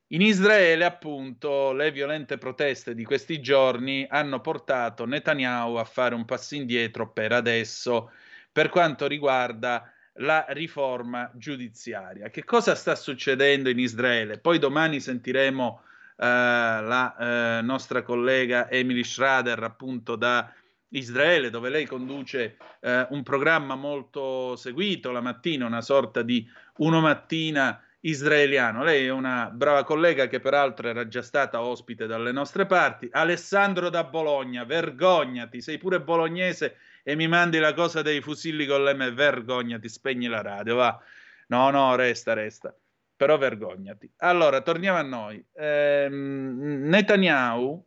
In 0.07 0.22
Israele, 0.22 0.85
appunto, 0.85 1.72
le 1.72 1.91
violente 1.91 2.38
proteste 2.38 2.94
di 2.94 3.03
questi 3.03 3.41
giorni 3.41 4.06
hanno 4.07 4.41
portato 4.41 5.06
Netanyahu 5.06 5.76
a 5.76 5.84
fare 5.85 6.14
un 6.14 6.23
passo 6.23 6.53
indietro 6.53 7.10
per 7.10 7.31
adesso 7.31 8.11
per 8.52 8.69
quanto 8.69 9.07
riguarda 9.07 9.91
la 10.18 10.45
riforma 10.49 11.31
giudiziaria. 11.34 12.30
Che 12.30 12.44
cosa 12.44 12.76
sta 12.76 12.95
succedendo 12.95 13.69
in 13.69 13.80
Israele? 13.80 14.38
Poi 14.38 14.60
domani 14.60 14.99
sentiremo 14.99 15.81
eh, 16.18 16.26
la 16.26 17.15
eh, 17.57 17.61
nostra 17.61 18.03
collega 18.03 18.69
Emily 18.69 19.03
Schrader, 19.03 19.61
appunto 19.64 20.15
da 20.15 20.53
Israele, 20.90 21.49
dove 21.49 21.69
lei 21.69 21.85
conduce 21.85 22.57
eh, 22.80 23.07
un 23.10 23.23
programma 23.23 23.76
molto 23.76 24.56
seguito 24.56 25.11
la 25.11 25.22
mattina, 25.22 25.65
una 25.65 25.81
sorta 25.81 26.22
di 26.22 26.48
uno 26.77 27.02
mattina 27.02 27.81
israeliano. 28.06 28.84
Lei 28.84 29.06
è 29.06 29.12
una 29.12 29.50
brava 29.52 29.84
collega 29.84 30.28
che 30.28 30.40
peraltro 30.40 30.88
era 30.88 31.08
già 31.08 31.22
stata 31.22 31.62
ospite 31.62 32.06
dalle 32.06 32.32
nostre 32.32 32.66
parti. 32.66 33.08
Alessandro 33.12 33.90
da 33.90 34.04
Bologna, 34.04 34.64
vergognati, 34.64 35.62
sei 35.62 35.78
pure 35.78 36.02
bolognese 36.02 36.78
e 37.04 37.16
mi 37.16 37.28
mandi 37.28 37.60
la 37.60 37.74
cosa 37.74 38.02
dei 38.02 38.22
fusilli 38.22 38.66
con 38.66 38.84
l'M, 38.84 39.14
vergognati, 39.14 39.90
spegni 39.90 40.28
la 40.28 40.42
radio, 40.42 40.76
va. 40.76 41.00
No, 41.48 41.70
no, 41.70 41.96
resta, 41.96 42.34
resta. 42.34 42.76
Però 43.16 43.38
vergognati. 43.38 44.12
Allora, 44.18 44.62
torniamo 44.62 44.98
a 44.98 45.04
noi. 45.04 45.46
Ehm, 45.54 46.88
Netanyahu 46.88 47.86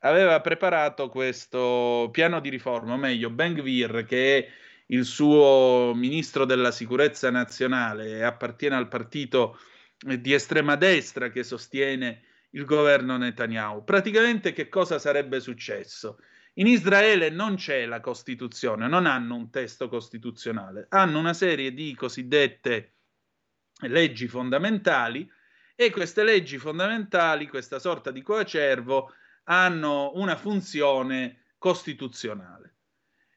aveva 0.00 0.40
preparato 0.40 1.08
questo 1.08 2.08
piano 2.12 2.40
di 2.40 2.50
riforma, 2.50 2.94
o 2.94 2.96
meglio, 2.96 3.30
Ben 3.30 3.54
Gvir, 3.54 4.04
che 4.04 4.38
è 4.38 4.48
il 4.86 5.04
suo 5.04 5.92
ministro 5.94 6.44
della 6.44 6.70
sicurezza 6.70 7.30
nazionale 7.30 8.24
appartiene 8.24 8.76
al 8.76 8.88
partito 8.88 9.58
di 9.98 10.32
estrema 10.32 10.76
destra 10.76 11.30
che 11.30 11.42
sostiene 11.42 12.22
il 12.50 12.64
governo 12.64 13.16
Netanyahu. 13.16 13.84
Praticamente 13.84 14.52
che 14.52 14.68
cosa 14.68 14.98
sarebbe 14.98 15.40
successo? 15.40 16.18
In 16.54 16.66
Israele 16.66 17.30
non 17.30 17.56
c'è 17.56 17.84
la 17.86 18.00
Costituzione, 18.00 18.86
non 18.86 19.06
hanno 19.06 19.34
un 19.34 19.50
testo 19.50 19.88
costituzionale, 19.88 20.86
hanno 20.90 21.18
una 21.18 21.32
serie 21.32 21.72
di 21.72 21.94
cosiddette 21.94 22.92
leggi 23.80 24.28
fondamentali 24.28 25.28
e 25.74 25.90
queste 25.90 26.22
leggi 26.22 26.58
fondamentali, 26.58 27.48
questa 27.48 27.80
sorta 27.80 28.12
di 28.12 28.22
coacervo, 28.22 29.12
hanno 29.44 30.12
una 30.14 30.36
funzione 30.36 31.54
costituzionale. 31.58 32.73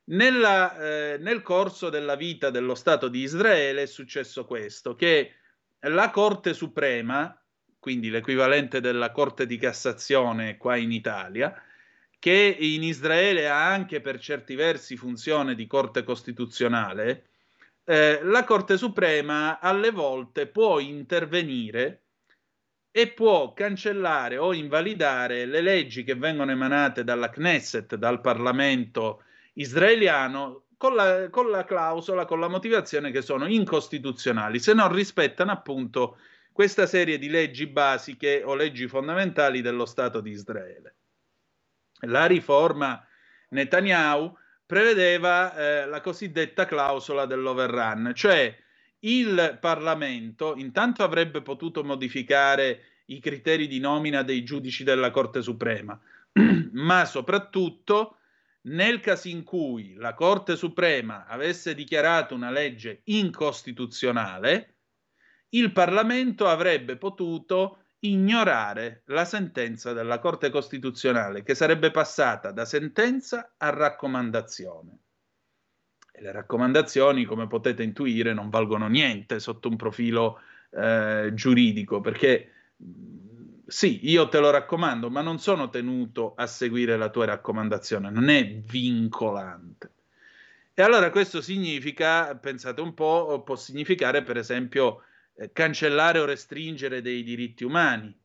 Nella, 0.10 0.78
eh, 0.78 1.18
nel 1.18 1.42
corso 1.42 1.90
della 1.90 2.16
vita 2.16 2.50
dello 2.50 2.76
Stato 2.76 3.10
di 3.10 3.22
Israele 3.22 3.82
è 3.82 3.88
successo 3.88 4.46
questo, 4.46 4.96
che 4.96 5.34
la 5.80 6.10
Corte 6.12 6.54
Suprema, 6.54 7.38
quindi 7.78 8.10
l'equivalente 8.10 8.80
della 8.80 9.12
Corte 9.12 9.46
di 9.46 9.58
Cassazione 9.58 10.56
qua 10.56 10.78
in 10.78 10.94
Italia, 10.94 11.62
che 12.20 12.56
in 12.58 12.84
Israele 12.84 13.50
ha 13.50 13.68
anche 13.68 14.00
per 14.00 14.18
certi 14.18 14.56
versi 14.56 14.96
funzione 14.96 15.56
di 15.56 15.68
Corte 15.68 16.04
Costituzionale, 16.04 17.30
eh, 17.84 18.22
la 18.24 18.46
Corte 18.46 18.78
Suprema 18.78 19.60
alle 19.60 19.92
volte 19.92 20.48
può 20.48 20.80
intervenire 20.80 22.04
e 22.92 23.10
può 23.10 23.52
cancellare 23.54 24.38
o 24.38 24.54
invalidare 24.54 25.46
le 25.46 25.62
leggi 25.62 26.04
che 26.04 26.16
vengono 26.16 26.52
emanate 26.52 27.04
dalla 27.04 27.30
Knesset, 27.30 27.96
dal 27.96 28.22
Parlamento 28.22 29.24
israeliano 29.58 30.66
con 30.78 30.96
la, 30.96 31.30
con 31.30 31.50
la 31.50 31.64
clausola, 31.66 32.26
con 32.26 32.40
la 32.40 32.48
motivazione 32.48 33.12
che 33.12 33.22
sono 33.22 33.48
incostituzionali, 33.48 34.60
se 34.60 34.74
non 34.74 34.92
rispettano 34.92 35.52
appunto 35.52 36.18
questa 36.52 36.86
serie 36.86 37.18
di 37.18 37.30
leggi 37.30 37.68
basiche 37.68 38.42
o 38.44 38.56
leggi 38.56 38.88
fondamentali 38.88 39.62
dello 39.62 39.86
Stato 39.86 40.22
di 40.22 40.32
Israele. 40.32 40.96
La 42.02 42.26
riforma 42.26 43.04
Netanyahu 43.50 44.36
prevedeva 44.66 45.56
eh, 45.56 45.86
la 45.88 46.02
cosiddetta 46.02 46.66
clausola 46.66 47.26
dell'overrun, 47.26 48.12
cioè 48.14 48.56
il 49.00 49.58
Parlamento 49.60 50.56
intanto 50.56 51.04
avrebbe 51.04 51.42
potuto 51.42 51.84
modificare 51.84 52.82
i 53.06 53.20
criteri 53.20 53.68
di 53.68 53.80
nomina 53.80 54.22
dei 54.22 54.44
giudici 54.44 54.84
della 54.84 55.12
Corte 55.12 55.42
Suprema, 55.42 56.00
ma 56.74 57.06
soprattutto 57.06 58.18
nel 58.62 59.00
caso 59.00 59.28
in 59.28 59.44
cui 59.44 59.94
la 59.94 60.14
Corte 60.14 60.56
Suprema 60.56 61.26
avesse 61.26 61.74
dichiarato 61.74 62.36
una 62.36 62.52
legge 62.52 63.02
incostituzionale, 63.06 64.76
il 65.50 65.72
Parlamento 65.72 66.48
avrebbe 66.48 66.98
potuto 66.98 67.84
ignorare 68.00 69.04
la 69.06 69.26
sentenza 69.26 69.94
della 69.94 70.20
Corte 70.20 70.50
Costituzionale, 70.50 71.44
che 71.44 71.56
sarebbe 71.56 71.92
passata 71.92 72.52
da 72.52 72.66
sentenza 72.66 73.54
a 73.58 73.70
raccomandazione. 73.70 75.00
E 76.12 76.22
le 76.22 76.32
raccomandazioni, 76.32 77.26
come 77.26 77.48
potete 77.48 77.84
intuire, 77.84 78.34
non 78.34 78.50
valgono 78.50 78.88
niente 78.88 79.40
sotto 79.40 79.70
un 79.70 79.76
profilo 79.78 80.42
eh, 80.72 81.32
giuridico, 81.34 82.02
perché 82.02 82.52
sì, 83.68 83.99
io 84.10 84.30
te 84.30 84.39
lo 84.39 84.49
raccomando, 84.49 85.10
ma 85.10 85.22
non 85.22 85.39
sono 85.39 85.69
tenuto 85.69 86.34
a 86.35 86.48
seguire 86.48 86.95
la 86.95 87.10
tua 87.10 87.26
raccomandazione, 87.26 88.10
non 88.10 88.30
è 88.30 88.48
vincolante. 88.48 89.91
E 90.73 90.81
allora 90.81 91.10
questo 91.10 91.41
significa, 91.41 92.35
pensate 92.38 92.80
un 92.80 92.94
po', 92.94 93.41
può 93.44 93.56
significare 93.56 94.23
per 94.23 94.38
esempio 94.38 95.03
eh, 95.35 95.52
cancellare 95.52 96.19
o 96.19 96.26
restringere 96.26 97.02
dei 97.02 97.23
diritti 97.23 97.65
umani, 97.65 98.15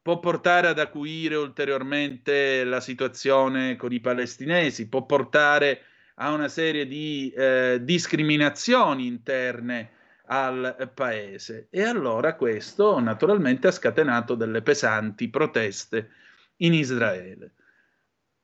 può 0.00 0.18
portare 0.18 0.68
ad 0.68 0.78
acuire 0.78 1.36
ulteriormente 1.36 2.64
la 2.64 2.80
situazione 2.80 3.76
con 3.76 3.92
i 3.92 4.00
palestinesi, 4.00 4.88
può 4.88 5.04
portare 5.04 5.82
a 6.14 6.32
una 6.32 6.48
serie 6.48 6.86
di 6.86 7.30
eh, 7.36 7.78
discriminazioni 7.82 9.06
interne 9.06 9.90
al 10.26 10.90
paese. 10.94 11.68
E 11.70 11.82
allora 11.82 12.34
questo 12.34 12.98
naturalmente 13.00 13.68
ha 13.68 13.72
scatenato 13.72 14.34
delle 14.34 14.62
pesanti 14.62 15.28
proteste 15.28 16.10
in 16.56 16.74
Israele. 16.74 17.54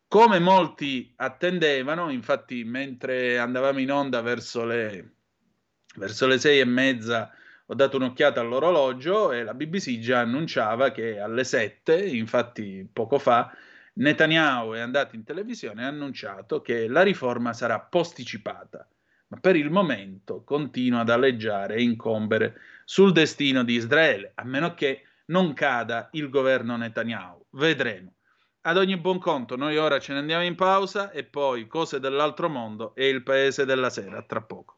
Come 0.09 0.39
molti 0.39 1.13
attendevano, 1.17 2.11
infatti 2.11 2.65
mentre 2.65 3.39
andavamo 3.39 3.79
in 3.79 3.93
onda 3.93 4.21
verso 4.23 4.65
le 4.65 5.13
verso 5.97 6.27
le 6.27 6.39
sei 6.39 6.61
e 6.61 6.65
mezza 6.65 7.31
ho 7.71 7.75
dato 7.75 7.97
un'occhiata 7.97 8.41
all'orologio 8.41 9.33
e 9.33 9.43
la 9.43 9.53
BBC 9.53 9.99
già 9.99 10.21
annunciava 10.21 10.91
che 10.91 11.21
alle 11.21 11.45
sette, 11.45 12.03
infatti 12.03 12.89
poco 12.91 13.19
fa, 13.19 13.55
Netanyahu 13.95 14.73
è 14.73 14.81
andato 14.81 15.17
in 15.17 15.25
televisione 15.25 15.83
e 15.83 15.85
ha 15.85 15.89
annunciato 15.89 16.63
che 16.63 16.89
la 16.89 17.03
riforma 17.03 17.53
sarà 17.53 17.79
posticipata, 17.79 18.89
ma 19.29 19.39
per 19.41 19.57
il 19.57 19.71
momento 19.71 20.43
continua 20.45 21.01
ad 21.01 21.11
alleggiare 21.11 21.77
e 21.77 21.83
incombere 21.83 22.61
sul 22.85 23.13
destino 23.13 23.63
di 23.63 23.75
Israele, 23.75 24.33
a 24.35 24.45
meno 24.45 24.75
che 24.75 25.03
non 25.27 25.53
cada 25.53 26.09
il 26.13 26.31
governo 26.31 26.77
Netanyahu. 26.77 27.47
Vedremo. 27.51 28.15
Ad 28.63 28.77
ogni 28.77 28.97
buon 28.99 29.19
conto, 29.19 29.57
noi 29.57 29.77
ora 29.77 29.99
ce 29.99 30.13
ne 30.13 30.19
andiamo 30.19 30.45
in 30.45 30.55
pausa 30.55 31.11
e 31.11 31.25
poi 31.25 31.67
cose 31.67 32.01
dell'altro 32.01 32.49
mondo 32.49 32.95
e 32.95 33.09
il 33.09 33.23
paese 33.23 33.65
della 33.65 33.91
sera, 33.91 34.23
tra 34.23 34.43
poco. 34.43 34.78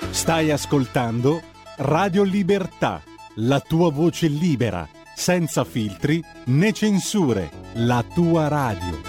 Stai 0.00 0.50
ascoltando 0.52 1.42
Radio 1.78 2.22
Libertà, 2.22 3.02
la 3.36 3.58
tua 3.58 3.90
voce 3.90 4.28
libera, 4.28 4.88
senza 5.14 5.64
filtri 5.64 6.22
né 6.46 6.72
censure, 6.72 7.50
la 7.74 8.04
tua 8.14 8.46
radio. 8.46 9.00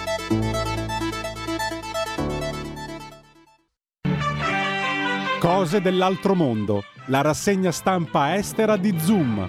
Cose 5.39 5.79
dell'altro 5.79 6.33
mondo, 6.33 6.83
la 7.05 7.21
rassegna 7.21 7.71
stampa 7.71 8.35
estera 8.35 8.75
di 8.75 8.97
Zoom. 8.99 9.47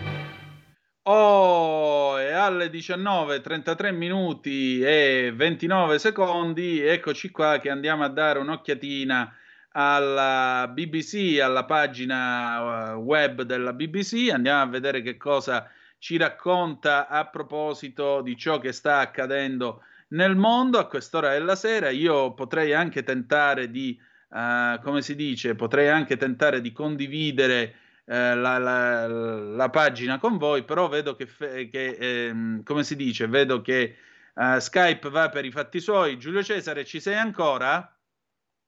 Oh, 1.04 2.18
è 2.18 2.32
alle 2.32 2.68
19:33 2.70 3.92
minuti 3.94 4.80
e 4.82 5.32
29 5.34 5.98
secondi. 5.98 6.80
Eccoci 6.80 7.30
qua 7.30 7.58
che 7.58 7.70
andiamo 7.70 8.04
a 8.04 8.08
dare 8.08 8.38
un'occhiatina 8.38 9.34
alla 9.72 10.68
BBC, 10.72 11.38
alla 11.40 11.64
pagina 11.64 12.90
eh, 12.90 12.94
web 12.94 13.42
della 13.42 13.72
BBC, 13.72 14.30
andiamo 14.32 14.62
a 14.62 14.66
vedere 14.66 15.02
che 15.02 15.16
cosa 15.16 15.70
ci 15.98 16.16
racconta 16.16 17.08
a 17.08 17.26
proposito 17.26 18.22
di 18.22 18.36
ciò 18.36 18.58
che 18.58 18.72
sta 18.72 18.98
accadendo 18.98 19.82
nel 20.08 20.34
mondo 20.34 20.78
a 20.78 20.86
quest'ora 20.86 21.30
della 21.30 21.54
sera. 21.54 21.90
Io 21.90 22.32
potrei 22.34 22.72
anche 22.72 23.02
tentare 23.02 23.70
di, 23.70 24.00
uh, 24.30 24.80
come 24.82 25.02
si 25.02 25.14
dice, 25.14 25.54
potrei 25.54 25.88
anche 25.88 26.16
tentare 26.16 26.60
di 26.60 26.72
condividere 26.72 27.74
uh, 28.06 28.12
la, 28.14 28.58
la, 28.58 29.06
la, 29.06 29.70
pagina 29.70 30.18
con 30.18 30.38
voi, 30.38 30.64
però 30.64 30.88
vedo 30.88 31.14
che, 31.14 31.28
che 31.70 31.96
ehm, 32.00 32.62
come 32.64 32.82
si 32.82 32.96
dice, 32.96 33.28
vedo 33.28 33.60
che 33.60 33.96
uh, 34.34 34.58
Skype 34.58 35.10
va 35.10 35.28
per 35.28 35.44
i 35.44 35.50
fatti 35.50 35.80
suoi. 35.80 36.18
Giulio 36.18 36.42
Cesare, 36.42 36.84
ci 36.84 36.98
sei 36.98 37.16
ancora? 37.16 37.94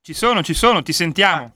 Ci 0.04 0.14
sono, 0.14 0.42
ci 0.42 0.52
sono, 0.52 0.82
ti 0.82 0.92
sentiamo. 0.92 1.44
Ah, 1.44 1.52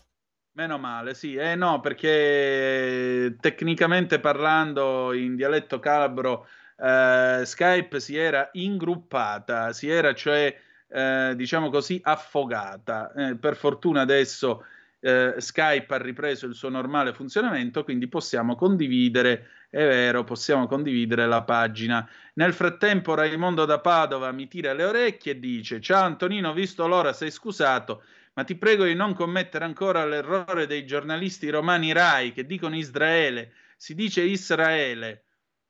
meno 0.53 0.79
male, 0.79 1.15
sì. 1.15 1.35
Eh 1.35 1.57
no, 1.57 1.81
perché 1.81 3.37
tecnicamente 3.41 4.21
parlando 4.21 5.13
in 5.15 5.35
dialetto 5.35 5.81
calabro 5.81 6.47
eh, 6.79 7.43
Skype 7.45 7.99
si 7.99 8.17
era 8.17 8.49
ingruppata, 8.53 9.73
si 9.73 9.89
era 9.89 10.15
cioè, 10.15 10.57
eh, 10.87 11.33
diciamo 11.35 11.71
così, 11.71 12.01
affogata. 12.01 13.13
Eh, 13.15 13.35
per 13.37 13.57
fortuna 13.57 14.03
adesso 14.03 14.65
eh, 15.01 15.35
Skype 15.39 15.93
ha 15.93 15.99
ripreso 15.99 16.47
il 16.47 16.55
suo 16.55 16.69
normale 16.69 17.13
funzionamento, 17.13 17.83
quindi 17.83 18.07
possiamo 18.07 18.55
condividere, 18.55 19.49
è 19.71 19.85
vero, 19.85 20.23
possiamo 20.23 20.69
condividere 20.69 21.27
la 21.27 21.43
pagina. 21.43 22.09
Nel 22.35 22.53
frattempo 22.53 23.15
Raimondo 23.15 23.65
da 23.65 23.81
Padova 23.81 24.31
mi 24.31 24.47
tira 24.47 24.73
le 24.73 24.85
orecchie 24.85 25.33
e 25.33 25.41
dice, 25.41 25.81
ciao 25.81 26.05
Antonino, 26.05 26.53
visto 26.53 26.87
l'ora 26.87 27.13
sei 27.13 27.33
scusato 27.33 28.05
ma 28.37 28.45
ti 28.45 28.55
prego 28.57 28.85
di 28.85 28.95
non 28.95 29.15
commettere 29.15 29.65
ancora 29.65 30.05
l'errore 30.05 30.67
dei 30.67 30.85
giornalisti 30.85 31.49
romani 31.49 31.93
Rai 31.93 32.33
che 32.33 32.45
dicono 32.45 32.77
Israele, 32.77 33.53
si 33.77 33.95
dice 33.95 34.21
Israele. 34.21 35.25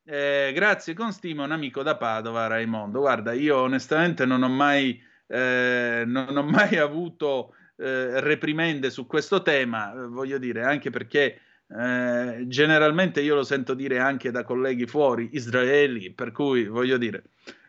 Eh, 0.05 0.51
grazie 0.53 0.93
con 0.93 1.13
stima 1.13 1.45
un 1.45 1.53
amico 1.53 1.85
da 1.85 1.97
Padova, 1.97 2.49
Raimondo. 2.49 2.99
Guarda, 3.01 3.33
io 3.33 3.59
onestamente 3.59 4.25
non 4.25 4.43
ho 4.43 4.49
mai, 4.49 5.01
eh, 5.29 6.03
non 6.07 6.37
ho 6.37 6.43
mai 6.43 6.77
avuto 6.77 7.55
eh, 7.77 8.21
reprimende 8.21 8.91
su 8.91 9.07
questo 9.07 9.43
tema, 9.43 9.93
eh, 9.93 10.07
voglio 10.09 10.39
dire, 10.39 10.65
anche 10.65 10.91
perché 10.91 11.39
eh, 11.69 12.45
generalmente 12.49 13.21
io 13.21 13.37
lo 13.37 13.45
sento 13.45 13.75
dire 13.75 14.01
anche 14.01 14.33
da 14.33 14.43
colleghi 14.43 14.87
fuori, 14.87 15.29
israeli, 15.35 16.13
per 16.13 16.33
cui 16.33 16.67
voglio 16.67 16.97
dire, 16.97 17.23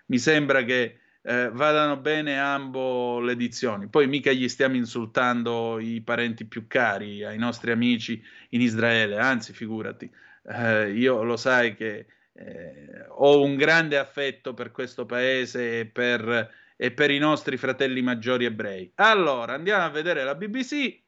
mi 0.08 0.18
sembra 0.18 0.64
che 0.64 1.02
eh, 1.28 1.50
vadano 1.52 1.98
bene 1.98 2.40
ambo 2.40 3.20
le 3.20 3.34
edizioni. 3.34 3.90
Poi 3.90 4.08
mica 4.08 4.32
gli 4.32 4.48
stiamo 4.48 4.78
insultando 4.78 5.78
i 5.78 6.02
parenti 6.02 6.46
più 6.46 6.68
cari, 6.68 7.26
ai 7.26 7.38
nostri 7.38 7.72
amici 7.72 8.24
in 8.52 8.62
Israele, 8.62 9.18
anzi 9.18 9.52
figurati, 9.52 10.10
eh, 10.46 10.92
io 10.92 11.24
lo 11.24 11.36
sai 11.36 11.76
che 11.76 12.06
eh, 12.32 13.06
ho 13.10 13.42
un 13.42 13.58
grande 13.58 13.98
affetto 13.98 14.54
per 14.54 14.72
questo 14.72 15.06
paese 15.06 15.82
e 15.82 15.86
per, 15.86 16.50
e 16.78 16.92
per 16.92 17.12
i 17.12 17.18
nostri 17.18 17.58
fratelli 17.58 18.02
maggiori 18.02 18.46
ebrei. 18.46 18.90
Allora, 18.96 19.54
andiamo 19.54 19.84
a 19.84 19.90
vedere 19.90 20.24
la 20.24 20.36
BBC. 20.36 21.04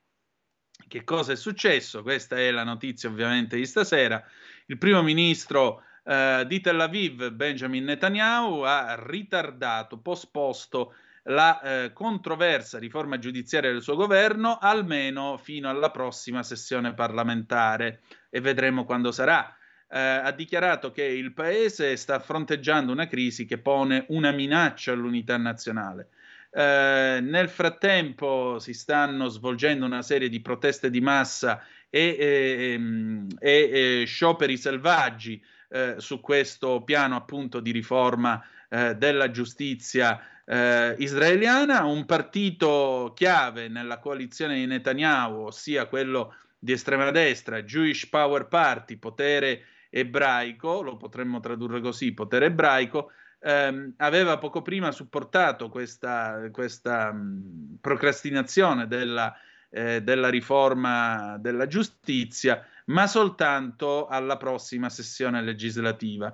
Che 0.86 1.04
cosa 1.06 1.32
è 1.32 1.38
successo? 1.38 2.02
Questa 2.02 2.36
è 2.36 2.52
la 2.52 2.66
notizia 2.66 3.08
ovviamente 3.08 3.56
di 3.56 3.66
stasera. 3.66 4.22
Il 4.66 4.78
primo 4.78 5.02
ministro 5.02 5.84
eh, 6.10 6.44
di 6.48 6.60
Tel 6.60 6.80
Aviv, 6.80 7.30
Benjamin 7.30 7.84
Netanyahu, 7.84 8.62
ha 8.62 9.00
ritardato, 9.00 10.00
posposto 10.00 10.96
la 11.24 11.62
eh, 11.62 11.94
controversa 11.94 12.80
riforma 12.80 13.20
giudiziaria 13.20 13.72
del 13.72 13.84
suo 13.84 13.96
governo 13.96 14.58
almeno 14.60 15.38
fino 15.38 15.70
alla 15.70 15.92
prossima 15.92 16.42
sessione 16.42 16.96
parlamentare 16.96 18.02
e 18.32 18.42
vedremo 18.42 18.86
quando 18.86 19.12
sarà. 19.12 19.56
Eh, 19.88 20.00
ha 20.00 20.32
dichiarato 20.32 20.92
che 20.92 21.04
il 21.04 21.32
paese 21.32 21.96
sta 21.96 22.20
fronteggiando 22.20 22.92
una 22.92 23.06
crisi 23.06 23.46
che 23.46 23.60
pone 23.60 24.06
una 24.10 24.32
minaccia 24.32 24.92
all'unità 24.92 25.38
nazionale. 25.38 26.10
Eh, 26.52 27.20
nel 27.22 27.50
frattempo 27.50 28.58
si 28.58 28.74
stanno 28.74 29.28
svolgendo 29.28 29.86
una 29.86 30.02
serie 30.02 30.30
di 30.30 30.42
proteste 30.42 30.90
di 30.90 31.02
massa 31.02 31.64
e, 31.88 32.16
e, 32.18 32.74
ehm, 32.74 33.28
e, 33.40 34.02
e 34.02 34.06
scioperi 34.06 34.58
selvaggi 34.58 35.40
eh, 35.70 35.96
su 35.98 36.20
questo 36.20 36.82
piano 36.84 37.16
appunto 37.16 37.60
di 37.60 37.72
riforma 37.72 38.44
eh, 38.70 38.96
della 38.96 39.32
giustizia 39.32 40.20
eh, 40.46 40.96
israeliana, 40.98 41.84
un 41.86 42.06
partito 42.06 43.14
chiave 43.16 43.68
nella 43.68 44.00
coalizione 44.00 44.56
di 44.56 44.66
Netanyahu, 44.66 45.46
ossia 45.46 45.86
quello 45.86 46.36
di 46.58 46.72
estrema 46.72 47.12
destra, 47.12 47.64
Jewish 47.64 48.08
Power 48.08 48.48
Party, 48.48 48.98
potere 48.98 49.64
ebraico, 49.90 50.82
lo 50.82 50.98
potremmo 50.98 51.40
tradurre 51.40 51.82
così, 51.82 52.14
potere 52.14 52.48
ebraico, 52.48 53.12
ehm, 53.40 53.94
aveva 53.98 54.38
poco 54.38 54.62
prima 54.62 54.92
supportato 54.92 55.70
questa, 55.70 56.50
questa 56.52 57.12
mh, 57.12 57.78
procrastinazione 57.80 58.88
della, 58.88 59.36
eh, 59.70 60.02
della 60.02 60.30
riforma 60.30 61.38
della 61.40 61.68
giustizia 61.68 62.66
ma 62.90 63.08
soltanto 63.08 64.08
alla 64.08 64.38
prossima 64.38 64.90
sessione 64.90 65.42
legislativa. 65.42 66.34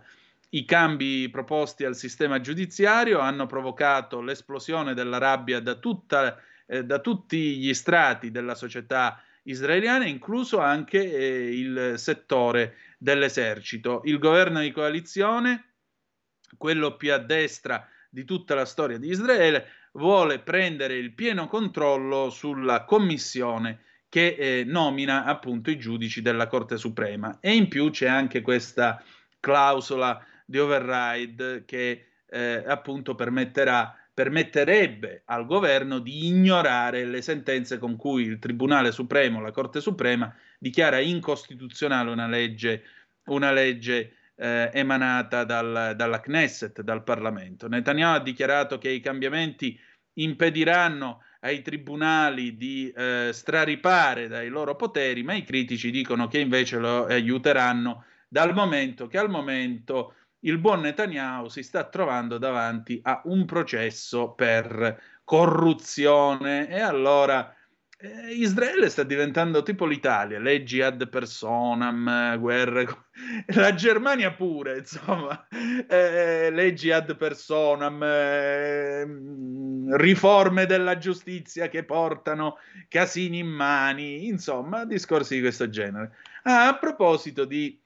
I 0.49 0.65
cambi 0.65 1.29
proposti 1.29 1.83
al 1.83 1.95
sistema 1.95 2.39
giudiziario 2.39 3.19
hanno 3.19 3.45
provocato 3.45 4.21
l'esplosione 4.21 4.93
della 4.93 5.17
rabbia 5.17 5.59
da, 5.59 5.75
tutta, 5.75 6.41
eh, 6.65 6.83
da 6.85 6.99
tutti 6.99 7.57
gli 7.57 7.73
strati 7.73 8.31
della 8.31 8.55
società 8.55 9.21
israeliana, 9.43 10.05
incluso 10.05 10.59
anche 10.59 10.99
eh, 10.99 11.59
il 11.59 11.93
settore 11.97 12.75
dell'esercito. 12.97 14.01
Il 14.05 14.17
governo 14.17 14.61
di 14.61 14.71
coalizione, 14.71 15.73
quello 16.57 16.95
più 16.95 17.13
a 17.13 17.17
destra 17.17 17.85
di 18.09 18.23
tutta 18.23 18.55
la 18.55 18.65
storia 18.65 18.97
di 18.97 19.09
Israele, 19.09 19.67
vuole 19.95 20.39
prendere 20.39 20.95
il 20.95 21.13
pieno 21.13 21.47
controllo 21.47 22.29
sulla 22.29 22.85
commissione 22.85 23.79
che 24.09 24.35
eh, 24.37 24.63
nomina 24.65 25.25
appunto 25.25 25.69
i 25.69 25.77
giudici 25.77 26.21
della 26.21 26.47
Corte 26.47 26.77
Suprema. 26.77 27.39
E 27.41 27.53
in 27.53 27.67
più 27.67 27.89
c'è 27.89 28.07
anche 28.07 28.41
questa 28.41 29.03
clausola 29.39 30.23
di 30.45 30.57
override 30.57 31.65
che 31.65 32.07
eh, 32.27 32.63
appunto 32.65 33.15
permetterà 33.15 33.99
permetterebbe 34.15 35.23
al 35.25 35.45
governo 35.45 35.99
di 35.99 36.27
ignorare 36.27 37.03
le 37.03 37.21
sentenze 37.21 37.77
con 37.77 37.97
cui 37.97 38.23
il 38.23 38.39
Tribunale 38.39 38.93
Supremo, 38.93 39.41
la 39.41 39.51
Corte 39.51 39.81
Suprema, 39.81 40.33
dichiara 40.57 40.99
incostituzionale 40.99 42.09
una 42.11 42.25
legge, 42.25 42.83
una 43.25 43.51
legge 43.51 44.13
eh, 44.35 44.69
emanata 44.73 45.43
dal, 45.43 45.93
dalla 45.95 46.19
Knesset, 46.19 46.81
dal 46.81 47.03
Parlamento. 47.03 47.67
Netanyahu 47.67 48.15
ha 48.15 48.21
dichiarato 48.21 48.77
che 48.77 48.89
i 48.89 48.99
cambiamenti 48.99 49.79
impediranno 50.17 51.21
ai 51.41 51.61
tribunali 51.61 52.57
di 52.57 52.91
eh, 52.95 53.29
straripare 53.31 54.27
dai 54.27 54.49
loro 54.49 54.75
poteri, 54.75 55.23
ma 55.23 55.33
i 55.33 55.43
critici 55.43 55.91
dicono 55.91 56.27
che 56.27 56.39
invece 56.39 56.77
lo 56.77 57.05
aiuteranno 57.05 58.05
dal 58.27 58.53
momento 58.53 59.07
che 59.07 59.17
al 59.17 59.29
momento 59.29 60.15
il 60.39 60.57
buon 60.57 60.81
Netanyahu 60.81 61.47
si 61.47 61.63
sta 61.63 61.85
trovando 61.85 62.37
davanti 62.37 62.99
a 63.03 63.21
un 63.25 63.45
processo 63.45 64.33
per 64.33 65.01
corruzione 65.23 66.67
e 66.67 66.79
allora 66.79 67.54
eh, 68.05 68.33
Israele 68.33 68.89
sta 68.89 69.03
diventando 69.03 69.63
tipo 69.63 69.85
l'Italia, 69.85 70.39
leggi 70.39 70.81
ad 70.81 71.09
personam, 71.09 72.37
guerre, 72.39 72.85
la 73.55 73.73
Germania 73.73 74.31
pure, 74.31 74.79
insomma, 74.79 75.47
eh, 75.87 76.51
leggi 76.51 76.91
ad 76.91 77.15
personam, 77.17 78.03
eh, 78.03 79.07
riforme 79.97 80.65
della 80.67 80.97
giustizia 80.97 81.67
che 81.67 81.83
portano 81.83 82.57
casini 82.87 83.39
in 83.39 83.47
mani, 83.47 84.27
insomma, 84.27 84.85
discorsi 84.85 85.35
di 85.35 85.41
questo 85.41 85.69
genere. 85.69 86.11
Ah, 86.43 86.67
a 86.67 86.77
proposito 86.77 87.45
di, 87.45 87.81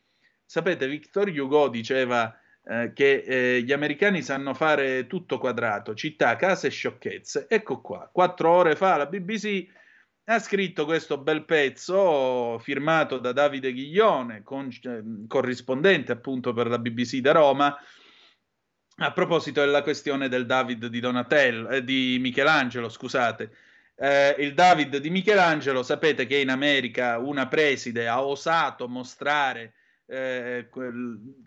sapete, 0.46 0.88
Victor 0.88 1.30
Hugo 1.30 1.70
diceva 1.70 2.38
eh, 2.64 2.92
che 2.94 3.24
eh, 3.26 3.62
gli 3.62 3.72
americani 3.72 4.22
sanno 4.22 4.54
fare 4.54 5.08
tutto 5.08 5.38
quadrato, 5.38 5.96
città, 5.96 6.36
case 6.36 6.68
e 6.68 6.72
sciocchezze. 6.72 7.46
Ecco 7.48 7.80
qua, 7.82 8.10
quattro 8.12 8.50
ore 8.50 8.76
fa 8.76 8.98
la 8.98 9.06
BBC 9.06 9.78
ha 10.32 10.40
scritto 10.40 10.86
questo 10.86 11.18
bel 11.18 11.44
pezzo 11.44 12.60
firmato 12.60 13.18
da 13.18 13.32
Davide 13.32 13.74
Ghiglione, 13.74 14.44
con, 14.44 14.70
eh, 14.84 15.02
corrispondente 15.28 16.12
appunto 16.12 16.54
per 16.54 16.68
la 16.68 16.78
BBC 16.78 17.18
da 17.18 17.32
Roma, 17.32 17.76
a 18.98 19.12
proposito 19.12 19.62
della 19.62 19.82
questione 19.82 20.30
del 20.30 20.46
David 20.46 20.86
di 20.86 21.00
Donatello, 21.00 21.70
eh, 21.70 21.84
di 21.84 22.18
Michelangelo, 22.20 22.90
scusate. 22.90 23.52
Eh, 23.96 24.36
il 24.38 24.54
David 24.54 24.98
di 24.98 25.10
Michelangelo, 25.10 25.82
sapete 25.82 26.28
che 26.28 26.38
in 26.38 26.50
America 26.50 27.18
una 27.18 27.48
preside 27.48 28.08
ha 28.08 28.24
osato 28.24 28.88
mostrare 28.88 29.74
eh, 30.06 30.70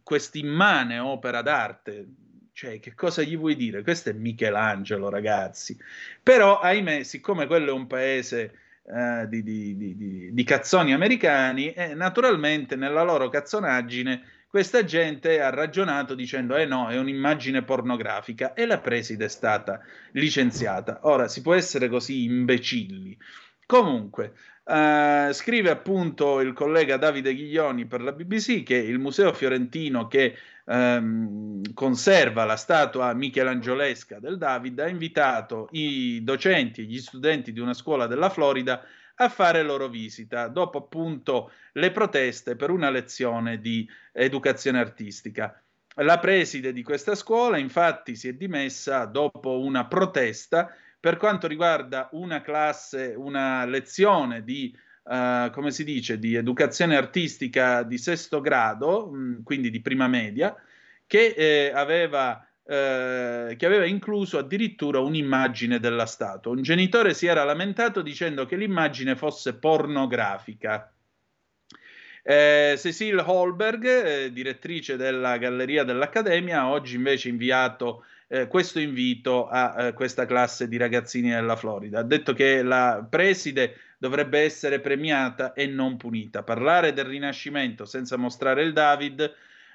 quest'immane 0.02 0.98
opera 0.98 1.40
d'arte. 1.40 2.06
Cioè, 2.52 2.80
che 2.80 2.94
cosa 2.94 3.22
gli 3.22 3.36
vuoi 3.36 3.54
dire? 3.54 3.82
Questo 3.82 4.10
è 4.10 4.12
Michelangelo, 4.12 5.09
ragazzi. 5.09 5.78
Però, 6.20 6.59
ahimè, 6.59 7.04
siccome 7.04 7.46
quello 7.46 7.68
è 7.68 7.72
un 7.72 7.86
paese 7.86 8.56
eh, 8.84 9.26
di, 9.28 9.42
di, 9.42 9.76
di, 9.76 10.30
di, 10.32 10.44
cazzoni 10.44 10.92
americani 10.92 11.72
e 11.72 11.94
naturalmente 11.94 12.74
nella 12.74 13.02
loro 13.02 13.28
cazzonaggine 13.28 14.22
questa 14.48 14.84
gente 14.84 15.40
ha 15.40 15.48
ragionato 15.48 16.14
dicendo 16.14 16.56
eh 16.56 16.66
no, 16.66 16.88
è 16.88 16.98
un'immagine 16.98 17.62
pornografica 17.62 18.52
e 18.52 18.66
la 18.66 18.80
preside 18.80 19.24
è 19.24 19.28
stata 19.28 19.80
licenziata. 20.10 21.00
Ora, 21.04 21.26
si 21.26 21.40
può 21.40 21.54
essere 21.54 21.88
così 21.88 22.24
imbecilli. 22.24 23.16
Comunque, 23.64 24.34
eh, 24.64 25.30
scrive 25.32 25.70
appunto 25.70 26.40
il 26.40 26.52
collega 26.52 26.98
Davide 26.98 27.34
Ghiglioni 27.34 27.86
per 27.86 28.02
la 28.02 28.12
BBC 28.12 28.62
che 28.62 28.76
il 28.76 28.98
Museo 28.98 29.32
Fiorentino 29.32 30.06
che 30.06 30.36
ehm, 30.66 31.72
conserva 31.74 32.44
la 32.44 32.56
statua 32.56 33.12
michelangiolesca 33.14 34.18
del 34.18 34.39
David, 34.39 34.78
ha 34.80 34.89
invitato 34.89 35.68
i 35.72 36.22
docenti 36.22 36.82
e 36.82 36.84
gli 36.84 36.98
studenti 36.98 37.52
di 37.52 37.60
una 37.60 37.74
scuola 37.74 38.06
della 38.06 38.30
Florida 38.30 38.84
a 39.16 39.28
fare 39.28 39.62
loro 39.62 39.89
visita 39.89 40.48
dopo 40.48 40.78
appunto 40.78 41.52
le 41.72 41.90
proteste 41.90 42.56
per 42.56 42.70
una 42.70 42.90
lezione 42.90 43.60
di 43.60 43.89
educazione 44.12 44.78
artistica. 44.78 45.62
La 45.97 46.18
preside 46.18 46.72
di 46.72 46.82
questa 46.82 47.14
scuola 47.14 47.59
infatti 47.59 48.16
si 48.16 48.28
è 48.28 48.32
dimessa 48.32 49.05
dopo 49.05 49.60
una 49.60 49.86
protesta 49.86 50.74
per 50.98 51.16
quanto 51.16 51.47
riguarda 51.47 52.09
una 52.12 52.40
classe, 52.40 53.14
una 53.16 53.64
lezione 53.66 54.43
di 54.43 54.74
Uh, 55.04 55.50
come 55.50 55.72
si 55.72 55.82
dice, 55.82 56.18
di 56.18 56.36
educazione 56.36 56.96
artistica 56.96 57.82
di 57.82 57.98
sesto 57.98 58.40
grado, 58.40 59.08
mh, 59.10 59.16
mm, 59.16 59.42
quindi 59.42 59.70
di 59.70 59.80
prima 59.80 60.06
media, 60.06 60.54
che, 61.06 61.34
eh, 61.36 61.72
aveva, 61.74 62.46
eh, 62.64 63.54
che 63.58 63.66
aveva 63.66 63.84
incluso 63.84 64.38
addirittura 64.38 65.00
un'immagine 65.00 65.80
della 65.80 66.06
statua. 66.06 66.52
Un 66.52 66.62
genitore 66.62 67.14
si 67.14 67.26
era 67.26 67.44
lamentato 67.44 68.00
dicendo 68.00 68.46
che 68.46 68.56
l'immagine 68.56 69.16
fosse 69.16 69.54
pornografica. 69.54 70.90
Eh, 72.22 72.76
Cecile 72.78 73.22
Holberg, 73.26 73.84
eh, 73.84 74.32
direttrice 74.32 74.96
della 74.96 75.36
Galleria 75.38 75.82
dell'Accademia, 75.82 76.60
ha 76.60 76.70
oggi 76.70 76.94
invece 76.94 77.28
inviato 77.28 78.04
eh, 78.28 78.46
questo 78.46 78.78
invito 78.78 79.48
a 79.48 79.88
eh, 79.88 79.92
questa 79.92 80.24
classe 80.24 80.68
di 80.68 80.76
ragazzini 80.76 81.30
della 81.30 81.56
Florida. 81.56 81.98
Ha 81.98 82.04
detto 82.04 82.32
che 82.32 82.62
la 82.62 83.06
preside 83.08 83.76
dovrebbe 84.02 84.40
essere 84.40 84.80
premiata 84.80 85.52
e 85.52 85.68
non 85.68 85.96
punita. 85.96 86.42
Parlare 86.42 86.92
del 86.92 87.04
Rinascimento 87.04 87.84
senza 87.84 88.16
mostrare 88.16 88.64
il 88.64 88.72
David, 88.72 89.32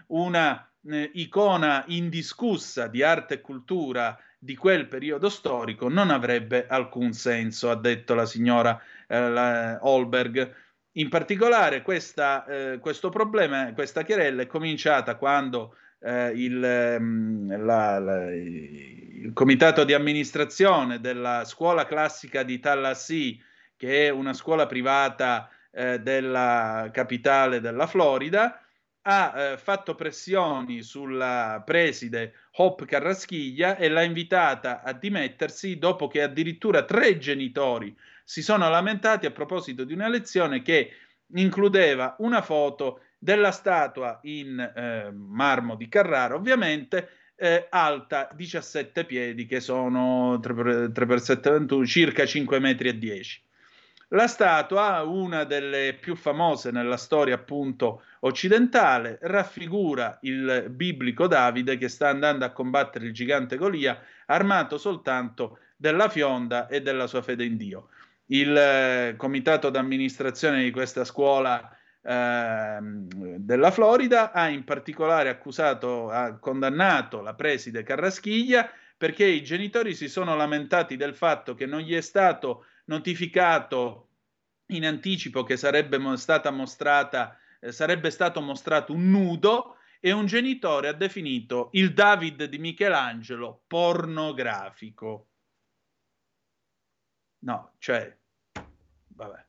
una 0.07 0.69
eh, 0.85 1.11
icona 1.13 1.85
indiscussa 1.87 2.87
di 2.87 3.03
arte 3.03 3.35
e 3.35 3.41
cultura 3.41 4.19
di 4.37 4.57
quel 4.57 4.89
periodo 4.89 5.29
storico, 5.29 5.87
non 5.87 6.09
avrebbe 6.09 6.67
alcun 6.67 7.13
senso, 7.13 7.69
ha 7.69 7.77
detto 7.77 8.15
la 8.15 8.25
signora 8.25 8.77
eh, 9.07 9.77
Holberg. 9.79 10.53
In 10.97 11.07
particolare 11.07 11.81
questa, 11.81 12.43
eh, 12.47 12.79
questo 12.79 13.07
problema, 13.07 13.71
questa 13.71 14.03
querella 14.03 14.41
è 14.41 14.47
cominciata 14.47 15.15
quando 15.15 15.77
eh, 15.99 16.31
il, 16.35 16.61
ehm, 16.61 17.63
la, 17.63 17.97
la, 17.97 18.33
il, 18.33 19.31
comitato 19.31 19.85
di 19.85 19.93
amministrazione 19.93 20.99
della 20.99 21.45
scuola 21.45 21.85
classica 21.85 22.43
di 22.43 22.59
Tallahassee 22.59 23.45
che 23.77 24.07
è 24.07 24.09
una 24.09 24.33
scuola 24.33 24.65
privata 24.65 25.49
eh, 25.71 25.99
della 25.99 26.89
capitale 26.91 27.61
della 27.61 27.87
Florida, 27.87 28.61
ha 29.03 29.33
eh, 29.35 29.57
fatto 29.57 29.95
pressioni 29.95 30.81
sulla 30.81 31.63
preside 31.65 32.33
Hope 32.57 32.85
Carraschiglia 32.85 33.77
e 33.77 33.87
l'ha 33.87 34.01
invitata 34.01 34.81
a 34.83 34.91
dimettersi 34.91 35.77
dopo 35.77 36.07
che 36.07 36.21
addirittura 36.21 36.83
tre 36.83 37.17
genitori 37.17 37.95
si 38.25 38.41
sono 38.41 38.69
lamentati 38.69 39.25
a 39.25 39.31
proposito 39.31 39.85
di 39.85 39.93
una 39.93 40.09
lezione 40.09 40.61
che 40.61 40.91
includeva 41.35 42.15
una 42.19 42.41
foto 42.41 43.01
della 43.17 43.51
statua 43.51 44.19
in 44.23 44.59
eh, 44.59 45.11
marmo 45.13 45.75
di 45.75 45.87
Carrara, 45.87 46.35
ovviamente 46.35 47.09
eh, 47.35 47.67
alta 47.69 48.29
17 48.33 49.05
piedi, 49.05 49.45
che 49.45 49.61
sono 49.61 50.39
3 50.41 50.91
x 50.91 51.15
7 51.15 51.49
21, 51.51 51.85
circa 51.85 52.25
5 52.25 52.59
metri 52.59 52.89
e 52.89 52.97
10. 52.97 53.46
La 54.11 54.27
statua, 54.27 55.03
una 55.03 55.43
delle 55.43 55.93
più 55.99 56.15
famose 56.15 56.71
nella 56.71 56.95
storia 56.95 57.35
appunto 57.35 58.03
occidentale, 58.21 59.17
raffigura 59.21 60.17
il 60.21 60.67
biblico 60.69 61.27
Davide 61.27 61.77
che 61.77 61.89
sta 61.89 62.07
andando 62.07 62.45
a 62.45 62.51
combattere 62.51 63.05
il 63.05 63.13
gigante 63.13 63.57
Golia, 63.57 64.01
armato 64.27 64.77
soltanto 64.77 65.59
della 65.75 66.07
fionda 66.07 66.67
e 66.67 66.81
della 66.81 67.05
sua 67.05 67.21
fede 67.21 67.43
in 67.43 67.57
Dio. 67.57 67.89
Il 68.27 68.55
eh, 68.55 69.15
comitato 69.17 69.69
d'amministrazione 69.69 70.63
di 70.63 70.71
questa 70.71 71.03
scuola 71.03 71.69
eh, 72.01 72.77
della 72.79 73.71
Florida 73.71 74.31
ha 74.31 74.47
in 74.47 74.63
particolare 74.63 75.27
accusato, 75.27 76.09
ha 76.09 76.37
condannato 76.37 77.19
la 77.19 77.33
preside 77.33 77.83
Carraschiglia 77.83 78.71
perché 78.95 79.25
i 79.25 79.43
genitori 79.43 79.93
si 79.93 80.07
sono 80.07 80.35
lamentati 80.37 80.95
del 80.95 81.13
fatto 81.13 81.53
che 81.55 81.65
non 81.65 81.81
gli 81.81 81.93
è 81.93 82.01
stato 82.01 82.65
notificato 82.87 84.09
in 84.67 84.85
anticipo 84.85 85.43
che 85.43 85.57
sarebbe 85.57 85.99
stata 86.17 86.51
mostrata, 86.51 87.37
eh, 87.59 87.71
sarebbe 87.71 88.09
stato 88.09 88.41
mostrato 88.41 88.93
un 88.93 89.09
nudo 89.09 89.77
e 89.99 90.11
un 90.11 90.25
genitore 90.25 90.89
ha 90.89 90.93
definito 90.93 91.69
il 91.73 91.93
David 91.93 92.43
di 92.45 92.57
Michelangelo 92.57 93.63
pornografico. 93.67 95.27
No, 97.39 97.73
cioè, 97.77 98.15
vabbè. 99.07 99.45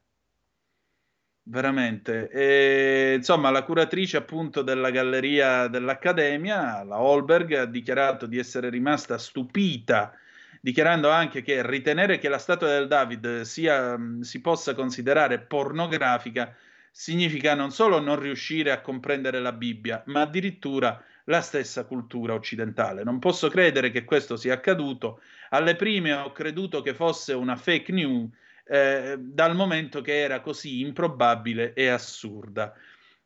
Veramente. 1.43 2.28
E, 2.28 3.15
insomma, 3.16 3.51
la 3.51 3.65
curatrice 3.65 4.19
appunto 4.19 4.60
della 4.62 4.90
galleria 4.90 5.66
dell'Accademia, 5.69 6.82
la 6.85 7.01
Holberg, 7.01 7.52
ha 7.55 7.65
dichiarato 7.65 8.27
di 8.27 8.39
essere 8.39 8.69
rimasta 8.69 9.16
stupita 9.16 10.12
dichiarando 10.60 11.10
anche 11.10 11.43
che 11.43 11.66
ritenere 11.66 12.18
che 12.18 12.28
la 12.28 12.39
statua 12.39 12.68
del 12.68 12.89
David 12.89 13.43
sia, 13.43 13.98
si 14.20 14.40
possa 14.40 14.74
considerare 14.74 15.40
pornografica 15.40 16.55
significa 16.90 17.55
non 17.55 17.70
solo 17.70 18.01
non 18.01 18.18
riuscire 18.18 18.72
a 18.72 18.80
comprendere 18.80 19.40
la 19.40 19.52
Bibbia, 19.52 20.02
ma 20.06 20.22
addirittura 20.22 21.01
la 21.24 21.40
stessa 21.40 21.85
cultura 21.85 22.35
occidentale. 22.35 23.05
Non 23.05 23.18
posso 23.18 23.48
credere 23.48 23.90
che 23.90 24.05
questo 24.05 24.36
sia 24.36 24.55
accaduto. 24.55 25.20
Alle 25.51 25.76
prime 25.76 26.12
ho 26.12 26.32
creduto 26.32 26.80
che 26.80 26.94
fosse 26.94 27.35
una 27.35 27.55
fake 27.55 27.93
news 27.93 28.30
eh, 28.64 29.16
dal 29.18 29.55
momento 29.55 30.01
che 30.01 30.18
era 30.18 30.40
così 30.40 30.80
improbabile 30.80 31.72
e 31.74 31.89
assurda. 31.89 32.74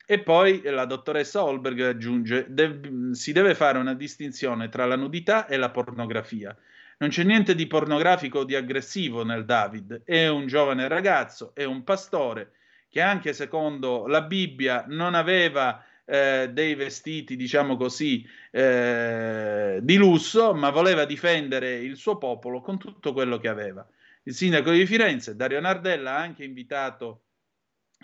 E 0.04 0.18
poi 0.20 0.60
la 0.64 0.84
dottoressa 0.84 1.42
Holberg 1.42 1.80
aggiunge: 1.80 2.46
de- 2.48 2.80
si 3.12 3.32
deve 3.32 3.54
fare 3.54 3.78
una 3.78 3.94
distinzione 3.94 4.68
tra 4.68 4.84
la 4.84 4.96
nudità 4.96 5.46
e 5.46 5.56
la 5.56 5.70
pornografia. 5.70 6.56
Non 7.02 7.10
c'è 7.10 7.24
niente 7.24 7.56
di 7.56 7.66
pornografico 7.66 8.38
o 8.38 8.44
di 8.44 8.54
aggressivo 8.54 9.24
nel 9.24 9.44
David. 9.44 10.02
È 10.04 10.28
un 10.28 10.46
giovane 10.46 10.86
ragazzo, 10.86 11.50
è 11.52 11.64
un 11.64 11.82
pastore 11.82 12.52
che 12.88 13.00
anche 13.00 13.32
secondo 13.32 14.06
la 14.06 14.22
Bibbia 14.22 14.84
non 14.86 15.14
aveva 15.14 15.84
eh, 16.04 16.50
dei 16.52 16.76
vestiti, 16.76 17.34
diciamo 17.34 17.76
così, 17.76 18.24
eh, 18.52 19.80
di 19.82 19.96
lusso, 19.96 20.54
ma 20.54 20.70
voleva 20.70 21.04
difendere 21.04 21.74
il 21.74 21.96
suo 21.96 22.18
popolo 22.18 22.60
con 22.60 22.78
tutto 22.78 23.12
quello 23.12 23.38
che 23.38 23.48
aveva. 23.48 23.84
Il 24.22 24.34
sindaco 24.34 24.70
di 24.70 24.86
Firenze, 24.86 25.34
Dario 25.34 25.58
Nardella, 25.58 26.12
ha 26.12 26.20
anche 26.20 26.44
invitato 26.44 27.22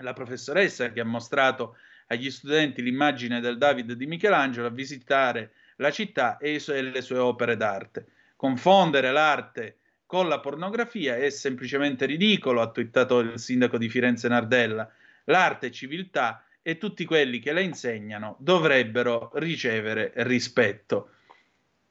la 0.00 0.12
professoressa 0.12 0.90
che 0.90 0.98
ha 0.98 1.04
mostrato 1.04 1.76
agli 2.08 2.32
studenti 2.32 2.82
l'immagine 2.82 3.38
del 3.38 3.58
David 3.58 3.92
di 3.92 4.06
Michelangelo 4.06 4.66
a 4.66 4.70
visitare 4.70 5.52
la 5.76 5.92
città 5.92 6.36
e 6.38 6.60
le 6.82 7.00
sue 7.00 7.18
opere 7.18 7.56
d'arte. 7.56 8.06
Confondere 8.38 9.10
l'arte 9.10 9.78
con 10.06 10.28
la 10.28 10.38
pornografia 10.38 11.16
è 11.16 11.28
semplicemente 11.28 12.06
ridicolo, 12.06 12.60
ha 12.60 12.70
twittato 12.70 13.18
il 13.18 13.36
sindaco 13.36 13.78
di 13.78 13.88
Firenze 13.88 14.28
Nardella. 14.28 14.88
L'arte 15.24 15.66
è 15.66 15.70
civiltà 15.70 16.44
e 16.62 16.78
tutti 16.78 17.04
quelli 17.04 17.40
che 17.40 17.50
la 17.50 17.58
insegnano 17.58 18.36
dovrebbero 18.38 19.32
ricevere 19.34 20.12
rispetto. 20.18 21.14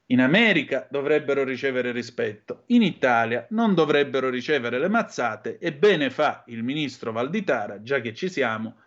In 0.06 0.22
America 0.22 0.88
dovrebbero 0.90 1.44
ricevere 1.44 1.91
rispetto, 1.91 2.64
in 2.68 2.82
Italia 2.82 3.45
non 3.49 3.74
dovrebbero 3.74 4.30
ricevere 4.30 4.80
le 4.80 4.88
mazzate 4.88 5.57
e 5.57 5.74
bene 5.74 6.10
fa 6.10 6.45
il 6.48 6.64
ministro 6.64 7.11
Valditara, 7.11 7.82
già 7.82 7.99
che 7.99 8.14
ci 8.14 8.30
siamo, 8.30 8.84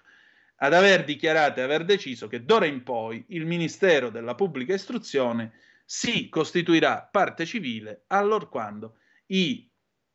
ad 0.57 0.73
aver 0.73 1.05
dichiarato 1.05 1.61
e 1.61 1.65
aver 1.65 1.85
deciso 1.85 2.27
che 2.27 2.43
d'ora 2.43 2.65
in 2.65 2.83
poi 2.83 3.23
il 3.29 3.45
Ministero 3.45 4.09
della 4.09 4.35
Pubblica 4.35 4.73
Istruzione 4.73 5.53
si 5.93 6.29
costituirà 6.29 7.09
parte 7.11 7.45
civile 7.45 8.05
allorquando 8.07 8.99
i 9.27 9.69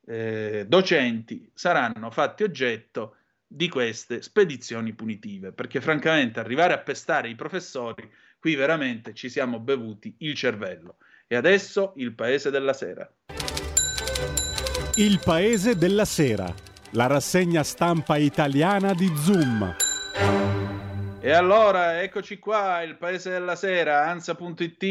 eh, 0.07 0.63
docenti 0.69 1.51
saranno 1.53 2.11
fatti 2.11 2.43
oggetto 2.43 3.17
di 3.45 3.67
queste 3.67 4.21
spedizioni 4.21 4.93
punitive, 4.93 5.51
perché 5.51 5.81
francamente 5.81 6.39
arrivare 6.39 6.71
a 6.71 6.77
pestare 6.77 7.27
i 7.27 7.35
professori 7.35 8.09
qui 8.39 8.55
veramente 8.55 9.13
ci 9.13 9.27
siamo 9.27 9.59
bevuti 9.59 10.15
il 10.19 10.33
cervello. 10.33 10.95
E 11.27 11.35
adesso 11.35 11.91
il 11.97 12.13
paese 12.13 12.51
della 12.51 12.71
sera. 12.71 13.11
Il 14.95 15.19
paese 15.21 15.75
della 15.75 16.05
sera, 16.05 16.53
la 16.91 17.07
rassegna 17.07 17.63
stampa 17.63 18.15
italiana 18.15 18.93
di 18.93 19.11
Zoom. 19.17 19.75
E 21.25 21.31
allora, 21.31 22.03
eccoci 22.03 22.37
qua, 22.37 22.83
il 22.83 22.97
paese 22.97 23.31
della 23.31 23.55
sera, 23.55 24.07
ansa.it, 24.07 24.83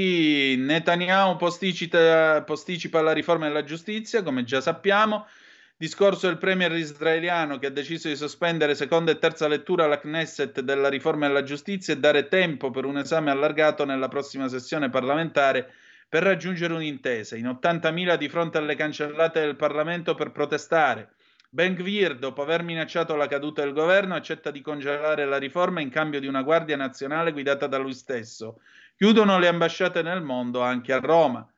Netanyahu 0.58 1.36
posticipa, 1.36 2.42
posticipa 2.42 3.00
la 3.02 3.12
riforma 3.12 3.46
della 3.46 3.62
giustizia, 3.62 4.20
come 4.24 4.42
già 4.42 4.60
sappiamo, 4.60 5.28
Discorso 5.76 6.26
del 6.26 6.38
premier 6.38 6.72
israeliano 6.72 7.60
che 7.60 7.66
ha 7.66 7.70
deciso 7.70 8.08
di 8.08 8.16
sospendere 8.16 8.74
seconda 8.74 9.12
e 9.12 9.20
terza 9.20 9.46
lettura 9.46 9.84
alla 9.84 10.00
Knesset 10.00 10.60
della 10.60 10.88
riforma 10.88 11.28
della 11.28 11.44
giustizia 11.44 11.94
e 11.94 11.98
dare 11.98 12.26
tempo 12.26 12.72
per 12.72 12.84
un 12.84 12.98
esame 12.98 13.30
allargato 13.30 13.84
nella 13.84 14.08
prossima 14.08 14.48
sessione 14.48 14.90
parlamentare 14.90 15.72
per 16.08 16.24
raggiungere 16.24 16.74
un'intesa. 16.74 17.36
In 17.36 17.46
80.000 17.46 18.16
di 18.16 18.28
fronte 18.28 18.58
alle 18.58 18.74
cancellate 18.74 19.38
del 19.38 19.54
Parlamento 19.54 20.16
per 20.16 20.32
protestare. 20.32 21.10
Ben 21.54 21.76
Gvir, 21.76 22.18
dopo 22.18 22.42
aver 22.42 22.64
minacciato 22.64 23.14
la 23.14 23.28
caduta 23.28 23.62
del 23.62 23.72
governo, 23.72 24.16
accetta 24.16 24.50
di 24.50 24.60
congelare 24.60 25.24
la 25.24 25.38
riforma 25.38 25.80
in 25.80 25.88
cambio 25.88 26.18
di 26.18 26.26
una 26.26 26.42
Guardia 26.42 26.74
Nazionale 26.74 27.30
guidata 27.30 27.68
da 27.68 27.78
lui 27.78 27.92
stesso. 27.92 28.60
Chiudono 28.96 29.38
le 29.38 29.46
ambasciate 29.46 30.02
nel 30.02 30.20
mondo, 30.20 30.62
anche 30.62 30.92
a 30.92 30.98
Roma. 30.98 31.48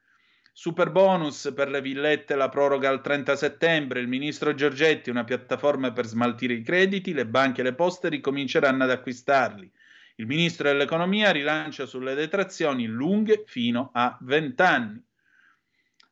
Super 0.53 0.91
bonus 0.91 1.51
per 1.57 1.71
le 1.71 1.81
villette, 1.81 2.35
la 2.35 2.51
proroga 2.51 2.91
al 2.91 3.01
30 3.01 3.37
settembre, 3.37 4.01
il 4.01 4.07
ministro 4.07 4.53
Giorgetti, 4.53 5.09
una 5.09 5.25
piattaforma 5.25 5.91
per 5.93 6.05
smaltire 6.05 6.53
i 6.53 6.63
crediti, 6.63 7.15
le 7.15 7.25
banche 7.25 7.63
e 7.63 7.65
le 7.65 7.73
poste 7.73 8.11
ricominceranno 8.11 8.85
ad 8.85 8.91
acquistarli. 8.91 9.73
Il 10.17 10.27
ministro 10.27 10.69
dell'economia 10.69 11.31
rilancia 11.31 11.87
sulle 11.87 12.13
detrazioni 12.13 12.85
lunghe 12.85 13.45
fino 13.47 13.89
a 13.95 14.15
20 14.21 14.61
anni. 14.61 15.06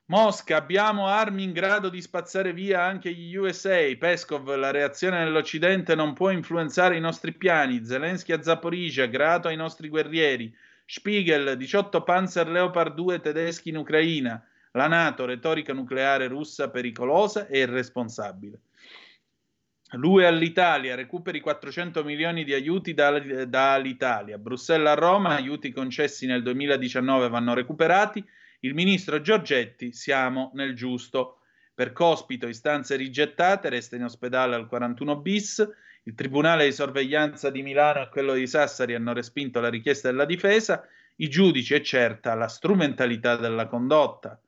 Mosca, 0.07 0.57
abbiamo 0.57 1.07
armi 1.07 1.45
in 1.45 1.53
grado 1.53 1.89
di 1.89 2.03
spazzare 2.03 2.53
via 2.53 2.83
anche 2.83 3.11
gli 3.11 3.35
USA. 3.37 3.79
Peskov, 3.99 4.55
la 4.55 4.71
reazione 4.71 5.25
dell'Occidente 5.25 5.95
non 5.95 6.13
può 6.13 6.29
influenzare 6.29 6.99
i 6.99 7.01
nostri 7.01 7.33
piani. 7.33 7.87
Zelensky 7.87 8.33
a 8.33 8.43
Zaporizhia, 8.43 9.07
grato 9.07 9.49
ai 9.49 9.57
nostri 9.57 9.89
guerrieri. 9.89 10.55
Spiegel, 10.85 11.57
18 11.57 12.03
Panzer 12.03 12.47
Leopard 12.49 12.95
2 12.95 13.21
tedeschi 13.21 13.71
in 13.71 13.79
Ucraina. 13.79 14.47
La 14.73 14.89
Nato, 14.89 15.25
retorica 15.25 15.73
nucleare 15.73 16.27
russa 16.27 16.69
pericolosa 16.69 17.47
e 17.47 17.61
irresponsabile. 17.61 18.61
L'UE 19.93 20.27
all'Italia, 20.27 20.97
recuperi 20.97 21.41
400 21.41 22.05
milioni 22.05 22.45
di 22.45 22.53
aiuti 22.53 22.93
dall'Italia. 22.93 24.37
Bruxelles 24.37 24.89
a 24.89 24.95
Roma, 24.95 25.37
aiuti 25.37 25.73
concessi 25.73 26.27
nel 26.27 26.43
2019 26.43 27.31
vanno 27.31 27.55
recuperati. 27.55 28.23
Il 28.65 28.73
ministro 28.73 29.21
Giorgetti, 29.21 29.93
siamo 29.93 30.51
nel 30.55 30.75
giusto. 30.75 31.41
Per 31.75 31.93
Cospito, 31.93 32.49
istanze 32.49 32.97
rigettate, 32.97 33.69
resta 33.69 33.97
in 33.97 34.05
ospedale 34.05 34.55
al 34.55 34.67
41 34.67 35.17
bis. 35.17 35.71
Il 36.05 36.15
Tribunale 36.15 36.65
di 36.65 36.73
sorveglianza 36.73 37.51
di 37.51 37.63
Milano 37.63 38.01
e 38.01 38.09
quello 38.09 38.33
di 38.33 38.47
Sassari 38.47 38.95
hanno 38.95 39.13
respinto 39.13 39.61
la 39.61 39.69
richiesta 39.69 40.09
della 40.09 40.25
difesa. 40.25 40.83
I 41.17 41.29
giudici 41.29 41.75
è 41.75 41.83
certa 41.83 42.33
la 42.33 42.49
strumentalità 42.49 43.37
della 43.37 43.67
condotta. 43.67 44.41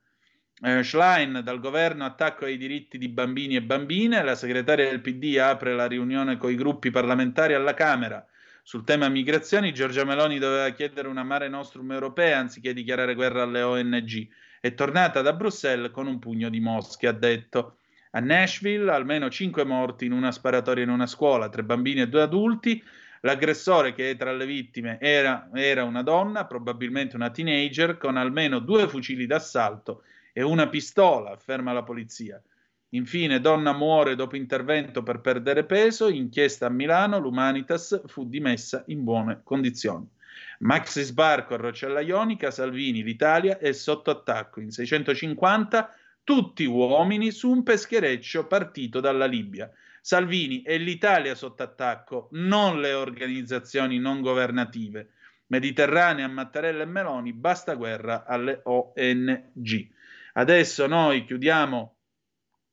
Eh, 0.63 0.81
Schlein, 0.81 1.41
dal 1.43 1.59
governo 1.59 2.03
attacco 2.03 2.45
ai 2.45 2.57
diritti 2.57 2.97
di 2.97 3.09
bambini 3.09 3.55
e 3.55 3.61
bambine. 3.61 4.23
La 4.23 4.33
segretaria 4.33 4.89
del 4.89 5.01
PD 5.01 5.37
apre 5.37 5.75
la 5.75 5.85
riunione 5.85 6.37
con 6.37 6.49
i 6.49 6.55
gruppi 6.55 6.89
parlamentari 6.89 7.53
alla 7.53 7.75
Camera. 7.75 8.25
Sul 8.67 8.83
tema 8.83 9.07
migrazioni, 9.07 9.73
Giorgia 9.73 10.03
Meloni 10.03 10.39
doveva 10.39 10.69
chiedere 10.71 11.07
una 11.07 11.23
mare 11.23 11.47
nostrum 11.47 11.89
europea 11.89 12.39
anziché 12.39 12.73
dichiarare 12.73 13.15
guerra 13.15 13.43
alle 13.43 13.61
ONG. 13.61 14.27
È 14.59 14.73
tornata 14.73 15.21
da 15.21 15.31
Bruxelles 15.31 15.89
con 15.89 16.05
un 16.05 16.19
pugno 16.19 16.49
di 16.49 16.59
mosche, 16.59 17.07
ha 17.07 17.13
detto. 17.13 17.77
A 18.11 18.19
Nashville 18.19 18.91
almeno 18.91 19.29
cinque 19.29 19.63
morti 19.63 20.03
in 20.03 20.11
una 20.11 20.33
sparatoria 20.33 20.83
in 20.83 20.89
una 20.89 21.07
scuola, 21.07 21.47
tre 21.47 21.63
bambini 21.63 22.01
e 22.01 22.09
due 22.09 22.23
adulti. 22.23 22.83
L'aggressore 23.21 23.93
che 23.93 24.09
è 24.09 24.17
tra 24.17 24.33
le 24.33 24.45
vittime 24.45 24.97
era, 24.99 25.49
era 25.53 25.85
una 25.85 26.03
donna, 26.03 26.45
probabilmente 26.45 27.15
una 27.15 27.29
teenager, 27.29 27.97
con 27.97 28.17
almeno 28.17 28.59
due 28.59 28.89
fucili 28.89 29.25
d'assalto 29.25 30.03
e 30.33 30.41
una 30.41 30.67
pistola, 30.67 31.31
afferma 31.31 31.71
la 31.71 31.83
polizia. 31.83 32.43
Infine, 32.97 33.39
donna 33.39 33.73
muore 33.73 34.15
dopo 34.15 34.35
intervento 34.35 35.03
per 35.03 35.21
perdere 35.21 35.65
peso. 35.65 36.09
Inchiesta 36.09 36.65
a 36.65 36.69
Milano, 36.69 37.19
l'Humanitas 37.19 38.01
fu 38.07 38.27
dimessa 38.27 38.83
in 38.87 39.03
buone 39.03 39.41
condizioni. 39.43 40.09
Maxi 40.59 41.03
sbarco 41.03 41.53
a 41.53 41.57
Rocella 41.57 42.01
Ionica, 42.01 42.49
Salvini, 42.49 43.03
l'Italia 43.03 43.59
è 43.59 43.71
sotto 43.71 44.09
attacco. 44.09 44.59
In 44.59 44.71
650 44.71 45.95
tutti 46.23 46.65
uomini 46.65 47.29
su 47.29 47.51
un 47.51 47.61
peschereccio 47.61 48.47
partito 48.47 48.99
dalla 48.99 49.27
Libia. 49.27 49.71
Salvini 50.01 50.63
e 50.63 50.77
l'Italia 50.77 51.35
sotto 51.35 51.61
attacco, 51.61 52.29
non 52.31 52.81
le 52.81 52.93
organizzazioni 52.93 53.99
non 53.99 54.21
governative. 54.21 55.11
Mediterranea, 55.47 56.27
Mattarella 56.27 56.81
e 56.81 56.87
Meloni, 56.87 57.31
basta 57.31 57.75
guerra 57.75 58.25
alle 58.25 58.61
ONG. 58.63 59.89
Adesso 60.33 60.87
noi 60.87 61.23
chiudiamo 61.25 61.96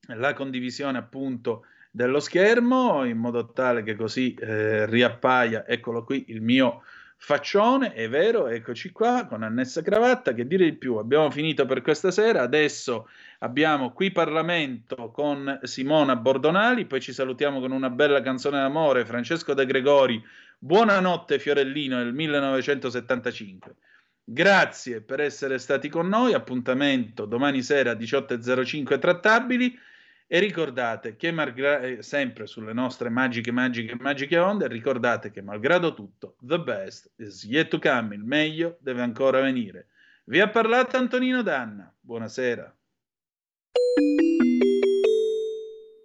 la 0.08 0.32
condivisione 0.32 0.98
appunto 0.98 1.66
dello 1.90 2.20
schermo 2.20 3.04
in 3.04 3.18
modo 3.18 3.52
tale 3.52 3.82
che 3.82 3.94
così 3.94 4.34
eh, 4.34 4.86
riappaia, 4.86 5.66
eccolo 5.66 6.04
qui 6.04 6.24
il 6.28 6.40
mio 6.40 6.82
faccione, 7.16 7.94
è 7.94 8.08
vero, 8.08 8.48
eccoci 8.48 8.92
qua 8.92 9.26
con 9.26 9.42
annessa 9.42 9.80
cravatta, 9.80 10.34
che 10.34 10.46
dire 10.46 10.64
di 10.64 10.74
più, 10.74 10.96
abbiamo 10.96 11.30
finito 11.30 11.64
per 11.64 11.80
questa 11.80 12.10
sera, 12.10 12.42
adesso 12.42 13.08
abbiamo 13.38 13.92
qui 13.92 14.10
Parlamento 14.10 15.10
con 15.10 15.60
Simona 15.62 16.16
Bordonali, 16.16 16.84
poi 16.84 17.00
ci 17.00 17.12
salutiamo 17.12 17.60
con 17.60 17.72
una 17.72 17.88
bella 17.88 18.20
canzone 18.20 18.58
d'amore, 18.58 19.06
Francesco 19.06 19.54
De 19.54 19.64
Gregori, 19.64 20.22
Buonanotte 20.58 21.38
Fiorellino 21.38 21.96
nel 21.96 22.12
1975. 22.12 23.74
Grazie 24.22 25.00
per 25.00 25.20
essere 25.20 25.58
stati 25.58 25.88
con 25.88 26.08
noi, 26.08 26.34
appuntamento 26.34 27.24
domani 27.24 27.62
sera 27.62 27.92
18.05 27.92 28.98
trattabili 28.98 29.78
E 30.26 30.38
ricordate 30.38 31.16
che, 31.16 31.30
malgra- 31.30 31.80
eh, 31.80 32.02
sempre 32.02 32.46
sulle 32.46 32.72
nostre 32.72 33.10
magiche, 33.10 33.52
magiche, 33.52 33.94
magiche 33.98 34.38
onde, 34.38 34.68
ricordate 34.68 35.30
che 35.30 35.42
malgrado 35.42 35.92
tutto, 35.94 36.36
the 36.40 36.58
best 36.58 37.12
is 37.16 37.44
yet 37.44 37.68
to 37.68 37.78
come, 37.78 38.14
il 38.14 38.24
meglio 38.24 38.78
deve 38.80 39.02
ancora 39.02 39.40
venire. 39.40 39.88
Vi 40.24 40.40
ha 40.40 40.48
parlato 40.48 40.96
Antonino 40.96 41.42
Danna. 41.42 41.94
Buonasera. 42.00 42.74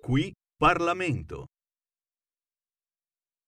Qui 0.01 0.33
Parlamento. 0.57 1.45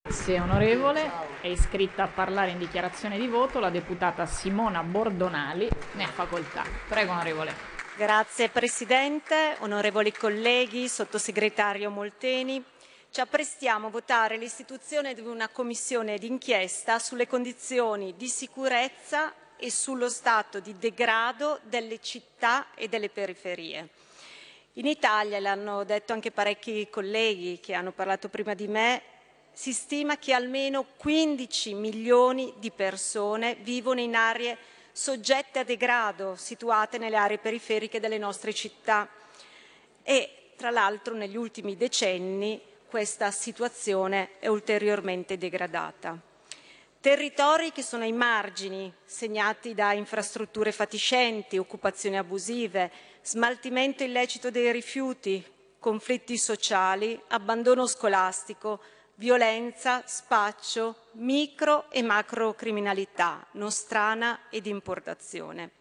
Grazie 0.03 0.39
onorevole. 0.39 1.09
È 1.41 1.47
iscritta 1.47 2.03
a 2.03 2.07
parlare 2.07 2.51
in 2.51 2.57
dichiarazione 2.57 3.19
di 3.19 3.27
voto 3.27 3.59
la 3.59 3.69
deputata 3.69 4.25
Simona 4.25 4.83
Bordonali. 4.83 5.67
Ne 5.95 6.03
ha 6.03 6.07
facoltà. 6.07 6.63
Prego 6.87 7.11
onorevole. 7.11 7.70
Grazie 7.97 8.47
Presidente, 8.47 9.57
onorevoli 9.59 10.13
colleghi, 10.13 10.87
sottosegretario 10.87 11.89
Molteni. 11.89 12.63
Ci 13.11 13.19
apprestiamo 13.19 13.87
a 13.87 13.89
votare 13.89 14.37
l'istituzione 14.37 15.13
di 15.13 15.19
una 15.19 15.49
commissione 15.49 16.17
d'inchiesta 16.17 16.99
sulle 16.99 17.27
condizioni 17.27 18.15
di 18.15 18.27
sicurezza 18.29 19.33
e 19.57 19.69
sullo 19.69 20.07
stato 20.07 20.61
di 20.61 20.77
degrado 20.77 21.59
delle 21.63 21.99
città 21.99 22.67
e 22.75 22.87
delle 22.87 23.09
periferie. 23.09 23.89
In 24.73 24.87
Italia, 24.87 25.41
l'hanno 25.41 25.83
detto 25.83 26.13
anche 26.13 26.31
parecchi 26.31 26.87
colleghi 26.89 27.59
che 27.59 27.73
hanno 27.73 27.91
parlato 27.91 28.29
prima 28.29 28.53
di 28.53 28.69
me, 28.69 29.01
si 29.51 29.73
stima 29.73 30.17
che 30.17 30.31
almeno 30.31 30.85
15 30.95 31.73
milioni 31.73 32.53
di 32.57 32.71
persone 32.71 33.55
vivono 33.55 33.99
in 33.99 34.15
aree 34.15 34.57
soggette 35.01 35.57
a 35.57 35.63
degrado, 35.63 36.35
situate 36.35 36.99
nelle 36.99 37.15
aree 37.15 37.39
periferiche 37.39 37.99
delle 37.99 38.19
nostre 38.19 38.53
città. 38.53 39.09
E 40.03 40.51
tra 40.55 40.69
l'altro 40.69 41.15
negli 41.15 41.35
ultimi 41.35 41.75
decenni 41.75 42.61
questa 42.87 43.31
situazione 43.31 44.37
è 44.37 44.45
ulteriormente 44.45 45.39
degradata. 45.39 46.15
Territori 46.99 47.71
che 47.71 47.81
sono 47.81 48.03
ai 48.03 48.11
margini, 48.11 48.93
segnati 49.03 49.73
da 49.73 49.91
infrastrutture 49.93 50.71
fatiscenti, 50.71 51.57
occupazioni 51.57 52.19
abusive, 52.19 52.91
smaltimento 53.23 54.03
illecito 54.03 54.51
dei 54.51 54.71
rifiuti, 54.71 55.43
conflitti 55.79 56.37
sociali, 56.37 57.19
abbandono 57.29 57.87
scolastico, 57.87 58.79
violenza, 59.15 60.03
spaccio, 60.05 61.07
micro 61.13 61.89
e 61.91 62.01
macro 62.01 62.53
criminalità, 62.53 63.45
nostrana 63.51 64.41
ed 64.49 64.65
importazione. 64.65 65.71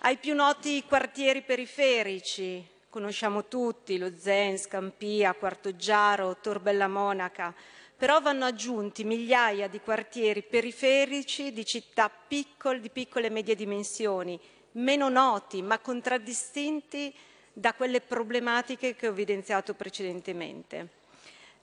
Ai 0.00 0.16
più 0.16 0.34
noti 0.34 0.84
quartieri 0.84 1.42
periferici, 1.42 2.66
conosciamo 2.88 3.46
tutti, 3.46 3.98
lo 3.98 4.12
Zen, 4.16 4.58
Scampia, 4.58 5.34
Quartoggiaro, 5.34 6.38
Torbella 6.40 6.88
Monaca, 6.88 7.54
però 7.96 8.20
vanno 8.20 8.44
aggiunti 8.44 9.02
migliaia 9.02 9.66
di 9.66 9.80
quartieri 9.80 10.42
periferici 10.42 11.52
di 11.52 11.64
città 11.64 12.08
piccole, 12.08 12.80
di 12.80 12.90
piccole 12.90 13.26
e 13.26 13.30
medie 13.30 13.56
dimensioni, 13.56 14.38
meno 14.72 15.08
noti 15.08 15.62
ma 15.62 15.80
contraddistinti 15.80 17.12
da 17.52 17.74
quelle 17.74 18.00
problematiche 18.00 18.94
che 18.94 19.08
ho 19.08 19.10
evidenziato 19.10 19.74
precedentemente. 19.74 20.97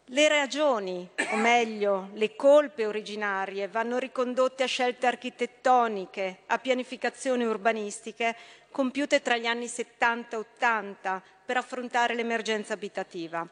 Le 0.10 0.28
ragioni, 0.28 1.10
o 1.32 1.36
meglio 1.36 2.10
le 2.14 2.36
colpe 2.36 2.86
originarie, 2.86 3.68
vanno 3.68 3.98
ricondotte 3.98 4.62
a 4.62 4.68
scelte 4.68 5.08
architettoniche, 5.08 6.42
a 6.46 6.60
pianificazioni 6.60 7.44
urbanistiche 7.44 8.36
compiute 8.70 9.24
tra 9.24 9.36
gli 9.36 9.48
anni 9.48 9.68
70 9.68 10.36
e 10.36 10.40
80 10.40 11.24
per 11.44 11.58
affrontare 11.58 12.14
l'emergenza 12.14 12.74
abitativa. 12.74 13.48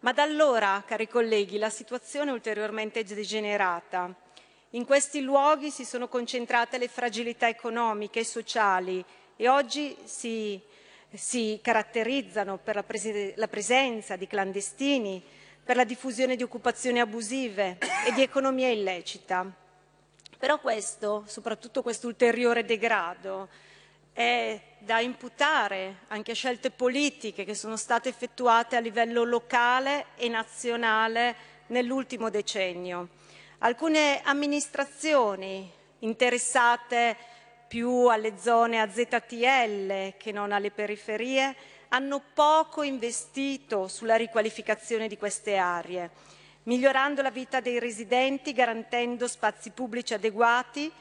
Ma 0.00 0.12
da 0.12 0.22
allora, 0.22 0.84
cari 0.86 1.08
colleghi, 1.08 1.58
la 1.58 1.68
situazione 1.68 2.30
è 2.30 2.34
ulteriormente 2.34 3.02
degenerata. 3.02 4.14
In 4.70 4.84
questi 4.84 5.20
luoghi 5.20 5.72
si 5.72 5.84
sono 5.84 6.06
concentrate 6.06 6.78
le 6.78 6.86
fragilità 6.86 7.48
economiche 7.48 8.20
e 8.20 8.24
sociali 8.24 9.04
e 9.34 9.48
oggi 9.48 9.96
si, 10.04 10.60
si 11.12 11.58
caratterizzano 11.60 12.56
per 12.58 12.76
la, 12.76 12.84
pres- 12.84 13.34
la 13.34 13.48
presenza 13.48 14.14
di 14.14 14.28
clandestini, 14.28 15.37
per 15.68 15.76
la 15.76 15.84
diffusione 15.84 16.34
di 16.34 16.42
occupazioni 16.42 16.98
abusive 16.98 17.76
e 18.06 18.12
di 18.14 18.22
economia 18.22 18.70
illecita. 18.70 19.44
Però 20.38 20.58
questo, 20.60 21.24
soprattutto 21.26 21.82
questo 21.82 22.06
ulteriore 22.06 22.64
degrado, 22.64 23.50
è 24.14 24.58
da 24.78 25.00
imputare 25.00 26.04
anche 26.08 26.30
a 26.30 26.34
scelte 26.34 26.70
politiche 26.70 27.44
che 27.44 27.52
sono 27.52 27.76
state 27.76 28.08
effettuate 28.08 28.76
a 28.76 28.80
livello 28.80 29.24
locale 29.24 30.06
e 30.16 30.30
nazionale 30.30 31.34
nell'ultimo 31.66 32.30
decennio. 32.30 33.08
Alcune 33.58 34.22
amministrazioni 34.22 35.70
interessate 35.98 37.14
più 37.68 38.06
alle 38.06 38.38
zone 38.38 38.80
a 38.80 38.90
ZTL 38.90 40.16
che 40.16 40.32
non 40.32 40.50
alle 40.50 40.70
periferie 40.70 41.54
hanno 41.88 42.22
poco 42.34 42.82
investito 42.82 43.88
sulla 43.88 44.16
riqualificazione 44.16 45.08
di 45.08 45.16
queste 45.16 45.56
aree, 45.56 46.10
migliorando 46.64 47.22
la 47.22 47.30
vita 47.30 47.60
dei 47.60 47.78
residenti, 47.78 48.52
garantendo 48.52 49.26
spazi 49.26 49.70
pubblici 49.70 50.14
adeguati 50.14 50.92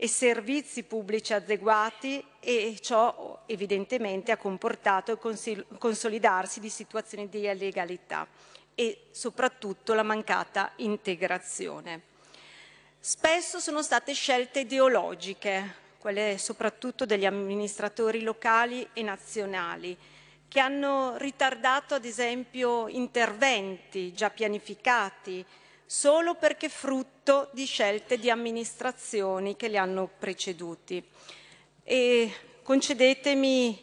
e 0.00 0.06
servizi 0.06 0.84
pubblici 0.84 1.32
adeguati 1.32 2.24
e 2.38 2.78
ciò 2.80 3.42
evidentemente 3.46 4.30
ha 4.30 4.36
comportato 4.36 5.10
il 5.10 5.66
consolidarsi 5.76 6.60
di 6.60 6.70
situazioni 6.70 7.28
di 7.28 7.46
illegalità 7.46 8.26
e 8.74 9.06
soprattutto 9.10 9.94
la 9.94 10.04
mancata 10.04 10.72
integrazione. 10.76 12.02
Spesso 13.00 13.58
sono 13.58 13.82
state 13.82 14.12
scelte 14.12 14.60
ideologiche, 14.60 15.86
quelle 15.98 16.36
soprattutto 16.38 17.04
degli 17.04 17.26
amministratori 17.26 18.22
locali 18.22 18.88
e 18.92 19.02
nazionali, 19.02 19.96
che 20.48 20.60
hanno 20.60 21.16
ritardato 21.18 21.94
ad 21.94 22.04
esempio 22.04 22.88
interventi 22.88 24.12
già 24.12 24.30
pianificati 24.30 25.44
solo 25.84 26.34
perché 26.34 26.68
frutto 26.68 27.48
di 27.52 27.64
scelte 27.64 28.18
di 28.18 28.30
amministrazioni 28.30 29.56
che 29.56 29.68
li 29.68 29.76
hanno 29.76 30.08
preceduti. 30.18 31.02
E 31.82 32.32
concedetemi 32.62 33.82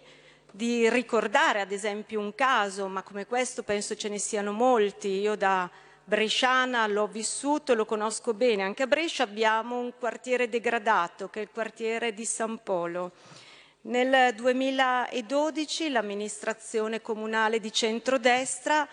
di 0.51 0.89
ricordare 0.89 1.59
ad 1.61 1.71
esempio 1.71 2.19
un 2.19 2.33
caso, 2.33 2.87
ma 2.87 3.03
come 3.03 3.25
questo 3.25 3.63
penso 3.63 3.95
ce 3.95 4.07
ne 4.07 4.19
siano 4.19 4.51
molti. 4.51 5.19
Io 5.19 5.35
da 5.35 5.69
bresciana 6.05 6.85
l'ho 6.85 7.07
vissuto 7.07 7.73
lo 7.73 7.85
conosco 7.85 8.33
bene. 8.33 8.63
Anche 8.63 8.83
a 8.83 8.87
Brescia 8.87 9.23
abbiamo 9.23 9.79
un 9.79 9.93
quartiere 9.97 10.47
degradato, 10.47 11.29
che 11.29 11.39
è 11.39 11.43
il 11.43 11.49
quartiere 11.51 12.13
di 12.13 12.25
San 12.25 12.61
Polo. 12.63 13.11
Nel 13.81 14.33
2012 14.33 15.89
l'amministrazione 15.89 17.01
comunale 17.01 17.59
di 17.59 17.71
centrodestra 17.71 18.87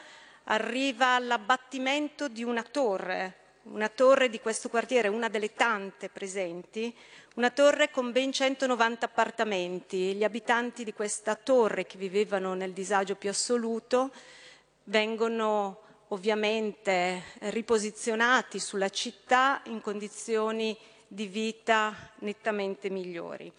arriva 0.44 1.14
all'abbattimento 1.14 2.28
di 2.28 2.42
una 2.42 2.62
torre, 2.62 3.36
una 3.64 3.88
torre 3.88 4.28
di 4.28 4.40
questo 4.40 4.68
quartiere, 4.68 5.08
una 5.08 5.28
delle 5.28 5.54
tante 5.54 6.08
presenti, 6.08 6.94
una 7.36 7.50
torre 7.50 7.90
con 7.90 8.10
ben 8.12 8.32
190 8.32 9.06
appartamenti. 9.06 10.14
Gli 10.14 10.24
abitanti 10.24 10.84
di 10.84 10.92
questa 10.92 11.36
torre, 11.36 11.86
che 11.86 11.96
vivevano 11.96 12.54
nel 12.54 12.72
disagio 12.72 13.14
più 13.14 13.30
assoluto, 13.30 14.10
vengono 14.84 15.80
ovviamente 16.12 17.22
riposizionati 17.50 18.58
sulla 18.58 18.90
città 18.90 19.62
in 19.66 19.80
condizioni 19.80 20.76
di 21.06 21.26
vita 21.26 21.94
nettamente 22.20 22.90
migliori. 22.90 23.50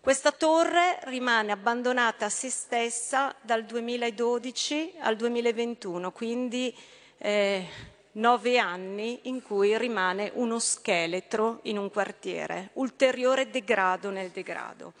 Questa 0.00 0.32
torre 0.32 0.98
rimane 1.04 1.52
abbandonata 1.52 2.24
a 2.26 2.28
se 2.28 2.50
stessa 2.50 3.34
dal 3.40 3.64
2012 3.64 4.94
al 4.98 5.14
2021, 5.14 6.10
quindi 6.10 6.74
eh, 7.18 7.66
nove 8.12 8.58
anni 8.58 9.20
in 9.22 9.40
cui 9.40 9.78
rimane 9.78 10.32
uno 10.34 10.58
scheletro 10.58 11.60
in 11.62 11.78
un 11.78 11.88
quartiere, 11.88 12.70
ulteriore 12.74 13.48
degrado 13.48 14.10
nel 14.10 14.30
degrado. 14.30 14.92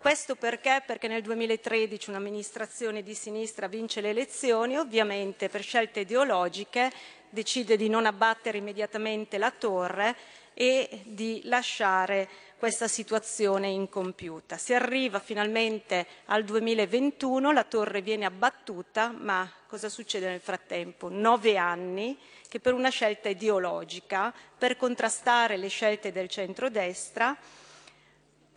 Questo 0.00 0.34
perché? 0.34 0.82
Perché 0.86 1.08
nel 1.08 1.20
2013 1.20 2.08
un'amministrazione 2.08 3.02
di 3.02 3.14
sinistra 3.14 3.66
vince 3.66 4.00
le 4.00 4.08
elezioni, 4.08 4.78
ovviamente 4.78 5.50
per 5.50 5.60
scelte 5.62 6.00
ideologiche 6.00 6.90
decide 7.28 7.76
di 7.76 7.90
non 7.90 8.06
abbattere 8.06 8.56
immediatamente 8.56 9.36
la 9.36 9.50
torre 9.50 10.16
e 10.54 11.02
di 11.04 11.42
lasciare 11.44 12.26
questa 12.56 12.88
situazione 12.88 13.68
incompiuta. 13.68 14.56
Si 14.56 14.72
arriva 14.72 15.18
finalmente 15.18 16.06
al 16.26 16.44
2021, 16.44 17.52
la 17.52 17.64
torre 17.64 18.00
viene 18.00 18.24
abbattuta, 18.24 19.14
ma 19.14 19.52
cosa 19.66 19.90
succede 19.90 20.30
nel 20.30 20.40
frattempo? 20.40 21.10
Nove 21.10 21.58
anni 21.58 22.16
che 22.48 22.58
per 22.58 22.72
una 22.72 22.88
scelta 22.88 23.28
ideologica, 23.28 24.32
per 24.56 24.78
contrastare 24.78 25.58
le 25.58 25.68
scelte 25.68 26.10
del 26.10 26.30
centrodestra, 26.30 27.36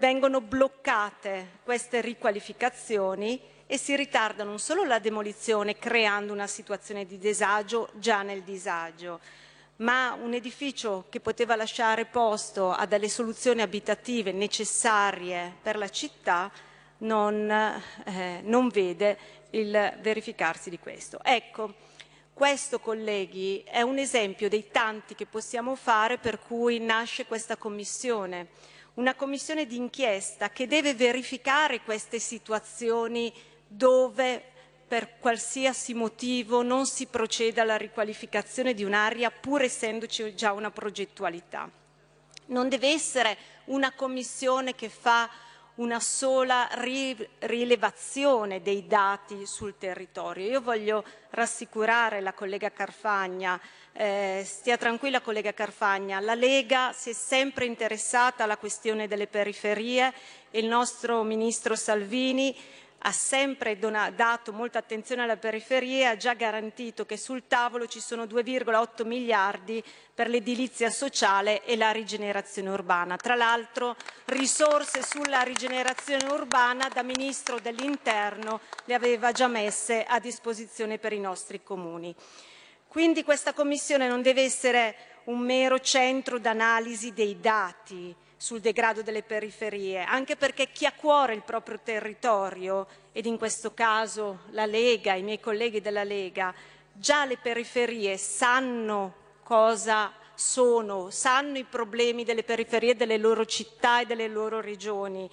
vengono 0.04 0.42
bloccate 0.42 1.60
queste 1.64 2.02
riqualificazioni 2.02 3.40
e 3.66 3.78
si 3.78 3.96
ritarda 3.96 4.44
non 4.44 4.60
solo 4.60 4.84
la 4.84 5.00
demolizione 5.00 5.78
creando 5.78 6.34
una 6.34 6.46
situazione 6.46 7.06
di 7.06 7.18
disagio 7.18 7.88
già 7.94 8.22
nel 8.22 8.42
disagio, 8.42 9.22
ma 9.78 10.12
un 10.22 10.34
edificio 10.34 11.06
che 11.08 11.22
poteva 11.22 11.56
lasciare 11.56 12.04
posto 12.04 12.72
a 12.72 12.86
delle 12.86 13.08
soluzioni 13.08 13.62
abitative 13.62 14.34
necessarie 14.34 15.56
per 15.62 15.78
la 15.78 15.88
città 15.88 16.52
non, 16.98 17.50
eh, 17.50 18.42
non 18.44 18.68
vede 18.68 19.18
il 19.52 19.72
verificarsi 20.02 20.70
di 20.70 20.80
questo. 20.80 21.24
Ecco, 21.24 21.76
questo, 22.34 22.82
colleghi, 22.82 23.64
è 23.66 23.80
un 23.80 24.00
esempio 24.00 24.50
dei 24.50 24.68
tanti 24.70 25.16
che 25.16 25.28
possiamo 25.28 25.76
fare 25.76 26.18
per 26.18 26.40
cui 26.40 26.78
nasce 26.80 27.26
questa 27.26 27.56
commissione. 27.56 28.72
Una 28.96 29.16
commissione 29.16 29.66
d'inchiesta 29.66 30.52
che 30.52 30.68
deve 30.68 30.94
verificare 30.94 31.82
queste 31.82 32.20
situazioni 32.20 33.34
dove 33.66 34.44
per 34.88 35.18
qualsiasi 35.18 35.96
motivo 35.96 36.62
non 36.62 36.86
si 36.86 37.08
procede 37.08 37.60
alla 37.60 37.76
riqualificazione 37.76 38.76
di 38.76 38.84
un'area 38.84 39.32
pur 39.32 39.64
essendoci 39.64 40.36
già 40.36 40.52
una 40.52 40.70
progettualità. 40.70 41.68
Non 42.48 42.70
deve 42.70 42.90
essere 42.90 43.36
una 43.66 43.94
commissione 43.94 44.76
che 44.76 44.90
fa 44.90 45.28
una 45.76 46.00
sola 46.00 46.70
rilevazione 47.40 48.62
dei 48.62 48.86
dati 48.86 49.48
sul 49.48 49.76
territorio. 49.80 50.48
Io 50.48 50.62
voglio 50.62 51.04
rassicurare 51.32 52.22
la 52.22 52.34
collega 52.34 52.72
Carfagna, 52.72 53.60
eh, 53.94 54.44
stia 54.46 54.78
tranquilla 54.78 55.22
collega 55.22 55.54
Carfagna, 55.54 56.20
la 56.20 56.34
Lega 56.34 56.92
si 56.94 57.12
è 57.12 57.14
sempre 57.14 57.66
interessata 57.66 58.44
alla 58.44 58.58
questione 58.58 59.08
delle 59.08 59.28
periferie 59.28 60.12
e 60.50 60.60
il 60.60 60.68
nostro 60.68 61.24
Ministro 61.24 61.76
Salvini 61.76 62.56
ha 63.06 63.12
sempre 63.12 63.78
dato 63.78 64.54
molta 64.54 64.80
attenzione 64.80 65.24
alle 65.24 65.36
periferie 65.36 66.02
e 66.02 66.06
ha 66.06 66.16
già 66.16 66.34
garantito 66.34 67.06
che 67.06 67.18
sul 67.18 67.44
tavolo 67.48 67.86
ci 67.86 68.00
sono 68.00 68.24
2,8 68.24 69.06
miliardi 69.06 69.84
per 70.14 70.30
l'edilizia 70.30 70.90
sociale 70.90 71.66
e 71.66 71.76
la 71.76 71.92
rigenerazione 71.92 72.70
urbana. 72.70 73.18
Tra 73.18 73.36
l'altro 73.36 73.98
risorse 74.26 75.04
sulla 75.04 75.42
rigenerazione 75.42 76.32
urbana 76.32 76.88
da 76.88 77.04
Ministro 77.04 77.60
dell'Interno 77.60 78.62
le 78.86 78.94
aveva 78.94 79.34
già 79.34 79.48
messe 79.48 80.06
a 80.06 80.20
disposizione 80.20 80.98
per 80.98 81.12
i 81.12 81.20
nostri 81.20 81.62
comuni. 81.62 82.16
Quindi 82.94 83.24
questa 83.24 83.54
Commissione 83.54 84.08
non 84.08 84.22
deve 84.22 84.44
essere 84.44 84.96
un 85.24 85.40
mero 85.40 85.80
centro 85.80 86.38
d'analisi 86.38 87.12
dei 87.12 87.40
dati, 87.40 88.16
sul 88.38 88.60
degrado 88.60 89.02
delle 89.02 89.24
periferie, 89.24 90.04
anche 90.04 90.36
perché 90.36 90.72
chi 90.72 90.86
ha 90.86 90.90
a 90.90 90.94
cuore 90.94 91.34
il 91.34 91.42
proprio 91.42 91.80
territorio, 91.84 92.86
ed 93.12 93.26
in 93.26 93.40
questo 93.40 93.74
caso 93.74 94.42
la 94.52 94.68
Lega, 94.68 95.16
i 95.16 95.24
miei 95.24 95.40
colleghi 95.40 95.82
della 95.82 96.04
Lega, 96.04 96.54
già 96.92 97.26
le 97.26 97.38
periferie 97.38 98.16
sanno 98.18 99.16
cosa 99.42 100.14
sono, 100.36 101.10
sanno 101.10 101.58
i 101.58 101.64
problemi 101.64 102.24
delle 102.24 102.44
periferie 102.44 102.96
delle 102.96 103.18
loro 103.18 103.44
città 103.44 104.02
e 104.02 104.06
delle 104.06 104.28
loro 104.28 104.62
regioni, 104.62 105.28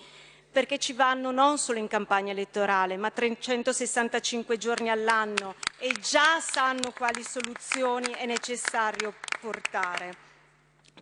perché 0.51 0.79
ci 0.79 0.93
vanno 0.93 1.31
non 1.31 1.59
solo 1.59 1.79
in 1.79 1.87
campagna 1.87 2.33
elettorale, 2.33 2.97
ma 2.97 3.11
365 3.11 4.57
giorni 4.59 4.91
all'anno 4.91 5.55
e 5.79 5.93
già 6.01 6.41
sanno 6.41 6.93
quali 6.93 7.23
soluzioni 7.23 8.13
è 8.13 8.27
necessario 8.27 9.15
portare. 9.41 10.29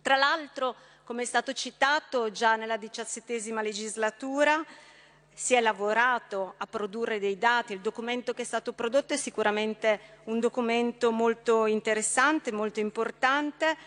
Tra 0.01 0.15
l'altro, 0.15 0.75
come 1.03 1.23
è 1.23 1.25
stato 1.25 1.53
citato 1.53 2.31
già 2.31 2.55
nella 2.55 2.77
diciassettesima 2.77 3.61
legislatura, 3.61 4.63
si 5.33 5.53
è 5.53 5.61
lavorato 5.61 6.55
a 6.57 6.67
produrre 6.67 7.17
dei 7.17 7.37
dati, 7.37 7.73
il 7.73 7.79
documento 7.79 8.33
che 8.33 8.41
è 8.41 8.45
stato 8.45 8.73
prodotto 8.73 9.13
è 9.13 9.17
sicuramente 9.17 10.17
un 10.25 10.39
documento 10.39 11.11
molto 11.11 11.65
interessante, 11.65 12.51
molto 12.51 12.79
importante, 12.81 13.77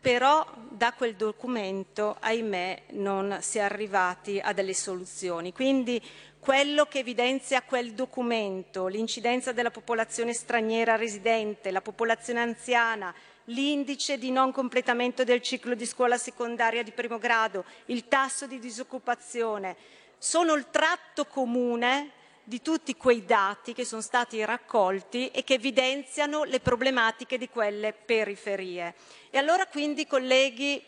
però 0.00 0.46
da 0.70 0.92
quel 0.94 1.14
documento, 1.14 2.16
ahimè, 2.20 2.82
non 2.92 3.38
si 3.40 3.58
è 3.58 3.60
arrivati 3.60 4.40
a 4.42 4.52
delle 4.52 4.72
soluzioni. 4.72 5.52
Quindi 5.52 6.00
quello 6.38 6.86
che 6.86 7.00
evidenzia 7.00 7.62
quel 7.62 7.92
documento, 7.92 8.86
l'incidenza 8.86 9.52
della 9.52 9.70
popolazione 9.70 10.32
straniera 10.32 10.96
residente, 10.96 11.70
la 11.70 11.82
popolazione 11.82 12.40
anziana, 12.40 13.14
l'indice 13.44 14.16
di 14.16 14.30
non 14.30 14.52
completamento 14.52 15.22
del 15.22 15.42
ciclo 15.42 15.74
di 15.74 15.84
scuola 15.84 16.16
secondaria 16.16 16.82
di 16.82 16.92
primo 16.92 17.18
grado, 17.18 17.64
il 17.86 18.08
tasso 18.08 18.46
di 18.46 18.58
disoccupazione, 18.58 19.76
sono 20.16 20.54
il 20.54 20.66
tratto 20.70 21.26
comune 21.26 22.12
di 22.42 22.62
tutti 22.62 22.96
quei 22.96 23.24
dati 23.24 23.72
che 23.72 23.84
sono 23.84 24.00
stati 24.00 24.44
raccolti 24.44 25.28
e 25.28 25.44
che 25.44 25.54
evidenziano 25.54 26.44
le 26.44 26.60
problematiche 26.60 27.38
di 27.38 27.48
quelle 27.48 27.92
periferie. 27.92 28.94
E 29.30 29.38
allora 29.38 29.66
quindi, 29.66 30.06
colleghi, 30.06 30.82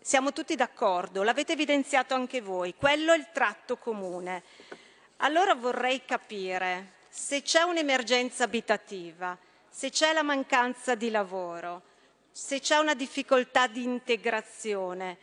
siamo 0.00 0.32
tutti 0.32 0.54
d'accordo, 0.54 1.22
l'avete 1.22 1.52
evidenziato 1.52 2.14
anche 2.14 2.40
voi, 2.40 2.74
quello 2.74 3.12
è 3.12 3.16
il 3.16 3.28
tratto 3.32 3.76
comune. 3.76 4.42
Allora 5.18 5.54
vorrei 5.54 6.04
capire 6.04 6.92
se 7.08 7.42
c'è 7.42 7.62
un'emergenza 7.62 8.44
abitativa, 8.44 9.38
se 9.68 9.90
c'è 9.90 10.12
la 10.12 10.22
mancanza 10.22 10.94
di 10.94 11.10
lavoro, 11.10 11.82
se 12.30 12.60
c'è 12.60 12.78
una 12.78 12.94
difficoltà 12.94 13.66
di 13.66 13.84
integrazione, 13.84 15.16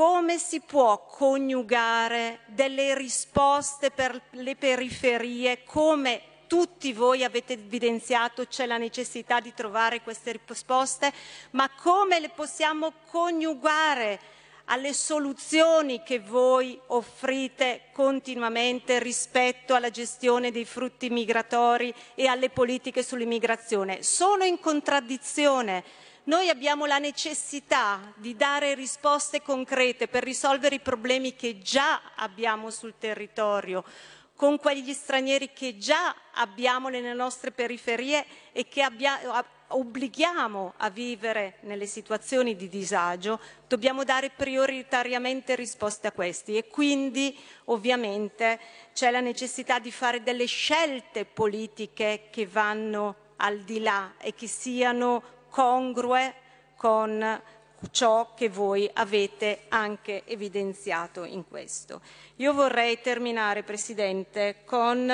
come 0.00 0.38
si 0.38 0.60
può 0.60 1.04
coniugare 1.04 2.38
delle 2.46 2.94
risposte 2.94 3.90
per 3.90 4.18
le 4.30 4.56
periferie, 4.56 5.62
come 5.64 6.22
tutti 6.46 6.94
voi 6.94 7.22
avete 7.22 7.52
evidenziato 7.52 8.46
c'è 8.46 8.64
la 8.64 8.78
necessità 8.78 9.40
di 9.40 9.52
trovare 9.52 10.00
queste 10.00 10.40
risposte, 10.46 11.12
ma 11.50 11.68
come 11.82 12.18
le 12.18 12.30
possiamo 12.30 12.94
coniugare 13.10 14.18
alle 14.64 14.94
soluzioni 14.94 16.02
che 16.02 16.18
voi 16.20 16.80
offrite 16.86 17.88
continuamente 17.92 19.00
rispetto 19.00 19.74
alla 19.74 19.90
gestione 19.90 20.50
dei 20.50 20.64
frutti 20.64 21.10
migratori 21.10 21.92
e 22.14 22.26
alle 22.26 22.48
politiche 22.48 23.02
sull'immigrazione. 23.02 24.02
Sono 24.02 24.44
in 24.44 24.60
contraddizione. 24.60 25.84
Noi 26.30 26.48
abbiamo 26.48 26.86
la 26.86 26.98
necessità 27.00 28.12
di 28.14 28.36
dare 28.36 28.74
risposte 28.74 29.42
concrete 29.42 30.06
per 30.06 30.22
risolvere 30.22 30.76
i 30.76 30.80
problemi 30.80 31.34
che 31.34 31.58
già 31.58 32.00
abbiamo 32.14 32.70
sul 32.70 32.94
territorio, 32.98 33.82
con 34.36 34.56
quegli 34.56 34.92
stranieri 34.92 35.50
che 35.52 35.76
già 35.76 36.14
abbiamo 36.34 36.88
nelle 36.88 37.14
nostre 37.14 37.50
periferie 37.50 38.24
e 38.52 38.68
che 38.68 38.80
abbiamo 38.80 39.44
obblighiamo 39.72 40.74
a 40.76 40.88
vivere 40.88 41.56
nelle 41.62 41.86
situazioni 41.86 42.54
di 42.54 42.68
disagio, 42.68 43.40
dobbiamo 43.66 44.04
dare 44.04 44.30
prioritariamente 44.30 45.56
risposte 45.56 46.06
a 46.06 46.12
questi 46.12 46.56
e 46.56 46.68
quindi 46.68 47.36
ovviamente 47.64 48.60
c'è 48.94 49.10
la 49.10 49.18
necessità 49.18 49.80
di 49.80 49.90
fare 49.90 50.22
delle 50.22 50.46
scelte 50.46 51.24
politiche 51.24 52.28
che 52.30 52.46
vanno 52.46 53.16
al 53.38 53.62
di 53.62 53.80
là 53.80 54.14
e 54.20 54.32
che 54.32 54.46
siano 54.46 55.38
congrue 55.50 56.34
con 56.76 57.42
ciò 57.90 58.34
che 58.34 58.48
voi 58.48 58.88
avete 58.92 59.62
anche 59.68 60.22
evidenziato 60.24 61.24
in 61.24 61.46
questo. 61.46 62.00
Io 62.36 62.52
vorrei 62.52 63.00
terminare, 63.00 63.62
Presidente, 63.62 64.62
con 64.64 65.06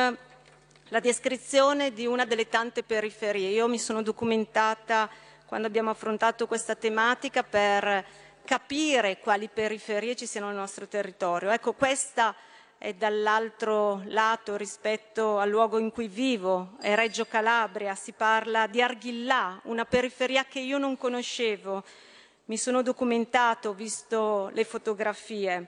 la 0.89 1.01
descrizione 1.01 1.93
di 1.93 2.07
una 2.07 2.25
delle 2.25 2.49
tante 2.49 2.83
periferie. 2.83 3.49
Io 3.51 3.67
mi 3.67 3.79
sono 3.79 4.03
documentata 4.03 5.09
quando 5.47 5.67
abbiamo 5.67 5.91
affrontato 5.91 6.47
questa 6.47 6.75
tematica 6.75 7.43
per 7.43 8.05
capire 8.45 9.19
quali 9.19 9.49
periferie 9.49 10.15
ci 10.15 10.27
siano 10.27 10.47
nel 10.47 10.57
nostro 10.57 10.87
territorio. 10.87 11.51
Ecco, 11.51 11.73
questa 11.73 12.35
è 12.79 12.93
dall'altro 12.93 14.03
lato 14.07 14.57
rispetto 14.57 15.39
al 15.39 15.49
luogo 15.49 15.79
in 15.79 15.91
cui 15.91 16.09
vivo, 16.09 16.77
è 16.81 16.95
Reggio 16.95 17.25
Calabria, 17.25 17.95
si 17.95 18.13
parla 18.13 18.67
di 18.67 18.83
Arghillà, 18.83 19.61
una 19.65 19.85
periferia 19.85 20.45
che 20.45 20.61
io 20.61 20.79
non 20.79 20.97
conoscevo. 20.97 21.83
Mi 22.47 22.59
sono 22.59 22.83
documentato, 22.83 23.71
ho 23.71 23.73
visto 23.73 24.51
le 24.53 24.65
fotografie. 24.65 25.67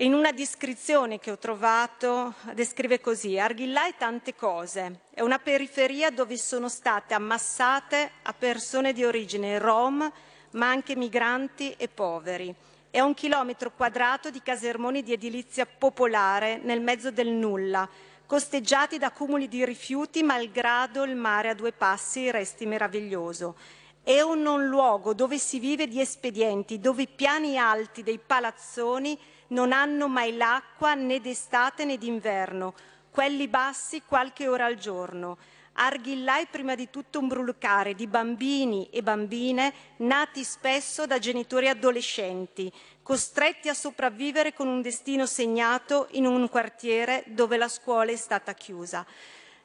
In 0.00 0.14
una 0.14 0.30
descrizione 0.30 1.18
che 1.18 1.32
ho 1.32 1.38
trovato 1.38 2.34
descrive 2.52 3.00
così, 3.00 3.36
Arghillà 3.36 3.88
è 3.88 3.96
tante 3.96 4.36
cose, 4.36 5.00
è 5.12 5.22
una 5.22 5.40
periferia 5.40 6.10
dove 6.10 6.36
sono 6.36 6.68
state 6.68 7.14
ammassate 7.14 8.10
a 8.22 8.32
persone 8.32 8.92
di 8.92 9.04
origine 9.04 9.58
rom, 9.58 10.08
ma 10.52 10.68
anche 10.68 10.94
migranti 10.94 11.74
e 11.76 11.88
poveri. 11.88 12.54
È 12.90 13.00
un 13.00 13.12
chilometro 13.12 13.70
quadrato 13.70 14.30
di 14.30 14.40
casermoni 14.40 15.02
di 15.02 15.12
edilizia 15.12 15.66
popolare 15.66 16.56
nel 16.56 16.80
mezzo 16.80 17.10
del 17.10 17.28
nulla, 17.28 17.86
costeggiati 18.24 18.96
da 18.96 19.10
cumuli 19.10 19.46
di 19.46 19.62
rifiuti 19.62 20.22
malgrado 20.22 21.04
il 21.04 21.14
mare 21.14 21.50
a 21.50 21.54
due 21.54 21.72
passi 21.72 22.30
resti 22.30 22.64
meraviglioso. 22.64 23.56
È 24.02 24.22
un 24.22 24.40
non 24.40 24.68
luogo 24.68 25.12
dove 25.12 25.36
si 25.36 25.58
vive 25.58 25.86
di 25.86 26.00
espedienti, 26.00 26.80
dove 26.80 27.02
i 27.02 27.08
piani 27.08 27.58
alti 27.58 28.02
dei 28.02 28.18
palazzoni 28.18 29.18
non 29.48 29.72
hanno 29.72 30.08
mai 30.08 30.34
l'acqua 30.34 30.94
né 30.94 31.20
d'estate 31.20 31.84
né 31.84 31.98
d'inverno, 31.98 32.72
quelli 33.10 33.48
bassi 33.48 34.00
qualche 34.06 34.48
ora 34.48 34.64
al 34.64 34.76
giorno. 34.76 35.36
Arghillà 35.80 36.40
è 36.40 36.46
prima 36.48 36.74
di 36.74 36.90
tutto 36.90 37.20
un 37.20 37.28
brulicare 37.28 37.94
di 37.94 38.08
bambini 38.08 38.88
e 38.90 39.00
bambine 39.00 39.72
nati 39.98 40.42
spesso 40.42 41.06
da 41.06 41.20
genitori 41.20 41.68
adolescenti, 41.68 42.70
costretti 43.00 43.68
a 43.68 43.74
sopravvivere 43.74 44.52
con 44.52 44.66
un 44.66 44.82
destino 44.82 45.24
segnato 45.24 46.08
in 46.12 46.26
un 46.26 46.48
quartiere 46.48 47.22
dove 47.28 47.56
la 47.56 47.68
scuola 47.68 48.10
è 48.10 48.16
stata 48.16 48.54
chiusa. 48.54 49.06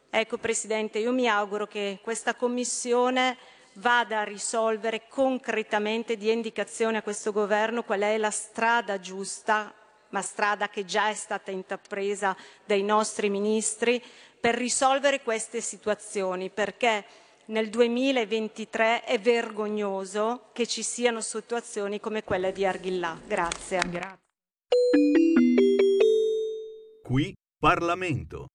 Ecco 0.08 0.38
Presidente, 0.38 1.00
io 1.00 1.12
mi 1.12 1.28
auguro 1.28 1.66
che 1.66 2.00
questa 2.04 2.36
Commissione 2.36 3.36
vada 3.74 4.20
a 4.20 4.24
risolvere 4.24 5.08
concretamente, 5.08 6.16
dia 6.16 6.32
indicazione 6.32 6.98
a 6.98 7.02
questo 7.02 7.32
Governo 7.32 7.82
qual 7.82 8.02
è 8.02 8.18
la 8.18 8.30
strada 8.30 9.00
giusta, 9.00 9.74
ma 10.14 10.22
strada 10.22 10.70
che 10.70 10.86
già 10.86 11.10
è 11.10 11.14
stata 11.14 11.52
intrapresa 11.52 12.36
dai 12.66 12.84
nostri 12.84 13.30
ministri, 13.30 14.02
per 14.40 14.56
risolvere 14.56 15.22
queste 15.22 15.62
situazioni, 15.62 16.50
perché 16.50 17.06
nel 17.46 17.70
2023 17.70 19.04
è 19.04 19.20
vergognoso 19.20 20.50
che 20.54 20.68
ci 20.68 20.84
siano 20.84 21.22
situazioni 21.22 22.00
come 22.00 22.24
quella 22.24 22.52
di 22.52 22.66
Arghillà. 22.66 23.18
Grazie. 23.26 23.82
Qui 27.04 27.34
Parlamento. 27.58 28.48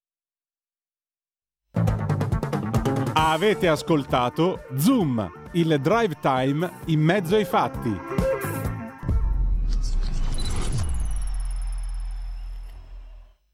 Avete 3.15 3.69
ascoltato 3.69 4.65
Zoom, 4.77 5.51
il 5.53 5.81
drive 5.81 6.19
time 6.21 6.81
in 6.87 7.01
mezzo 7.01 7.35
ai 7.35 7.45
fatti. 7.45 8.28